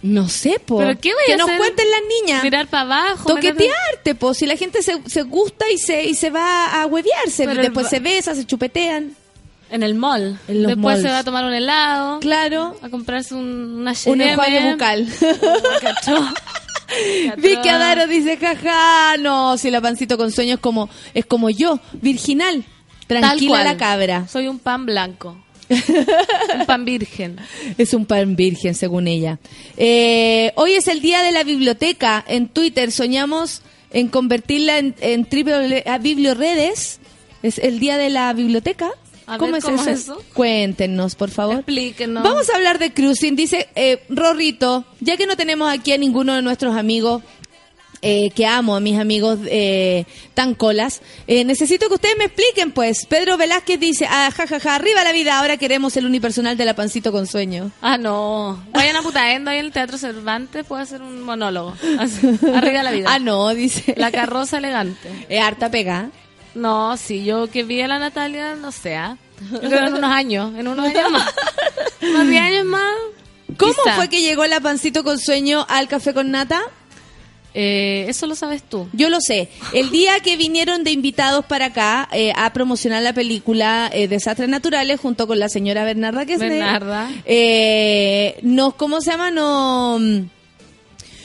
No 0.01 0.29
sé, 0.29 0.61
po. 0.65 0.79
¿Pero 0.79 0.99
qué 1.01 1.13
voy 1.13 1.23
que 1.27 1.37
nos 1.37 1.51
cuenten 1.51 1.87
las 1.91 2.01
niñas. 2.21 2.43
Mirar 2.45 2.69
para 2.69 2.83
abajo. 2.83 3.29
Toquetearte, 3.35 4.15
po. 4.15 4.33
Si 4.33 4.47
la 4.47 4.57
gente 4.57 4.83
se, 4.83 5.03
se 5.07 5.23
gusta 5.23 5.65
y 5.71 5.79
se, 5.79 6.05
y 6.05 6.15
se 6.15 6.31
va 6.31 6.83
a 6.83 6.87
huevearse, 6.87 7.47
Pero 7.47 7.63
después 7.63 7.89
se 7.89 7.99
besa, 7.99 8.35
se 8.35 8.47
chupetean. 8.47 9.17
En 9.71 9.83
el 9.83 9.95
mall. 9.95 10.39
En 10.49 10.63
los 10.63 10.71
Después 10.73 10.95
malls. 10.97 11.03
se 11.03 11.09
va 11.09 11.19
a 11.19 11.25
tomar 11.25 11.45
un 11.45 11.53
helado. 11.53 12.21
Claro. 12.21 12.77
A 12.81 12.89
comprarse 12.89 13.35
un, 13.35 13.81
una 13.81 13.93
Un 14.07 14.21
enjuague 14.21 14.73
bucal. 14.73 15.07
Vicky 17.37 17.69
Adaro 17.69 18.07
dice, 18.07 18.39
jaja, 18.39 19.17
no, 19.19 19.59
si 19.59 19.71
la 19.71 19.81
pancito 19.81 20.17
con 20.17 20.33
sueño 20.33 20.55
es 20.55 20.61
como, 20.61 20.89
es 21.15 21.27
como 21.27 21.51
yo, 21.51 21.81
virginal, 21.93 22.65
tranquila 23.07 23.63
la 23.63 23.77
cabra. 23.77 24.27
Soy 24.27 24.49
un 24.49 24.59
pan 24.59 24.87
blanco. 24.87 25.37
Un 25.69 26.67
pan 26.67 26.85
virgen. 26.85 27.37
Es 27.77 27.95
un 27.95 28.07
pan 28.07 28.37
virgen, 28.37 28.75
según 28.75 29.09
ella. 29.09 29.39
Eh, 29.77 30.53
hoy 30.57 30.73
es 30.73 30.89
el 30.89 31.01
día 31.01 31.23
de 31.23 31.33
la 31.33 31.45
biblioteca. 31.45 32.25
En 32.27 32.49
Twitter 32.49 32.93
soñamos 32.93 33.63
en 33.91 34.09
convertirla 34.09 34.79
en, 34.79 34.95
en 35.01 35.25
triple 35.25 35.85
a 35.87 35.99
biblioredes. 35.99 37.01
Es 37.43 37.59
el 37.59 37.79
día 37.79 37.97
de 37.97 38.11
la 38.11 38.33
biblioteca. 38.33 38.91
A 39.27 39.37
¿Cómo, 39.37 39.53
ver, 39.53 39.59
es, 39.59 39.65
¿cómo 39.67 39.81
eso? 39.83 39.91
es 39.91 40.01
eso? 40.01 40.23
Cuéntenos, 40.33 41.15
por 41.15 41.29
favor. 41.31 41.57
Explíquenos. 41.57 42.25
Vamos 42.25 42.49
a 42.49 42.57
hablar 42.57 42.79
de 42.79 42.95
cruising. 42.95 43.37
Dice 43.37 43.69
eh, 43.75 44.03
Rorrito, 44.09 44.87
ya 45.01 45.19
que 45.19 45.27
no 45.27 45.37
tenemos 45.37 45.71
aquí 45.71 45.93
a 45.93 45.99
ninguno 45.99 46.35
de 46.35 46.41
nuestros 46.41 46.75
amigos 46.75 47.23
eh, 48.03 48.31
que 48.31 48.47
amo 48.47 48.77
a 48.77 48.81
mis 48.81 48.99
amigos 48.99 49.39
eh, 49.47 50.05
tan 50.35 50.55
colas. 50.55 51.01
Eh, 51.27 51.45
necesito 51.45 51.89
que 51.89 51.95
ustedes 51.95 52.17
me 52.17 52.25
expliquen, 52.25 52.73
pues. 52.73 53.07
Pedro 53.07 53.37
Velázquez 53.37 53.81
dice, 53.81 54.07
ah, 54.09 54.31
ja, 54.35 54.47
ja, 54.47 54.61
ja, 54.61 54.75
arriba 54.75 55.05
la 55.05 55.13
vida, 55.13 55.39
ahora 55.39 55.57
queremos 55.57 55.97
el 55.97 56.07
unipersonal 56.07 56.57
de 56.57 56.65
la 56.65 56.75
pancito 56.75 57.13
con 57.13 57.27
sueño. 57.27 57.71
Ah, 57.83 57.99
no. 57.99 58.63
Vayan 58.73 58.97
a 58.97 59.03
Putaendo 59.03 59.51
ahí 59.51 59.59
en 59.59 59.67
el 59.67 59.73
Teatro 59.73 59.99
Cervantes, 59.99 60.65
puedo 60.67 60.83
hacer 60.83 61.03
un 61.03 61.23
monólogo. 61.23 61.75
Arriba 62.55 62.83
la 62.83 62.93
vida. 62.93 63.09
Ah, 63.11 63.19
no, 63.19 63.53
dice. 63.55 63.95
La 63.97 64.11
carroza 64.11 64.59
elegante. 64.59 65.27
Es 65.29 65.43
harta 65.43 65.71
pega. 65.71 66.11
No, 66.55 66.97
sí, 66.97 67.25
yo 67.25 67.49
que 67.51 67.63
vi 67.63 67.81
a 67.83 67.89
la 67.89 67.99
Natalia, 67.99 68.55
no 68.55 68.73
sé. 68.73 68.97
¿ah? 68.97 69.17
Yo 69.53 69.61
creo 69.61 69.87
en 69.87 69.95
unos 69.95 70.11
años, 70.11 70.53
en 70.57 70.67
unos 70.67 70.87
años 70.87 71.11
más. 71.11 71.35
Unos 72.03 72.29
10 72.29 72.43
años 72.43 72.65
más. 72.65 72.95
¿Cómo 73.57 73.73
quizá. 73.73 73.97
fue 73.97 74.09
que 74.09 74.21
llegó 74.21 74.47
la 74.47 74.61
pancito 74.61 75.05
con 75.05 75.19
sueño 75.19 75.67
al 75.69 75.89
café 75.89 76.13
con 76.15 76.31
nata? 76.31 76.63
Eh, 77.61 78.05
eso 78.09 78.29
lo 78.29 78.37
sabes 78.37 78.63
tú. 78.63 78.89
Yo 78.93 79.11
lo 79.11 79.21
sé. 79.21 79.49
El 79.73 79.91
día 79.91 80.21
que 80.21 80.37
vinieron 80.37 80.85
de 80.85 80.93
invitados 80.93 81.45
para 81.45 81.67
acá 81.67 82.09
eh, 82.13 82.33
a 82.37 82.53
promocionar 82.53 83.03
la 83.03 83.13
película 83.13 83.91
eh, 83.93 84.07
Desastres 84.07 84.49
Naturales 84.49 85.01
junto 85.01 85.27
con 85.27 85.41
la 85.41 85.49
señora 85.49 85.83
Bernarda 85.83 86.25
que 86.25 86.39
Bernarda. 86.39 87.11
eh, 87.25 88.39
nos, 88.43 88.75
¿cómo 88.75 89.01
se 89.01 89.11
llama? 89.11 89.33
No, 89.33 89.99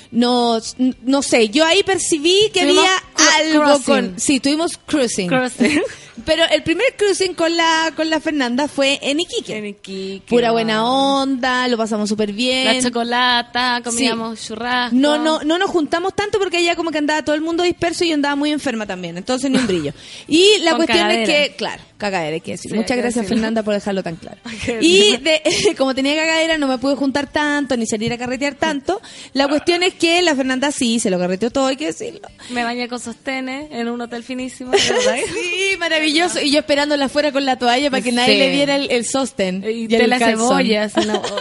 no, 0.10 0.60
no 1.03 1.22
sé. 1.22 1.49
Yo 1.49 1.65
ahí 1.65 1.84
percibí 1.84 2.49
que 2.51 2.61
había 2.61 2.91
algo 3.39 3.80
con, 3.84 4.19
sí, 4.19 4.39
tuvimos 4.39 4.80
cruising. 4.88 5.27
Cruising. 5.27 5.81
Pero 6.26 6.44
el 6.52 6.64
primer 6.64 6.95
cruising 6.98 7.34
con 7.34 7.56
la 7.57 7.91
con 7.95 8.10
la 8.10 8.19
Fernanda 8.19 8.68
fue 8.68 8.99
en 9.02 9.19
Iquique. 9.19 9.57
En 9.57 9.65
Iquique, 9.65 10.23
Pura 10.27 10.52
buena 10.52 10.85
onda, 10.85 11.68
lo 11.68 11.77
pasamos 11.77 12.10
súper 12.10 12.34
bien. 12.34 12.77
La 12.77 12.81
chocolata, 12.81 13.81
comíamos 13.84 14.45
churrasco. 14.45 14.95
No, 14.95 15.18
no, 15.18 15.44
no 15.44 15.57
nos 15.57 15.69
juntamos 15.69 16.15
tanto 16.15 16.40
porque 16.40 16.60
ella 16.60 16.76
como 16.76 16.91
que 16.91 16.99
andaba 16.99 17.23
todo 17.23 17.35
el 17.35 17.41
mundo 17.41 17.64
disperso 17.64 18.03
y 18.03 18.10
yo 18.10 18.15
andaba 18.15 18.35
muy 18.35 18.52
enferma 18.52 18.85
también, 18.85 19.18
entonces 19.18 19.49
ni 19.49 19.57
un 19.57 19.68
brillo. 19.68 19.94
Y 20.27 20.60
la 20.60 20.72
Con 20.72 20.85
cuestión 20.85 21.10
es 21.11 21.27
que, 21.27 21.56
claro, 21.56 21.81
cagadera 22.11 22.34
hay 22.35 22.41
que 22.41 22.51
decir. 22.51 22.71
Sí, 22.71 22.77
Muchas 22.77 22.97
gracias 22.97 23.23
decirlo. 23.23 23.35
Fernanda 23.38 23.63
por 23.63 23.73
dejarlo 23.73 24.03
tan 24.03 24.15
claro. 24.15 24.38
Y 24.81 25.17
de, 25.17 25.41
como 25.77 25.93
tenía 25.95 26.15
cagadera 26.15 26.57
no 26.57 26.67
me 26.67 26.77
pude 26.77 26.95
juntar 26.95 27.31
tanto 27.31 27.75
ni 27.77 27.85
salir 27.85 28.11
a 28.13 28.17
carretear 28.17 28.55
tanto. 28.55 29.01
La 29.34 29.47
cuestión 29.47 29.84
es 29.84 29.93
que 29.95 30.21
la 30.21 30.35
Fernanda 30.35 30.71
sí, 30.71 30.99
se 30.99 31.09
lo 31.09 31.19
carreteó 31.19 31.51
todo, 31.51 31.67
hay 31.67 31.75
que 31.77 31.88
decirlo. 31.88 32.21
Me 32.49 32.63
bañé 32.63 32.88
con 32.88 32.99
sostenes 32.99 33.69
en 33.71 33.88
un 33.89 33.99
hotel 34.01 34.23
finísimo. 34.23 34.71
¿verdad? 34.71 35.15
Sí, 35.34 35.77
maravilloso. 35.80 36.41
Y 36.41 36.51
yo 36.51 36.59
esperándola 36.59 37.05
afuera 37.05 37.31
con 37.31 37.45
la 37.45 37.57
toalla 37.57 37.89
para 37.89 38.01
que 38.03 38.11
nadie 38.11 38.38
le 38.38 38.51
viera 38.51 38.75
el, 38.75 38.89
el 38.91 39.05
sostén. 39.05 39.63
Y 39.67 39.88
de 39.88 40.07
las 40.07 40.19
cebollas. 40.19 40.95
No, 41.05 41.15
oh, 41.17 41.35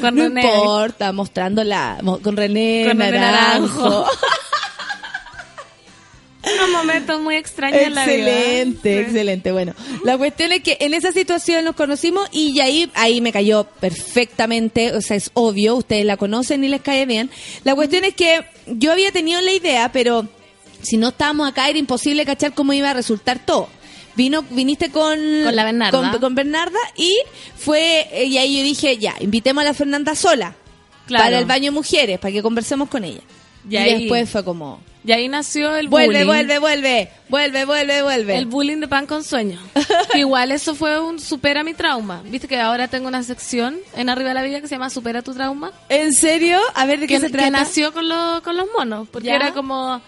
Con 0.00 0.14
No 0.14 0.22
René. 0.24 0.40
importa, 0.42 1.12
mostrándola 1.12 1.98
mo- 2.02 2.20
con 2.20 2.36
René, 2.36 2.84
Con 2.88 2.98
René 2.98 3.18
Naranjo. 3.18 3.82
Naranjo. 3.90 4.06
Unos 6.54 6.70
momentos 6.70 7.20
muy 7.20 7.36
extraños 7.36 7.80
en 7.82 7.94
la 7.94 8.04
vida. 8.06 8.16
Excelente, 8.30 9.00
excelente. 9.00 9.52
Bueno, 9.52 9.74
la 10.04 10.16
cuestión 10.18 10.52
es 10.52 10.62
que 10.62 10.76
en 10.80 10.94
esa 10.94 11.12
situación 11.12 11.64
nos 11.64 11.74
conocimos 11.76 12.28
y 12.32 12.58
ahí, 12.60 12.90
ahí 12.94 13.20
me 13.20 13.32
cayó 13.32 13.64
perfectamente, 13.80 14.92
o 14.94 15.00
sea, 15.00 15.16
es 15.16 15.30
obvio, 15.34 15.76
ustedes 15.76 16.04
la 16.04 16.16
conocen 16.16 16.64
y 16.64 16.68
les 16.68 16.80
cae 16.80 17.06
bien. 17.06 17.30
La 17.64 17.74
cuestión 17.74 18.04
es 18.04 18.14
que 18.14 18.44
yo 18.66 18.92
había 18.92 19.12
tenido 19.12 19.40
la 19.40 19.52
idea, 19.52 19.90
pero 19.92 20.26
si 20.82 20.96
no 20.96 21.08
estábamos 21.08 21.48
acá 21.48 21.68
era 21.68 21.78
imposible 21.78 22.24
cachar 22.24 22.54
cómo 22.54 22.72
iba 22.72 22.90
a 22.90 22.94
resultar 22.94 23.44
todo. 23.44 23.68
Vino, 24.16 24.42
viniste 24.50 24.90
con, 24.90 25.16
Con 25.44 25.54
la 25.54 25.64
Bernarda. 25.64 26.10
con, 26.10 26.20
con 26.20 26.34
Bernarda 26.34 26.78
y 26.96 27.16
fue, 27.56 28.08
y 28.26 28.36
ahí 28.38 28.56
yo 28.58 28.62
dije, 28.64 28.98
ya, 28.98 29.14
invitemos 29.20 29.62
a 29.62 29.64
la 29.64 29.74
Fernanda 29.74 30.14
sola. 30.16 30.56
Claro. 31.06 31.24
Para 31.24 31.38
el 31.38 31.44
baño 31.46 31.70
mujeres, 31.72 32.18
para 32.18 32.32
que 32.32 32.42
conversemos 32.42 32.88
con 32.88 33.04
ella. 33.04 33.20
Y 33.68 33.74
Y, 33.74 33.76
ahí- 33.76 33.98
después 34.00 34.28
fue 34.28 34.44
como, 34.44 34.80
Y 35.08 35.12
ahí 35.12 35.26
nació 35.26 35.74
el 35.74 35.88
Vuelve, 35.88 36.24
bullying. 36.24 36.26
vuelve, 36.26 36.58
vuelve. 36.58 37.08
Vuelve, 37.30 37.64
vuelve, 37.64 38.02
vuelve. 38.02 38.36
El 38.36 38.44
bullying 38.44 38.76
de 38.76 38.88
pan 38.88 39.06
con 39.06 39.24
sueño. 39.24 39.58
Igual 40.14 40.52
eso 40.52 40.74
fue 40.74 41.00
un 41.00 41.18
supera 41.18 41.64
mi 41.64 41.72
trauma. 41.72 42.20
Viste 42.26 42.46
que 42.46 42.60
ahora 42.60 42.88
tengo 42.88 43.08
una 43.08 43.22
sección 43.22 43.78
en 43.96 44.10
Arriba 44.10 44.28
de 44.28 44.34
la 44.34 44.42
Vida 44.42 44.60
que 44.60 44.68
se 44.68 44.74
llama 44.74 44.90
Supera 44.90 45.22
tu 45.22 45.32
trauma. 45.32 45.72
¿En 45.88 46.12
serio? 46.12 46.60
A 46.74 46.84
ver, 46.84 47.00
¿de 47.00 47.06
qué 47.06 47.14
Que, 47.14 47.20
se 47.20 47.26
que 47.28 47.32
trata? 47.32 47.48
nació 47.50 47.94
con, 47.94 48.06
los 48.06 48.42
con 48.42 48.54
los 48.58 48.66
monos. 48.76 49.08
Porque 49.10 49.28
¿Ya? 49.28 49.36
era 49.36 49.54
como, 49.54 49.98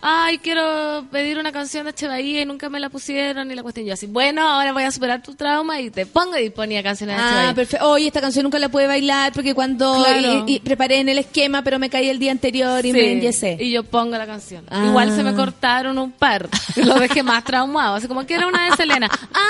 ay, 0.00 0.38
quiero 0.38 1.04
pedir 1.10 1.38
una 1.38 1.52
canción 1.52 1.84
de 1.84 1.90
Echevarría 1.90 2.42
y 2.42 2.46
nunca 2.46 2.68
me 2.68 2.80
la 2.80 2.88
pusieron. 2.88 3.50
Y 3.50 3.54
la 3.54 3.62
cuestión 3.62 3.86
yo 3.86 3.94
así, 3.94 4.06
bueno, 4.06 4.42
ahora 4.48 4.72
voy 4.72 4.82
a 4.84 4.90
superar 4.90 5.22
tu 5.22 5.34
trauma 5.34 5.80
y 5.80 5.90
te 5.90 6.06
pongo 6.06 6.36
y 6.38 6.50
ponía 6.50 6.82
canciones 6.82 7.16
de 7.16 7.22
Ah, 7.22 7.26
Echevarría. 7.26 7.54
perfecto. 7.54 7.88
Oye, 7.90 8.06
esta 8.06 8.20
canción 8.20 8.44
nunca 8.44 8.58
la 8.58 8.68
pude 8.68 8.86
bailar 8.86 9.32
porque 9.32 9.54
cuando 9.54 9.94
Claro. 10.04 10.44
y, 10.46 10.54
y 10.56 10.60
preparé 10.60 10.98
en 11.00 11.08
el 11.08 11.18
esquema, 11.18 11.62
pero 11.62 11.78
me 11.78 11.90
caí 11.90 12.08
el 12.08 12.18
día 12.18 12.32
anterior 12.32 12.84
y 12.84 12.92
Sí, 12.92 12.98
me 12.98 13.12
enyesé. 13.12 13.56
Y 13.60 13.70
yo 13.72 13.82
pongo 13.84 14.16
la 14.16 14.26
canción. 14.26 14.64
Ah. 14.70 14.84
Igual 14.86 15.14
se 15.14 15.22
me 15.22 15.34
cortaron 15.34 15.98
un 15.98 16.12
par. 16.12 16.48
Y 16.76 16.82
lo 16.82 16.94
dejé 16.94 17.22
más 17.22 17.44
traumado. 17.44 17.96
Así 17.96 18.06
como 18.08 18.24
que 18.26 18.34
era 18.34 18.46
una 18.46 18.70
de 18.70 18.76
Selena. 18.76 19.08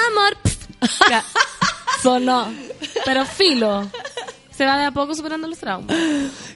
Amor. 0.09 0.37
Ya. 1.11 1.25
Sonó. 2.03 2.47
Pero 3.05 3.25
filo. 3.27 3.89
Se 4.59 4.67
va 4.67 4.77
de 4.77 4.87
a 4.87 4.91
poco 4.91 5.15
superando 5.15 5.47
los 5.47 5.59
traumas. 5.59 5.97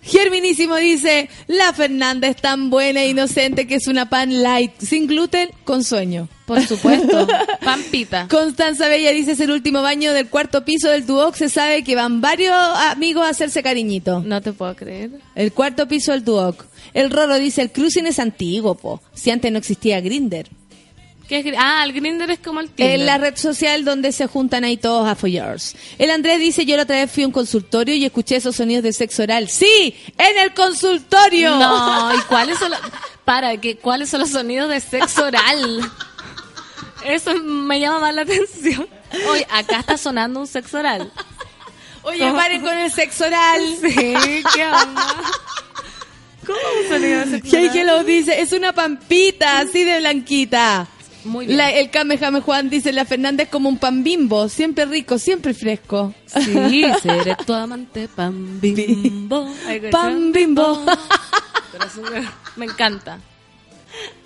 Germinísimo 0.02 0.74
dice, 0.74 1.30
la 1.46 1.72
Fernanda 1.72 2.26
es 2.26 2.34
tan 2.34 2.68
buena 2.68 3.00
e 3.00 3.10
inocente 3.10 3.68
que 3.68 3.76
es 3.76 3.86
una 3.86 4.08
pan 4.08 4.42
light, 4.42 4.72
sin 4.80 5.06
gluten, 5.06 5.50
con 5.62 5.84
sueño. 5.84 6.28
Por 6.44 6.60
supuesto. 6.66 7.28
Pampita. 7.64 8.26
Constanza 8.28 8.88
Bella 8.88 9.12
dice, 9.12 9.30
es 9.30 9.40
el 9.40 9.52
último 9.52 9.82
baño 9.82 10.12
del 10.14 10.28
cuarto 10.28 10.64
piso 10.64 10.90
del 10.90 11.06
Duoc, 11.06 11.36
se 11.36 11.48
sabe 11.48 11.84
que 11.84 11.94
van 11.94 12.20
varios 12.20 12.56
amigos 12.90 13.24
a 13.24 13.28
hacerse 13.28 13.62
cariñito. 13.62 14.20
No 14.26 14.40
te 14.42 14.52
puedo 14.52 14.74
creer. 14.74 15.12
El 15.36 15.52
cuarto 15.52 15.86
piso 15.86 16.10
del 16.10 16.24
Duoc. 16.24 16.64
El 16.94 17.08
Roro 17.08 17.38
dice, 17.38 17.62
el 17.62 17.70
cruising 17.70 18.08
es 18.08 18.18
antiguo, 18.18 18.74
po. 18.74 19.00
Si 19.14 19.30
antes 19.30 19.52
no 19.52 19.58
existía 19.58 20.00
Grinder. 20.00 20.48
¿Qué 21.28 21.38
es 21.38 21.54
ah, 21.56 21.82
el 21.84 21.92
Grinder 21.92 22.30
es 22.30 22.40
como 22.40 22.60
el 22.60 22.70
Tinder. 22.70 23.00
En 23.00 23.06
la 23.06 23.18
red 23.18 23.36
social 23.36 23.84
donde 23.84 24.12
se 24.12 24.26
juntan 24.26 24.64
ahí 24.64 24.76
todos 24.76 25.08
a 25.08 25.14
followers. 25.14 25.74
El 25.98 26.10
Andrés 26.10 26.40
dice, 26.40 26.66
yo 26.66 26.76
la 26.76 26.82
otra 26.82 26.96
vez 26.96 27.10
fui 27.10 27.22
a 27.22 27.26
un 27.26 27.32
consultorio 27.32 27.94
y 27.94 28.04
escuché 28.04 28.36
esos 28.36 28.56
sonidos 28.56 28.82
de 28.82 28.92
sexo 28.92 29.22
oral. 29.22 29.48
¡Sí! 29.48 29.94
¡En 30.18 30.38
el 30.38 30.52
consultorio! 30.52 31.56
No, 31.56 32.14
¿y 32.14 32.20
cuáles 32.28 32.58
son 32.58 32.70
los... 32.70 32.80
Para, 33.24 33.56
que 33.58 33.76
¿cuáles 33.76 34.10
son 34.10 34.20
los 34.20 34.30
sonidos 34.30 34.68
de 34.68 34.80
sexo 34.80 35.24
oral? 35.24 35.90
Eso 37.04 37.34
me 37.42 37.80
llama 37.80 38.00
más 38.00 38.14
la 38.14 38.22
atención. 38.22 38.86
Oye, 39.30 39.46
acá 39.50 39.80
está 39.80 39.96
sonando 39.96 40.40
un 40.40 40.46
sexo 40.46 40.78
oral. 40.78 41.12
Oye, 42.02 42.30
paren 42.32 42.62
con 42.62 42.76
el 42.76 42.90
sexo 42.90 43.26
oral. 43.26 43.60
Sí, 43.80 44.42
¿qué 44.54 44.66
onda? 44.66 45.06
¿Cómo 46.46 46.58
un 46.82 46.88
sonido 46.88 47.20
de 47.20 47.26
sexo 47.26 47.56
Hey 47.56 47.66
oral? 47.66 47.78
Hello 47.78 48.04
dice, 48.04 48.40
es 48.40 48.52
una 48.52 48.72
pampita, 48.72 49.60
así 49.60 49.84
de 49.84 50.00
blanquita. 50.00 50.88
Muy 51.24 51.46
bien. 51.46 51.58
La- 51.58 51.70
el 51.72 51.90
Kamehame 51.90 52.40
Juan 52.40 52.68
dice, 52.70 52.92
la 52.92 53.04
Fernanda 53.04 53.42
es 53.44 53.48
como 53.48 53.68
un 53.68 53.78
pan 53.78 54.02
bimbo, 54.02 54.48
siempre 54.48 54.84
rico, 54.86 55.18
siempre 55.18 55.54
fresco. 55.54 56.12
Sí, 56.26 56.84
seré 57.02 57.36
tu 57.46 57.52
amante 57.52 58.08
pan 58.08 58.60
bimbo. 58.60 59.48
Pan 59.90 60.32
bimbo. 60.32 60.84
Pero 61.72 61.84
es 61.84 61.96
un- 61.96 62.28
Me 62.56 62.66
encanta. 62.66 63.18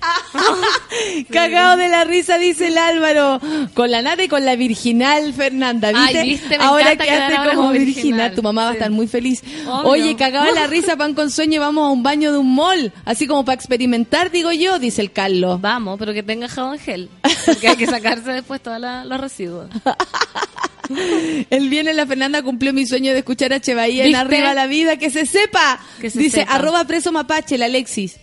Cagado 1.31 1.77
de 1.77 1.89
la 1.89 2.05
risa, 2.05 2.39
dice 2.39 2.69
el 2.69 2.79
Álvaro. 2.79 3.41
Con 3.75 3.91
la 3.91 4.03
nata 4.03 4.23
y 4.23 4.29
con 4.29 4.45
la 4.45 4.57
virginal 4.57 5.33
Fernanda, 5.33 5.93
¿viste? 5.93 6.19
Ay, 6.19 6.29
¿viste? 6.31 6.59
Me 6.59 6.65
ahora 6.65 6.97
quedaste 6.97 7.37
ahora 7.37 7.55
como 7.55 7.71
virginal. 7.71 7.95
virginal. 7.95 8.35
Tu 8.35 8.43
mamá 8.43 8.65
va 8.65 8.71
a 8.71 8.73
estar 8.75 8.91
muy 8.91 9.07
feliz. 9.07 9.43
Obvio. 9.67 9.91
Oye, 9.91 10.17
cagado 10.17 10.47
de 10.47 10.53
la 10.53 10.67
risa, 10.69 10.97
pan 10.97 11.15
con 11.15 11.31
sueño, 11.31 11.61
vamos 11.61 11.89
a 11.89 11.91
un 11.91 12.03
baño 12.03 12.33
de 12.33 12.39
un 12.39 12.55
mall. 12.55 12.93
Así 13.05 13.27
como 13.27 13.45
para 13.45 13.55
experimentar, 13.55 14.31
digo 14.31 14.53
yo, 14.53 14.79
dice 14.79 15.03
el 15.03 15.13
Carlos. 15.13 15.61
Vamos, 15.61 15.99
pero 15.99 16.13
que 16.13 16.23
tenga 16.23 16.49
jabón 16.49 16.79
gel. 16.79 17.09
Porque 17.45 17.69
hay 17.69 17.77
que 17.77 17.87
sacarse 17.87 18.33
después 18.33 18.61
todos 18.61 18.81
los 18.81 19.21
residuos. 19.21 19.71
El 21.51 21.69
viernes 21.69 21.97
la 21.97 22.07
Fernanda 22.07 22.43
cumplió 22.43 22.73
mi 22.73 22.87
sueño 22.87 23.13
de 23.13 23.19
escuchar 23.19 23.53
a 23.53 23.61
Bahía 23.75 24.05
en. 24.05 24.15
Arriba 24.15 24.55
la 24.55 24.69
Vida. 24.69 24.97
¡Que 24.97 25.11
se 25.11 25.27
sepa! 25.27 25.81
Que 26.01 26.11
se 26.11 26.19
dice, 26.21 26.41
sepa. 26.43 26.53
arroba 26.53 26.85
preso 26.85 27.11
mapache, 27.11 27.59
la 27.59 27.65
Alexis. 27.67 28.19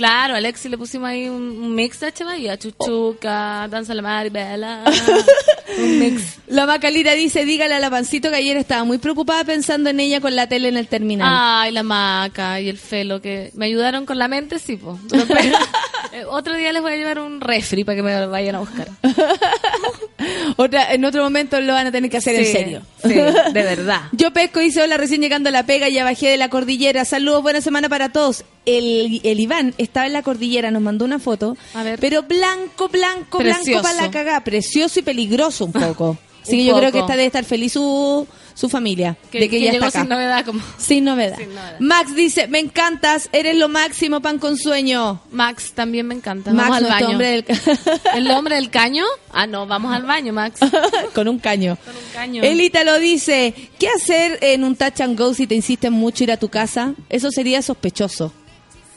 Claro, 0.00 0.32
a 0.32 0.38
Alexi 0.38 0.70
le 0.70 0.78
pusimos 0.78 1.10
ahí 1.10 1.28
un, 1.28 1.42
un 1.42 1.74
mix 1.74 2.00
de 2.00 2.08
Echevarría. 2.08 2.56
Chuchuca, 2.56 3.68
Danza 3.68 3.92
la 3.92 4.00
Maribela. 4.00 4.82
un 5.78 5.98
mix. 5.98 6.38
La 6.46 6.64
Macalira 6.64 7.12
dice, 7.12 7.44
dígale 7.44 7.74
a 7.74 7.80
la 7.80 7.90
pancito 7.90 8.30
que 8.30 8.36
ayer 8.36 8.56
estaba 8.56 8.84
muy 8.84 8.96
preocupada 8.96 9.44
pensando 9.44 9.90
en 9.90 10.00
ella 10.00 10.22
con 10.22 10.34
la 10.34 10.46
tele 10.46 10.68
en 10.68 10.78
el 10.78 10.88
terminal. 10.88 11.28
Ay, 11.30 11.72
la 11.72 11.82
maca 11.82 12.62
y 12.62 12.70
el 12.70 12.78
felo 12.78 13.20
que 13.20 13.50
me 13.52 13.66
ayudaron 13.66 14.06
con 14.06 14.18
la 14.18 14.26
mente, 14.26 14.58
sí, 14.58 14.78
po. 14.78 14.98
Pero, 15.10 15.26
eh, 16.12 16.24
otro 16.28 16.56
día 16.56 16.72
les 16.72 16.82
voy 16.82 16.92
a 16.92 16.96
llevar 16.96 17.18
un 17.20 17.40
refri 17.40 17.84
para 17.84 17.96
que 17.96 18.02
me 18.02 18.26
vayan 18.26 18.56
a 18.56 18.58
buscar. 18.60 18.88
Otra, 20.56 20.92
en 20.92 21.04
otro 21.04 21.22
momento 21.22 21.58
lo 21.60 21.72
van 21.72 21.86
a 21.86 21.92
tener 21.92 22.10
que 22.10 22.18
hacer 22.18 22.34
en 22.34 22.46
serio. 22.46 22.82
Sí, 23.02 23.08
de 23.14 23.62
verdad. 23.62 24.02
Yo 24.12 24.32
pesco, 24.32 24.60
dice, 24.60 24.82
hola, 24.82 24.96
recién 24.98 25.22
llegando 25.22 25.48
a 25.48 25.52
la 25.52 25.64
pega, 25.64 25.88
ya 25.88 26.04
bajé 26.04 26.28
de 26.28 26.36
la 26.36 26.50
cordillera. 26.50 27.04
Saludos, 27.04 27.42
buena 27.42 27.60
semana 27.60 27.88
para 27.88 28.10
todos. 28.10 28.44
El, 28.66 29.20
el 29.24 29.40
Iván 29.40 29.74
estaba 29.78 30.06
en 30.06 30.12
la 30.12 30.22
cordillera, 30.22 30.70
nos 30.70 30.82
mandó 30.82 31.04
una 31.06 31.18
foto, 31.18 31.56
A 31.74 31.82
ver. 31.82 31.98
pero 31.98 32.22
blanco, 32.24 32.88
blanco, 32.88 33.38
blanco 33.38 33.82
para 33.82 33.94
la 33.94 34.10
cagada, 34.10 34.44
precioso 34.44 35.00
y 35.00 35.02
peligroso 35.02 35.64
un 35.64 35.72
poco. 35.72 36.18
Así 36.42 36.56
que 36.56 36.64
yo 36.64 36.76
creo 36.76 36.90
que 36.92 36.98
está 37.00 37.12
debe 37.12 37.26
estar 37.26 37.44
feliz 37.44 37.72
su, 37.72 38.26
su 38.60 38.68
familia, 38.68 39.16
Que, 39.30 39.40
de 39.40 39.48
que, 39.48 39.56
que 39.58 39.64
ya 39.64 39.72
llegó 39.72 39.86
está 39.86 40.00
acá. 40.00 40.06
sin 40.06 40.08
novedad 40.10 40.44
como... 40.44 40.60
Sin 40.76 41.04
novedad. 41.04 41.38
Sin 41.38 41.48
novedad. 41.54 41.76
Max 41.80 42.14
dice, 42.14 42.46
me 42.46 42.58
encantas, 42.58 43.30
eres 43.32 43.56
lo 43.56 43.70
máximo, 43.70 44.20
pan 44.20 44.38
con 44.38 44.58
sueño. 44.58 45.22
Max 45.30 45.72
también 45.72 46.06
me 46.06 46.14
encanta. 46.14 46.52
Max, 46.52 46.68
vamos 46.68 46.76
al 46.84 46.88
baño. 46.90 47.08
hombre 47.08 47.28
del... 47.28 47.44
¿El 48.14 48.30
hombre 48.30 48.56
del 48.56 48.68
caño? 48.68 49.04
Ah, 49.32 49.46
no, 49.46 49.66
vamos 49.66 49.94
al 49.94 50.02
baño, 50.04 50.34
Max. 50.34 50.60
con 51.14 51.26
un 51.28 51.38
caño. 51.38 51.78
Con 51.84 51.96
un 51.96 52.02
caño. 52.12 52.42
El 52.42 52.60
Ítalo 52.60 52.98
dice, 52.98 53.54
¿qué 53.78 53.88
hacer 53.88 54.38
en 54.42 54.62
un 54.64 54.76
touch 54.76 55.00
and 55.00 55.18
go 55.18 55.32
si 55.32 55.46
te 55.46 55.54
insisten 55.54 55.94
mucho 55.94 56.22
ir 56.24 56.32
a 56.32 56.36
tu 56.36 56.50
casa? 56.50 56.92
Eso 57.08 57.30
sería 57.30 57.62
sospechoso. 57.62 58.32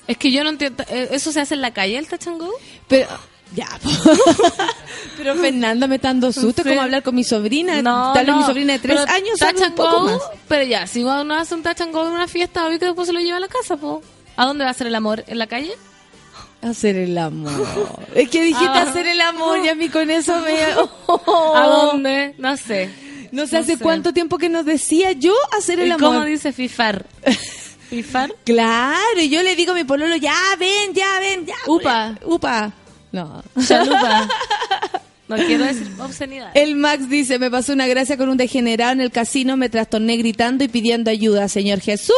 Es 0.08 0.18
que 0.18 0.30
yo 0.34 0.44
no 0.44 0.50
entiendo. 0.50 0.84
eh, 0.90 1.08
¿Eso 1.12 1.32
se 1.32 1.40
hace 1.40 1.54
en 1.54 1.62
la 1.62 1.72
calle, 1.72 1.98
el 1.98 2.08
touch 2.10 2.28
and 2.28 2.42
go? 2.42 2.50
Pero, 2.90 3.08
ya. 3.56 3.68
Pero 5.18 5.36
Fernanda 5.36 5.88
me 5.88 5.96
está 5.96 6.10
dando 6.10 6.32
susto, 6.32 6.64
Sí. 6.64 6.70
como 6.70 6.82
hablar 6.82 7.04
con 7.04 7.16
mi 7.16 7.24
sobrina. 7.24 7.82
No, 7.82 8.14
Tal 8.14 8.26
vez 8.26 8.36
no. 8.36 8.42
mi 8.42 8.48
sobrina 8.48 8.74
de 8.74 8.80
tres 8.80 9.00
Pero 9.00 9.12
años 9.12 9.38
sabe 9.40 9.58
un 9.60 9.64
and 9.66 9.76
poco 9.76 10.00
go, 10.02 10.06
más. 10.06 10.22
Pero 10.48 10.64
ya, 10.66 10.88
si 10.88 11.04
uno 11.04 11.34
hace 11.36 11.54
un 11.56 11.64
touch 11.64 11.82
and 11.82 11.94
go 11.94 12.06
en 12.08 12.14
una 12.14 12.28
fiesta, 12.28 12.66
obvio 12.68 12.80
que 12.80 12.86
después 12.86 13.08
se 13.08 13.14
lo 13.14 13.20
lleva 13.20 13.38
a 13.38 13.42
la 13.42 13.48
casa, 13.48 13.78
po. 13.78 14.02
¿A 14.36 14.46
dónde 14.46 14.64
va 14.66 14.72
a 14.72 14.74
ser 14.74 14.88
el 14.88 14.96
amor? 14.96 15.24
¿En 15.28 15.38
la 15.38 15.48
calle? 15.48 15.74
Hacer 16.62 16.96
el 16.96 17.18
amor. 17.18 17.52
Es 18.16 18.30
que 18.30 18.42
dijiste 18.44 18.66
Ah. 18.80 18.84
hacer 18.90 19.06
el 19.08 19.22
amor 19.22 19.60
y 19.64 19.70
a 19.70 19.76
mí 19.76 19.90
con 19.90 20.10
eso 20.10 20.40
me... 20.40 20.54
¿A 21.56 21.68
dónde? 21.68 22.36
No 22.38 22.56
sé. 22.58 22.90
No 23.32 23.46
sé 23.48 23.56
No 23.56 23.62
hace 23.62 23.78
sé. 23.78 23.84
cuánto 23.84 24.14
tiempo 24.14 24.38
que 24.38 24.50
nos 24.50 24.66
decía 24.66 25.12
yo 25.12 25.34
hacer 25.58 25.80
el 25.80 25.88
¿Y 25.90 25.92
amor. 25.92 26.14
cómo 26.14 26.26
dice 26.26 26.52
fifar? 26.54 27.06
¿Fifar? 27.90 28.34
Claro, 28.44 29.20
y 29.20 29.30
yo 29.30 29.44
le 29.44 29.56
digo 29.56 29.72
a 29.74 29.76
mi 29.76 29.84
pololo, 29.84 30.16
ya 30.16 30.36
ven, 30.58 30.94
ya 30.94 31.20
ven, 31.20 31.46
ya. 31.46 31.56
Upa. 31.68 32.16
Upa. 32.26 32.72
No. 33.14 33.42
Chalupa. 33.66 34.28
No 35.30 35.38
quiero 35.38 35.64
decir 35.64 35.88
obscenidad. 36.00 36.52
El 36.54 36.76
Max 36.76 37.10
dice, 37.10 37.40
me 37.40 37.50
pasó 37.50 37.72
una 37.72 37.88
gracia 37.88 38.18
con 38.18 38.28
un 38.28 38.36
degenerado 38.36 38.92
en 38.92 39.00
el 39.02 39.10
casino, 39.12 39.56
me 39.56 39.70
trastorné 39.70 40.18
gritando 40.18 40.66
y 40.66 40.68
pidiendo 40.68 41.10
ayuda, 41.10 41.48
Señor 41.48 41.80
Jesús. 41.80 42.14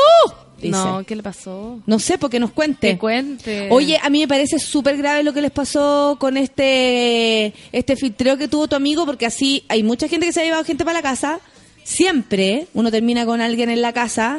Dice. 0.58 0.70
No, 0.72 1.00
No, 1.00 1.06
¿qué 1.06 1.16
le 1.16 1.22
pasó? 1.22 1.80
sé, 2.00 2.18
porque 2.18 2.40
nos 2.40 2.52
cuente. 2.52 2.92
Que 2.94 2.98
cuente. 2.98 3.68
Oye, 3.70 4.00
a 4.02 4.10
mí 4.10 4.20
me 4.22 4.28
parece 4.28 4.58
súper 4.58 4.98
grave 4.98 5.22
lo 5.22 5.34
que 5.34 5.42
les 5.42 5.52
pasó 5.52 6.18
con 6.20 6.38
este 6.38 7.54
este 7.72 7.96
filtreo 7.96 8.38
que 8.38 8.48
tuvo 8.48 8.68
tu 8.68 8.76
amigo, 8.76 9.06
porque 9.06 9.26
así 9.28 9.64
hay 9.68 9.84
mucha 9.84 10.08
gente 10.08 10.26
que 10.26 10.32
se 10.34 10.42
ha 10.42 10.44
llevado 10.46 10.64
gente 10.64 10.84
para 10.86 11.00
la 11.00 11.04
casa. 11.04 11.40
Siempre 11.84 12.68
uno 12.74 12.90
termina 12.90 13.26
con 13.26 13.42
alguien 13.42 13.70
en 13.70 13.82
la 13.82 13.94
casa. 13.94 14.38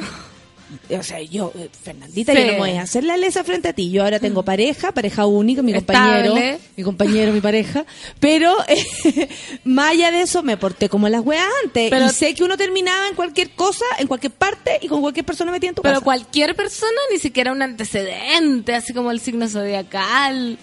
O 0.99 1.03
sea, 1.05 1.23
yo, 1.23 1.53
eh, 1.57 1.69
Fernandita, 1.83 2.33
Sí. 2.33 2.39
yo 2.41 2.53
no 2.53 2.59
voy 2.59 2.71
a 2.73 2.83
hacer 2.83 3.05
la 3.05 3.17
lesa 3.17 3.45
frente 3.45 3.69
a 3.69 3.73
ti. 3.73 3.91
Yo 3.91 4.03
ahora 4.03 4.19
tengo 4.19 4.43
pareja, 4.45 4.91
pareja 4.91 5.25
única, 5.27 5.63
mi 5.63 5.73
compañero, 5.73 6.35
Estable. 6.37 6.59
mi 6.77 6.83
compañero, 6.83 7.33
mi 7.33 7.41
pareja. 7.41 7.85
Pero, 8.19 8.53
eh, 8.67 8.85
más 9.65 9.93
allá 9.93 10.11
de 10.11 10.23
eso, 10.23 10.43
me 10.43 10.57
porté 10.57 10.89
como 10.89 11.09
las 11.09 11.25
weas 11.25 11.47
antes. 11.65 11.89
Pero- 11.91 12.07
y 12.07 12.09
sé 12.11 12.35
que 12.35 12.43
uno 12.43 12.57
terminaba 12.57 13.07
en 13.09 13.15
cualquier 13.15 13.51
cosa, 13.51 13.85
en 13.99 14.09
cualquier 14.09 14.33
parte, 14.33 14.79
y 14.83 14.89
con 14.89 15.03
cualquier 15.03 15.25
persona 15.25 15.53
metida 15.53 15.69
en 15.69 15.75
tu 15.77 15.83
Pero 15.83 15.95
casa. 15.97 16.05
cualquier 16.05 16.57
persona, 16.57 16.99
ni 17.13 17.19
siquiera 17.21 17.53
un 17.53 17.63
antecedente, 17.63 18.75
así 18.75 18.93
como 18.93 19.13
el 19.13 19.21
signo 19.21 19.49
zodiacal. 19.49 20.59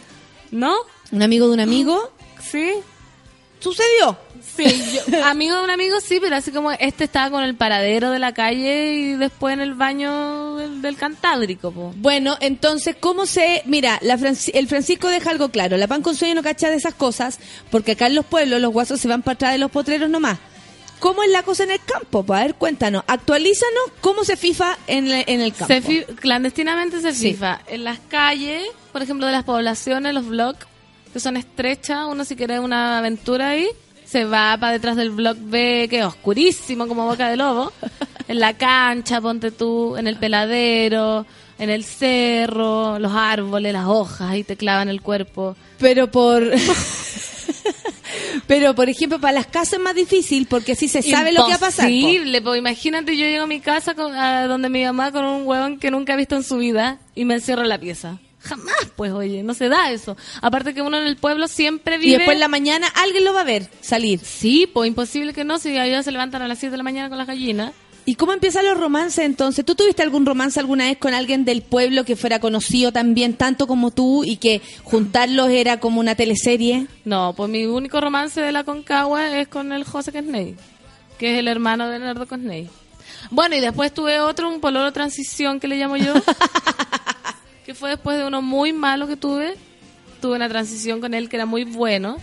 ¿No? 0.52 0.76
Un 1.12 1.22
amigo 1.24 1.48
de 1.48 1.54
un 1.54 1.60
amigo, 1.62 2.12
Sí. 2.52 2.72
sucedió. 3.60 4.18
Sí, 4.56 4.66
yo- 5.08 5.26
amigo 5.26 5.56
de 5.58 5.64
un 5.64 5.70
amigo 5.72 6.00
sí, 6.00 6.20
pero 6.22 6.36
así 6.36 6.52
como 6.52 6.72
este 6.72 7.06
estaba 7.06 7.32
con 7.32 7.44
el 7.44 7.56
paradero 7.56 8.12
de 8.12 8.20
la 8.20 8.34
calle 8.34 8.92
y 8.94 9.14
después 9.16 9.54
en 9.54 9.62
el 9.62 9.74
baño 9.74 10.58
del, 10.58 10.82
del 10.82 10.96
Cantábrico, 10.96 11.72
po. 11.72 11.94
Bueno, 11.98 12.38
entonces, 12.40 12.96
¿cómo 13.00 13.26
se...? 13.26 13.64
Mira, 13.66 13.98
la 14.04 14.18
Franci- 14.18 14.52
el 14.54 14.68
Francisco 14.68 15.08
deja 15.08 15.32
algo 15.32 15.50
claro. 15.50 15.78
La 15.78 15.88
pan 15.88 16.02
con 16.04 16.16
sueño 16.16 16.36
no 16.36 16.44
cacha 16.44 16.70
de 16.70 16.76
esas 16.76 16.94
cosas, 16.94 17.40
porque 17.72 17.94
acá 17.94 18.08
en 18.08 18.16
los 18.16 18.26
pueblos 18.26 18.62
los 18.62 18.72
guasos 18.72 19.00
se 19.00 19.08
van 19.08 19.24
para 19.24 19.34
atrás 19.36 19.52
de 19.54 19.58
los 19.58 19.72
potreros 19.72 20.10
nomás. 20.10 20.38
¿Cómo 21.00 21.22
es 21.24 21.32
la 21.32 21.44
cosa 21.44 21.64
en 21.64 21.72
el 21.72 21.80
campo? 21.84 22.24
Pa? 22.24 22.40
A 22.40 22.44
ver, 22.44 22.56
cuéntanos. 22.56 23.04
Actualízanos 23.08 23.84
cómo 24.02 24.24
se 24.24 24.38
FIFA 24.38 24.78
en, 24.88 25.10
la- 25.10 25.22
en 25.22 25.42
el 25.42 25.52
campo. 25.54 25.74
Se 25.74 25.82
fi- 25.82 26.04
clandestinamente 26.04 27.02
se 27.02 27.14
Sí. 27.14 27.32
FIFA 27.32 27.62
en 27.68 27.84
las 27.84 28.00
calles, 28.08 28.64
por 28.92 29.02
ejemplo, 29.02 29.26
de 29.26 29.32
las 29.32 29.44
poblaciones, 29.44 30.14
los 30.14 30.28
blogs, 30.28 30.60
que 31.12 31.20
son 31.20 31.38
estrechas, 31.38 32.06
uno 32.08 32.24
si 32.24 32.36
quiere 32.36 32.60
una 32.60 33.00
aventura 33.00 33.50
ahí, 33.50 33.68
se 34.14 34.26
va 34.26 34.56
para 34.60 34.74
detrás 34.74 34.96
del 34.96 35.10
blog 35.10 35.36
B, 35.40 35.88
que 35.90 36.00
es 36.00 36.06
oscurísimo 36.06 36.88
como 36.88 37.06
boca 37.08 37.28
de 37.30 37.36
lobo, 37.38 37.74
en 38.28 38.40
la 38.40 38.54
cancha, 38.54 39.20
ponte 39.20 39.50
tú, 39.52 39.98
en 39.98 40.06
el 40.08 40.18
peladero, 40.18 41.26
en 41.58 41.70
el 41.72 41.84
cerro, 41.84 43.00
los 43.00 43.12
árboles, 43.12 43.74
las 43.74 43.86
hojas, 43.88 44.36
y 44.38 44.44
te 44.44 44.56
clavan 44.56 44.88
el 44.90 45.02
cuerpo. 45.02 45.56
Pero 45.80 46.12
por... 46.12 46.44
Pero, 48.48 48.76
por 48.76 48.90
ejemplo, 48.90 49.20
para 49.20 49.34
las 49.34 49.48
casas 49.48 49.74
es 49.74 49.80
más 49.80 49.96
difícil 49.96 50.48
porque 50.48 50.74
así 50.74 50.88
se 50.88 51.02
sabe 51.02 51.32
lo 51.32 51.46
que 51.46 51.52
va 51.52 51.56
a 51.56 51.60
pasar. 51.60 51.86
po. 51.88 51.92
Imposible, 51.92 52.42
pues 52.42 52.60
imagínate 52.60 53.18
yo 53.18 53.26
llego 53.26 53.44
a 53.44 53.48
mi 53.48 53.60
casa 53.62 53.96
con- 53.96 54.14
a 54.14 54.48
donde 54.48 54.70
mi 54.70 54.84
mamá 54.84 55.12
con 55.12 55.24
un 55.26 55.48
huevón 55.48 55.80
que 55.80 55.90
nunca 55.92 56.14
ha 56.14 56.16
visto 56.18 56.36
en 56.36 56.44
su 56.44 56.58
vida 56.58 57.00
y 57.16 57.26
me 57.26 57.36
encierro 57.36 57.62
en 57.64 57.70
la 57.70 57.80
pieza. 57.80 58.18
Jamás, 58.44 58.76
pues 58.96 59.12
oye, 59.14 59.42
no 59.42 59.54
se 59.54 59.70
da 59.70 59.92
eso. 59.92 60.18
Aparte 60.42 60.74
que 60.74 60.82
uno 60.82 60.98
en 60.98 61.08
el 61.08 61.16
pueblo 61.16 61.48
siempre 61.48 61.98
vive... 61.98 62.12
Y 62.12 62.18
después 62.18 62.36
en 62.36 62.42
la 62.42 62.50
mañana 62.50 62.88
alguien 62.96 63.24
lo 63.24 63.34
va 63.34 63.42
a 63.42 63.46
ver 63.46 63.70
salir. 63.82 64.20
Sí, 64.20 64.70
pues 64.72 64.90
imposible 64.90 65.34
que 65.34 65.46
no, 65.46 65.60
si 65.60 65.78
ellos 65.78 66.04
se 66.04 66.12
levantan 66.12 66.42
a 66.42 66.48
las 66.48 66.60
7 66.60 66.72
de 66.72 66.78
la 66.78 66.84
mañana 66.84 67.10
con 67.10 67.18
las 67.18 67.28
gallinas. 67.28 67.72
¿Y 68.06 68.16
cómo 68.16 68.34
empiezan 68.34 68.66
los 68.66 68.78
romances 68.78 69.24
entonces? 69.24 69.64
¿Tú 69.64 69.76
tuviste 69.76 70.04
algún 70.04 70.26
romance 70.26 70.60
alguna 70.60 70.86
vez 70.86 70.98
con 70.98 71.14
alguien 71.14 71.46
del 71.46 71.62
pueblo 71.62 72.04
que 72.04 72.18
fuera 72.18 72.40
conocido 72.40 72.92
también 72.92 73.34
tanto 73.36 73.66
como 73.66 73.92
tú 73.92 74.26
y 74.26 74.36
que 74.36 74.62
juntarlos 74.84 75.50
era 75.50 75.80
como 75.80 76.02
una 76.02 76.16
teleserie? 76.16 76.88
No, 77.06 77.34
pues 77.38 77.50
mi 77.50 77.66
único 77.66 78.02
romance 78.02 78.42
de 78.42 78.52
la 78.52 78.66
Concagua 78.66 79.40
es 79.40 79.48
con 79.48 79.72
el 79.72 79.86
José 79.86 80.12
Kesney, 80.12 80.58
que 81.18 81.34
es 81.34 81.40
el 81.40 81.48
hermano 81.48 81.88
de 81.88 82.00
Leonardo 82.00 82.26
Kesney. 82.26 82.68
Bueno, 83.32 83.56
y 83.56 83.62
después 83.62 83.94
tuve 83.94 84.20
otro, 84.20 84.50
un 84.50 84.60
pololo 84.60 84.92
transición 84.92 85.62
que 85.62 85.70
le 85.70 85.78
llamo 85.78 85.96
yo, 85.96 86.14
que 87.66 87.74
fue 87.74 87.92
después 87.92 88.18
de 88.18 88.26
uno 88.26 88.42
muy 88.42 88.74
malo 88.74 89.08
que 89.08 89.18
tuve. 89.18 89.56
Tuve 90.22 90.36
una 90.36 90.50
transición 90.50 91.02
con 91.02 91.14
él 91.14 91.30
que 91.30 91.36
era 91.36 91.46
muy 91.46 91.66
bueno, 91.66 92.18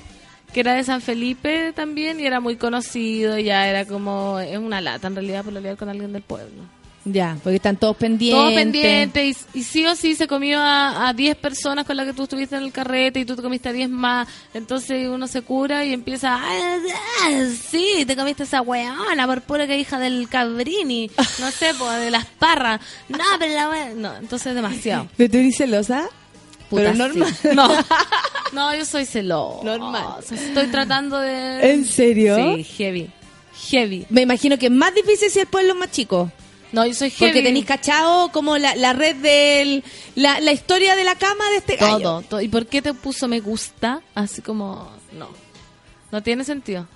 que 0.53 0.61
era 0.61 0.75
de 0.75 0.85
San 0.85 1.01
Felipe 1.01 1.73
también 1.75 2.19
y 2.19 2.27
era 2.27 2.41
muy 2.41 2.57
conocido, 2.57 3.39
ya 3.39 3.69
era 3.69 3.85
como, 3.85 4.41
es 4.41 4.59
una 4.59 4.81
lata 4.81 5.07
en 5.07 5.15
realidad 5.15 5.45
por 5.45 5.53
lidiar 5.53 5.77
con 5.77 5.89
alguien 5.89 6.13
del 6.13 6.23
pueblo. 6.23 6.80
Ya, 7.03 7.39
porque 7.43 7.57
están 7.57 7.77
todos 7.77 7.97
pendientes. 7.97 8.39
Todo 8.45 8.55
pendiente 8.55 9.27
y, 9.27 9.37
y 9.55 9.63
sí 9.63 9.87
o 9.87 9.97
sí 9.97 10.15
se 10.15 10.27
comió 10.29 10.59
a 10.61 11.09
a 11.09 11.13
10 11.15 11.35
personas 11.37 11.87
con 11.87 11.97
las 11.97 12.05
que 12.07 12.13
tú 12.13 12.25
estuviste 12.25 12.57
en 12.57 12.63
el 12.65 12.73
carrete 12.73 13.21
y 13.21 13.25
tú 13.25 13.35
te 13.37 13.41
comiste 13.43 13.71
a 13.71 13.73
10 13.73 13.89
más. 13.89 14.29
Entonces 14.53 15.09
uno 15.09 15.27
se 15.27 15.41
cura 15.41 15.83
y 15.87 15.95
empieza, 15.95 16.37
"Ah, 16.37 16.77
ah, 17.23 17.45
sí, 17.71 18.05
te 18.07 18.15
comiste 18.17 18.43
esa 18.43 18.61
weona 18.61 19.27
por 19.27 19.41
pura 19.41 19.67
que 19.67 19.79
hija 19.79 19.99
del 19.99 20.29
cabrini. 20.29 21.11
No 21.39 21.51
sé, 21.51 21.73
pues 21.79 22.01
de 22.01 22.11
las 22.11 22.27
parras. 22.27 22.81
No, 23.09 23.19
pero 23.39 23.55
la 23.55 23.71
wea- 23.71 23.95
No, 23.95 24.15
entonces 24.17 24.55
demasiado. 24.55 25.09
¿Pero 25.17 25.31
tú 25.33 25.39
eres 25.39 25.57
celosa? 25.57 26.07
Puta, 26.69 26.83
Pero 26.83 26.95
normal. 26.97 27.35
sí. 27.41 27.49
No. 27.55 27.69
no, 28.53 28.75
yo 28.75 28.85
soy 28.85 29.07
celosa. 29.07 29.65
Normal. 29.65 30.07
Estoy 30.31 30.67
tratando 30.67 31.19
de... 31.19 31.73
¿En 31.73 31.85
serio? 31.87 32.37
Sí, 32.37 32.63
heavy. 32.77 33.11
Heavy. 33.71 34.07
Me 34.11 34.21
imagino 34.21 34.59
que 34.59 34.67
es 34.67 34.73
más 34.73 34.95
difícil 34.95 35.31
si 35.31 35.41
el 35.41 35.47
pueblo 35.47 35.73
es 35.73 35.79
más 35.79 35.91
chico. 35.91 36.31
No, 36.73 36.87
yo 36.87 36.95
soy 36.95 37.11
heavy. 37.11 37.33
Porque 37.33 37.43
tenéis 37.43 37.65
cachado 37.67 38.31
como 38.31 38.59
la, 38.59 38.75
la 38.77 38.93
red 38.93 39.17
del... 39.17 39.83
La, 40.15 40.41
la 40.41 40.53
historia 40.53 40.97
de 40.97 41.05
la 41.05 41.17
cama 41.17 41.49
de 41.51 41.57
este 41.57 41.77
gallo. 41.77 41.99
Todo, 41.99 42.23
todo. 42.23 42.41
¿Y 42.41 42.49
por 42.49 42.67
qué 42.67 42.83
te 42.83 42.95
puso 42.95 43.29
me 43.29 43.41
gusta? 43.41 44.03
Así 44.15 44.43
como, 44.43 44.91
no. 45.13 45.29
No 46.13 46.23
tiene 46.23 46.45
sentido. 46.45 46.87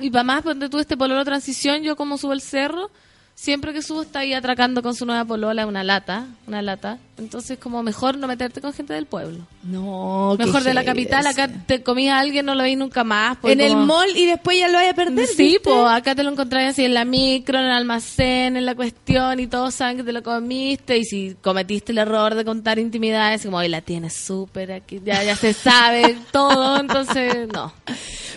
Y 0.00 0.10
para 0.10 0.24
más, 0.24 0.44
donde 0.44 0.68
tuve 0.68 0.82
este 0.82 0.96
pololo 0.96 1.24
transición, 1.24 1.82
yo 1.82 1.96
como 1.96 2.16
subo 2.16 2.32
el 2.32 2.40
cerro, 2.40 2.90
siempre 3.34 3.72
que 3.72 3.82
subo 3.82 4.02
está 4.02 4.20
ahí 4.20 4.32
atracando 4.32 4.82
con 4.82 4.94
su 4.94 5.04
nueva 5.04 5.24
polola 5.24 5.66
una 5.66 5.82
lata, 5.82 6.26
una 6.46 6.62
lata. 6.62 6.98
Entonces 7.16 7.58
como 7.58 7.82
mejor 7.84 8.18
no 8.18 8.26
meterte 8.26 8.60
con 8.60 8.72
gente 8.72 8.92
del 8.92 9.06
pueblo. 9.06 9.46
No, 9.62 10.34
Mejor 10.36 10.64
de 10.64 10.74
la 10.74 10.84
capital, 10.84 11.24
acá 11.26 11.48
te 11.48 11.82
comías 11.82 12.16
a 12.16 12.20
alguien, 12.20 12.44
no 12.44 12.56
lo 12.56 12.64
veis 12.64 12.76
nunca 12.76 13.04
más. 13.04 13.38
pues 13.40 13.52
En 13.52 13.60
el 13.60 13.76
mall 13.76 14.10
y 14.16 14.26
después 14.26 14.58
ya 14.58 14.66
lo 14.66 14.74
vaya 14.74 14.90
a 14.90 14.94
perder. 14.94 15.28
Sí, 15.28 15.58
pues 15.62 15.76
acá 15.88 16.16
te 16.16 16.24
lo 16.24 16.32
encontrás 16.32 16.70
así 16.70 16.84
en 16.84 16.92
la 16.92 17.04
micro, 17.04 17.58
en 17.58 17.66
el 17.66 17.70
almacén, 17.72 18.56
en 18.56 18.66
la 18.66 18.74
cuestión 18.74 19.38
y 19.38 19.46
todos 19.46 19.74
saben 19.74 19.98
que 19.98 20.02
te 20.02 20.12
lo 20.12 20.24
comiste 20.24 20.98
y 20.98 21.04
si 21.04 21.36
cometiste 21.40 21.92
el 21.92 21.98
error 21.98 22.34
de 22.34 22.44
contar 22.44 22.80
intimidades, 22.80 23.44
como 23.44 23.58
hoy 23.58 23.68
la 23.68 23.80
tienes 23.80 24.12
súper 24.14 24.72
aquí, 24.72 25.00
ya, 25.04 25.22
ya 25.22 25.36
se 25.36 25.52
sabe 25.52 26.18
todo, 26.32 26.80
entonces 26.80 27.46
no. 27.52 27.72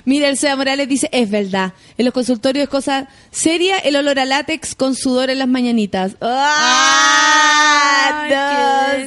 Mira, 0.05 0.29
el 0.29 0.37
Seba 0.37 0.55
Morales 0.55 0.87
dice, 0.87 1.09
es 1.11 1.29
verdad, 1.29 1.73
en 1.97 2.05
los 2.05 2.13
consultorios 2.13 2.63
es 2.63 2.69
cosa 2.69 3.09
seria 3.31 3.77
el 3.79 3.95
olor 3.95 4.19
a 4.19 4.25
látex 4.25 4.75
con 4.75 4.95
sudor 4.95 5.29
en 5.31 5.39
las 5.39 5.47
mañanitas. 5.47 6.15
¡Ah! 6.21 8.23
Ay, 8.23 8.29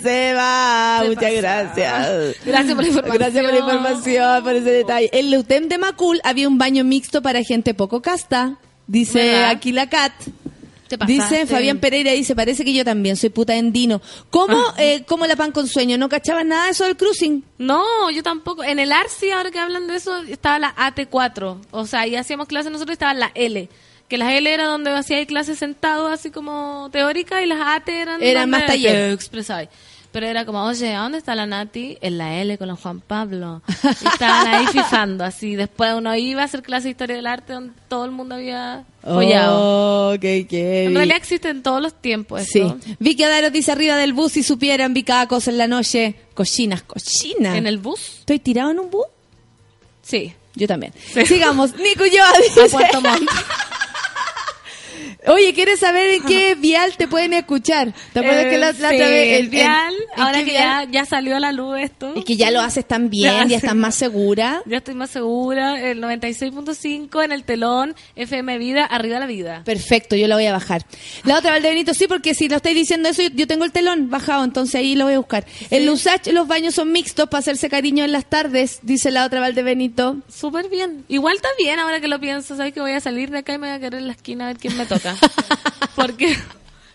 Seba! 0.02 0.98
te 1.02 1.08
Muchas 1.08 1.32
gracias. 1.34 2.36
Gracias 2.44 2.74
por 2.74 2.82
la 2.84 2.88
información. 2.88 3.18
Gracias 3.18 3.44
por 3.44 3.52
la 3.52 3.58
información, 3.60 4.42
por 4.44 4.52
ese 4.54 4.70
detalle. 4.70 5.10
En 5.12 5.30
la 5.30 5.38
UTEM 5.38 5.68
de 5.68 5.78
Macul 5.78 6.20
había 6.24 6.48
un 6.48 6.58
baño 6.58 6.84
mixto 6.84 7.22
para 7.22 7.42
gente 7.42 7.74
poco 7.74 8.00
casta, 8.02 8.56
dice 8.86 9.18
¿Verdad? 9.24 9.50
aquí 9.50 9.72
la 9.72 9.88
Cat. 9.88 10.12
Dice 11.06 11.46
Fabián 11.46 11.78
Pereira, 11.78 12.10
dice, 12.10 12.34
parece 12.34 12.64
que 12.64 12.72
yo 12.72 12.84
también 12.84 13.16
soy 13.16 13.30
puta 13.30 13.54
endino. 13.54 14.02
¿Cómo, 14.28 14.56
Ah. 14.58 14.74
eh, 14.78 15.04
cómo 15.06 15.24
la 15.26 15.36
pan 15.36 15.52
con 15.52 15.68
sueño? 15.68 15.96
¿No 15.96 16.08
cachaban 16.08 16.48
nada 16.48 16.64
de 16.64 16.72
eso 16.72 16.82
del 16.84 16.96
cruising? 16.96 17.44
No, 17.58 18.10
yo 18.10 18.24
tampoco. 18.24 18.64
En 18.64 18.80
el 18.80 18.90
ARSI, 18.90 19.30
ahora 19.30 19.52
que 19.52 19.60
hablan 19.60 19.86
de 19.86 19.94
eso, 19.94 20.16
estaba 20.24 20.58
la 20.58 20.74
AT4. 20.76 21.58
O 21.70 21.86
sea, 21.86 22.00
ahí 22.00 22.16
hacíamos 22.16 22.48
clases 22.48 22.72
nosotros 22.72 22.94
y 22.94 22.98
estaba 22.98 23.14
la 23.14 23.30
L. 23.36 23.68
Que 24.10 24.18
las 24.18 24.32
L 24.32 24.52
era 24.52 24.66
donde 24.66 24.90
hacía 24.90 25.24
clases 25.24 25.58
sentado, 25.58 26.08
así 26.08 26.30
como 26.30 26.88
teórica, 26.92 27.42
y 27.42 27.46
las 27.46 27.60
AT 27.60 27.88
eran, 27.88 28.22
Eran 28.22 28.50
donde 28.50 28.58
más 28.58 28.66
taller. 28.66 29.12
expresabas. 29.12 29.68
Pero 30.12 30.26
era 30.26 30.44
como, 30.44 30.64
oye, 30.64 30.92
¿a 30.92 31.02
dónde 31.02 31.18
está 31.18 31.36
la 31.36 31.46
Nati? 31.46 31.96
En 32.00 32.18
la 32.18 32.40
L 32.40 32.58
con 32.58 32.66
los 32.66 32.80
Juan 32.80 33.00
Pablo. 33.00 33.62
Y 34.02 34.06
estaban 34.08 34.48
ahí 34.48 34.66
fijando, 34.72 35.22
así. 35.22 35.54
Después 35.54 35.94
uno 35.94 36.14
iba 36.16 36.42
a 36.42 36.46
hacer 36.46 36.62
clase 36.62 36.84
de 36.88 36.90
historia 36.90 37.14
del 37.14 37.28
arte 37.28 37.52
donde 37.52 37.72
todo 37.86 38.04
el 38.06 38.10
mundo 38.10 38.34
había 38.34 38.84
follado. 39.04 40.10
Oh, 40.14 40.18
qué 40.20 40.44
en 40.86 40.94
realidad 40.96 41.16
existen 41.16 41.62
todos 41.62 41.80
los 41.80 41.94
tiempos. 41.94 42.42
Sí. 42.42 42.58
esto. 42.58 42.76
Vicky 42.98 43.22
Adaros 43.22 43.52
dice 43.52 43.70
arriba 43.70 43.94
del 43.94 44.12
bus 44.12 44.32
si 44.32 44.42
supieran 44.42 44.92
cosa 45.28 45.52
en 45.52 45.58
la 45.58 45.68
noche. 45.68 46.16
Cochinas, 46.34 46.82
cochinas. 46.82 47.56
¿En 47.56 47.68
el 47.68 47.78
bus? 47.78 48.00
¿Estoy 48.18 48.40
tirado 48.40 48.72
en 48.72 48.80
un 48.80 48.90
bus? 48.90 49.06
Sí. 50.02 50.34
Yo 50.56 50.66
también. 50.66 50.92
Sí. 51.14 51.24
Sigamos. 51.24 51.76
Nico 51.76 52.04
yo 52.06 52.24
A 52.24 52.32
dice. 52.42 52.68
Puerto 52.68 53.00
Montt. 53.00 53.30
Oye, 55.26 55.52
¿quieres 55.54 55.80
saber 55.80 56.10
en 56.10 56.22
qué 56.26 56.54
vial 56.54 56.96
te 56.96 57.06
pueden 57.08 57.32
escuchar? 57.34 57.92
¿Te 58.12 58.20
acuerdas 58.20 58.46
Eh, 58.46 58.50
que 58.50 58.58
la, 58.58 58.66
la 58.72 58.72
sí, 58.90 58.94
otra 58.96 59.08
vez 59.08 59.40
el 59.40 59.48
vial, 59.48 59.94
¿en 60.16 60.22
ahora 60.22 60.38
que 60.38 60.44
vial? 60.44 60.86
ya, 60.86 60.90
ya 61.00 61.04
salió 61.04 61.36
a 61.36 61.40
la 61.40 61.52
luz 61.52 61.78
esto. 61.80 62.12
Y 62.16 62.24
que 62.24 62.36
ya 62.36 62.50
lo 62.50 62.60
haces 62.60 62.86
tan 62.86 63.10
bien, 63.10 63.32
Ya, 63.32 63.48
sí. 63.48 63.54
estás 63.54 63.74
más 63.74 63.94
segura. 63.94 64.62
Ya 64.66 64.78
estoy 64.78 64.94
más 64.94 65.10
segura. 65.10 65.80
El 65.80 66.00
96.5 66.02 67.24
en 67.24 67.32
el 67.32 67.44
telón, 67.44 67.94
FM 68.16 68.58
Vida, 68.58 68.84
arriba 68.84 69.18
la 69.18 69.26
vida. 69.26 69.62
Perfecto, 69.64 70.16
yo 70.16 70.26
la 70.28 70.36
voy 70.36 70.46
a 70.46 70.52
bajar. 70.52 70.82
La 71.24 71.38
otra, 71.38 71.52
Valdebenito, 71.52 71.94
sí, 71.94 72.06
porque 72.06 72.34
si 72.34 72.48
lo 72.48 72.56
estáis 72.56 72.74
diciendo 72.76 73.08
eso, 73.08 73.22
yo, 73.22 73.28
yo 73.34 73.46
tengo 73.46 73.64
el 73.64 73.72
telón 73.72 74.10
bajado, 74.10 74.44
entonces 74.44 74.76
ahí 74.76 74.94
lo 74.96 75.04
voy 75.04 75.14
a 75.14 75.18
buscar. 75.18 75.44
En 75.70 75.86
Lusach 75.86 76.26
los 76.28 76.46
baños 76.48 76.74
son 76.74 76.92
mixtos 76.92 77.28
para 77.28 77.40
hacerse 77.40 77.68
cariño 77.68 78.04
en 78.04 78.12
las 78.12 78.24
tardes, 78.24 78.78
dice 78.82 79.10
la 79.10 79.26
otra 79.26 79.40
Valdebenito. 79.40 80.16
Súper 80.28 80.68
bien. 80.68 81.04
Igual 81.08 81.36
está 81.36 81.48
bien 81.58 81.78
ahora 81.78 82.00
que 82.00 82.08
lo 82.08 82.18
pienso. 82.20 82.56
Sabes 82.56 82.72
que 82.72 82.80
voy 82.80 82.92
a 82.92 83.00
salir 83.00 83.30
de 83.30 83.38
acá 83.38 83.54
y 83.54 83.58
me 83.58 83.68
voy 83.68 83.76
a 83.76 83.78
quedar 83.80 83.94
en 83.96 84.06
la 84.06 84.12
esquina 84.12 84.44
a 84.44 84.48
ver 84.48 84.56
quién 84.58 84.76
me 84.76 84.86
toca. 84.86 85.09
Porque 85.94 86.36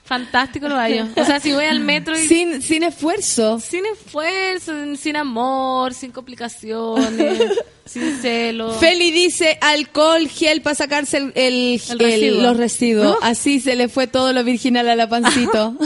fantástico 0.04 0.68
lo 0.68 0.76
baño. 0.76 1.10
O 1.16 1.26
sea, 1.26 1.40
si 1.40 1.52
voy 1.54 1.66
al 1.66 1.80
metro 1.80 2.16
y 2.18 2.28
Sin, 2.28 2.62
sin 2.62 2.84
esfuerzo. 2.84 3.60
sin 3.60 3.86
esfuerzo, 3.88 4.72
sin 4.98 5.16
amor, 5.18 5.94
sin 5.96 6.12
complicaciones, 6.12 7.42
sin 7.86 8.16
celos. 8.22 8.78
Feli 8.78 9.10
dice 9.12 9.58
alcohol, 9.62 10.28
gel 10.30 10.62
para 10.62 10.76
sacarse 10.76 11.18
el, 11.18 11.32
el- 11.36 11.82
El 11.90 11.92
el- 11.92 12.00
residuo. 12.00 12.42
los 12.44 12.58
residuos. 12.58 13.06
¿No? 13.06 13.18
Así 13.28 13.60
se 13.60 13.76
le 13.76 13.90
fue 13.90 14.06
todo 14.06 14.32
lo 14.32 14.44
virginal 14.44 14.88
a 14.90 14.96
la 14.96 15.10
pancito. 15.10 15.76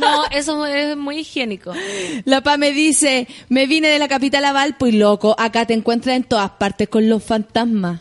No, 0.00 0.26
eso 0.30 0.64
es 0.66 0.96
muy 0.96 1.18
higiénico. 1.20 1.72
la 2.24 2.40
pa 2.42 2.56
me 2.56 2.70
dice, 2.72 3.26
me 3.48 3.66
vine 3.66 3.88
de 3.88 3.98
la 3.98 4.06
capital 4.06 4.44
a 4.44 4.52
Valpo 4.52 4.86
y 4.86 4.92
loco, 4.92 5.34
acá 5.38 5.66
te 5.66 5.74
encuentras 5.74 6.14
en 6.16 6.22
todas 6.24 6.50
partes 6.50 6.88
con 6.88 7.08
los 7.08 7.24
fantasmas. 7.24 8.00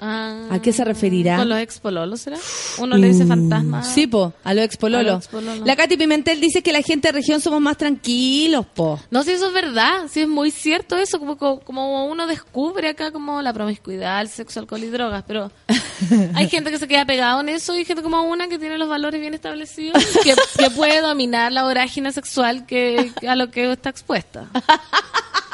Ah, 0.00 0.46
¿A 0.50 0.58
qué 0.60 0.72
se 0.72 0.84
referirá? 0.84 1.36
¿Con 1.36 1.48
los 1.48 1.58
expololos 1.58 2.20
será? 2.20 2.38
Uno 2.78 2.96
le 2.96 3.08
dice 3.08 3.26
fantasma. 3.26 3.82
Sí, 3.82 4.06
po, 4.06 4.32
a 4.44 4.54
los 4.54 4.64
expololos. 4.64 5.06
los 5.06 5.24
expololos. 5.24 5.66
La 5.66 5.76
Katy 5.76 5.96
Pimentel 5.96 6.40
dice 6.40 6.62
que 6.62 6.72
la 6.72 6.82
gente 6.82 7.08
de 7.08 7.12
región 7.12 7.40
somos 7.40 7.60
más 7.60 7.76
tranquilos, 7.76 8.64
po. 8.66 8.98
No, 9.10 9.22
sí, 9.22 9.32
eso 9.32 9.48
es 9.48 9.52
verdad, 9.52 10.06
sí 10.10 10.22
es 10.22 10.28
muy 10.28 10.50
cierto 10.50 10.96
eso, 10.96 11.18
como, 11.18 11.36
como, 11.36 11.60
como 11.60 12.06
uno 12.06 12.26
descubre 12.26 12.88
acá 12.88 13.12
como 13.12 13.42
la 13.42 13.52
promiscuidad, 13.52 14.20
el 14.22 14.28
sexo, 14.28 14.60
alcohol 14.60 14.82
y 14.82 14.88
drogas, 14.88 15.24
pero 15.26 15.52
hay 16.34 16.48
gente 16.48 16.70
que 16.70 16.78
se 16.78 16.88
queda 16.88 17.04
pegado 17.04 17.40
en 17.40 17.50
eso 17.50 17.76
y 17.76 17.84
gente 17.84 18.02
como 18.02 18.22
una 18.22 18.48
que 18.48 18.58
tiene 18.58 18.78
los 18.78 18.88
valores 18.88 19.20
bien 19.20 19.34
establecidos, 19.34 20.02
que, 20.22 20.34
que 20.58 20.70
puede 20.70 21.00
dominar 21.00 21.52
la 21.52 21.64
vorágine 21.64 22.12
sexual 22.12 22.66
que 22.66 23.12
a 23.26 23.36
lo 23.36 23.50
que 23.50 23.70
está 23.72 23.90
expuesta. 23.90 24.48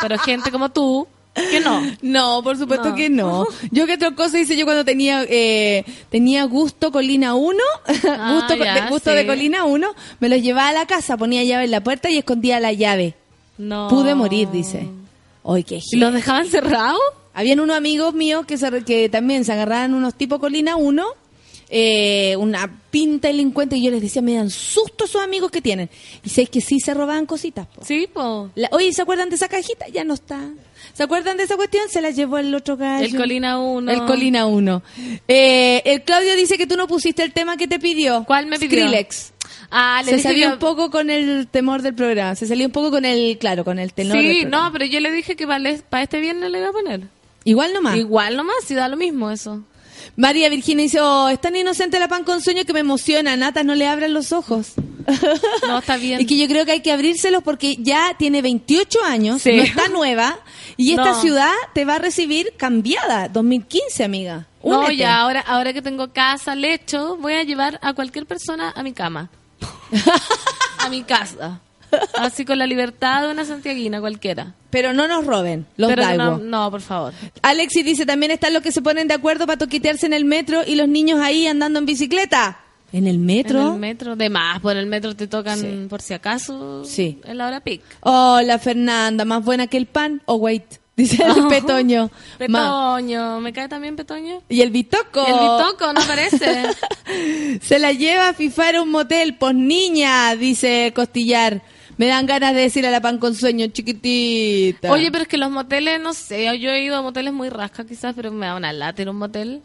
Pero 0.01 0.19
gente 0.19 0.51
como 0.51 0.69
tú, 0.71 1.09
que 1.51 1.61
no. 1.61 1.83
No, 2.03 2.43
por 2.43 2.57
supuesto 2.57 2.91
No. 2.91 2.95
que 2.95 3.09
no. 3.11 3.47
Yo 3.71 3.87
que 3.87 3.95
otra 3.95 4.15
cosa 4.15 4.39
hice 4.39 4.57
yo 4.57 4.65
cuando 4.65 4.85
tenía 4.85 5.25
eh, 5.29 5.85
tenía 6.11 6.45
gusto 6.45 6.91
Colina 6.93 7.35
1, 7.35 7.59
Ah, 8.09 8.33
gusto, 8.49 8.63
ya, 8.65 8.75
de, 8.85 8.91
gusto 8.91 9.11
sí. 9.11 9.17
de 9.17 9.27
Colina 9.27 9.65
1, 9.65 9.95
me 10.21 10.29
los 10.29 10.41
llevaba 10.43 10.69
a 10.69 10.73
la 10.73 10.87
casa, 10.87 11.17
ponía 11.17 11.45
llave 11.45 11.65
en 11.65 11.71
la 11.71 11.83
puerta 11.83 12.11
y 12.11 12.17
escondía 12.19 12.59
la 12.61 12.73
llave. 12.73 13.15
No. 13.59 13.89
Pude 13.89 14.15
morir, 14.15 14.51
dice. 14.51 14.87
Hoy 15.43 15.63
qué 15.65 15.81
¿Y 15.93 15.97
los 15.97 16.13
dejaban 16.13 16.47
cerrados? 16.49 17.01
Habían 17.33 17.61
unos 17.61 17.77
amigos 17.77 18.15
míos 18.15 18.47
que, 18.47 18.57
se, 18.59 18.83
que 18.85 19.09
también 19.09 19.45
se 19.45 19.53
agarraban 19.53 19.95
unos 19.95 20.15
tipo 20.15 20.39
Colina 20.41 20.77
1, 20.77 21.05
eh, 21.69 22.35
una 22.39 22.81
pinta 22.91 23.29
delincuente, 23.29 23.77
y 23.77 23.85
yo 23.85 23.91
les 23.91 24.01
decía, 24.01 24.23
me 24.23 24.35
dan 24.35 24.51
susto 24.51 25.05
esos 25.05 25.23
amigos 25.23 25.51
que 25.51 25.61
tienen. 25.61 25.91
Y 26.25 26.31
sé 26.31 26.47
que 26.47 26.61
sí 26.61 26.81
se 26.81 26.95
robaban 26.95 27.27
cositas. 27.27 27.67
po. 27.67 27.85
Sí, 27.85 28.09
po. 28.13 28.51
La- 28.55 28.69
Oye, 28.73 28.93
¿se 28.93 29.03
acuerdan 29.03 29.29
de 29.29 29.37
esa 29.37 29.49
cajita? 29.49 29.87
Ya 29.89 30.05
no 30.05 30.15
está. 30.15 30.41
¿Se 30.97 31.03
acuerdan 31.03 31.37
de 31.37 31.43
esa 31.43 31.57
cuestión? 31.57 31.91
Se 31.91 32.01
la 32.01 32.11
llevó 32.11 32.39
el 32.39 32.55
otro 32.55 32.79
gallo. 32.79 33.05
El 33.05 33.15
Colina 33.15 33.59
1. 33.59 33.93
El 33.93 34.05
Colina 34.07 34.47
1. 34.47 34.83
Eh, 35.29 35.83
el 35.85 36.03
Claudio 36.03 36.35
dice 36.37 36.57
que 36.57 36.67
tú 36.67 36.75
no 36.75 36.87
pusiste 36.87 37.23
el 37.23 37.33
tema 37.33 37.59
que 37.59 37.69
te 37.69 37.79
pidió. 37.79 38.25
¿Cuál 38.25 38.47
me 38.47 38.59
pidió? 38.59 38.87
Skrillex. 38.87 39.35
Ah, 39.71 40.01
le 40.03 40.13
Se 40.13 40.17
dije 40.17 40.29
salió 40.31 40.53
un 40.55 40.59
poco 40.59 40.91
con 40.91 41.11
el 41.11 41.49
temor 41.49 41.83
del 41.83 41.95
programa. 41.95 42.35
Se 42.35 42.47
salió 42.47 42.65
un 42.65 42.73
poco 42.73 42.91
con 42.91 43.05
el, 43.05 43.37
claro, 43.37 43.63
con 43.63 43.79
el 43.79 43.93
tenor. 43.93 44.17
Sí, 44.17 44.47
no, 44.47 44.71
pero 44.73 44.87
yo 44.87 45.01
le 45.01 45.13
dije 45.13 45.37
que 45.37 45.47
para 45.47 46.03
este 46.03 46.19
viernes 46.19 46.51
le 46.51 46.61
iba 46.61 46.69
a 46.71 46.73
poner. 46.73 47.03
Igual 47.45 47.75
nomás. 47.75 47.97
Igual 47.99 48.35
nomás, 48.35 48.57
si 48.67 48.73
da 48.75 48.89
lo 48.89 48.97
mismo 48.97 49.31
eso. 49.31 49.65
María 50.17 50.49
Virginia 50.49 50.85
dice, 50.85 51.01
oh, 51.03 51.29
es 51.29 51.39
tan 51.41 51.55
inocente 51.57 51.99
la 51.99 52.09
pan 52.09 52.25
con 52.25 52.41
sueño 52.41 52.65
que 52.65 52.73
me 52.73 52.81
emociona. 52.81 53.37
Nata, 53.37 53.63
no 53.65 53.75
le 53.75 53.87
abran 53.87 54.15
los 54.15 54.33
ojos. 54.33 54.73
No, 55.69 55.79
está 55.79 55.97
bien. 55.97 56.21
Y 56.21 56.27
que 56.27 56.37
yo 56.37 56.49
creo 56.49 56.65
que 56.65 56.73
hay 56.73 56.81
que 56.81 56.91
abrírselos 56.91 57.43
porque 57.43 57.77
ya 57.79 58.17
tiene 58.19 58.43
28 58.43 59.05
años, 59.05 59.43
Sí. 59.43 59.57
no 59.57 59.63
está 59.63 59.89
nueva, 59.89 60.39
y 60.77 60.91
esta 60.91 61.13
No. 61.13 61.21
ciudad 61.21 61.53
te 61.75 61.85
va 61.85 61.95
a 61.97 61.99
recibir 61.99 62.53
cambiada. 62.57 63.29
2015, 63.29 64.05
amiga. 64.05 64.47
No, 64.65 64.81
Únete. 64.81 64.97
ya 64.97 65.17
ahora, 65.21 65.41
ahora 65.41 65.73
que 65.73 65.83
tengo 65.83 66.13
casa, 66.13 66.55
lecho, 66.55 67.17
voy 67.19 67.35
a 67.35 67.43
llevar 67.45 67.79
a 67.83 67.93
cualquier 67.95 68.27
persona 68.27 68.73
a 68.75 68.83
mi 68.83 68.93
cama. 68.93 69.31
a 70.79 70.89
mi 70.89 71.03
casa. 71.03 71.61
Así 72.19 72.45
con 72.45 72.59
la 72.59 72.67
libertad 72.67 73.23
de 73.23 73.31
una 73.31 73.45
santiaguina 73.45 74.01
cualquiera. 74.01 74.55
Pero 74.71 74.93
no 74.93 75.07
nos 75.07 75.25
roben 75.25 75.67
los 75.77 75.89
Pero 75.89 76.15
no, 76.17 76.39
no, 76.39 76.71
por 76.71 76.81
favor. 76.81 77.13
Alexis 77.43 77.85
dice, 77.85 78.05
también 78.05 78.33
están 78.33 78.53
los 78.53 78.63
que 78.63 78.73
se 78.73 78.83
ponen 78.83 79.09
de 79.09 79.15
acuerdo 79.15 79.47
para 79.47 79.57
toquetearse 79.59 80.05
en 80.07 80.13
el 80.13 80.25
metro 80.25 80.63
y 80.67 80.75
los 80.75 80.89
niños 80.89 81.21
ahí 81.21 81.47
andando 81.47 81.79
en 81.79 81.87
bicicleta. 81.87 82.59
¿En 82.93 83.07
el 83.07 83.19
metro? 83.19 83.61
En 83.61 83.73
el 83.75 83.79
metro, 83.81 84.17
de 84.17 84.31
más, 84.31 84.61
por 84.61 84.77
el 84.77 84.87
metro 84.87 85.15
te 85.17 85.27
tocan 85.27 85.87
por 85.91 86.01
si 86.01 86.15
acaso 86.15 86.85
Sí. 86.85 87.21
en 87.25 87.39
la 87.39 87.49
hora 87.49 87.61
pic. 87.61 87.83
Hola, 88.01 88.59
Fernanda, 88.59 89.25
más 89.25 89.45
buena 89.45 89.67
que 89.67 89.77
el 89.77 89.87
pan. 89.87 90.23
Oh, 90.27 90.37
wait, 90.37 90.63
dice 90.97 91.23
el 91.23 91.45
Oh. 91.45 91.49
petoño. 91.49 92.11
Ma- 92.49 92.97
Petoño, 92.99 93.41
¿me 93.41 93.53
cae 93.53 93.69
también 93.69 93.97
Petoño? 93.97 94.43
Y 94.49 94.61
el 94.63 94.71
bitoco. 94.71 95.25
Y 95.27 95.31
el 95.31 95.39
bitoco, 95.39 95.93
no 95.93 96.01
parece. 96.07 96.63
Se 97.61 97.79
la 97.79 97.93
lleva 97.93 98.29
a 98.29 98.35
fifar 98.35 98.77
a 98.77 98.83
un 98.83 98.91
motel, 98.91 99.37
pues 99.37 99.55
niña, 99.55 100.35
dice 100.37 100.93
Costillar. 100.95 101.63
Me 101.99 102.07
dan 102.09 102.27
ganas 102.27 102.55
de 102.55 102.61
decir 102.61 102.87
a 102.87 102.91
la 102.91 103.01
pan 103.01 103.17
con 103.19 103.35
sueño, 103.35 103.67
chiquitita. 103.69 104.93
Oye, 104.93 105.11
pero 105.11 105.23
es 105.23 105.29
que 105.29 105.39
los 105.39 105.51
moteles, 105.51 105.99
no 106.01 106.13
sé, 106.13 106.45
yo 106.59 106.71
he 106.71 106.83
ido 106.85 106.95
a 106.97 107.03
moteles 107.03 107.33
muy 107.33 107.49
rasca 107.49 107.87
quizás, 107.87 108.15
pero 108.15 108.31
me 108.33 108.45
da 108.47 108.55
una 108.55 108.73
lata 108.73 109.03
a 109.03 109.11
un 109.11 109.17
motel. 109.17 109.63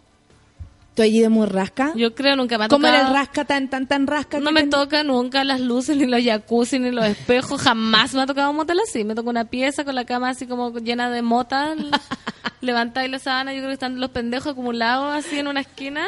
¿Tú 1.02 1.08
has 1.08 1.14
ido 1.16 1.30
muy 1.30 1.48
rasca? 1.48 1.94
Yo 1.96 2.14
creo 2.14 2.36
nunca 2.36 2.58
me 2.58 2.66
ha 2.66 2.68
¿Cómo 2.68 2.86
era 2.88 3.08
el 3.08 3.14
rasca 3.14 3.46
tan, 3.46 3.70
tan, 3.70 3.88
tan 3.88 4.06
rasca? 4.08 4.40
No 4.40 4.52
me 4.52 4.62
ten- 4.62 4.70
toca 4.70 5.04
nunca 5.04 5.44
las 5.44 5.60
luces, 5.60 5.98
ni 5.98 6.06
los 6.06 6.24
jacuzzi, 6.24 6.78
ni 6.80 6.92
los 6.92 7.06
espejos. 7.06 7.62
Jamás 7.62 8.14
me 8.14 8.22
ha 8.22 8.26
tocado 8.26 8.50
un 8.52 8.56
motel 8.58 8.80
así. 8.80 9.04
Me 9.04 9.16
toca 9.16 9.30
una 9.30 9.46
pieza 9.46 9.84
con 9.84 9.96
la 9.96 10.06
cama 10.06 10.30
así 10.30 10.46
como 10.46 10.72
llena 10.78 11.10
de 11.10 11.22
mota. 11.22 11.74
Levantáis 12.62 13.10
la 13.10 13.18
sábana, 13.18 13.54
yo 13.54 13.60
creo 13.60 13.70
que 13.70 13.74
están 13.74 14.00
los 14.00 14.12
pendejos 14.12 14.52
acumulados 14.52 15.16
así 15.26 15.40
en 15.40 15.48
una 15.48 15.62
esquina. 15.62 16.06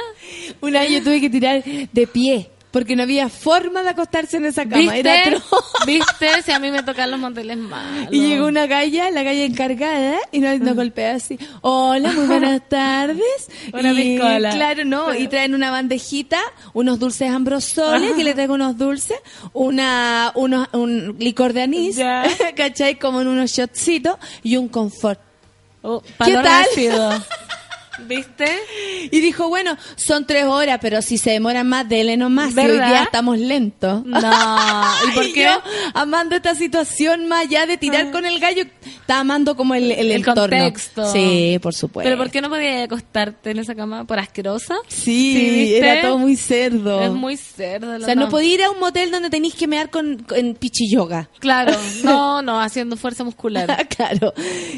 Una 0.61 0.81
vez 0.81 0.91
yo 0.91 1.03
tuve 1.03 1.19
que 1.19 1.29
tirar 1.29 1.63
de 1.63 2.07
pie, 2.07 2.51
porque 2.73 2.95
no 2.95 3.03
había 3.03 3.29
forma 3.29 3.83
de 3.83 3.89
acostarse 3.89 4.37
en 4.37 4.45
esa 4.45 4.67
cama. 4.67 4.97
Era 4.97 5.29
¿Viste? 5.29 5.41
¿Viste? 5.85 6.41
Si 6.43 6.51
a 6.51 6.57
mí 6.57 6.71
me 6.71 6.81
tocan 6.81 7.11
los 7.11 7.19
moteles 7.19 7.55
malos. 7.57 8.11
Y 8.11 8.27
llegó 8.27 8.47
una 8.47 8.65
galla, 8.65 9.11
la 9.11 9.21
galla 9.21 9.45
encargada, 9.45 10.17
y 10.31 10.39
nos, 10.39 10.59
nos 10.59 10.75
golpea 10.75 11.13
así. 11.13 11.37
Hola, 11.61 12.11
muy 12.11 12.25
buenas 12.25 12.67
tardes. 12.69 13.47
Una 13.71 13.93
y, 13.93 13.95
piscola. 13.95 14.49
Claro, 14.49 14.85
no, 14.85 15.13
y 15.13 15.27
traen 15.27 15.53
una 15.53 15.69
bandejita, 15.69 16.39
unos 16.73 16.97
dulces 16.97 17.29
ambrosoles, 17.29 18.13
que 18.13 18.23
le 18.23 18.33
traigo 18.33 18.55
unos 18.55 18.75
dulces, 18.75 19.19
una, 19.53 20.31
unos, 20.33 20.67
un 20.73 21.15
licor 21.19 21.53
de 21.53 21.61
anís. 21.61 21.99
¿cachai? 22.55 22.97
Como 22.97 23.21
en 23.21 23.27
unos 23.27 23.51
shotcitos, 23.51 24.17
y 24.41 24.57
un 24.57 24.67
confort. 24.67 25.19
Oh, 25.83 26.01
¿Qué 26.25 26.33
tal? 26.33 26.65
¿Viste? 28.07 28.45
Y 29.11 29.19
dijo, 29.19 29.47
bueno, 29.49 29.77
son 29.95 30.25
tres 30.25 30.45
horas, 30.45 30.79
pero 30.81 31.01
si 31.01 31.17
se 31.17 31.31
demoran 31.31 31.67
más, 31.67 31.87
dele 31.87 32.17
nomás, 32.17 32.53
si 32.53 32.59
hoy 32.59 32.67
¿Verdad? 32.67 32.87
día 32.87 33.03
estamos 33.03 33.37
lentos. 33.39 34.05
No. 34.05 34.19
¿Y 34.19 35.11
por 35.15 35.33
qué? 35.33 35.43
yo, 35.43 35.61
amando 35.93 36.35
esta 36.35 36.55
situación 36.55 37.27
más 37.27 37.45
allá 37.45 37.65
de 37.65 37.77
tirar 37.77 38.11
con 38.11 38.25
el 38.25 38.39
gallo, 38.39 38.63
estaba 38.85 39.21
amando 39.21 39.55
como 39.55 39.75
el, 39.75 39.91
el, 39.91 40.11
El 40.11 40.11
entorno. 40.17 40.57
contexto. 40.57 41.11
Sí, 41.11 41.59
por 41.61 41.73
supuesto. 41.73 42.07
¿Pero 42.07 42.17
por 42.17 42.31
qué 42.31 42.41
no 42.41 42.49
podías 42.49 42.83
acostarte 42.85 43.51
en 43.51 43.59
esa 43.59 43.75
cama? 43.75 44.05
¿Por 44.05 44.19
asquerosa? 44.19 44.75
Sí, 44.87 45.75
era 45.75 46.01
todo 46.01 46.17
muy 46.17 46.35
cerdo. 46.35 47.01
Es 47.01 47.11
muy 47.11 47.37
cerdo. 47.37 47.95
o 47.95 47.99
sea, 47.99 48.15
no 48.15 48.29
podía 48.29 48.53
ir 48.53 48.63
a 48.63 48.71
un 48.71 48.79
motel 48.79 49.11
donde 49.11 49.29
tenéis 49.29 49.55
que 49.55 49.67
mear 49.67 49.89
con, 49.89 50.17
con 50.23 50.55
pichiyoga. 50.55 51.29
Claro, 51.39 51.73
no, 52.03 52.41
no, 52.41 52.59
haciendo 52.61 52.97
fuerza 52.97 53.23
muscular. 53.23 53.87
claro. 53.95 54.33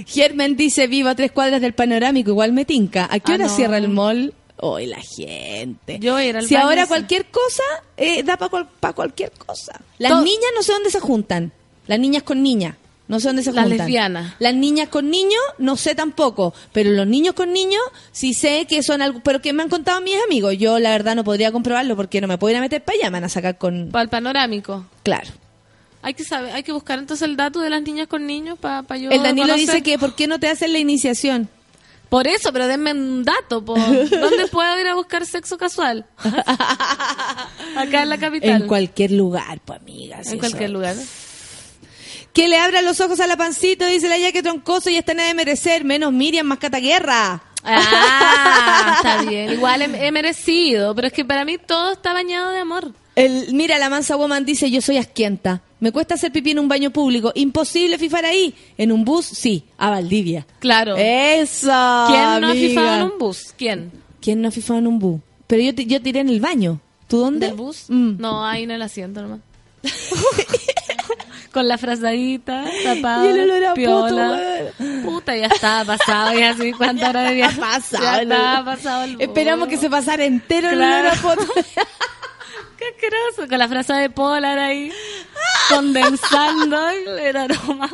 Germen 0.07 0.56
dice, 0.56 0.88
vivo 0.88 1.10
a 1.10 1.15
tres 1.15 1.31
cuadras 1.31 1.61
del 1.61 1.73
panorámico, 1.73 2.31
igual 2.31 2.52
me 2.53 2.65
tinca. 2.65 3.07
¿A 3.16 3.20
qué 3.20 3.32
Ah, 3.32 3.36
hora 3.36 3.46
no. 3.48 3.56
cierra 3.56 3.78
el 3.78 3.90
mall? 3.90 4.34
Hoy 4.58 4.86
la 4.86 5.00
gente. 5.02 6.00
Yo 6.00 6.14
voy 6.14 6.24
a 6.24 6.26
ir 6.28 6.38
al 6.38 6.48
si 6.48 6.56
ahora 6.56 6.88
cualquier 6.88 7.26
cosa 7.26 7.64
eh, 7.98 8.24
da 8.24 8.38
para 8.38 8.94
cualquier 8.94 9.32
cosa. 9.32 9.82
Las 9.98 10.24
niñas 10.24 10.46
no 10.56 10.64
sé 10.64 10.72
dónde 10.72 10.90
se 10.92 11.00
juntan. 11.00 11.52
Las 11.88 12.00
niñas 12.00 12.24
con 12.24 12.42
niñas. 12.42 12.76
No 13.08 13.20
sé 13.20 13.28
dónde 13.28 13.44
se 13.44 13.52
Las 13.52 13.66
juntan. 13.66 13.78
lesbianas. 13.80 14.34
Las 14.40 14.56
niñas 14.56 14.88
con 14.90 15.12
niños, 15.12 15.42
no 15.60 15.76
sé 15.76 15.94
tampoco. 15.94 16.54
Pero 16.72 16.90
los 16.92 17.06
niños 17.06 17.36
con 17.36 17.54
niños, 17.54 17.82
sí 18.12 18.34
sé 18.34 18.66
que 18.68 18.82
son 18.82 19.02
algo. 19.02 19.20
Pero 19.24 19.42
que 19.42 19.54
me 19.54 19.62
han 19.62 19.70
contado 19.70 20.02
mis 20.02 20.16
amigos. 20.26 20.58
Yo, 20.58 20.80
la 20.80 20.90
verdad, 20.92 21.16
no 21.16 21.24
podría 21.24 21.52
comprobarlo 21.52 21.96
porque 21.96 22.20
no 22.22 22.28
me 22.28 22.38
puedo 22.38 22.52
ir 22.52 22.58
a 22.58 22.62
meter 22.62 22.84
para 22.84 22.98
allá. 22.98 23.06
Me 23.12 23.18
van 23.18 23.26
a 23.26 23.30
sacar 23.30 23.58
con. 23.58 23.90
Para 23.92 24.04
el 24.04 24.10
panorámico. 24.10 24.86
Claro. 25.04 25.30
Hay 26.02 26.14
que 26.14 26.24
saber, 26.24 26.54
hay 26.54 26.64
que 26.64 26.72
buscar 26.72 26.98
entonces 27.00 27.28
el 27.28 27.36
dato 27.36 27.60
de 27.60 27.70
las 27.70 27.82
niñas 27.82 28.08
con 28.08 28.26
niños 28.26 28.58
para 28.60 28.84
yo 28.98 29.10
El 29.12 29.22
Danilo 29.24 29.48
conocer. 29.48 29.60
dice 29.68 29.84
que, 29.84 30.00
¿por 30.00 30.16
qué 30.16 30.28
no 30.28 30.40
te 30.40 30.48
hacen 30.48 30.72
la 30.72 30.80
iniciación? 30.80 31.50
Por 32.10 32.27
eso, 32.27 32.53
pero 32.53 32.68
denme 32.68 32.91
un 32.91 33.23
dato, 33.23 33.64
po. 33.64 33.76
¿Dónde 33.76 34.48
puedo 34.52 34.80
ir 34.80 34.88
a 34.88 34.95
buscar 34.95 35.26
sexo 35.26 35.57
casual? 35.57 36.06
Acá 37.76 38.03
en 38.03 38.10
la 38.10 38.18
capital. 38.18 38.61
En 38.61 38.68
cualquier 38.68 39.11
lugar, 39.11 39.60
pues, 39.65 39.80
amigas. 39.80 40.32
En 40.32 40.40
cualquier 40.40 40.69
lugar. 40.69 40.95
Que 42.34 42.48
le 42.48 42.57
abra 42.57 42.82
los 42.82 42.99
ojos 43.02 43.19
a 43.19 43.27
la 43.27 43.38
pancito, 43.38 43.86
dice 43.86 44.10
la 44.10 44.18
ya 44.18 44.32
que 44.32 44.44
troncoso 44.44 44.90
y 44.90 44.98
está 44.98 45.14
nada 45.14 45.30
de 45.30 45.36
merecer, 45.36 45.86
menos 45.86 46.11
Miriam 46.11 46.45
Mascata 46.45 46.80
Guerra. 46.80 47.41
Ah, 47.64 48.94
está 48.98 49.22
bien. 49.30 49.53
Igual 49.53 49.82
he, 49.82 50.07
he 50.07 50.11
merecido, 50.11 50.94
pero 50.94 51.07
es 51.07 51.14
que 51.14 51.26
para 51.26 51.45
mí 51.45 51.57
todo 51.57 51.94
está 51.94 52.14
bañado 52.14 52.52
de 52.52 52.60
amor. 52.60 52.91
El, 53.15 53.53
mira, 53.53 53.80
la 53.80 53.90
mansa 53.90 54.15
woman 54.18 54.45
dice, 54.45 54.69
yo 54.69 54.82
soy 54.82 54.98
asquienta. 54.98 55.61
Me 55.80 55.91
cuesta 55.91 56.14
hacer 56.15 56.31
pipí 56.31 56.52
en 56.52 56.60
un 56.60 56.68
baño 56.68 56.89
público. 56.91 57.31
Imposible 57.35 57.97
fifar 57.97 58.26
ahí. 58.26 58.53
En 58.77 58.91
un 58.91 59.03
bus, 59.06 59.26
sí. 59.26 59.64
A 59.77 59.89
Valdivia. 59.89 60.47
Claro. 60.60 60.95
Eso. 60.97 61.68
¿Quién 62.07 62.41
no 62.41 62.47
ha 62.47 62.53
fifado 62.53 62.95
en 62.95 63.03
un 63.11 63.18
bus? 63.19 63.53
¿Quién? 63.57 63.91
¿Quién 64.22 64.41
no 64.41 64.47
ha 64.47 64.52
fifado 64.52 64.80
en 64.80 64.88
un 64.88 64.99
bus? 64.99 65.19
Pero 65.47 65.61
yo, 65.61 65.72
yo 65.72 66.02
tiré 66.02 66.22
en 66.22 66.30
el 66.30 66.39
baño. 66.39 66.80
¿Tú 67.07 67.18
dónde? 67.19 67.47
¿En 67.47 67.52
el 67.52 67.57
bus? 67.57 67.85
Mm. 67.89 68.15
No, 68.19 68.45
ahí 68.45 68.64
en 68.64 68.72
el 68.72 68.81
asiento 68.81 69.22
nomás. 69.22 69.39
Con 71.52 71.68
la 71.69 71.77
frazadita, 71.77 72.65
tapada, 72.84 73.26
Y 73.26 73.30
el 73.30 73.39
olor 73.49 73.65
a 73.65 73.73
piola. 73.76 74.41
Puta, 75.06 75.38
ya 75.38 75.45
estaba 75.47 75.85
pasado, 75.95 76.38
ya 76.38 76.49
así, 76.49 76.73
¿cuántas 76.73 77.10
horas 77.10 77.30
de 77.30 77.35
viaje? 77.35 77.60
pasado 77.61 78.03
Ya 78.03 78.15
el- 78.18 78.31
estaba 78.31 78.65
pasado 78.65 79.03
el 79.06 79.14
bus. 79.15 79.22
Esperamos 79.22 79.68
que 79.69 79.77
se 79.77 79.89
pasara 79.89 80.26
entero 80.26 80.69
el 80.69 80.76
Claro. 80.76 81.10
olor 81.10 81.18
a 81.18 81.22
poto. 81.22 81.53
Con 83.48 83.60
la 83.60 83.68
frase 83.68 83.94
de 83.94 84.10
Polar 84.10 84.57
ahí, 84.57 84.91
condensando 85.70 86.90
el 86.90 87.38
aroma. 87.38 87.90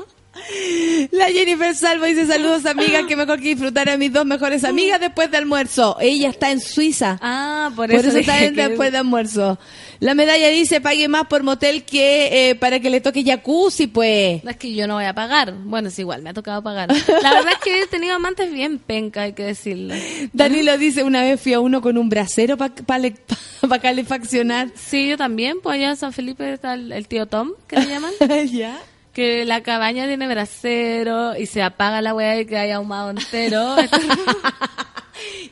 La 1.12 1.26
Jennifer 1.28 1.76
Salvo 1.76 2.06
dice 2.06 2.26
saludos 2.26 2.66
amigas, 2.66 3.06
que 3.08 3.16
mejor 3.16 3.40
que 3.40 3.50
disfrutar 3.50 3.90
a 3.90 3.98
mis 3.98 4.12
dos 4.12 4.26
mejores 4.26 4.64
amigas 4.64 5.00
después 5.00 5.30
de 5.32 5.38
almuerzo. 5.38 5.98
Ella 6.00 6.30
está 6.30 6.52
en 6.52 6.60
Suiza. 6.60 7.18
Ah, 7.22 7.72
por 7.76 7.88
Por 7.90 8.00
eso, 8.00 8.10
eso, 8.10 8.18
está 8.20 8.44
en 8.44 8.56
que- 8.56 8.68
después 8.70 8.92
de 8.92 8.98
almuerzo. 9.00 9.60
La 10.00 10.16
medalla 10.16 10.48
dice 10.50 10.82
pague 10.82 11.08
más 11.08 11.28
por 11.28 11.44
motel 11.44 11.84
que 11.84 12.50
eh, 12.50 12.56
para 12.56 12.80
que 12.80 12.90
le 12.90 13.02
toque 13.02 13.24
jacuzzi, 13.24 13.88
pues. 13.88 14.44
No, 14.44 14.50
Es 14.50 14.58
que 14.58 14.74
yo 14.74 14.88
no 14.88 14.96
voy 14.96 15.06
a 15.06 15.14
pagar. 15.14 15.54
Bueno, 15.64 15.90
es 15.90 16.00
igual, 16.00 16.22
me 16.24 16.32
ha 16.32 16.34
tocado 16.34 16.64
pagar. 16.64 16.90
La 16.90 17.34
verdad 17.36 17.54
es 17.54 17.60
que 17.64 17.82
he 17.82 17.88
tenido 17.88 18.16
amantes 18.16 18.52
bien 18.52 18.80
penca, 18.80 19.22
hay 19.24 19.34
que 19.34 19.44
decirlo. 19.44 19.94
Danilo 20.34 20.78
dice, 20.78 21.04
una 21.04 21.22
vez 21.22 21.40
fui 21.40 21.54
a 21.54 21.60
uno 21.60 21.82
con 21.82 21.98
un 22.00 22.10
brasero 22.10 22.58
para 22.58 23.80
calefaccionar. 23.82 24.70
Sí, 24.76 25.08
yo 25.10 25.18
también, 25.18 25.58
pues 25.62 25.76
allá 25.76 25.90
en 25.92 25.98
San 25.98 26.14
Felipe 26.14 26.52
está 26.52 26.74
el, 26.74 26.92
el 26.92 27.08
tío 27.08 27.28
Tom, 27.28 27.52
que 27.68 27.78
le 27.78 27.88
llaman. 27.88 28.12
¿Ya? 28.52 28.78
Que 29.14 29.44
la 29.46 29.62
cabaña 29.62 30.08
tiene 30.08 30.28
brasero 30.28 31.36
y 31.36 31.46
se 31.46 31.62
apaga 31.62 32.02
la 32.02 32.14
weá 32.14 32.40
y 32.40 32.46
que 32.46 32.58
hay 32.58 32.72
ahumado 32.72 33.10
entero. 33.12 33.76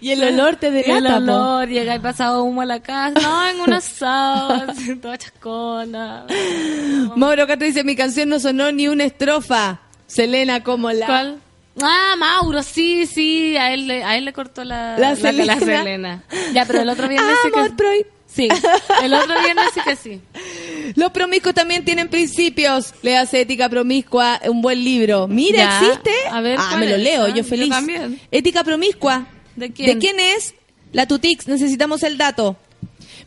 Y 0.02 0.12
el 0.12 0.24
olor 0.24 0.56
te 0.56 0.68
Y 0.68 0.78
el 0.90 1.04
delata, 1.04 1.18
po. 1.18 1.22
olor, 1.24 1.68
llega 1.68 1.96
y 1.96 2.00
pasado 2.00 2.44
humo 2.44 2.62
a 2.62 2.66
la 2.66 2.80
casa. 2.82 3.20
No, 3.20 3.48
en 3.48 3.60
un 3.60 3.74
asado, 3.74 4.64
toda 5.02 5.18
chascona. 5.18 6.26
Mauro 7.16 7.46
Cato 7.46 7.66
dice, 7.66 7.84
mi 7.84 7.96
canción 7.96 8.30
no 8.30 8.40
sonó 8.40 8.72
ni 8.72 8.88
una 8.88 9.04
estrofa. 9.04 9.80
Selena, 10.08 10.64
como 10.64 10.90
la... 10.92 11.06
¿Cuál? 11.06 11.40
Ah, 11.82 12.16
Mauro, 12.18 12.64
sí, 12.64 13.06
sí, 13.06 13.58
a 13.58 13.74
él 13.74 13.88
le, 13.88 14.04
a 14.04 14.18
él 14.18 14.26
le 14.26 14.34
cortó 14.34 14.64
la, 14.64 14.98
La 14.98 15.10
la- 15.12 15.16
Selena. 15.16 15.54
la 15.56 15.60
Selena. 15.60 16.24
Ya, 16.54 16.66
pero 16.66 16.82
el 16.82 16.90
otro 16.90 17.08
viernes 17.08 17.36
sí 17.44 17.50
Amor 17.54 17.76
que 17.76 18.06
sí. 18.26 18.48
El 19.04 19.14
otro 19.14 19.40
viernes 19.40 19.66
sí 19.74 19.82
que 19.86 19.96
sí. 19.96 20.22
Los 20.96 21.12
promiscuos 21.12 21.54
también 21.56 21.84
tienen 21.86 22.08
principios. 22.10 22.94
Le 23.02 23.18
hace 23.18 23.42
Ética 23.42 23.70
Promiscua, 23.70 24.40
un 24.48 24.62
buen 24.62 24.84
libro. 24.84 25.28
Mira, 25.28 25.58
Ya. 25.58 25.80
¿existe? 25.88 26.12
A 26.32 26.42
ver, 26.42 26.58
ah, 26.60 26.66
¿cuál 26.70 26.80
me 26.82 26.90
lo 26.90 26.98
leo, 26.98 27.24
Ah, 27.24 27.30
yo 27.30 27.36
yo 27.38 27.44
feliz. 27.44 27.70
también. 27.70 28.20
Ética 28.32 28.64
Promiscua. 28.64 29.28
¿De 29.56 29.72
quién? 29.72 30.20
es? 30.20 30.54
La 30.92 31.08
Tutix, 31.08 31.48
necesitamos 31.48 32.04
el 32.04 32.18
dato. 32.18 32.56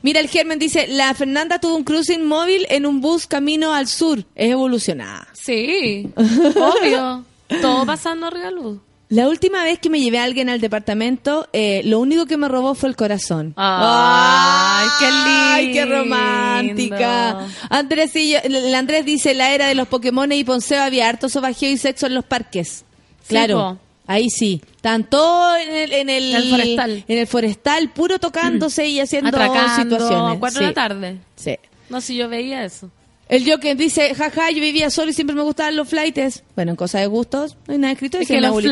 Mira, 0.03 0.19
el 0.19 0.29
Germen 0.29 0.59
dice, 0.59 0.89
la 0.89 1.15
Fernanda 1.15 1.61
tuvo 1.61 1.77
un 1.77 1.85
cruising 1.85 2.25
móvil 2.27 2.67
en 2.71 2.87
un 2.87 3.01
bus 3.01 3.27
camino 3.29 3.73
al 3.73 3.87
sur. 3.87 4.25
Es 4.35 4.51
evolucionada. 4.51 5.29
Sí, 5.33 6.09
obvio. 6.17 7.25
Todo 7.61 7.87
pasando 7.87 8.27
arriba 8.27 8.47
de 8.47 8.51
la 8.51 8.57
luz. 8.63 8.79
La 9.13 9.29
última 9.29 9.63
vez 9.63 9.79
que 9.79 9.91
me 9.91 10.01
llevé 10.01 10.19
a 10.21 10.25
alguien 10.25 10.49
al 10.49 10.59
departamento, 10.59 11.47
eh, 11.53 11.83
lo 11.85 12.01
único 12.01 12.25
que 12.25 12.39
me 12.39 12.49
robó 12.49 12.75
fue 12.75 12.89
el 12.89 12.97
corazón. 12.97 13.53
Ay, 13.59 14.89
qué 14.99 15.05
¡Ay, 15.07 15.73
qué 15.73 15.81
lindo! 15.85 15.97
romántica! 15.99 17.47
Andrés, 17.69 18.17
y 18.17 18.33
yo- 18.33 18.39
el 18.43 18.75
Andrés 18.75 19.05
dice, 19.05 19.35
la 19.35 19.53
era 19.53 19.67
de 19.67 19.75
los 19.75 19.87
Pokémon 19.89 20.33
y 20.33 20.45
Ponceo 20.45 20.83
había 20.83 21.11
harto 21.11 21.29
sobajeo 21.29 21.71
y 21.71 21.77
sexo 21.77 22.07
en 22.07 22.15
los 22.15 22.25
parques. 22.25 22.85
Claro, 23.29 23.79
ahí 24.07 24.31
sí. 24.31 24.63
Todos 25.11 25.59
en 25.61 25.75
el, 25.75 25.93
en 25.93 26.09
el, 26.11 26.35
El 26.35 26.51
forestal. 26.51 27.05
en 27.07 27.19
el 27.19 27.27
forestal, 27.27 27.91
puro 27.91 28.19
tocándose 28.19 28.87
y 28.89 28.99
haciendo 28.99 29.29
Atracando 29.29 29.77
situaciones. 29.99 30.37
a 30.37 30.41
cuatro 30.41 30.59
Sí, 30.59 30.65
de 30.65 30.71
la 30.71 30.75
tarde. 30.75 31.19
Sí. 31.37 31.57
No, 31.91 32.01
si 32.01 32.17
yo 32.17 32.29
veía 32.31 32.65
eso. 32.65 32.91
El 33.33 33.51
Joker 33.51 33.75
dice, 33.75 34.15
jaja, 34.15 34.51
yo 34.51 34.61
vivía 34.61 34.91
solo 34.91 35.11
y 35.11 35.15
siempre 35.15 35.35
me 35.35 35.41
gustaban 35.41 35.75
los 35.75 35.89
flights. 35.89 36.43
Bueno, 36.55 36.73
en 36.73 36.77
cosa 36.77 36.99
de 36.99 37.07
gustos, 37.07 37.57
no 37.67 37.73
hay 37.73 37.79
nada 37.79 37.95
escrito. 37.95 38.19
Es 38.19 38.29
que 38.29 38.39
los 38.43 38.63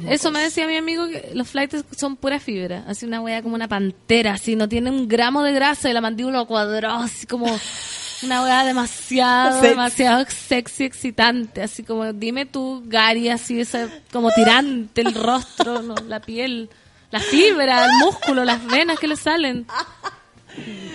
mocos. 0.00 0.10
eso 0.10 0.30
me 0.30 0.40
decía 0.40 0.66
mi 0.66 0.76
amigo, 0.76 1.06
que 1.06 1.32
los 1.34 1.46
flights 1.48 1.84
son 1.94 2.16
pura 2.16 2.40
fibra. 2.40 2.84
Así 2.88 3.04
una 3.04 3.20
wea 3.20 3.42
como 3.42 3.56
una 3.56 3.68
pantera, 3.68 4.32
así 4.32 4.56
no 4.56 4.70
tiene 4.70 4.88
un 4.88 5.06
gramo 5.06 5.42
de 5.42 5.52
grasa 5.52 5.90
y 5.90 5.92
la 5.92 6.00
mandíbula 6.00 6.46
cuadrada, 6.46 7.04
así 7.04 7.26
como 7.26 7.44
una 8.22 8.42
wea 8.42 8.64
demasiado, 8.64 9.60
Sexy. 9.60 9.68
demasiado 9.68 10.24
sexy, 10.30 10.84
excitante. 10.84 11.60
Así 11.60 11.82
como, 11.82 12.10
dime 12.14 12.46
tú, 12.46 12.84
Gary, 12.86 13.28
así 13.28 13.60
esa, 13.60 13.90
como 14.10 14.30
tirante, 14.30 15.02
el 15.02 15.12
rostro, 15.12 15.82
no, 15.82 15.94
la 16.08 16.20
piel, 16.20 16.70
la 17.10 17.20
fibra, 17.20 17.84
el 17.84 17.92
músculo, 18.02 18.46
las 18.46 18.64
venas 18.64 18.98
que 18.98 19.08
le 19.08 19.16
salen. 19.16 19.66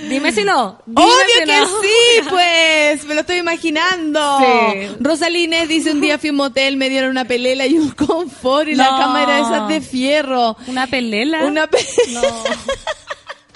Dime 0.09 0.31
si 0.31 0.43
no. 0.43 0.81
Dime 0.85 1.01
Obvio 1.01 1.13
si 1.37 1.39
que 1.45 1.45
no. 1.59 1.67
sí, 1.67 2.29
pues, 2.29 3.05
me 3.05 3.13
lo 3.13 3.21
estoy 3.21 3.37
imaginando. 3.37 4.39
Sí. 4.39 4.87
Rosalines 4.99 5.67
dice, 5.67 5.91
un 5.91 6.01
día 6.01 6.17
fui 6.17 6.29
a 6.29 6.31
un 6.31 6.37
motel, 6.37 6.77
me 6.77 6.89
dieron 6.89 7.11
una 7.11 7.25
pelela 7.25 7.67
y 7.67 7.77
un 7.77 7.91
confort 7.91 8.67
y 8.69 8.75
la 8.75 8.89
No. 8.91 9.17
era 9.17 9.39
esas 9.39 9.67
de 9.67 9.81
fierro. 9.81 10.57
Una 10.67 10.87
pelela. 10.87 11.45
Una 11.45 11.67
pe- 11.67 11.85
No. 12.09 12.21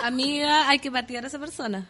Amiga, 0.04 0.68
hay 0.68 0.80
que 0.80 0.92
patear 0.92 1.24
a 1.24 1.28
esa 1.28 1.40
persona. 1.40 1.88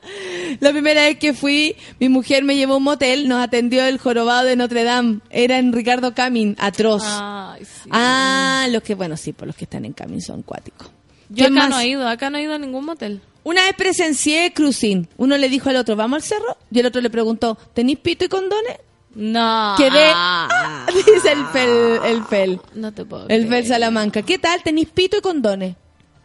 La 0.60 0.69
primera 0.72 1.02
vez 1.02 1.18
que 1.18 1.34
fui, 1.34 1.76
mi 1.99 2.10
mujer 2.10 2.44
me 2.44 2.56
llevó 2.56 2.76
a 2.76 2.77
un 2.77 2.84
motel, 2.84 3.27
nos 3.27 3.41
atendió 3.44 3.84
el 3.85 3.98
jorobado 3.98 4.45
de 4.45 4.56
Notre 4.56 4.84
Dame. 4.84 5.19
Era 5.31 5.57
en 5.57 5.73
Ricardo 5.73 6.14
Camin, 6.14 6.56
atroz. 6.60 7.02
Ay, 7.07 7.65
sí. 7.65 7.90
Ah, 7.91 8.68
los 8.69 8.84
que, 8.84 8.94
bueno, 8.94 9.18
sí, 9.18 9.34
por 9.34 9.48
los 9.48 9.56
que 9.56 9.64
están 9.64 9.84
en 9.85 9.94
Camin 9.94 10.22
son 10.22 10.44
cuáticos. 10.44 10.91
Yo 11.30 11.45
¿Quién 11.45 11.58
acá 11.58 11.68
más? 11.68 11.70
no 11.70 11.80
he 11.80 11.88
ido, 11.88 12.08
acá 12.08 12.30
no 12.30 12.38
he 12.38 12.44
ido 12.44 12.54
a 12.54 12.60
ningún 12.60 12.86
motel. 12.86 13.22
Una 13.44 13.64
vez 13.64 13.74
presencié 13.76 14.54
cruising. 14.54 15.08
Uno 15.18 15.38
le 15.38 15.50
dijo 15.50 15.70
al 15.70 15.76
otro, 15.76 15.95
¿vamos 15.95 16.18
al 16.18 16.24
cerro? 16.24 16.58
Y 16.72 16.80
el 16.80 16.86
otro 16.86 17.02
le 17.02 17.10
preguntó, 17.10 17.58
¿tenís 17.74 18.00
pito 18.00 18.26
y 18.26 18.30
condones? 18.30 18.78
No. 19.16 19.76
Quedé, 19.78 20.12
Ah. 20.16 20.86
dice 20.94 21.32
el 21.32 21.45
Fel, 21.48 22.00
el 22.06 22.24
Fel. 22.24 22.60
No 22.74 22.91
te 22.94 23.06
puedo. 23.06 23.28
El. 23.30 23.48
Fel 23.48 23.66
Salamanca. 23.68 24.22
¿Qué 24.22 24.40
tal? 24.40 24.64
¿Tenís 24.64 24.90
pito 24.90 25.18
y 25.18 25.22
condones? 25.22 25.76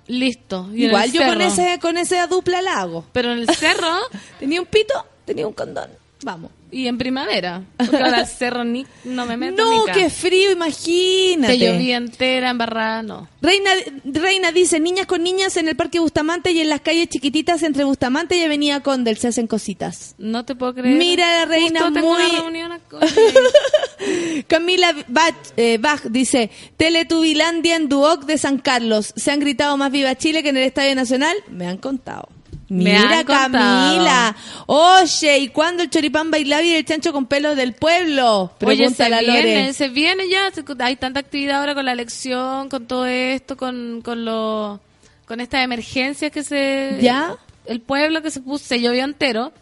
Listo. 0.07 0.71
Y 0.73 0.87
Igual 0.87 1.13
yo 1.13 1.27
con, 1.27 1.41
ese, 1.43 1.79
con 1.81 1.99
esa 1.99 2.27
dupla 2.29 2.63
la 2.63 2.81
hago. 2.81 3.05
Pero 3.13 3.33
en 3.33 3.41
el 3.41 3.49
cerro 3.55 3.99
Tenía 4.39 4.61
un 4.61 4.67
pito, 4.67 4.95
tenía 5.27 5.47
un 5.47 5.53
condón. 5.53 5.91
Vamos. 6.23 6.51
y 6.73 6.87
en 6.89 6.99
primavera. 6.99 7.63
Porque 7.77 7.97
ahora 7.97 8.27
cerro 8.27 8.65
ni, 8.65 8.85
no 9.05 9.25
me 9.25 9.37
meto 9.37 9.65
No, 9.65 9.87
ni 9.87 9.93
qué 9.93 10.11
frío, 10.11 10.51
imagínate. 10.51 11.55
Te 11.57 11.59
llovía 11.59 11.97
entera, 11.97 12.51
embarrada, 12.51 13.03
no. 13.03 13.29
Reina, 13.41 13.71
Reina 14.05 14.51
dice, 14.53 14.81
niñas 14.81 15.07
con 15.07 15.23
niñas 15.23 15.57
en 15.57 15.69
el 15.69 15.77
Parque 15.77 16.01
Bustamante 16.01 16.51
y 16.51 16.61
en 16.61 16.69
las 16.69 16.81
calles 16.81 17.09
chiquititas 17.09 17.63
entre 17.63 17.85
Bustamante 17.85 18.37
y 18.37 18.43
Avenida 18.43 18.81
Condel 18.83 19.17
se 19.17 19.29
hacen 19.29 19.47
cositas. 19.47 20.17
No 20.19 20.45
te 20.45 20.57
puedo 20.57 20.75
creer. 20.75 20.97
Mira, 20.99 21.45
reina, 21.47 21.81
Justo 21.81 21.95
tengo 21.95 22.13
muy- 22.15 22.25
una 22.25 22.39
reunión 22.41 22.73
a- 22.73 22.81
Camila 24.49 24.95
Bach, 25.09 25.35
eh, 25.57 25.79
Bach 25.79 26.03
dice, 26.05 26.51
Teletubilandia 26.77 27.77
en 27.77 27.89
Duoc 27.89 28.25
de 28.25 28.39
San 28.39 28.59
Carlos. 28.59 29.13
¿Se 29.17 29.31
han 29.31 29.41
gritado 29.41 29.77
más 29.77 29.91
viva 29.93 30.15
Chile 30.17 30.43
que 30.43 30.49
en 30.51 30.57
el 30.57 30.65
Estadio 30.65 30.95
Nacional? 30.95 31.37
Me 31.51 31.67
han 31.67 31.79
contado. 31.79 32.29
Mira. 32.69 33.25
Camila. 33.25 34.37
Oye, 34.67 35.39
¿y 35.39 35.49
cuándo 35.49 35.83
el 35.83 35.91
choripán 35.91 36.31
bailaba 36.31 36.63
y 36.63 36.75
el 36.75 36.85
chancho 36.85 37.13
con 37.13 37.27
pelos 37.27 37.57
del 37.57 37.73
pueblo? 37.75 38.53
Oye, 38.61 38.77
Pregunta 38.77 39.05
se 39.05 39.11
la 39.11 39.23
Lore. 39.23 39.43
viene, 39.43 39.73
se 39.73 39.89
viene 39.89 40.29
ya. 40.29 40.51
se- 40.53 40.65
Hay 40.81 40.97
tanta 40.97 41.21
actividad 41.21 41.61
ahora 41.61 41.75
con 41.75 41.85
la 41.87 41.93
elección, 41.93 42.69
con 42.69 42.87
todo 42.87 43.07
esto, 43.07 43.57
con, 43.57 44.03
con 44.03 44.25
lo, 44.25 44.81
con 45.27 45.41
estas 45.41 45.65
emergencias 45.65 46.31
que 46.31 46.43
se... 46.43 46.99
¿Ya? 47.01 47.37
El 47.65 47.81
pueblo 47.81 48.23
que 48.23 48.31
se 48.31 48.41
puso, 48.41 48.65
se 48.65 48.81
llovió 48.81 49.05
entero. 49.05 49.53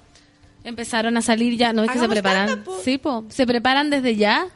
Empezaron 0.65 1.17
a 1.17 1.23
salir 1.23 1.57
ya, 1.57 1.73
no 1.73 1.85
es 1.85 1.91
que 1.91 1.99
se 2.01 2.09
preparan. 2.09 2.65
po. 2.65 2.77
Sí, 2.85 2.99
po, 2.99 3.25
se 3.29 3.47
preparan 3.47 3.89
desde 3.89 4.17
ya. 4.17 4.47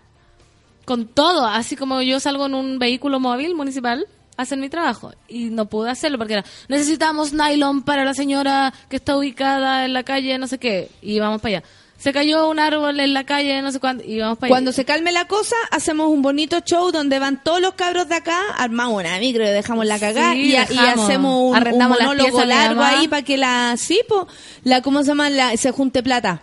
Con 0.84 1.06
todo, 1.06 1.46
así 1.46 1.76
como 1.76 2.02
yo 2.02 2.18
salgo 2.18 2.46
en 2.46 2.54
un 2.54 2.78
vehículo 2.80 3.20
móvil 3.20 3.54
municipal, 3.54 4.06
hacen 4.36 4.60
mi 4.60 4.68
trabajo. 4.68 5.12
Y 5.28 5.44
no 5.50 5.66
pude 5.66 5.90
hacerlo 5.90 6.18
porque 6.18 6.34
era, 6.34 6.44
necesitamos 6.68 7.32
nylon 7.32 7.82
para 7.82 8.04
la 8.04 8.14
señora 8.14 8.72
que 8.88 8.96
está 8.96 9.16
ubicada 9.16 9.84
en 9.84 9.92
la 9.92 10.02
calle, 10.02 10.38
no 10.38 10.46
sé 10.46 10.58
qué. 10.58 10.90
Y 11.02 11.18
vamos 11.18 11.40
para 11.40 11.58
allá. 11.58 11.66
Se 11.98 12.14
cayó 12.14 12.48
un 12.48 12.58
árbol 12.58 12.98
en 12.98 13.12
la 13.12 13.24
calle, 13.24 13.60
no 13.60 13.70
sé 13.72 13.78
cuándo, 13.78 14.02
y 14.02 14.18
vamos 14.18 14.38
para 14.38 14.46
allá. 14.46 14.54
Cuando 14.54 14.72
se 14.72 14.86
calme 14.86 15.12
la 15.12 15.26
cosa, 15.26 15.54
hacemos 15.70 16.08
un 16.08 16.22
bonito 16.22 16.60
show 16.60 16.90
donde 16.92 17.18
van 17.18 17.42
todos 17.42 17.60
los 17.60 17.74
cabros 17.74 18.08
de 18.08 18.14
acá, 18.14 18.40
armamos 18.56 19.00
una 19.00 19.18
micro 19.18 19.44
y 19.44 19.50
dejamos 19.50 19.84
la 19.84 19.98
cagada 19.98 20.32
Sí, 20.32 20.52
y, 20.52 20.56
hacemos 20.56 21.54
un, 21.54 21.72
un 21.74 21.88
monólogo 21.88 22.42
largo 22.46 22.82
ahí 22.82 23.06
para 23.06 23.20
que 23.22 23.36
la, 23.36 23.74
sí, 23.76 24.00
po, 24.08 24.26
la, 24.64 24.80
¿cómo 24.80 25.02
se 25.02 25.08
llama? 25.08 25.28
La, 25.28 25.54
se 25.58 25.72
junte 25.72 26.02
plata. 26.02 26.40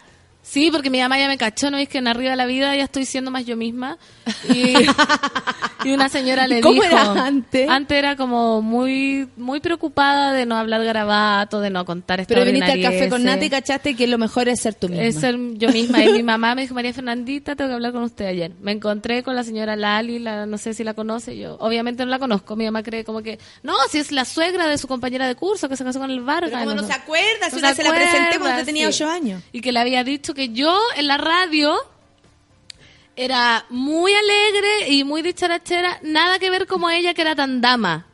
Sí, 0.49 0.71
porque 0.71 0.89
mi 0.89 0.99
mamá 0.99 1.19
ya 1.19 1.27
me 1.27 1.37
cachó, 1.37 1.69
¿no? 1.69 1.77
Es 1.77 1.89
que 1.89 1.97
en 1.97 2.07
Arriba 2.07 2.31
de 2.31 2.37
la 2.37 2.45
Vida 2.45 2.73
ya 2.73 2.85
estoy 2.85 3.03
siendo 3.03 3.31
más 3.31 3.45
yo 3.45 3.57
misma. 3.57 3.97
Y, 4.47 4.75
y 5.83 5.91
una 5.91 6.07
señora 6.07 6.47
le 6.47 6.61
¿Cómo 6.61 6.81
dijo... 6.81 6.85
era 6.85 7.25
antes? 7.25 7.69
Antes 7.69 7.97
era 7.97 8.15
como 8.15 8.61
muy 8.61 9.27
muy 9.35 9.59
preocupada 9.59 10.31
de 10.31 10.45
no 10.45 10.55
hablar 10.55 10.85
garabato, 10.85 11.59
de 11.59 11.69
no 11.69 11.83
contar 11.83 12.25
Pero 12.25 12.45
viniste 12.45 12.71
al 12.71 12.81
café 12.81 13.09
con. 13.09 13.25
Nata 13.25 13.43
y 13.43 13.49
cachaste 13.49 13.95
que 13.97 14.07
lo 14.07 14.17
mejor 14.17 14.47
es 14.47 14.61
ser 14.61 14.73
tú 14.73 14.87
misma. 14.87 15.03
Es 15.03 15.15
ser 15.15 15.37
yo 15.55 15.67
misma. 15.69 16.01
Y 16.01 16.13
mi 16.13 16.23
mamá 16.23 16.55
me 16.55 16.61
dijo, 16.61 16.73
María 16.73 16.93
Fernandita, 16.93 17.57
tengo 17.57 17.69
que 17.69 17.73
hablar 17.73 17.91
con 17.91 18.03
usted 18.03 18.27
ayer. 18.27 18.53
Me 18.61 18.71
encontré 18.71 19.23
con 19.23 19.35
la 19.35 19.43
señora 19.43 19.75
Lali, 19.75 20.19
la, 20.19 20.45
no 20.45 20.57
sé 20.57 20.73
si 20.73 20.85
la 20.85 20.93
conoce. 20.93 21.37
Yo 21.37 21.57
obviamente 21.59 22.05
no 22.05 22.09
la 22.09 22.19
conozco. 22.19 22.55
Mi 22.55 22.63
mamá 22.63 22.83
cree 22.83 23.03
como 23.03 23.21
que, 23.21 23.37
no, 23.63 23.73
si 23.91 23.97
es 23.97 24.13
la 24.13 24.23
suegra 24.23 24.67
de 24.67 24.77
su 24.77 24.87
compañera 24.87 25.27
de 25.27 25.35
curso 25.35 25.67
que 25.67 25.75
se 25.75 25.83
casó 25.83 25.99
con 25.99 26.09
el 26.09 26.21
Vargas. 26.21 26.51
Pero 26.51 26.71
como 26.71 26.81
no 26.81 26.87
se 26.87 26.93
acuerda, 26.93 27.49
si 27.49 27.55
No 27.55 27.59
una 27.59 27.69
se 27.69 27.75
se 27.75 27.83
la 27.83 27.93
presenté 27.93 28.39
cuando 28.39 28.63
tenía 28.63 28.87
ocho 28.87 29.09
años. 29.09 29.43
Y 29.51 29.59
que 29.59 29.73
le 29.73 29.79
había 29.79 30.05
dicho 30.05 30.33
que 30.38 30.49
yo 30.53 30.80
en 30.95 31.07
la 31.07 31.18
radio 31.18 31.76
era 33.15 33.65
muy 33.69 34.14
alegre 34.14 34.89
y 34.89 35.03
muy 35.03 35.22
dicharachera, 35.22 35.99
nada 36.03 36.39
que 36.39 36.49
ver 36.49 36.68
como 36.68 36.89
ella 36.89 37.14
que 37.14 37.22
era 37.23 37.35
tan 37.35 37.61
dama 37.61 38.05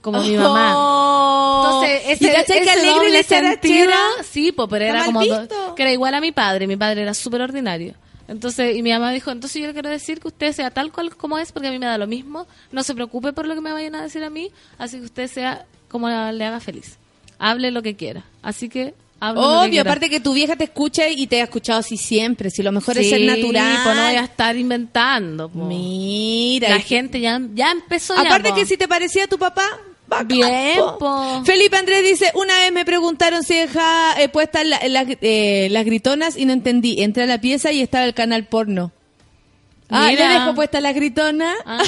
como 0.00 0.20
mi 0.22 0.36
mamá. 0.36 0.72
Oh. 0.76 1.64
Entonces, 1.66 2.20
¿Y 2.20 2.26
ese, 2.26 2.32
cachai 2.32 2.56
que 2.58 2.62
ese 2.62 2.70
alegre 2.70 2.94
doble 3.06 3.22
sentido, 3.24 3.92
sí, 4.22 4.52
po, 4.52 4.68
pero 4.68 4.84
era 4.84 5.04
como 5.04 5.24
do- 5.24 5.74
que 5.74 5.82
era 5.82 5.92
igual 5.92 6.14
a 6.14 6.20
mi 6.20 6.30
padre, 6.32 6.66
mi 6.66 6.76
padre 6.76 7.02
era 7.02 7.12
súper 7.12 7.42
ordinario. 7.42 7.94
Entonces, 8.28 8.76
y 8.76 8.82
mi 8.82 8.92
mamá 8.92 9.10
dijo, 9.10 9.30
entonces 9.30 9.60
yo 9.60 9.66
le 9.68 9.72
quiero 9.72 9.90
decir 9.90 10.20
que 10.20 10.28
usted 10.28 10.52
sea 10.52 10.70
tal 10.70 10.90
cual 10.92 11.14
como 11.16 11.38
es, 11.38 11.52
porque 11.52 11.68
a 11.68 11.70
mí 11.72 11.78
me 11.78 11.86
da 11.86 11.98
lo 11.98 12.06
mismo, 12.06 12.46
no 12.72 12.82
se 12.82 12.94
preocupe 12.94 13.32
por 13.32 13.46
lo 13.46 13.54
que 13.54 13.60
me 13.60 13.72
vayan 13.72 13.94
a 13.96 14.02
decir 14.02 14.22
a 14.24 14.30
mí, 14.30 14.50
así 14.78 14.98
que 14.98 15.04
usted 15.04 15.28
sea 15.28 15.66
como 15.88 16.08
le 16.08 16.44
haga 16.44 16.60
feliz. 16.60 16.98
Hable 17.38 17.70
lo 17.70 17.82
que 17.82 17.94
quiera. 17.96 18.24
Así 18.42 18.68
que 18.68 18.94
que 19.20 19.26
Obvio, 19.40 19.80
aparte 19.82 20.10
que 20.10 20.20
tu 20.20 20.34
vieja 20.34 20.56
te 20.56 20.64
escucha 20.64 21.08
y 21.08 21.26
te 21.26 21.40
ha 21.40 21.44
escuchado 21.44 21.78
así 21.80 21.96
siempre. 21.96 22.50
Si 22.50 22.62
lo 22.62 22.70
mejor 22.72 22.98
es 22.98 23.08
ser 23.08 23.20
natural. 23.22 23.78
pues 23.84 23.96
no 23.96 24.02
voy 24.06 24.14
a 24.16 24.24
estar 24.24 24.56
inventando. 24.56 25.48
po. 25.48 25.64
Mira. 25.64 26.68
La 26.70 26.80
gente 26.80 27.20
ya, 27.20 27.40
ya 27.54 27.70
empezó 27.70 28.14
Aparte 28.18 28.52
que 28.54 28.66
si 28.66 28.76
te 28.76 28.86
parecía 28.88 29.24
a 29.24 29.26
tu 29.26 29.38
papá, 29.38 29.64
bacán, 30.06 30.28
Bien, 30.28 30.78
po. 30.98 31.42
Felipe 31.44 31.76
Andrés 31.76 32.02
dice, 32.04 32.30
una 32.34 32.58
vez 32.58 32.72
me 32.72 32.84
preguntaron 32.84 33.42
si 33.42 33.54
dejaba 33.54 34.14
eh, 34.20 34.28
puestas 34.28 34.66
la- 34.66 34.80
eh, 34.82 35.68
las 35.70 35.84
gritonas 35.84 36.36
y 36.36 36.44
no 36.44 36.52
entendí. 36.52 37.02
Entré 37.02 37.22
a 37.24 37.26
la 37.26 37.40
pieza 37.40 37.72
y 37.72 37.80
estaba 37.80 38.04
el 38.04 38.14
canal 38.14 38.44
porno. 38.44 38.92
Ah, 39.88 40.08
Mira. 40.10 40.28
le 40.28 40.34
dejo 40.40 40.54
puestas 40.54 40.82
las 40.82 40.94
gritonas. 40.94 41.56
Ah, 41.64 41.78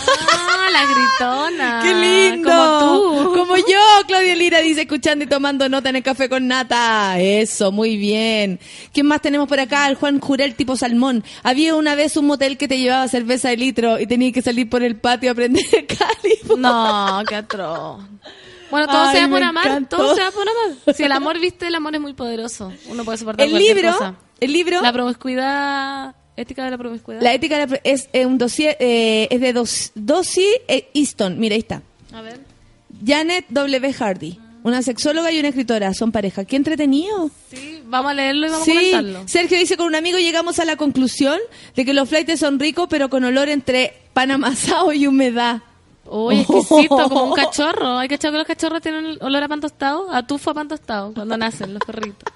la 0.72 0.84
gritona. 0.86 1.80
¡Qué 1.82 1.94
lindo! 1.94 3.32
Como 3.34 3.54
tú. 3.56 3.64
yo, 3.68 3.78
Claudia 4.06 4.34
Lira 4.36 4.60
dice, 4.60 4.82
escuchando 4.82 5.24
y 5.24 5.28
tomando 5.28 5.68
nota 5.68 5.88
en 5.88 5.96
el 5.96 6.02
café 6.02 6.28
con 6.28 6.46
nata. 6.46 7.18
Eso, 7.18 7.72
muy 7.72 7.96
bien. 7.96 8.60
¿Quién 8.92 9.06
más 9.06 9.20
tenemos 9.20 9.48
por 9.48 9.58
acá? 9.58 9.88
El 9.88 9.96
Juan 9.96 10.20
Jurel 10.20 10.54
tipo 10.54 10.76
salmón. 10.76 11.24
Había 11.42 11.74
una 11.74 11.94
vez 11.96 12.16
un 12.16 12.26
motel 12.26 12.56
que 12.56 12.68
te 12.68 12.78
llevaba 12.78 13.08
cerveza 13.08 13.48
de 13.48 13.56
litro 13.56 13.98
y 13.98 14.06
tenías 14.06 14.32
que 14.32 14.42
salir 14.42 14.68
por 14.70 14.82
el 14.82 14.96
patio 14.96 15.32
a 15.32 15.34
prender 15.34 15.64
el 15.72 15.86
cáliz. 15.98 16.44
No, 16.56 17.22
qué 17.28 17.34
atroz. 17.36 18.00
Bueno, 18.70 18.86
todo 18.86 19.02
Ay, 19.04 19.16
sea 19.16 19.28
por 19.28 19.42
amar, 19.42 19.66
encantó. 19.66 19.96
todo 19.96 20.14
sea 20.14 20.30
por 20.30 20.42
amar. 20.46 20.94
Si 20.94 21.02
el 21.02 21.12
amor, 21.12 21.38
viste, 21.40 21.66
el 21.66 21.74
amor 21.74 21.94
es 21.94 22.00
muy 22.02 22.12
poderoso. 22.12 22.70
Uno 22.88 23.02
puede 23.04 23.16
soportar 23.16 23.46
El 23.46 23.50
cualquier 23.52 23.76
libro, 23.76 23.92
cosa. 23.92 24.14
el 24.40 24.52
libro, 24.52 24.82
La 24.82 24.92
promiscuidad, 24.92 26.14
ética 26.40 26.64
de 26.64 26.70
la 26.70 26.78
promiscuidad. 26.78 27.20
la 27.22 27.34
ética 27.34 27.58
de 27.58 27.66
la- 27.66 27.80
es 27.84 28.08
eh, 28.12 28.26
un 28.26 28.38
dossier, 28.38 28.76
eh, 28.80 29.28
es 29.30 29.40
de 29.40 29.52
dos, 29.52 29.92
Dossie 29.94 30.62
Easton. 30.94 31.38
Mira, 31.38 31.54
ahí 31.54 31.60
está. 31.60 31.82
A 32.12 32.22
ver. 32.22 32.40
Janet 33.04 33.44
W. 33.50 33.92
Hardy. 33.92 34.38
Una 34.64 34.82
sexóloga 34.82 35.30
y 35.30 35.38
una 35.38 35.48
escritora. 35.48 35.94
Son 35.94 36.10
pareja. 36.10 36.44
Qué 36.44 36.56
entretenido. 36.56 37.30
Sí, 37.50 37.80
vamos 37.86 38.10
a 38.10 38.14
leerlo 38.14 38.46
y 38.48 38.50
vamos 38.50 38.64
Sí, 38.64 38.72
a 38.72 38.74
comentarlo. 38.74 39.28
Sergio 39.28 39.56
dice, 39.58 39.76
con 39.76 39.86
un 39.86 39.94
amigo 39.94 40.18
llegamos 40.18 40.58
a 40.58 40.64
la 40.64 40.76
conclusión 40.76 41.38
de 41.76 41.84
que 41.84 41.94
los 41.94 42.08
flights 42.08 42.40
son 42.40 42.58
ricos, 42.58 42.86
pero 42.90 43.08
con 43.08 43.22
olor 43.24 43.48
entre 43.48 43.94
pan 44.12 44.30
amasado 44.32 44.92
y 44.92 45.06
humedad. 45.06 45.60
Uy, 46.10 46.40
exquisito, 46.40 47.08
como 47.08 47.24
un 47.24 47.34
cachorro. 47.36 47.98
Hay 47.98 48.08
cachorro 48.08 48.32
que 48.32 48.38
los 48.38 48.46
cachorros 48.46 48.82
tienen 48.82 49.16
olor 49.20 49.42
a 49.42 49.48
pan 49.48 49.60
tostado, 49.60 50.10
a 50.12 50.26
tufo 50.26 50.50
a 50.50 50.54
pan 50.54 50.66
tostado, 50.68 51.12
cuando 51.14 51.36
nacen 51.36 51.72
los 51.74 51.82
perritos. 51.84 52.32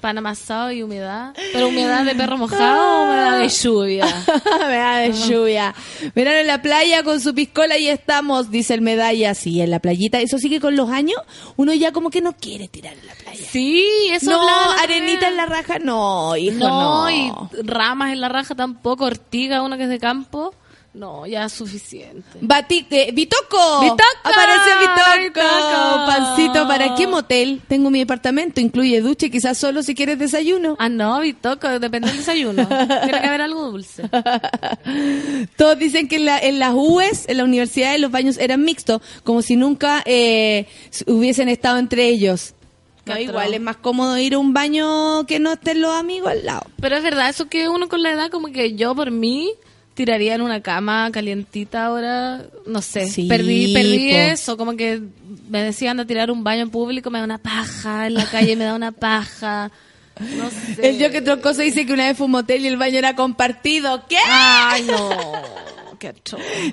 Pan 0.00 0.16
amasado 0.18 0.72
y 0.72 0.82
humedad. 0.82 1.34
¿Pero 1.52 1.68
humedad 1.68 2.04
de 2.04 2.14
perro 2.14 2.38
mojado 2.38 3.00
o 3.00 3.04
humedad 3.04 3.38
de 3.38 3.48
lluvia? 3.48 4.06
Medalla 4.60 4.96
de 4.98 5.12
lluvia. 5.12 5.74
Verano 6.14 6.38
en 6.38 6.46
la 6.46 6.62
playa 6.62 7.02
con 7.02 7.20
su 7.20 7.34
piscola 7.34 7.76
y 7.76 7.88
estamos, 7.88 8.50
dice 8.50 8.74
el 8.74 8.80
medalla. 8.80 9.34
Sí, 9.34 9.60
en 9.60 9.70
la 9.70 9.78
playita. 9.78 10.18
Eso 10.20 10.38
sí 10.38 10.48
que 10.48 10.60
con 10.60 10.74
los 10.76 10.90
años 10.90 11.18
uno 11.56 11.74
ya 11.74 11.92
como 11.92 12.10
que 12.10 12.20
no 12.22 12.32
quiere 12.32 12.68
tirar 12.68 12.94
en 12.94 13.06
la 13.06 13.14
playa. 13.14 13.46
Sí, 13.50 13.84
eso 14.12 14.30
no, 14.30 14.48
arenita 14.82 15.28
en 15.28 15.36
la 15.36 15.46
raja, 15.46 15.78
no, 15.78 16.36
hijo, 16.36 16.58
No, 16.58 17.04
no. 17.04 17.10
y 17.10 17.32
ramas 17.62 18.12
en 18.12 18.20
la 18.20 18.28
raja 18.28 18.54
tampoco, 18.54 19.04
ortiga, 19.04 19.62
una 19.62 19.76
que 19.76 19.84
es 19.84 19.88
de 19.88 19.98
campo. 19.98 20.54
No, 20.92 21.24
ya 21.24 21.44
es 21.44 21.52
suficiente. 21.52 22.24
Bati 22.40 22.84
eh, 22.90 23.12
Bitoco. 23.12 23.80
¡Bitoco! 23.80 24.02
Apareció 24.24 24.72
Bitoco. 24.80 25.40
¡Bitoco! 25.40 26.06
Pancito, 26.06 26.66
¿para 26.66 26.94
qué 26.96 27.06
motel? 27.06 27.60
Tengo 27.68 27.90
mi 27.90 28.00
departamento, 28.00 28.60
incluye 28.60 29.00
ducha 29.00 29.26
y 29.26 29.30
quizás 29.30 29.56
solo 29.56 29.84
si 29.84 29.94
quieres 29.94 30.18
desayuno. 30.18 30.74
Ah, 30.80 30.88
no, 30.88 31.20
bitoco, 31.20 31.68
depende 31.78 32.08
del 32.08 32.16
desayuno. 32.18 32.66
Tiene 32.66 33.20
que 33.20 33.26
haber 33.28 33.42
algo 33.42 33.70
dulce. 33.70 34.02
Todos 35.56 35.78
dicen 35.78 36.08
que 36.08 36.16
en, 36.16 36.24
la- 36.24 36.38
en 36.40 36.58
las 36.58 36.72
UES, 36.74 37.28
en 37.28 37.36
la 37.36 37.44
universidad, 37.44 37.96
los 37.98 38.10
baños 38.10 38.36
eran 38.38 38.64
mixtos, 38.64 39.00
como 39.22 39.42
si 39.42 39.54
nunca 39.56 40.02
eh, 40.06 40.66
hubiesen 41.06 41.48
estado 41.48 41.78
entre 41.78 42.08
ellos. 42.08 42.54
No, 43.06 43.18
igual 43.18 43.54
es 43.54 43.60
más 43.60 43.76
cómodo 43.76 44.18
ir 44.18 44.34
a 44.34 44.38
un 44.38 44.52
baño 44.52 45.24
que 45.26 45.38
no 45.40 45.52
estén 45.52 45.80
los 45.80 45.94
amigos 45.94 46.30
al 46.32 46.44
lado. 46.44 46.62
Pero 46.80 46.96
es 46.96 47.02
verdad, 47.02 47.28
eso 47.28 47.48
que 47.48 47.68
uno 47.68 47.88
con 47.88 48.02
la 48.02 48.12
edad, 48.12 48.30
como 48.30 48.48
que 48.48 48.74
yo 48.74 48.94
por 48.94 49.10
mí 49.10 49.52
tiraría 49.94 50.34
en 50.34 50.40
una 50.42 50.60
cama 50.60 51.10
calientita 51.12 51.86
ahora, 51.86 52.44
no 52.66 52.80
sé, 52.82 53.06
Sí, 53.08 53.26
perdí, 53.28 53.74
perdí 53.74 54.10
po. 54.10 54.16
eso, 54.16 54.56
como 54.56 54.76
que 54.76 55.00
me 55.48 55.62
decían 55.62 55.96
de 55.98 56.04
tirar 56.06 56.30
un 56.30 56.42
baño 56.44 56.62
en 56.62 56.70
público, 56.70 57.10
me 57.10 57.18
da 57.18 57.24
una 57.24 57.38
paja, 57.38 58.06
en 58.06 58.14
la 58.14 58.24
calle 58.24 58.56
me 58.56 58.64
da 58.64 58.74
una 58.74 58.92
paja, 58.92 59.70
no 60.36 60.50
sé. 60.50 60.88
El 60.88 60.98
yo 60.98 61.10
que 61.10 61.20
troncoso 61.20 61.62
dice 61.62 61.84
que 61.86 61.92
una 61.92 62.06
vez 62.06 62.16
fue 62.16 62.24
a 62.24 62.26
un 62.26 62.32
motel 62.32 62.64
y 62.64 62.68
el 62.68 62.76
baño 62.76 62.98
era 62.98 63.14
compartido. 63.14 64.04
¿Qué? 64.08 64.16
Ay, 64.28 64.82
no, 64.84 65.10
qué. 65.98 66.14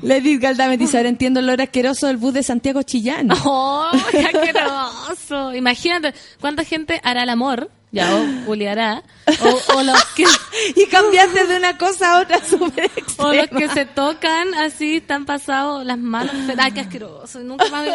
Lady 0.03 0.37
Galdame 0.37 0.77
dice, 0.77 0.97
ahora 0.97 1.09
entiendo 1.09 1.39
el 1.39 1.47
olor 1.47 1.61
asqueroso 1.61 2.07
del 2.07 2.17
bus 2.17 2.33
de 2.33 2.43
Santiago 2.43 2.81
Chillán. 2.83 3.29
¡Oh, 3.45 3.89
qué 4.11 4.19
asqueroso! 4.19 5.53
Imagínate 5.53 6.13
cuánta 6.39 6.63
gente 6.63 6.99
hará 7.03 7.23
el 7.23 7.29
amor, 7.29 7.69
ya, 7.91 8.15
o 8.15 8.45
culiará, 8.45 9.01
o, 9.41 9.77
o 9.77 9.83
los 9.83 10.05
que... 10.15 10.25
y 10.75 10.85
cambiaste 10.87 11.45
de 11.45 11.57
una 11.57 11.77
cosa 11.77 12.17
a 12.17 12.21
otra 12.21 12.43
súper 12.49 12.91
O 13.17 13.31
los 13.33 13.47
que 13.47 13.69
se 13.69 13.85
tocan 13.85 14.53
así, 14.55 14.97
están 14.97 15.25
pasados 15.25 15.85
las 15.85 15.97
manos. 15.97 16.33
Ay, 16.57 16.71
qué 16.73 16.81
asqueroso. 16.81 17.39
Nunca 17.39 17.69
más 17.69 17.87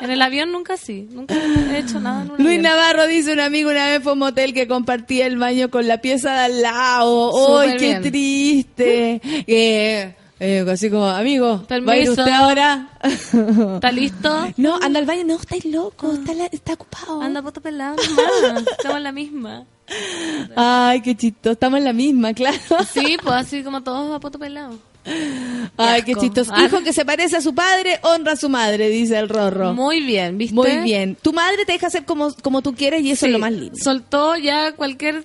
En 0.00 0.10
el 0.10 0.20
avión 0.20 0.50
nunca 0.50 0.76
sí. 0.76 1.08
Nunca 1.10 1.34
he 1.34 1.78
hecho 1.78 2.00
nada 2.00 2.22
en 2.22 2.30
un 2.32 2.36
Luis 2.38 2.58
avión. 2.58 2.62
Navarro 2.62 3.06
dice, 3.06 3.32
un 3.32 3.40
amigo 3.40 3.70
una 3.70 3.86
vez 3.86 4.02
fue 4.02 4.12
a 4.12 4.14
un 4.14 4.18
motel 4.18 4.52
que 4.54 4.66
compartía 4.66 5.26
el 5.26 5.36
baño 5.36 5.70
con 5.70 5.86
la 5.86 5.98
pieza 5.98 6.32
de 6.34 6.40
al 6.40 6.62
lado. 6.62 7.60
¡Ay, 7.60 7.76
qué 7.76 7.98
bien. 7.98 8.02
triste! 8.02 9.20
Eh, 9.46 10.14
eh, 10.42 10.64
así 10.70 10.90
como, 10.90 11.06
amigo, 11.06 11.64
¿va 11.70 11.76
a 11.76 11.78
ir 11.78 11.84
Permiso. 11.84 12.10
usted 12.12 12.28
ahora? 12.32 12.88
¿Está 13.02 13.92
listo? 13.92 14.48
No, 14.56 14.76
anda 14.82 14.98
al 14.98 15.06
baño. 15.06 15.24
No, 15.24 15.36
estáis 15.36 15.64
loco, 15.64 16.12
está, 16.12 16.34
la- 16.34 16.46
está 16.46 16.74
ocupado. 16.74 17.22
Anda, 17.22 17.40
puto 17.42 17.60
pelado. 17.60 17.96
Estamos 17.98 18.96
en 18.98 19.02
la 19.02 19.12
misma. 19.12 19.64
Ay, 20.56 21.00
qué 21.02 21.16
chistoso. 21.16 21.52
Estamos 21.52 21.78
en 21.78 21.84
la 21.84 21.92
misma, 21.92 22.32
claro. 22.34 22.58
Sí, 22.92 23.16
pues 23.22 23.34
así 23.34 23.62
como 23.62 23.82
todos 23.82 24.12
a 24.14 24.20
poto 24.20 24.38
pelado. 24.38 24.78
Ay, 25.76 26.02
qué 26.02 26.14
chistoso. 26.14 26.52
Ah. 26.54 26.64
Hijo 26.64 26.80
que 26.82 26.92
se 26.92 27.04
parece 27.04 27.36
a 27.36 27.40
su 27.40 27.54
padre, 27.54 27.98
honra 28.02 28.32
a 28.32 28.36
su 28.36 28.48
madre, 28.48 28.88
dice 28.88 29.18
el 29.18 29.28
Rorro. 29.28 29.74
Muy 29.74 30.00
bien, 30.00 30.38
¿viste? 30.38 30.54
Muy 30.54 30.76
bien. 30.78 31.16
Tu 31.20 31.32
madre 31.32 31.64
te 31.66 31.72
deja 31.72 31.88
hacer 31.88 32.04
como, 32.04 32.32
como 32.42 32.62
tú 32.62 32.74
quieres 32.74 33.02
y 33.02 33.10
eso 33.10 33.26
es 33.26 33.32
lo 33.32 33.38
más 33.40 33.52
lindo. 33.52 33.74
Soltó 33.82 34.36
ya 34.36 34.72
cualquier 34.72 35.24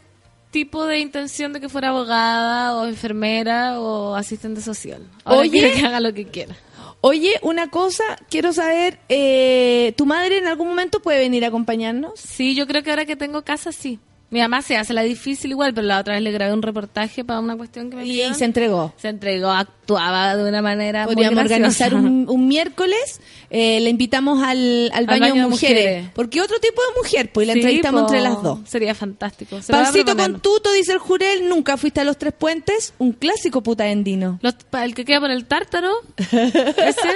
tipo 0.52 0.86
de 0.86 1.00
intención 1.00 1.54
de 1.54 1.60
que 1.60 1.70
fuera 1.70 1.90
abogada 1.90 2.76
o 2.76 2.88
enfermera 2.88 3.80
o 3.80 4.16
asistente 4.16 4.62
social. 4.62 5.02
Ahora 5.24 5.42
Oye. 5.42 5.72
que 5.74 5.86
haga 5.86 6.00
lo 6.00 6.14
que 6.14 6.26
quiera. 6.26 6.56
Oye, 7.02 7.40
una 7.44 7.70
cosa, 7.70 8.04
quiero 8.30 8.54
saber, 8.54 9.00
eh, 9.08 9.94
¿tu 9.96 10.06
madre 10.06 10.40
en 10.40 10.48
algún 10.48 10.68
momento 10.68 11.00
puede 11.00 11.20
venir 11.20 11.46
a 11.46 11.50
acompañarnos? 11.50 12.20
Sí, 12.20 12.56
yo 12.56 12.66
creo 12.66 12.82
que 12.82 12.90
ahora 12.90 13.06
que 13.06 13.16
tengo 13.16 13.44
casa, 13.44 13.72
sí. 13.72 14.00
Mi 14.30 14.40
mamá 14.42 14.62
se 14.62 14.76
hace 14.76 14.94
la 14.94 15.04
difícil 15.04 15.52
igual, 15.52 15.74
pero 15.74 15.88
la 15.88 16.00
otra 16.00 16.16
vez 16.16 16.22
le 16.22 16.32
grabé 16.32 16.52
un 16.52 16.62
reportaje 16.62 17.24
para 17.24 17.40
una 17.40 17.56
cuestión 17.56 17.90
que 17.90 17.96
me 17.96 18.06
Y, 18.06 18.10
pidieron. 18.10 18.36
se 18.36 18.44
entregó. 18.44 18.94
Se 18.98 19.08
entregó, 19.08 19.50
actuaba 19.52 20.36
de 20.36 20.50
una 20.50 20.62
manera 20.62 21.06
Podríamos 21.06 21.36
muy 21.36 21.44
organizar 21.44 21.96
un, 21.96 22.26
un 22.30 22.48
miércoles, 22.48 23.22
eh, 23.50 23.80
le 23.80 23.90
invitamos 23.90 24.44
al, 24.44 24.92
al 24.94 25.06
baño, 25.06 25.20
baño 25.22 25.44
de 25.44 25.50
mujeres, 25.50 25.86
mujeres. 25.86 26.10
porque 26.14 26.42
otro 26.42 26.60
tipo 26.60 26.82
de 26.82 27.02
mujer, 27.02 27.32
pues 27.32 27.46
y 27.46 27.48
la 27.48 27.54
Sí, 27.54 27.60
entrevistamos 27.60 28.02
po. 28.02 28.08
entre 28.08 28.22
las 28.22 28.44
dos. 28.44 28.60
Sería 28.66 28.94
fantástico. 28.94 29.62
Se 29.62 29.72
Pancito 29.72 30.18
con 30.18 30.42
tuto, 30.42 30.74
dice 30.74 30.92
el 30.92 31.00
jurel, 31.00 31.48
nunca 31.48 31.78
fuiste 31.78 32.02
a 32.02 32.04
los 32.04 32.18
tres 32.18 32.34
puentes, 32.38 32.94
un 32.98 33.14
clásico 33.14 33.64
puta 33.64 33.88
endino. 33.88 34.40
Los- 34.42 34.56
el 34.74 34.94
que 34.94 35.06
queda 35.06 35.22
por 35.22 35.32
el 35.32 35.46
tártaro, 35.46 35.90
ese, 36.18 37.10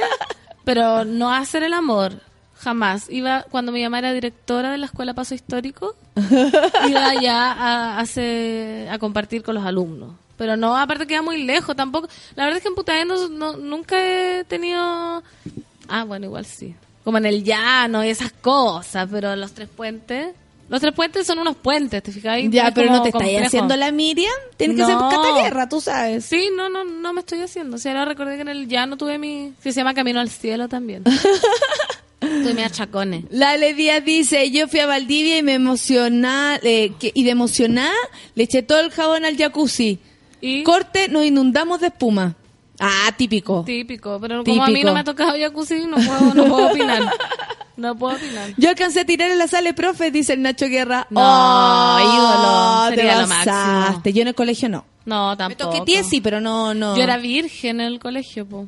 pero 0.63 1.03
no 1.03 1.33
hacer 1.33 1.63
el 1.63 1.73
amor. 1.73 2.13
Jamás. 2.63 3.09
Iba, 3.09 3.43
cuando 3.49 3.71
mi 3.71 3.81
mamá 3.83 3.99
era 3.99 4.13
directora 4.13 4.71
de 4.71 4.77
la 4.77 4.85
Escuela 4.85 5.13
Paso 5.13 5.33
Histórico, 5.33 5.95
iba 6.87 7.21
ya 7.21 7.51
a, 7.51 7.99
hacer- 7.99 8.87
a 8.89 8.99
compartir 8.99 9.41
con 9.43 9.55
los 9.55 9.65
alumnos. 9.65 10.11
Pero 10.37 10.57
no, 10.57 10.75
aparte 10.77 11.05
queda 11.07 11.21
muy 11.21 11.43
lejos 11.43 11.75
tampoco. 11.75 12.07
La 12.35 12.45
verdad 12.45 12.57
es 12.57 12.63
que 12.63 12.69
en 12.69 12.75
Putaendo 12.75 13.29
no, 13.29 13.57
nunca 13.57 13.95
he 13.99 14.43
tenido... 14.45 15.21
Ah, 15.87 16.03
bueno, 16.05 16.25
igual 16.27 16.45
sí. 16.45 16.75
Como 17.03 17.17
en 17.17 17.25
el 17.25 17.43
llano 17.43 18.03
y 18.03 18.09
esas 18.09 18.31
cosas, 18.31 19.07
pero 19.11 19.35
los 19.35 19.51
tres 19.53 19.67
puentes... 19.69 20.33
Los 20.69 20.79
tres 20.79 20.93
puentes 20.93 21.27
son 21.27 21.37
unos 21.39 21.57
puentes, 21.57 22.01
¿te 22.01 22.13
fijas? 22.13 22.39
Ya, 22.49 22.71
pero 22.73 22.89
no 22.91 23.01
te 23.03 23.09
estáis 23.09 23.23
complejo. 23.25 23.45
haciendo 23.47 23.75
la 23.75 23.91
Miriam, 23.91 24.31
tiene 24.55 24.73
que 24.75 24.85
ser 24.85 24.95
No. 24.95 25.09
Cataguerra, 25.09 25.67
tú 25.67 25.81
sabes. 25.81 26.23
Sí, 26.25 26.49
no, 26.55 26.69
no, 26.69 26.85
no 26.85 27.11
me 27.11 27.19
estoy 27.19 27.41
haciendo. 27.41 27.75
O 27.75 27.79
sea, 27.79 27.91
ahora 27.91 28.05
recordé 28.05 28.35
que 28.37 28.43
en 28.43 28.47
el 28.47 28.67
llano 28.69 28.95
tuve 28.95 29.17
mi... 29.17 29.53
Que 29.61 29.73
se 29.73 29.81
llama 29.81 29.93
Camino 29.93 30.21
al 30.21 30.29
Cielo 30.29 30.69
también. 30.69 31.03
tuve 32.21 32.53
mis 32.53 32.63
achacones. 32.65 33.25
Lale 33.29 33.73
Díaz 33.73 34.05
dice, 34.05 34.49
yo 34.51 34.67
fui 34.67 34.79
a 34.79 34.85
Valdivia 34.85 35.37
y 35.39 35.43
me 35.43 35.55
emocioná, 35.55 36.59
eh, 36.63 36.93
que- 36.99 37.11
y 37.13 37.23
de 37.23 37.31
emocionada 37.31 37.91
le 38.35 38.43
eché 38.43 38.61
todo 38.63 38.79
el 38.79 38.91
jabón 38.91 39.25
al 39.25 39.35
jacuzzi. 39.37 39.99
Y 40.39 40.63
Corte, 40.63 41.07
nos 41.09 41.25
inundamos 41.25 41.81
de 41.81 41.87
espuma. 41.87 42.35
Ah, 42.79 43.11
típico. 43.15 43.63
típico, 43.63 44.19
pero 44.19 44.43
como 44.43 44.63
a 44.63 44.67
mí 44.69 44.81
no 44.83 44.93
me 44.93 45.01
ha 45.01 45.03
tocado 45.03 45.37
jacuzzi, 45.39 45.85
no 45.85 45.97
puedo, 45.97 46.33
no 46.33 46.45
puedo 46.47 46.67
opinar. 46.69 47.11
No 47.77 47.95
puedo 47.95 48.15
opinar. 48.15 48.49
Yo 48.57 48.69
alcancé 48.69 49.01
a 49.01 49.05
tirar 49.05 49.29
en 49.31 49.37
la 49.37 49.47
sala, 49.47 49.73
profe, 49.73 50.09
dice 50.11 50.33
el 50.33 50.41
Nacho 50.41 50.67
Guerra. 50.67 51.07
No, 51.09 51.21
Oh, 51.23 51.99
ídolo, 51.99 52.89
te 52.89 52.95
sería 52.95 53.21
lo 53.21 53.27
pasaste. 53.27 53.51
máximo. 53.51 54.15
Yo 54.15 54.21
en 54.23 54.27
el 54.29 54.35
colegio 54.35 54.69
no. 54.69 54.85
No, 55.05 55.29
Me 55.31 55.35
tampoco. 55.37 55.69
toqueteé 55.71 56.03
sí, 56.03 56.21
pero 56.21 56.41
no, 56.41 56.73
no. 56.73 56.95
Yo 56.95 57.03
era 57.03 57.17
virgen 57.17 57.81
en 57.81 57.87
el 57.87 57.99
colegio, 57.99 58.45
po. 58.47 58.67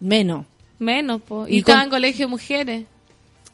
Menos. 0.00 0.46
Menos, 0.78 1.20
po. 1.22 1.46
Y, 1.48 1.56
Y 1.56 1.58
estaba 1.58 1.78
con- 1.80 1.84
en 1.84 1.90
colegio 1.90 2.26
de 2.26 2.30
mujeres. 2.30 2.84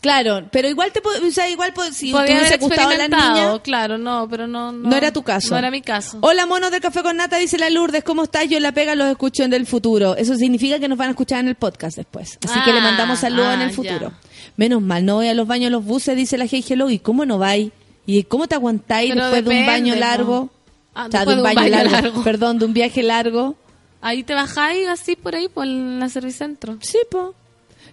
Claro, 0.01 0.47
pero 0.53 0.69
igual 0.69 0.93
te, 0.93 1.01
o 1.01 1.31
sea, 1.31 1.49
igual 1.49 1.73
si 1.91 2.13
te 2.13 2.19
hubiese 2.19 2.59
gustado 2.59 2.89
a 2.91 2.93
las 2.93 3.01
experimentado, 3.07 3.35
niñas. 3.49 3.61
claro, 3.65 3.97
no, 3.97 4.29
pero 4.29 4.47
no, 4.47 4.71
no. 4.71 4.91
No 4.91 4.95
era 4.97 5.11
tu 5.11 5.23
caso. 5.23 5.49
No 5.53 5.57
era 5.57 5.71
mi 5.71 5.81
caso. 5.81 6.19
Hola, 6.21 6.45
monos 6.45 6.71
del 6.71 6.83
café 6.83 7.03
con 7.03 7.17
nata, 7.17 7.39
dice 7.39 7.57
la 7.57 7.71
Lourdes. 7.71 8.05
¿Cómo 8.05 8.25
estás? 8.25 8.47
Yo 8.47 8.61
la 8.61 8.73
pega 8.73 8.95
los 8.97 9.09
escucho 9.09 9.45
en 9.45 9.55
el 9.55 9.65
futuro. 9.67 10.15
Eso 10.15 10.35
significa 10.37 10.79
que 10.79 10.89
nos 10.89 10.99
van 10.99 11.09
a 11.09 11.11
escuchar 11.13 11.41
en 11.41 11.49
el 11.49 11.55
podcast 11.55 11.97
después. 11.97 12.39
Así 12.47 12.61
que 12.67 12.73
le 12.75 12.81
Ah, 12.81 12.83
mandamos 12.83 13.21
saludos 13.21 13.55
en 13.55 13.61
ah, 13.61 13.65
el 13.65 13.71
ya. 13.71 13.75
futuro. 13.77 14.13
Menos 14.59 14.83
mal, 14.83 15.07
no 15.07 15.15
voy 15.15 15.29
a 15.29 15.33
los 15.35 15.47
baños, 15.47 15.71
los 15.73 15.83
buses, 15.83 16.15
dice 16.17 16.37
la 16.37 16.45
Hey 16.45 16.63
Hello. 16.69 16.91
¿Y 16.91 16.99
cómo 16.99 17.25
no 17.25 17.39
vais? 17.39 17.73
¿Y 18.05 18.25
cómo 18.25 18.47
te 18.47 18.57
aguantáis 18.57 19.15
después 19.15 19.43
de 19.43 19.59
un 19.61 19.65
baño 19.67 19.95
largo? 19.97 20.51
Ah, 20.95 21.07
o 21.09 21.11
sea, 21.11 21.25
de 21.25 21.35
un 21.35 21.43
baño, 21.43 21.55
baño 21.63 21.71
largo. 21.71 21.91
largo. 21.93 22.23
Perdón, 22.25 22.59
de 22.59 22.67
un 22.67 22.75
viaje 22.75 23.03
largo. 23.03 23.57
Ahí 24.05 24.23
te 24.23 24.35
bajáis 24.35 24.87
así 24.87 25.17
por 25.17 25.35
ahí, 25.35 25.49
por 25.49 25.67
la 25.67 26.11
servicentro. 26.11 26.77
Sí, 26.83 26.99
po. 27.11 27.35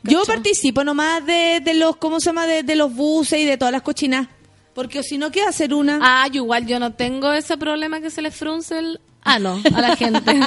Yo 0.04 0.24
participo 0.26 0.84
nomás 0.84 1.26
de, 1.26 1.62
de 1.64 1.74
los, 1.74 1.96
¿cómo 1.96 2.20
se 2.20 2.26
llama? 2.26 2.46
De, 2.46 2.64
de 2.64 2.76
los 2.76 2.94
buses 2.94 3.40
y 3.40 3.46
de 3.46 3.58
todas 3.58 3.72
las 3.72 3.82
cochinas. 3.82 4.28
Porque 4.74 5.04
si 5.04 5.18
no, 5.18 5.32
¿qué 5.32 5.42
hacer 5.42 5.74
una? 5.74 6.00
Ah, 6.02 6.28
yo 6.28 6.44
igual 6.44 6.66
yo 6.68 6.80
no 6.82 6.92
tengo 6.92 7.32
ese 7.32 7.56
problema 7.56 8.02
que 8.02 8.10
se 8.10 8.22
le 8.22 8.30
frunce 8.30 8.80
el 8.80 9.00
ano 9.22 9.62
a 9.74 9.80
la 9.80 9.96
gente. 9.96 10.38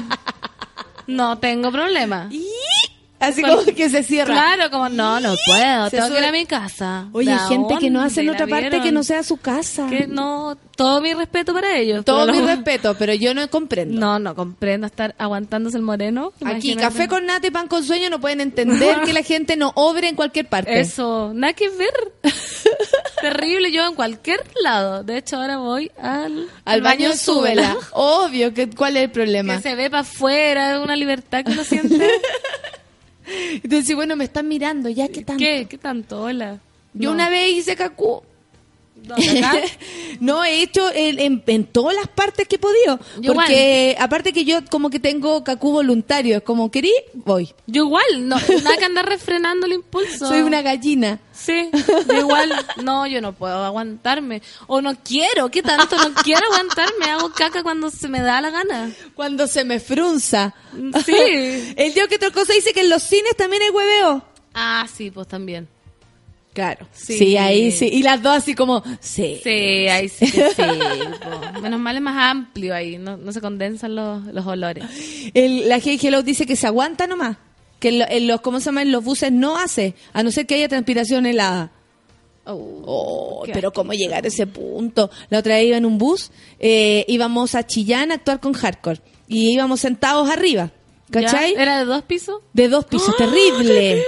no 1.06 1.38
tengo 1.38 1.72
problema. 1.72 2.28
Y 2.30 2.46
Así 3.24 3.42
como 3.42 3.64
que 3.64 3.88
se 3.90 4.02
cierra. 4.02 4.34
Claro, 4.34 4.70
como 4.70 4.88
no, 4.88 5.20
no 5.20 5.34
puedo, 5.46 5.90
Se 5.90 5.96
tengo 5.96 6.10
que 6.10 6.18
ir 6.18 6.24
a 6.24 6.32
mi 6.32 6.46
casa. 6.46 7.08
Oye, 7.12 7.30
¿De 7.30 7.36
hay 7.36 7.48
gente 7.48 7.76
que 7.78 7.90
no 7.90 8.02
hace 8.02 8.20
en 8.22 8.30
otra 8.30 8.46
parte 8.46 8.80
que 8.80 8.92
no 8.92 9.02
sea 9.02 9.22
su 9.22 9.36
casa. 9.36 9.86
Que 9.88 10.06
no, 10.06 10.56
todo 10.76 11.00
mi 11.00 11.14
respeto 11.14 11.52
para 11.52 11.76
ellos. 11.76 12.04
Todo 12.04 12.30
mi 12.32 12.40
respeto, 12.40 12.96
pero 12.98 13.14
yo 13.14 13.34
no 13.34 13.48
comprendo. 13.48 13.98
No, 13.98 14.18
no 14.18 14.34
comprendo 14.34 14.86
estar 14.86 15.14
aguantándose 15.18 15.76
el 15.76 15.82
moreno. 15.82 16.32
Aquí, 16.36 16.72
Imagínate. 16.72 16.82
café 16.82 17.08
con 17.08 17.26
nata 17.26 17.46
y 17.46 17.50
pan 17.50 17.68
con 17.68 17.84
sueño 17.84 18.10
no 18.10 18.20
pueden 18.20 18.40
entender 18.40 19.00
que 19.04 19.12
la 19.12 19.22
gente 19.22 19.56
no 19.56 19.72
obre 19.74 20.08
en 20.08 20.16
cualquier 20.16 20.48
parte. 20.48 20.80
Eso, 20.80 21.32
nada 21.34 21.52
que 21.52 21.68
ver. 21.68 22.12
Terrible, 23.20 23.72
yo 23.72 23.86
en 23.86 23.94
cualquier 23.94 24.42
lado. 24.62 25.02
De 25.02 25.18
hecho, 25.18 25.36
ahora 25.36 25.58
voy 25.58 25.90
al, 26.00 26.48
Al 26.64 26.82
baño, 26.82 27.12
súbela. 27.14 27.76
Obvio, 27.92 28.52
que, 28.52 28.68
¿cuál 28.70 28.96
es 28.96 29.04
el 29.04 29.10
problema? 29.10 29.56
Que 29.56 29.62
se 29.62 29.74
ve 29.74 29.90
para 29.90 30.02
afuera, 30.02 30.80
una 30.80 30.96
libertad 30.96 31.44
que 31.44 31.52
uno 31.52 31.64
siente. 31.64 32.08
Entonces, 33.62 33.94
bueno, 33.96 34.16
me 34.16 34.24
están 34.24 34.48
mirando, 34.48 34.88
ya, 34.88 35.08
¿qué 35.08 35.24
tanto? 35.24 35.38
¿Qué? 35.38 35.66
¿Qué 35.68 35.78
tanto? 35.78 36.22
Hola. 36.22 36.60
Yo 36.92 37.08
No. 37.10 37.14
una 37.14 37.28
vez 37.30 37.52
hice 37.52 37.74
cacú. 37.76 38.22
No, 40.20 40.44
he 40.44 40.62
hecho 40.62 40.90
en, 40.94 41.18
en- 41.18 41.42
en 41.46 41.64
todas 41.66 41.94
las 41.96 42.06
partes 42.08 42.46
que 42.46 42.56
he 42.56 42.58
podido. 42.58 42.98
Yo 43.20 43.34
porque 43.34 43.96
aparte 43.98 44.32
que 44.32 44.44
yo 44.44 44.60
como 44.70 44.88
que 44.88 45.00
tengo 45.00 45.42
cacú 45.42 45.72
voluntario, 45.72 46.36
es 46.36 46.42
como 46.42 46.70
querí, 46.70 46.92
voy. 47.14 47.52
Yo 47.66 47.84
igual, 47.84 48.04
no, 48.28 48.36
nada 48.62 48.76
que 48.78 48.84
andar 48.84 49.06
refrenando 49.08 49.66
el 49.66 49.72
impulso. 49.74 50.28
Soy 50.28 50.40
una 50.42 50.62
gallina. 50.62 51.18
Sí, 51.32 51.68
yo 52.08 52.20
igual, 52.20 52.52
no, 52.84 53.06
yo 53.08 53.20
no 53.20 53.32
puedo 53.32 53.64
aguantarme. 53.64 54.40
O 54.68 54.80
no 54.80 54.94
quiero, 55.02 55.50
¿qué 55.50 55.62
tanto? 55.62 55.96
No 55.96 56.14
quiero 56.22 56.42
aguantarme, 56.52 57.06
hago 57.06 57.32
caca 57.32 57.62
cuando 57.64 57.90
se 57.90 58.08
me 58.08 58.20
da 58.20 58.40
la 58.40 58.50
gana. 58.50 58.92
Cuando 59.14 59.46
se 59.48 59.64
me 59.64 59.80
frunza. 59.80 60.54
Sí. 61.04 61.12
El 61.76 61.92
Dios 61.92 62.06
que 62.08 62.16
otra 62.16 62.30
cosa 62.30 62.52
dice 62.52 62.72
que 62.72 62.80
en 62.80 62.90
los 62.90 63.02
cines 63.02 63.36
también 63.36 63.62
hay 63.62 63.70
hueveo. 63.70 64.24
Ah, 64.54 64.86
sí, 64.92 65.10
pues 65.10 65.26
también. 65.26 65.68
Claro. 66.54 66.86
Sí. 66.92 67.18
Sí. 67.18 67.36
ahí 67.36 67.70
sí. 67.72 67.88
Y 67.92 68.02
las 68.02 68.22
dos 68.22 68.32
así 68.36 68.54
como, 68.54 68.82
sí. 69.00 69.40
Sí, 69.42 69.50
ahí 69.50 70.08
sí 70.08 70.30
que 70.30 70.50
sí. 70.50 70.62
po. 71.52 71.60
Menos 71.60 71.78
mal 71.80 71.96
es 71.96 72.02
más 72.02 72.16
amplio 72.30 72.74
ahí, 72.74 72.96
no, 72.96 73.16
no 73.18 73.32
se 73.32 73.40
condensan 73.42 73.94
los, 73.96 74.24
los 74.26 74.46
olores. 74.46 74.84
El- 75.34 75.68
la 75.68 75.78
Hey 75.80 75.98
Hello 76.02 76.22
dice 76.22 76.46
que 76.46 76.56
se 76.56 76.66
aguanta 76.68 77.06
nomás. 77.06 77.36
Que 77.80 77.88
en, 77.88 77.98
lo- 77.98 78.08
en 78.08 78.26
los, 78.28 78.40
¿cómo 78.40 78.60
se 78.60 78.66
llama? 78.66 78.82
En 78.82 78.92
los 78.92 79.02
buses 79.04 79.30
no 79.32 79.58
hace, 79.58 79.94
a 80.12 80.22
no 80.22 80.30
ser 80.30 80.46
que 80.46 80.54
haya 80.54 80.68
transpiración 80.68 81.26
helada. 81.26 81.70
Oh, 82.46 83.42
qué 83.46 83.52
pero 83.52 83.72
cómo 83.72 83.92
llegar 83.94 84.24
a 84.24 84.28
ese 84.28 84.46
punto. 84.46 85.10
La 85.30 85.38
otra 85.40 85.56
vez 85.56 85.66
iba 85.66 85.76
en 85.76 85.86
un 85.86 85.98
bus, 85.98 86.30
eh, 86.60 87.04
íbamos 87.08 87.54
a 87.54 87.66
Chillán 87.66 88.10
a 88.12 88.14
actuar 88.16 88.38
con 88.40 88.52
Hardcore 88.52 89.00
y 89.26 89.52
íbamos 89.54 89.80
sentados 89.80 90.28
arriba, 90.30 90.70
¿cachai? 91.10 91.54
¿Ya? 91.54 91.62
¿Era 91.62 91.78
de 91.78 91.84
dos 91.86 92.02
pisos? 92.02 92.40
De 92.52 92.68
dos 92.68 92.84
pisos, 92.84 93.16
terrible. 93.18 94.02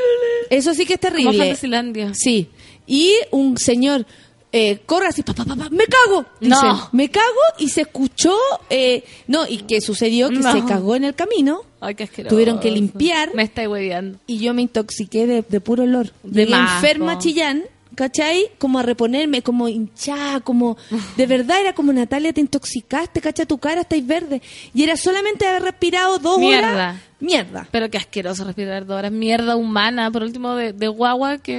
Eso 0.50 0.74
sí 0.74 0.86
que 0.86 0.94
es 0.94 1.00
Como 1.00 1.12
terrible. 1.14 1.38
Fantasylandia. 1.38 2.12
Sí. 2.14 2.48
Y 2.86 3.12
un 3.30 3.58
señor 3.58 4.06
eh, 4.52 4.78
corre 4.86 5.08
así, 5.08 5.22
pa, 5.22 5.34
pa, 5.34 5.44
pa, 5.44 5.54
me 5.70 5.84
cago. 5.86 6.24
No. 6.40 6.88
me 6.92 7.10
cago 7.10 7.26
y 7.58 7.68
se 7.68 7.82
escuchó, 7.82 8.34
eh, 8.70 9.04
no, 9.26 9.46
y 9.46 9.58
que 9.58 9.80
sucedió 9.80 10.30
que 10.30 10.36
No. 10.38 10.52
se 10.52 10.64
cagó 10.64 10.94
en 10.94 11.04
el 11.04 11.14
camino. 11.14 11.62
Ay, 11.80 11.94
qué 11.94 12.04
asqueroso. 12.04 12.34
Tuvieron 12.34 12.58
que 12.60 12.70
limpiar. 12.70 13.34
Me 13.34 13.42
está 13.42 13.68
hueveando. 13.68 14.18
Y 14.26 14.38
yo 14.38 14.54
me 14.54 14.62
intoxiqué 14.62 15.26
de, 15.26 15.42
de 15.46 15.60
puro 15.60 15.82
olor. 15.82 16.12
De 16.22 16.46
Llegué 16.46 16.56
enferma. 16.58 17.18
Chillán, 17.18 17.64
¿cachai? 17.96 18.50
Como 18.58 18.78
a 18.78 18.82
reponerme, 18.82 19.42
como 19.42 19.66
hinchada, 19.68 20.38
como... 20.40 20.76
De 21.16 21.26
verdad 21.26 21.60
era 21.60 21.72
como, 21.74 21.92
Natalia, 21.92 22.32
te 22.32 22.40
intoxicaste, 22.40 23.20
cacha 23.20 23.44
tu 23.46 23.58
cara, 23.58 23.80
estáis 23.80 24.06
verde. 24.06 24.40
Y 24.72 24.84
era 24.84 24.96
solamente 24.96 25.44
haber 25.48 25.62
respirado 25.62 26.18
dos 26.20 26.38
Mierda. 26.38 26.72
horas. 26.72 26.96
Mierda. 27.18 27.66
Pero 27.70 27.88
qué 27.90 27.96
asqueroso 27.96 28.44
respirar 28.44 28.84
dos 28.86 28.98
horas. 28.98 29.10
Mierda 29.10 29.56
humana, 29.56 30.10
por 30.10 30.22
último, 30.22 30.54
de, 30.54 30.72
de 30.74 30.86
guagua 30.88 31.38
que 31.38 31.58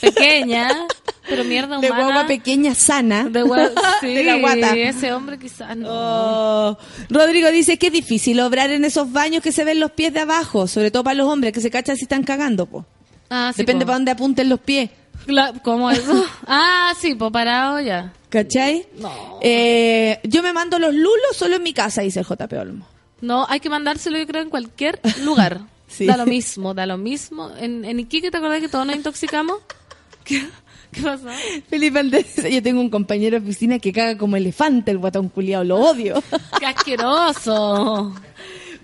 pequeña. 0.00 0.68
pero 1.28 1.42
mierda 1.44 1.78
De 1.78 1.86
humana. 1.90 2.04
guagua 2.04 2.26
pequeña, 2.26 2.74
sana. 2.74 3.24
De 3.24 3.42
gua- 3.42 3.72
sí, 4.02 4.08
De 4.14 4.24
la 4.24 4.36
guata. 4.36 4.76
ese 4.76 5.12
hombre 5.14 5.38
quizás 5.38 5.74
no. 5.76 5.88
Oh. 5.90 6.78
Rodrigo 7.08 7.50
dice 7.50 7.78
que 7.78 7.86
es 7.86 7.92
difícil 7.94 8.38
obrar 8.40 8.70
en 8.70 8.84
esos 8.84 9.10
baños 9.10 9.42
que 9.42 9.52
se 9.52 9.64
ven 9.64 9.80
los 9.80 9.92
pies 9.92 10.12
de 10.12 10.20
abajo, 10.20 10.66
sobre 10.66 10.90
todo 10.90 11.02
para 11.02 11.14
los 11.14 11.28
hombres 11.28 11.52
que 11.54 11.60
se 11.62 11.70
cachan 11.70 11.96
si 11.96 12.02
están 12.02 12.22
cagando, 12.22 12.66
po. 12.66 12.84
Ah, 13.30 13.52
sí, 13.54 13.62
Depende 13.62 13.84
po. 13.84 13.88
para 13.88 13.96
dónde 13.96 14.10
apunten 14.10 14.48
los 14.50 14.60
pies. 14.60 14.90
Cla- 15.26 15.60
¿Cómo 15.62 15.90
eso? 15.90 16.24
ah, 16.46 16.92
sí, 16.98 17.14
pues 17.14 17.30
parado 17.30 17.80
ya. 17.80 18.12
¿Cachai? 18.28 18.86
No. 18.98 19.38
Eh, 19.42 20.20
yo 20.24 20.42
me 20.42 20.52
mando 20.52 20.78
los 20.78 20.94
lulos 20.94 21.36
solo 21.36 21.56
en 21.56 21.62
mi 21.62 21.72
casa, 21.72 22.02
dice 22.02 22.20
el 22.20 22.26
JP 22.26 22.52
Olmo. 22.60 22.86
No, 23.20 23.44
hay 23.48 23.60
que 23.60 23.68
mandárselo 23.68 24.18
yo 24.18 24.26
creo 24.26 24.42
en 24.42 24.50
cualquier 24.50 25.00
lugar. 25.22 25.60
Sí. 25.90 26.06
Da 26.06 26.16
lo 26.16 26.24
mismo, 26.24 26.72
da 26.72 26.86
lo 26.86 26.96
mismo. 26.96 27.50
En, 27.58 27.84
en 27.84 27.98
Iquique, 27.98 28.30
¿te 28.30 28.36
acordás 28.36 28.60
que 28.60 28.68
todos 28.68 28.86
nos 28.86 28.94
intoxicamos? 28.94 29.58
¿Qué, 30.24 30.46
¿Qué 30.92 31.02
pasó? 31.02 31.24
Felipe 31.68 31.98
Andrés, 31.98 32.26
yo 32.48 32.62
tengo 32.62 32.80
un 32.80 32.90
compañero 32.90 33.40
de 33.40 33.44
oficina 33.44 33.80
que 33.80 33.92
caga 33.92 34.16
como 34.16 34.36
elefante, 34.36 34.92
el 34.92 34.98
guatón 34.98 35.28
culiao, 35.30 35.64
lo 35.64 35.78
odio. 35.80 36.22
¡Qué 36.60 36.66
asqueroso! 36.66 38.14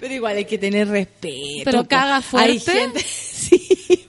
Pero 0.00 0.14
igual 0.14 0.36
hay 0.36 0.46
que 0.46 0.58
tener 0.58 0.88
respeto. 0.88 1.62
Pero 1.64 1.86
caga 1.86 2.16
Hay 2.16 2.22
fuerte. 2.22 2.72
gente- 2.72 3.00
sí. 3.06 4.08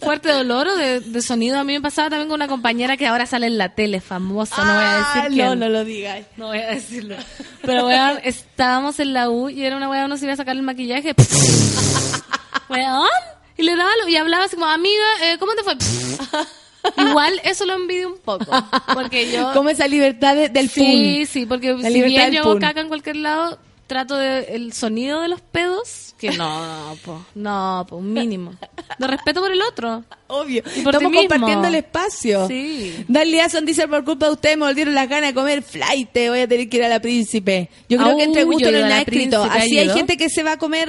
Fuerte 0.00 0.30
dolor 0.30 0.68
o 0.68 0.76
de, 0.76 1.00
de 1.00 1.22
sonido. 1.22 1.58
A 1.58 1.64
mí 1.64 1.72
me 1.74 1.80
pasaba 1.80 2.10
también 2.10 2.28
con 2.28 2.36
una 2.36 2.48
compañera 2.48 2.96
que 2.96 3.06
ahora 3.06 3.26
sale 3.26 3.46
en 3.46 3.58
la 3.58 3.74
tele, 3.74 4.00
famosa, 4.00 4.56
no 4.64 4.74
voy 4.74 4.82
a 4.84 4.96
Ah, 4.98 5.14
decir 5.14 5.30
no, 5.30 5.36
quién. 5.48 5.58
no 5.60 5.68
lo 5.68 5.84
digas. 5.84 6.26
No 6.36 6.46
voy 6.48 6.58
a 6.58 6.68
decirlo. 6.68 7.16
Pero, 7.62 7.86
weón, 7.86 8.18
estábamos 8.24 8.98
en 9.00 9.12
la 9.12 9.30
U 9.30 9.48
y 9.48 9.64
era 9.64 9.76
una 9.76 9.88
weón, 9.88 10.04
uno 10.06 10.16
se 10.16 10.24
iba 10.24 10.34
a 10.34 10.36
sacar 10.36 10.56
el 10.56 10.62
maquillaje. 10.62 11.14
weón. 12.68 13.08
Y 13.56 13.62
le 13.64 13.76
daba 13.76 13.90
lo, 14.02 14.08
y 14.08 14.16
hablaba 14.16 14.44
así 14.44 14.56
como, 14.56 14.66
amiga, 14.66 15.04
eh, 15.22 15.36
¿cómo 15.38 15.52
te 15.54 15.62
fue? 15.62 15.74
Igual 16.96 17.40
eso 17.44 17.64
lo 17.64 17.74
envidio 17.74 18.08
un 18.08 18.18
poco. 18.18 18.46
Porque 18.94 19.30
yo. 19.30 19.52
Como 19.52 19.68
esa 19.68 19.86
libertad 19.86 20.34
de- 20.34 20.48
del 20.48 20.68
Sí, 20.68 21.18
pun. 21.18 21.26
sí, 21.26 21.46
porque 21.46 21.74
La 21.74 21.88
si 21.90 22.02
bien 22.02 22.32
yo 22.32 22.40
hago 22.42 22.58
caca 22.58 22.80
en 22.80 22.88
cualquier 22.88 23.16
lado, 23.16 23.58
trato 23.92 24.16
de 24.16 24.54
el 24.54 24.72
sonido 24.72 25.20
de 25.20 25.28
los 25.28 25.42
pedos, 25.42 26.14
que 26.18 26.30
no, 26.30 26.96
po, 27.04 27.22
no, 27.34 27.84
po, 27.86 27.96
un 27.96 28.10
mínimo. 28.10 28.54
De 28.98 29.06
respeto 29.06 29.42
por 29.42 29.52
el 29.52 29.60
otro. 29.60 30.02
Obvio. 30.28 30.62
Y 30.74 30.80
por 30.80 30.96
ti 30.96 31.04
Estamos 31.04 31.12
compartiendo 31.12 31.68
el 31.68 31.74
espacio. 31.74 32.48
Sí. 32.48 33.04
Dan 33.06 33.30
Liason 33.30 33.66
dice, 33.66 33.86
por 33.86 34.02
culpa 34.02 34.26
de 34.26 34.32
ustedes 34.32 34.56
me 34.56 34.64
volvieron 34.64 34.94
las 34.94 35.08
ganas 35.10 35.30
de 35.30 35.34
comer 35.34 35.62
flight, 35.62 36.08
voy 36.14 36.40
a 36.40 36.48
tener 36.48 36.70
que 36.70 36.78
ir 36.78 36.84
a 36.84 36.88
la 36.88 37.00
príncipe. 37.00 37.68
Yo 37.86 37.98
creo 37.98 38.12
Au, 38.12 38.16
que 38.16 38.24
entre 38.24 38.44
gusto 38.44 38.70
no 38.70 38.84
hay 38.86 39.02
escrito. 39.02 39.44
Así 39.44 39.78
hay 39.78 39.90
gente 39.90 40.16
que 40.16 40.30
se 40.30 40.42
va 40.42 40.52
a 40.52 40.56
comer 40.56 40.88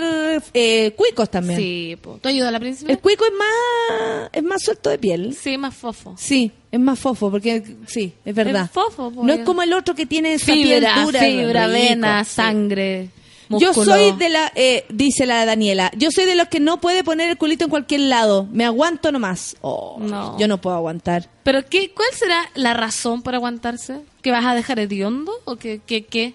eh, 0.54 0.94
cuicos 0.96 1.30
también. 1.30 1.60
Sí, 1.60 1.98
po. 2.02 2.20
¿Tú 2.22 2.30
ayudas 2.30 2.48
a 2.48 2.52
la 2.52 2.60
príncipe? 2.62 2.90
El 2.90 3.00
cuico 3.00 3.26
es 3.26 3.34
más, 3.34 4.30
es 4.32 4.44
más 4.44 4.64
suelto 4.64 4.90
de 4.90 4.98
piel. 4.98 5.36
Sí, 5.36 5.58
más 5.58 5.76
fofo. 5.76 6.16
Sí, 6.18 6.54
es 6.74 6.80
más 6.80 6.98
fofo, 7.00 7.30
porque 7.30 7.64
sí, 7.88 8.14
es 8.26 8.34
verdad. 8.36 8.66
Es 8.66 8.72
fofo, 8.72 9.12
po, 9.12 9.24
no 9.24 9.32
es 9.32 9.42
como 9.46 9.62
el 9.62 9.72
otro 9.74 9.94
que 9.94 10.06
tiene 10.08 10.34
esa 10.34 10.52
Fibra, 10.54 11.04
dura. 11.04 11.20
fibra, 11.20 11.68
rico, 11.68 11.74
vena, 11.80 12.24
sangre, 12.26 13.10
Yo 13.50 13.68
músculo. 13.68 13.92
soy 13.94 14.12
de 14.14 14.30
la, 14.30 14.52
eh, 14.56 14.84
dice 14.90 15.28
la 15.28 15.46
Daniela, 15.46 15.92
yo 15.96 16.10
soy 16.10 16.26
de 16.26 16.34
los 16.34 16.48
que 16.48 16.60
no 16.60 16.82
puede 16.82 17.04
poner 17.04 17.30
el 17.30 17.38
culito 17.38 17.66
en 17.66 17.70
cualquier 17.70 18.02
lado. 18.02 18.48
Me 18.52 18.66
aguanto 18.66 19.12
nomás. 19.12 19.56
Oh, 19.62 19.98
No. 20.00 20.38
Yo 20.40 20.48
no 20.48 20.60
puedo 20.60 20.76
aguantar. 20.76 21.30
¿Pero 21.44 21.64
qué, 21.70 21.92
cuál 21.94 22.10
será 22.14 22.50
la 22.56 22.74
razón 22.74 23.22
para 23.22 23.38
aguantarse? 23.38 24.00
¿Que 24.24 24.32
vas 24.32 24.44
a 24.46 24.56
dejar 24.56 24.80
hediondo 24.80 25.32
o 25.46 25.58
que 25.58 25.80
qué? 25.86 26.06
qué? 26.06 26.34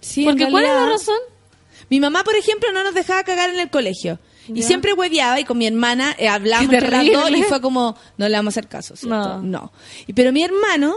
Sí, 0.00 0.24
Porque 0.24 0.48
¿cuál 0.48 0.62
es 0.64 0.70
la 0.70 0.76
realidad- 0.76 0.98
razón? 0.98 1.18
Mi 1.90 1.98
mamá, 2.00 2.22
por 2.22 2.36
ejemplo, 2.36 2.70
no 2.72 2.84
nos 2.84 2.94
dejaba 2.94 3.24
cagar 3.24 3.50
en 3.50 3.58
el 3.58 3.70
colegio. 3.70 4.18
Y 4.48 4.60
Ya. 4.60 4.66
siempre 4.66 4.92
hueveaba 4.92 5.40
y 5.40 5.44
con 5.44 5.58
mi 5.58 5.66
hermana 5.66 6.14
eh, 6.18 6.28
hablamos 6.28 6.70
dos 6.70 7.30
y 7.30 7.42
fue 7.44 7.60
como, 7.60 7.96
no 8.18 8.28
le 8.28 8.34
vamos 8.36 8.52
a 8.56 8.60
hacer 8.60 8.68
caso, 8.68 8.96
¿cierto? 8.96 9.40
No. 9.42 9.72
Y, 10.06 10.12
pero 10.12 10.32
mi 10.32 10.42
hermano, 10.42 10.96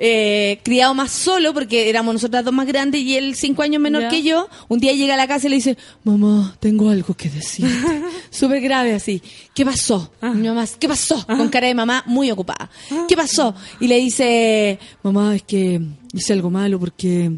eh, 0.00 0.60
criado 0.62 0.94
más 0.94 1.10
solo, 1.10 1.52
porque 1.52 1.88
éramos 1.90 2.14
nosotras 2.14 2.44
dos 2.44 2.54
más 2.54 2.66
grandes 2.66 3.00
y 3.00 3.16
él 3.16 3.34
cinco 3.34 3.62
años 3.62 3.82
menor 3.82 4.02
Ya. 4.02 4.08
que 4.10 4.22
yo, 4.22 4.48
un 4.68 4.78
día 4.78 4.92
llega 4.92 5.14
a 5.14 5.16
la 5.16 5.26
casa 5.26 5.46
y 5.46 5.50
le 5.50 5.56
dice, 5.56 5.76
mamá, 6.04 6.56
tengo 6.60 6.88
algo 6.90 7.14
que 7.14 7.28
decirte. 7.28 7.72
Súper 8.30 8.60
grave 8.60 8.94
así. 8.94 9.20
¿Qué 9.54 9.64
pasó? 9.64 10.12
Ah. 10.20 10.30
Mi 10.30 10.46
mamá, 10.46 10.64
¿qué 10.78 10.86
pasó? 10.88 11.24
Con 11.26 11.48
cara 11.48 11.66
de 11.66 11.74
mamá 11.74 12.04
muy 12.06 12.30
ocupada. 12.30 12.70
¿Qué 13.08 13.16
pasó? 13.16 13.54
Y 13.80 13.88
le 13.88 13.96
dice, 13.96 14.78
mamá, 15.02 15.34
es 15.34 15.42
que 15.42 15.80
hice 16.12 16.32
algo 16.32 16.48
malo 16.50 16.78
porque 16.78 17.32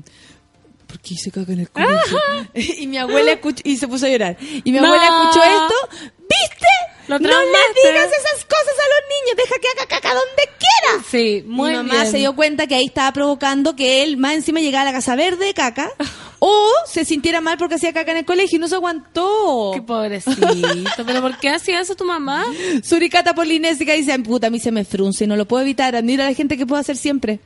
porque 0.91 1.15
hice 1.15 1.31
caca 1.31 1.53
en 1.53 1.61
el 1.61 1.71
colegio. 1.71 2.19
y 2.55 2.87
mi 2.87 2.99
abuela 2.99 3.33
escuchó, 3.33 3.63
y 3.65 3.77
se 3.77 3.89
puso 3.89 4.07
a 4.07 4.09
llorar. 4.09 4.37
Y 4.41 4.71
mi 4.73 4.79
No. 4.79 4.87
abuela 4.87 5.05
escuchó 5.05 5.43
esto, 5.45 5.75
¿viste? 6.19 6.67
No 7.09 7.19
le 7.19 7.25
digas 7.27 8.07
esas 8.07 8.45
cosas 8.45 8.75
a 8.79 8.87
los 8.87 9.09
niños, 9.09 9.37
deja 9.37 9.55
que 9.61 9.69
haga 9.77 9.89
caca 9.89 10.15
donde 10.15 10.43
quiera. 10.59 11.05
Sí, 11.11 11.43
muy 11.45 11.71
mi 11.71 11.77
mamá 11.79 11.95
bien. 12.03 12.11
se 12.11 12.19
dio 12.19 12.37
cuenta 12.37 12.69
que 12.69 12.77
ahí 12.77 12.85
estaba 12.87 13.13
provocando 13.13 13.75
que 13.75 14.05
él 14.05 14.17
más 14.17 14.35
encima 14.35 14.61
llegara 14.61 14.83
a 14.83 14.93
la 14.93 14.99
casa 14.99 15.17
verde 15.17 15.47
de 15.47 15.55
caca 15.55 15.91
o 16.39 16.71
se 16.87 17.05
sintiera 17.05 17.41
mal 17.41 17.59
porque 17.59 17.75
hacía 17.75 17.93
caca 17.93 18.13
en 18.13 18.19
el 18.19 18.25
colegio 18.25 18.57
y 18.59 18.61
no 18.61 18.69
se 18.69 18.77
aguantó. 18.77 19.73
Qué 19.75 19.83
pobrecito. 19.83 21.05
¿Pero 21.05 21.21
por 21.21 21.37
qué 21.41 21.49
hacía 21.49 21.81
eso 21.81 21.97
tu 21.97 22.05
mamá? 22.05 22.45
Suricata 22.85 23.35
Polinésica 23.35 23.93
dice, 23.95 24.13
"Ay, 24.13 24.19
puta, 24.19 24.47
a 24.47 24.51
mí 24.51 24.61
se 24.61 24.71
me 24.71 24.85
frunce 24.85 25.25
y 25.25 25.27
no 25.27 25.35
lo 25.35 25.47
puedo 25.49 25.63
evitar. 25.63 25.97
Admiro 25.97 26.23
a 26.23 26.27
la 26.27 26.35
gente 26.35 26.57
que 26.57 26.65
puede 26.67 26.81
hacer 26.83 26.97
siempre. 26.97 27.41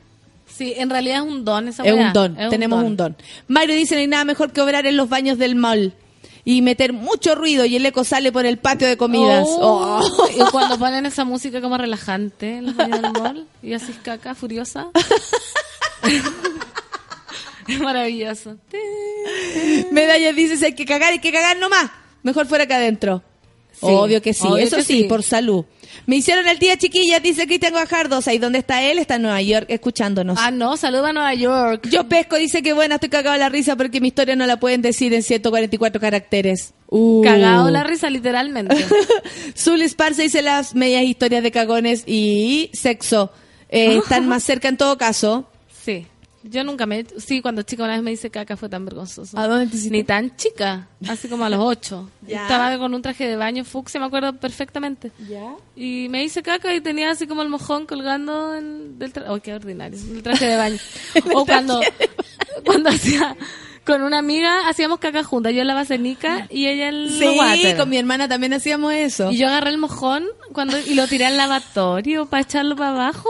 Sí, 0.55 0.73
en 0.77 0.89
realidad 0.89 1.17
es 1.17 1.31
un 1.31 1.43
don 1.43 1.67
esa 1.67 1.83
Es 1.83 1.93
un 1.93 2.13
don, 2.13 2.39
Es 2.39 2.49
tenemos 2.49 2.81
un 2.81 2.95
don. 2.95 3.17
Mario 3.47 3.75
dice, 3.75 3.95
no 3.95 4.01
hay 4.01 4.07
nada 4.07 4.23
mejor 4.23 4.53
que 4.53 4.61
obrar 4.61 4.85
en 4.85 4.95
los 4.95 5.09
baños 5.09 5.37
del 5.37 5.55
mall 5.55 5.93
y 6.45 6.61
meter 6.61 6.93
mucho 6.93 7.35
ruido 7.35 7.65
y 7.65 7.75
el 7.75 7.85
eco 7.85 8.05
sale 8.05 8.31
por 8.31 8.45
el 8.45 8.57
patio 8.57 8.87
de 8.87 8.95
comidas. 8.95 9.45
Oh. 9.49 9.99
Oh. 10.01 10.27
Y 10.29 10.39
cuando 10.51 10.77
ponen 10.77 11.05
esa 11.05 11.25
música 11.25 11.59
como 11.59 11.77
relajante 11.77 12.57
en 12.57 12.67
los 12.67 12.75
baños 12.75 13.01
del 13.01 13.11
mall 13.11 13.47
y 13.61 13.73
así 13.73 13.91
caca 14.01 14.33
furiosa. 14.33 14.87
es 17.67 17.79
maravilloso. 17.79 18.55
Medalla 19.91 20.31
dice, 20.31 20.55
si 20.55 20.65
hay 20.65 20.75
que 20.75 20.85
cagar, 20.85 21.11
hay 21.11 21.19
que 21.19 21.33
cagar 21.33 21.57
nomás. 21.57 21.91
Mejor 22.23 22.45
fuera 22.47 22.65
que 22.65 22.75
adentro. 22.75 23.23
Obvio 23.81 24.21
que 24.21 24.33
sí, 24.33 24.47
obvio 24.47 24.57
eso 24.57 24.77
que 24.77 24.83
sí, 24.83 25.01
sí. 25.01 25.03
por 25.05 25.23
salud. 25.23 25.65
Me 26.05 26.17
hicieron 26.17 26.47
el 26.47 26.59
día 26.59 26.77
chiquilla, 26.77 27.19
dice 27.19 27.47
Cristian 27.47 27.73
Guajardos. 27.73 28.27
Ahí 28.27 28.37
donde 28.37 28.59
está 28.59 28.83
él, 28.83 28.99
está 28.99 29.15
en 29.15 29.23
Nueva 29.23 29.41
York 29.41 29.65
escuchándonos. 29.69 30.37
Ah, 30.39 30.51
no, 30.51 30.77
saluda 30.77 31.09
a 31.09 31.13
Nueva 31.13 31.33
York. 31.33 31.87
Yo 31.89 32.07
pesco, 32.07 32.35
dice 32.35 32.61
que 32.61 32.73
buena, 32.73 32.95
estoy 32.95 33.09
cagado 33.09 33.37
la 33.37 33.49
risa 33.49 33.75
porque 33.75 34.01
mi 34.01 34.09
historia 34.09 34.35
no 34.35 34.45
la 34.45 34.59
pueden 34.59 34.81
decir 34.81 35.13
en 35.13 35.23
144 35.23 35.99
caracteres. 35.99 36.73
Uh. 36.87 37.23
Cagado 37.23 37.71
la 37.71 37.83
risa, 37.83 38.09
literalmente. 38.09 38.75
Zul 39.57 39.81
Esparza 39.81 40.21
dice 40.21 40.41
las 40.41 40.75
medias 40.75 41.03
historias 41.03 41.43
de 41.43 41.51
cagones 41.51 42.03
y 42.05 42.69
sexo. 42.73 43.31
Eh, 43.69 43.97
están 43.97 44.27
más 44.27 44.43
cerca 44.43 44.67
en 44.67 44.77
todo 44.77 44.97
caso. 44.97 45.49
Sí. 45.83 46.05
Yo 46.47 46.63
nunca 46.63 46.85
me... 46.85 47.05
Sí, 47.17 47.41
cuando 47.41 47.63
chica 47.63 47.83
una 47.83 47.93
vez 47.93 48.03
me 48.03 48.11
dice 48.11 48.29
caca 48.29 48.55
fue 48.55 48.69
tan 48.69 48.85
vergonzoso. 48.85 49.37
¿A 49.37 49.47
dónde 49.47 49.67
te 49.67 49.75
hiciste? 49.77 49.91
Ni 49.97 50.03
tan 50.03 50.35
chica, 50.35 50.87
así 51.09 51.27
como 51.27 51.45
a 51.45 51.49
los 51.49 51.59
ocho. 51.59 52.09
Ya. 52.27 52.43
Estaba 52.43 52.77
con 52.77 52.93
un 52.93 53.01
traje 53.01 53.27
de 53.27 53.35
baño 53.35 53.63
fucsia, 53.65 53.99
me 53.99 54.05
acuerdo 54.05 54.33
perfectamente. 54.33 55.11
¿Ya? 55.27 55.55
Y 55.75 56.07
me 56.09 56.23
hice 56.23 56.43
caca 56.43 56.73
y 56.73 56.81
tenía 56.81 57.09
así 57.11 57.25
como 57.27 57.41
el 57.41 57.49
mojón 57.49 57.85
colgando 57.85 58.55
en- 58.55 58.99
del 58.99 59.11
traje. 59.11 59.29
¡Oh, 59.29 59.39
qué 59.41 59.53
ordinario! 59.53 59.97
El 59.99 60.21
traje 60.23 60.45
de 60.45 60.55
baño. 60.57 60.77
o 61.33 61.45
cuando, 61.45 61.81
cuando 62.65 62.89
hacía... 62.89 63.35
Con 63.85 64.01
una 64.01 64.17
amiga 64.17 64.67
hacíamos 64.67 64.97
caca 64.97 65.23
juntas. 65.23 65.53
Yo 65.53 65.61
en 65.61 65.67
la 65.67 65.75
basenica 65.75 66.47
y 66.49 66.65
ella 66.65 66.89
el 66.89 67.07
Sí, 67.19 67.37
water. 67.37 67.77
con 67.77 67.87
mi 67.87 67.97
hermana 67.97 68.27
también 68.27 68.51
hacíamos 68.53 68.91
eso. 68.93 69.29
Y 69.31 69.37
yo 69.37 69.47
agarré 69.47 69.69
el 69.69 69.77
mojón 69.77 70.25
cuando 70.53 70.75
y 70.79 70.95
lo 70.95 71.05
tiré 71.07 71.27
al 71.27 71.37
lavatorio 71.37 72.25
para 72.25 72.41
echarlo 72.41 72.75
para 72.75 72.89
abajo. 72.89 73.29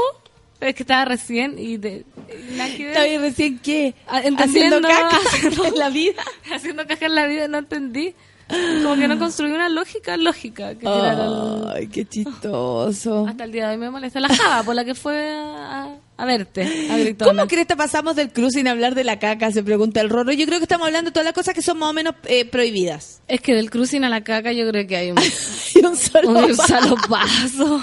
Es 0.65 0.75
que 0.75 0.83
estaba 0.83 1.05
recién 1.05 1.57
y 1.59 1.77
de... 1.77 2.05
y 2.51 2.55
nada 2.57 2.69
que 2.75 2.83
ver. 2.83 2.87
¿Está 2.89 3.03
bien 3.03 3.21
recién 3.21 3.59
qué? 3.59 3.93
Ah, 4.07 4.21
Haciendo 4.37 4.81
caca 4.81 5.19
en 5.67 5.77
la 5.77 5.89
vida. 5.89 6.23
haciendo 6.53 6.85
caja 6.87 7.05
en 7.05 7.15
la 7.15 7.27
vida 7.27 7.47
no 7.47 7.59
entendí. 7.59 8.13
Como 8.47 8.95
que 8.95 9.07
no 9.07 9.17
construí 9.17 9.51
una 9.51 9.69
lógica 9.69 10.17
lógica 10.17 10.75
que. 10.75 10.87
Ay, 10.87 11.87
qué 11.87 12.05
chistoso. 12.05 13.25
Hasta 13.27 13.43
el 13.43 13.51
día 13.51 13.67
de 13.67 13.71
hoy 13.73 13.77
me 13.79 13.89
molesta. 13.89 14.19
La 14.19 14.29
Java, 14.29 14.61
por 14.61 14.75
la 14.75 14.85
que 14.85 14.93
fue 14.93 15.31
a, 15.31 15.95
a 16.15 16.25
verte, 16.25 16.61
a 16.91 16.97
Gritona. 16.97 17.31
¿Cómo 17.31 17.47
crees 17.47 17.65
que 17.65 17.75
pasamos 17.75 18.15
del 18.15 18.31
cruz 18.31 18.53
sin 18.53 18.67
hablar 18.67 18.93
de 18.93 19.03
la 19.03 19.17
caca? 19.17 19.51
Se 19.51 19.63
pregunta 19.63 19.99
el 19.99 20.09
Rorro. 20.11 20.31
Yo 20.31 20.45
creo 20.45 20.59
que 20.59 20.65
estamos 20.65 20.85
hablando 20.85 21.09
de 21.09 21.13
todas 21.13 21.25
las 21.25 21.33
cosas 21.33 21.55
que 21.55 21.63
son 21.63 21.79
más 21.79 21.89
o 21.89 21.93
menos 21.93 22.13
eh, 22.25 22.45
prohibidas. 22.45 23.21
Es 23.27 23.41
que 23.41 23.55
del 23.55 23.71
cruising 23.71 24.03
a 24.03 24.09
la 24.09 24.23
caca 24.23 24.51
yo 24.51 24.69
creo 24.69 24.85
que 24.85 24.95
hay 24.95 25.09
un, 25.11 25.17
Y 25.75 25.83
un 25.83 25.97
solo 25.97 26.29
un 26.29 26.55
solo 26.55 26.95
paso. 27.09 27.81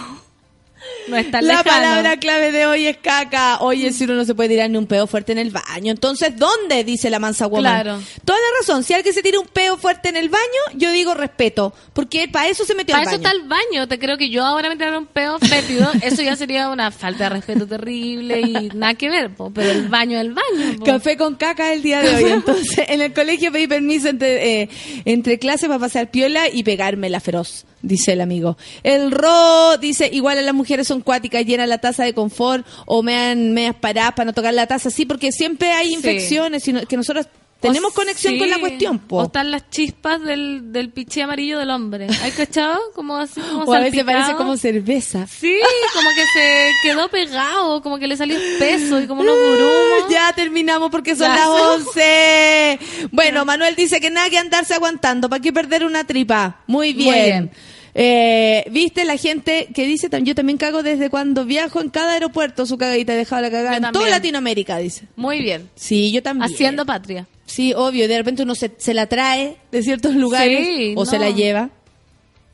No 1.08 1.16
es 1.16 1.30
tan 1.30 1.46
La 1.46 1.54
lejano. 1.62 1.70
palabra 1.70 2.16
clave 2.18 2.52
de 2.52 2.66
hoy 2.66 2.86
es 2.86 2.96
caca. 2.98 3.58
Oye, 3.60 3.92
si 3.92 4.04
uno 4.04 4.14
no 4.14 4.24
se 4.24 4.34
puede 4.34 4.50
tirar 4.50 4.70
ni 4.70 4.78
un 4.78 4.86
peo 4.86 5.06
fuerte 5.06 5.32
en 5.32 5.38
el 5.38 5.50
baño. 5.50 5.90
Entonces, 5.90 6.36
¿dónde? 6.36 6.84
Dice 6.84 7.10
la 7.10 7.18
mansa 7.18 7.46
woman. 7.46 7.62
Claro. 7.82 8.02
Toda 8.24 8.38
la 8.38 8.60
razón. 8.60 8.84
Si 8.84 8.94
alguien 8.94 9.12
se 9.14 9.22
tira 9.22 9.40
un 9.40 9.46
peo 9.46 9.76
fuerte 9.76 10.08
en 10.10 10.16
el 10.16 10.28
baño, 10.28 10.42
yo 10.74 10.90
digo 10.92 11.14
respeto. 11.14 11.74
Porque 11.92 12.28
para 12.28 12.48
eso 12.48 12.64
se 12.64 12.74
metió 12.74 12.92
Para 12.94 13.02
al 13.10 13.14
eso 13.16 13.22
baño. 13.22 13.28
está 13.36 13.42
el 13.42 13.48
baño. 13.48 13.88
Te 13.88 13.98
creo 13.98 14.16
que 14.16 14.30
yo 14.30 14.44
ahora 14.44 14.68
me 14.68 14.76
tirara 14.76 14.98
un 14.98 15.06
peo 15.06 15.38
fétido. 15.40 15.90
Eso 16.02 16.22
ya 16.22 16.36
sería 16.36 16.68
una 16.68 16.90
falta 16.90 17.24
de 17.24 17.30
respeto 17.30 17.66
terrible 17.66 18.40
y 18.40 18.52
nada 18.74 18.94
que 18.94 19.08
ver. 19.10 19.34
po. 19.34 19.50
Pero 19.52 19.70
el 19.70 19.88
baño 19.88 20.18
es 20.18 20.24
el 20.26 20.34
baño. 20.34 20.78
po. 20.78 20.84
Café 20.84 21.16
con 21.16 21.34
caca 21.34 21.72
el 21.72 21.82
día 21.82 22.00
de 22.00 22.14
hoy. 22.14 22.30
Entonces, 22.32 22.84
en 22.88 23.00
el 23.02 23.12
colegio 23.12 23.50
pedí 23.50 23.66
permiso 23.66 24.08
entre, 24.08 24.62
eh, 24.62 24.68
entre 25.04 25.38
clases 25.38 25.66
para 25.68 25.80
pasar 25.80 26.10
piola 26.10 26.48
y 26.48 26.62
pegarme 26.62 27.10
la 27.10 27.20
feroz, 27.20 27.64
dice 27.82 28.12
el 28.12 28.20
amigo. 28.20 28.56
El 28.82 29.10
Ro 29.10 29.76
dice, 29.78 30.08
igual 30.12 30.38
a 30.38 30.42
las 30.42 30.54
mujeres 30.54 30.86
son 30.88 31.00
cuáticas, 31.00 31.44
llenan 31.44 31.68
la 31.68 31.78
taza 31.78 32.04
de 32.04 32.14
confort 32.14 32.66
o 32.86 33.02
mean 33.02 33.52
medias 33.52 33.74
paradas 33.76 34.12
para 34.12 34.26
no 34.26 34.32
tocar 34.32 34.54
la 34.54 34.66
taza, 34.66 34.90
sí, 34.90 35.04
porque 35.04 35.32
siempre 35.32 35.70
hay 35.72 35.88
Sí. 35.88 35.94
infecciones 35.94 36.66
y 36.68 36.72
no- 36.72 36.86
que 36.86 36.96
nosotros 36.96 37.26
tenemos 37.60 37.92
O 37.92 37.94
conexión 37.94 38.32
sí, 38.32 38.38
con 38.40 38.50
la 38.50 38.58
cuestión, 38.58 38.98
po. 38.98 39.18
O 39.18 39.24
están 39.26 39.52
las 39.52 39.70
chispas 39.70 40.20
del, 40.20 40.72
del 40.72 40.90
piché 40.90 41.22
amarillo 41.22 41.60
del 41.60 41.70
hombre. 41.70 42.08
¿Hay 42.22 42.32
cachado? 42.32 42.76
Como 42.92 43.16
así, 43.16 43.40
como 43.40 43.62
O 43.70 43.72
a 43.74 43.78
veces 43.78 44.02
parece 44.02 44.34
como 44.34 44.56
cerveza. 44.56 45.28
Sí, 45.28 45.54
como 45.94 46.08
que 46.10 46.24
se 46.34 46.70
quedó 46.82 47.08
pegado, 47.08 47.80
como 47.80 47.98
que 48.00 48.08
le 48.08 48.16
salió 48.16 48.36
espeso 48.36 49.00
y 49.00 49.06
como 49.06 49.20
unos 49.22 49.36
grumos. 49.36 50.10
Ya 50.10 50.32
terminamos 50.32 50.90
porque 50.90 51.14
son 51.14 51.28
Ya. 51.28 51.36
las 51.36 51.48
11. 51.96 52.80
Bueno, 53.12 53.44
Manuel 53.44 53.76
dice 53.76 54.00
que 54.00 54.10
nada 54.10 54.28
que 54.28 54.38
andarse 54.38 54.74
aguantando. 54.74 55.28
¿Para 55.28 55.40
qué 55.40 55.52
perder 55.52 55.84
una 55.84 56.02
tripa? 56.04 56.62
Muy 56.66 56.92
bien. 56.92 57.06
Muy 57.06 57.20
bien. 57.22 57.50
Eh, 57.94 58.64
Viste 58.70 59.04
la 59.04 59.16
gente 59.16 59.68
que 59.74 59.86
dice, 59.86 60.08
yo 60.22 60.34
también 60.34 60.56
cago 60.58 60.82
desde 60.82 61.10
cuando 61.10 61.44
viajo 61.44 61.80
en 61.80 61.90
cada 61.90 62.12
aeropuerto 62.14 62.64
su 62.66 62.78
cagadita, 62.78 63.12
he 63.12 63.16
dejado 63.16 63.42
la 63.42 63.50
cagada 63.50 63.70
Yo 63.72 63.76
en 63.76 63.82
toda 63.82 63.92
también. 63.92 64.10
Latinoamérica, 64.12 64.78
dice. 64.78 65.06
Muy 65.16 65.40
bien. 65.42 65.68
Sí, 65.74 66.10
yo 66.12 66.22
también. 66.22 66.50
Haciendo 66.52 66.86
patria. 66.86 67.26
Sí, 67.46 67.74
obvio, 67.76 68.08
de 68.08 68.16
repente 68.16 68.42
uno 68.44 68.54
se, 68.54 68.72
se 68.78 68.94
la 68.94 69.06
trae 69.06 69.56
de 69.70 69.82
ciertos 69.82 70.14
lugares 70.14 70.66
Sí, 70.66 70.94
o 70.96 71.04
se 71.04 71.18
la 71.18 71.30
lleva. 71.30 71.68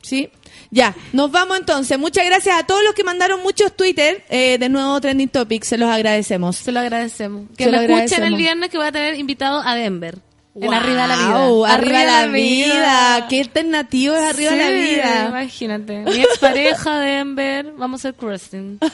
¿Sí? 0.01 0.29
Ya, 0.71 0.95
nos 1.13 1.31
vamos 1.31 1.57
entonces. 1.57 1.97
Muchas 1.97 2.25
gracias 2.25 2.57
a 2.59 2.65
todos 2.65 2.83
los 2.83 2.93
que 2.93 3.03
mandaron 3.03 3.41
muchos 3.41 3.75
Twitter 3.75 4.23
eh, 4.29 4.57
de 4.59 4.69
nuevo 4.69 4.99
Trending 5.01 5.29
Topics. 5.29 5.67
Se 5.67 5.77
los 5.77 5.89
agradecemos. 5.89 6.57
Se 6.57 6.71
lo 6.71 6.79
agradecemos. 6.79 7.45
Que 7.57 7.63
Se 7.65 7.71
me 7.71 7.77
lo 7.77 7.81
escuchen 7.83 7.93
agradecemos. 7.95 8.27
el 8.29 8.35
viernes 8.35 8.69
que 8.69 8.77
voy 8.77 8.87
a 8.87 8.91
tener 8.91 9.15
invitado 9.17 9.61
a 9.65 9.75
Denver. 9.75 10.17
En 10.61 10.73
Arriba 10.73 11.07
la 11.07 11.15
Vida. 11.15 11.73
Arriba, 11.73 12.03
la 12.03 12.25
vida. 12.27 13.27
Qué 13.29 13.41
alternativo 13.41 14.15
es 14.15 14.23
arriba 14.23 14.51
Sí, 14.51 14.57
la 14.57 14.69
vida. 14.69 15.25
Imagínate. 15.29 15.99
Mi 15.99 16.19
expareja 16.21 16.99
Denver. 16.99 17.73
Vamos 17.77 17.99
a 18.03 18.09
hacer 18.09 18.15
cruising. 18.19 18.79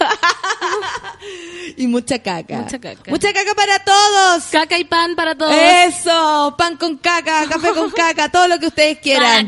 Y 1.78 1.88
mucha 1.88 2.20
caca. 2.20 2.58
Mucha 2.60 2.80
caca. 2.80 3.10
Mucha 3.12 3.34
caca 3.34 3.54
para 3.56 3.80
todos. 3.80 4.44
Caca 4.52 4.78
y 4.78 4.84
pan 4.86 5.16
para 5.16 5.36
todos. 5.36 5.54
Eso, 5.56 6.54
pan 6.58 6.78
con 6.78 6.98
caca, 6.98 7.46
café 7.50 7.70
con 7.74 7.90
caca, 7.96 8.30
todo 8.30 8.48
lo 8.48 8.60
que 8.60 8.68
ustedes 8.68 9.00
quieran. 9.00 9.48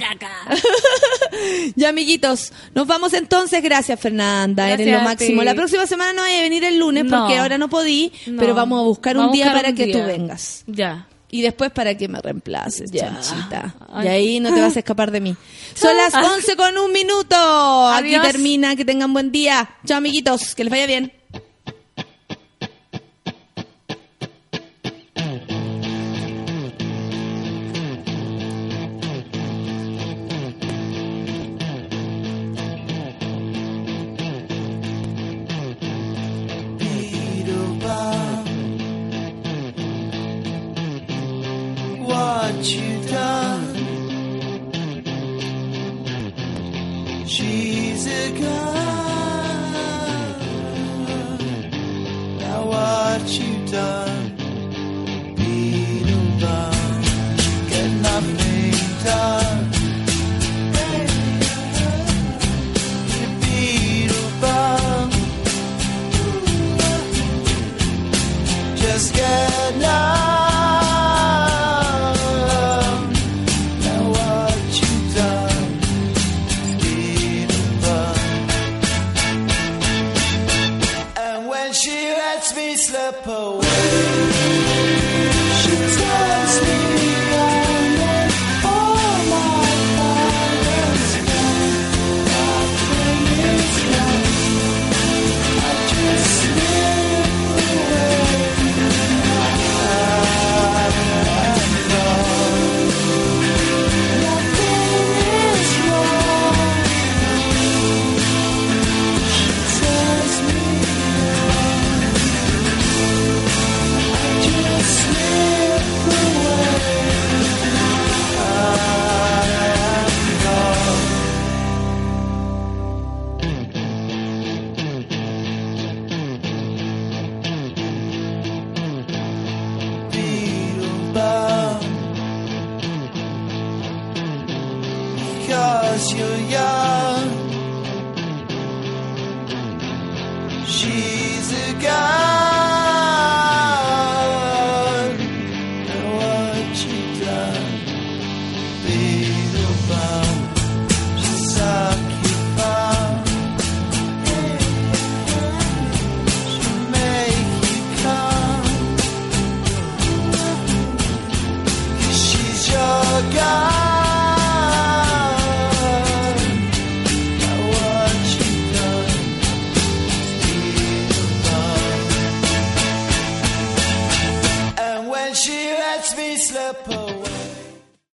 ya, 1.76 1.89
amiguitos, 1.89 2.52
nos 2.73 2.88
vamos 2.88 3.14
entonces. 3.14 3.61
Gracias, 3.64 3.99
Fernanda. 3.99 4.65
Gracias 4.68 4.88
Eres 4.88 4.99
lo 4.99 5.07
máximo. 5.07 5.44
La 5.44 5.53
próxima 5.53 5.85
semana 5.85 6.14
no 6.14 6.23
voy 6.23 6.34
a 6.34 6.41
venir 6.41 6.64
el 6.64 6.80
lunes 6.80 7.06
No. 7.06 7.19
porque 7.19 7.38
ahora 7.38 7.57
no 7.57 7.69
podí, 7.69 8.11
No. 8.26 8.39
pero 8.39 8.56
vamos 8.56 8.80
a 8.80 8.84
buscar 8.84 9.15
un 9.15 9.23
Vamos 9.23 9.34
día 9.35 9.53
para 9.53 9.69
un 9.69 9.76
que 9.76 9.85
día. 9.85 9.94
tú 10.02 10.03
vengas. 10.06 10.64
Ya. 10.65 11.07
Y 11.30 11.41
después 11.41 11.72
para 11.72 11.98
que 11.98 12.08
me 12.08 12.22
reemplaces, 12.22 12.90
chanchita. 12.91 13.76
Ay. 13.91 14.06
Y 14.06 14.10
ahí 14.10 14.40
no 14.40 14.54
te 14.54 14.62
vas 14.62 14.76
a 14.78 14.80
escapar 14.80 15.12
de 15.12 15.20
mí. 15.20 15.36
Son 15.74 15.95
las 15.98 16.14
11 16.14 16.56
con 16.56 16.78
un 16.78 16.91
minuto. 16.94 17.36
Aquí 17.90 18.16
termina. 18.22 18.76
Que 18.76 18.86
tengan 18.86 19.12
buen 19.12 19.32
día. 19.32 19.70
Chao, 19.86 19.98
amiguitos. 19.98 20.56
Que 20.56 20.64
les 20.64 20.72
vaya 20.72 20.88
bien. 20.88 21.12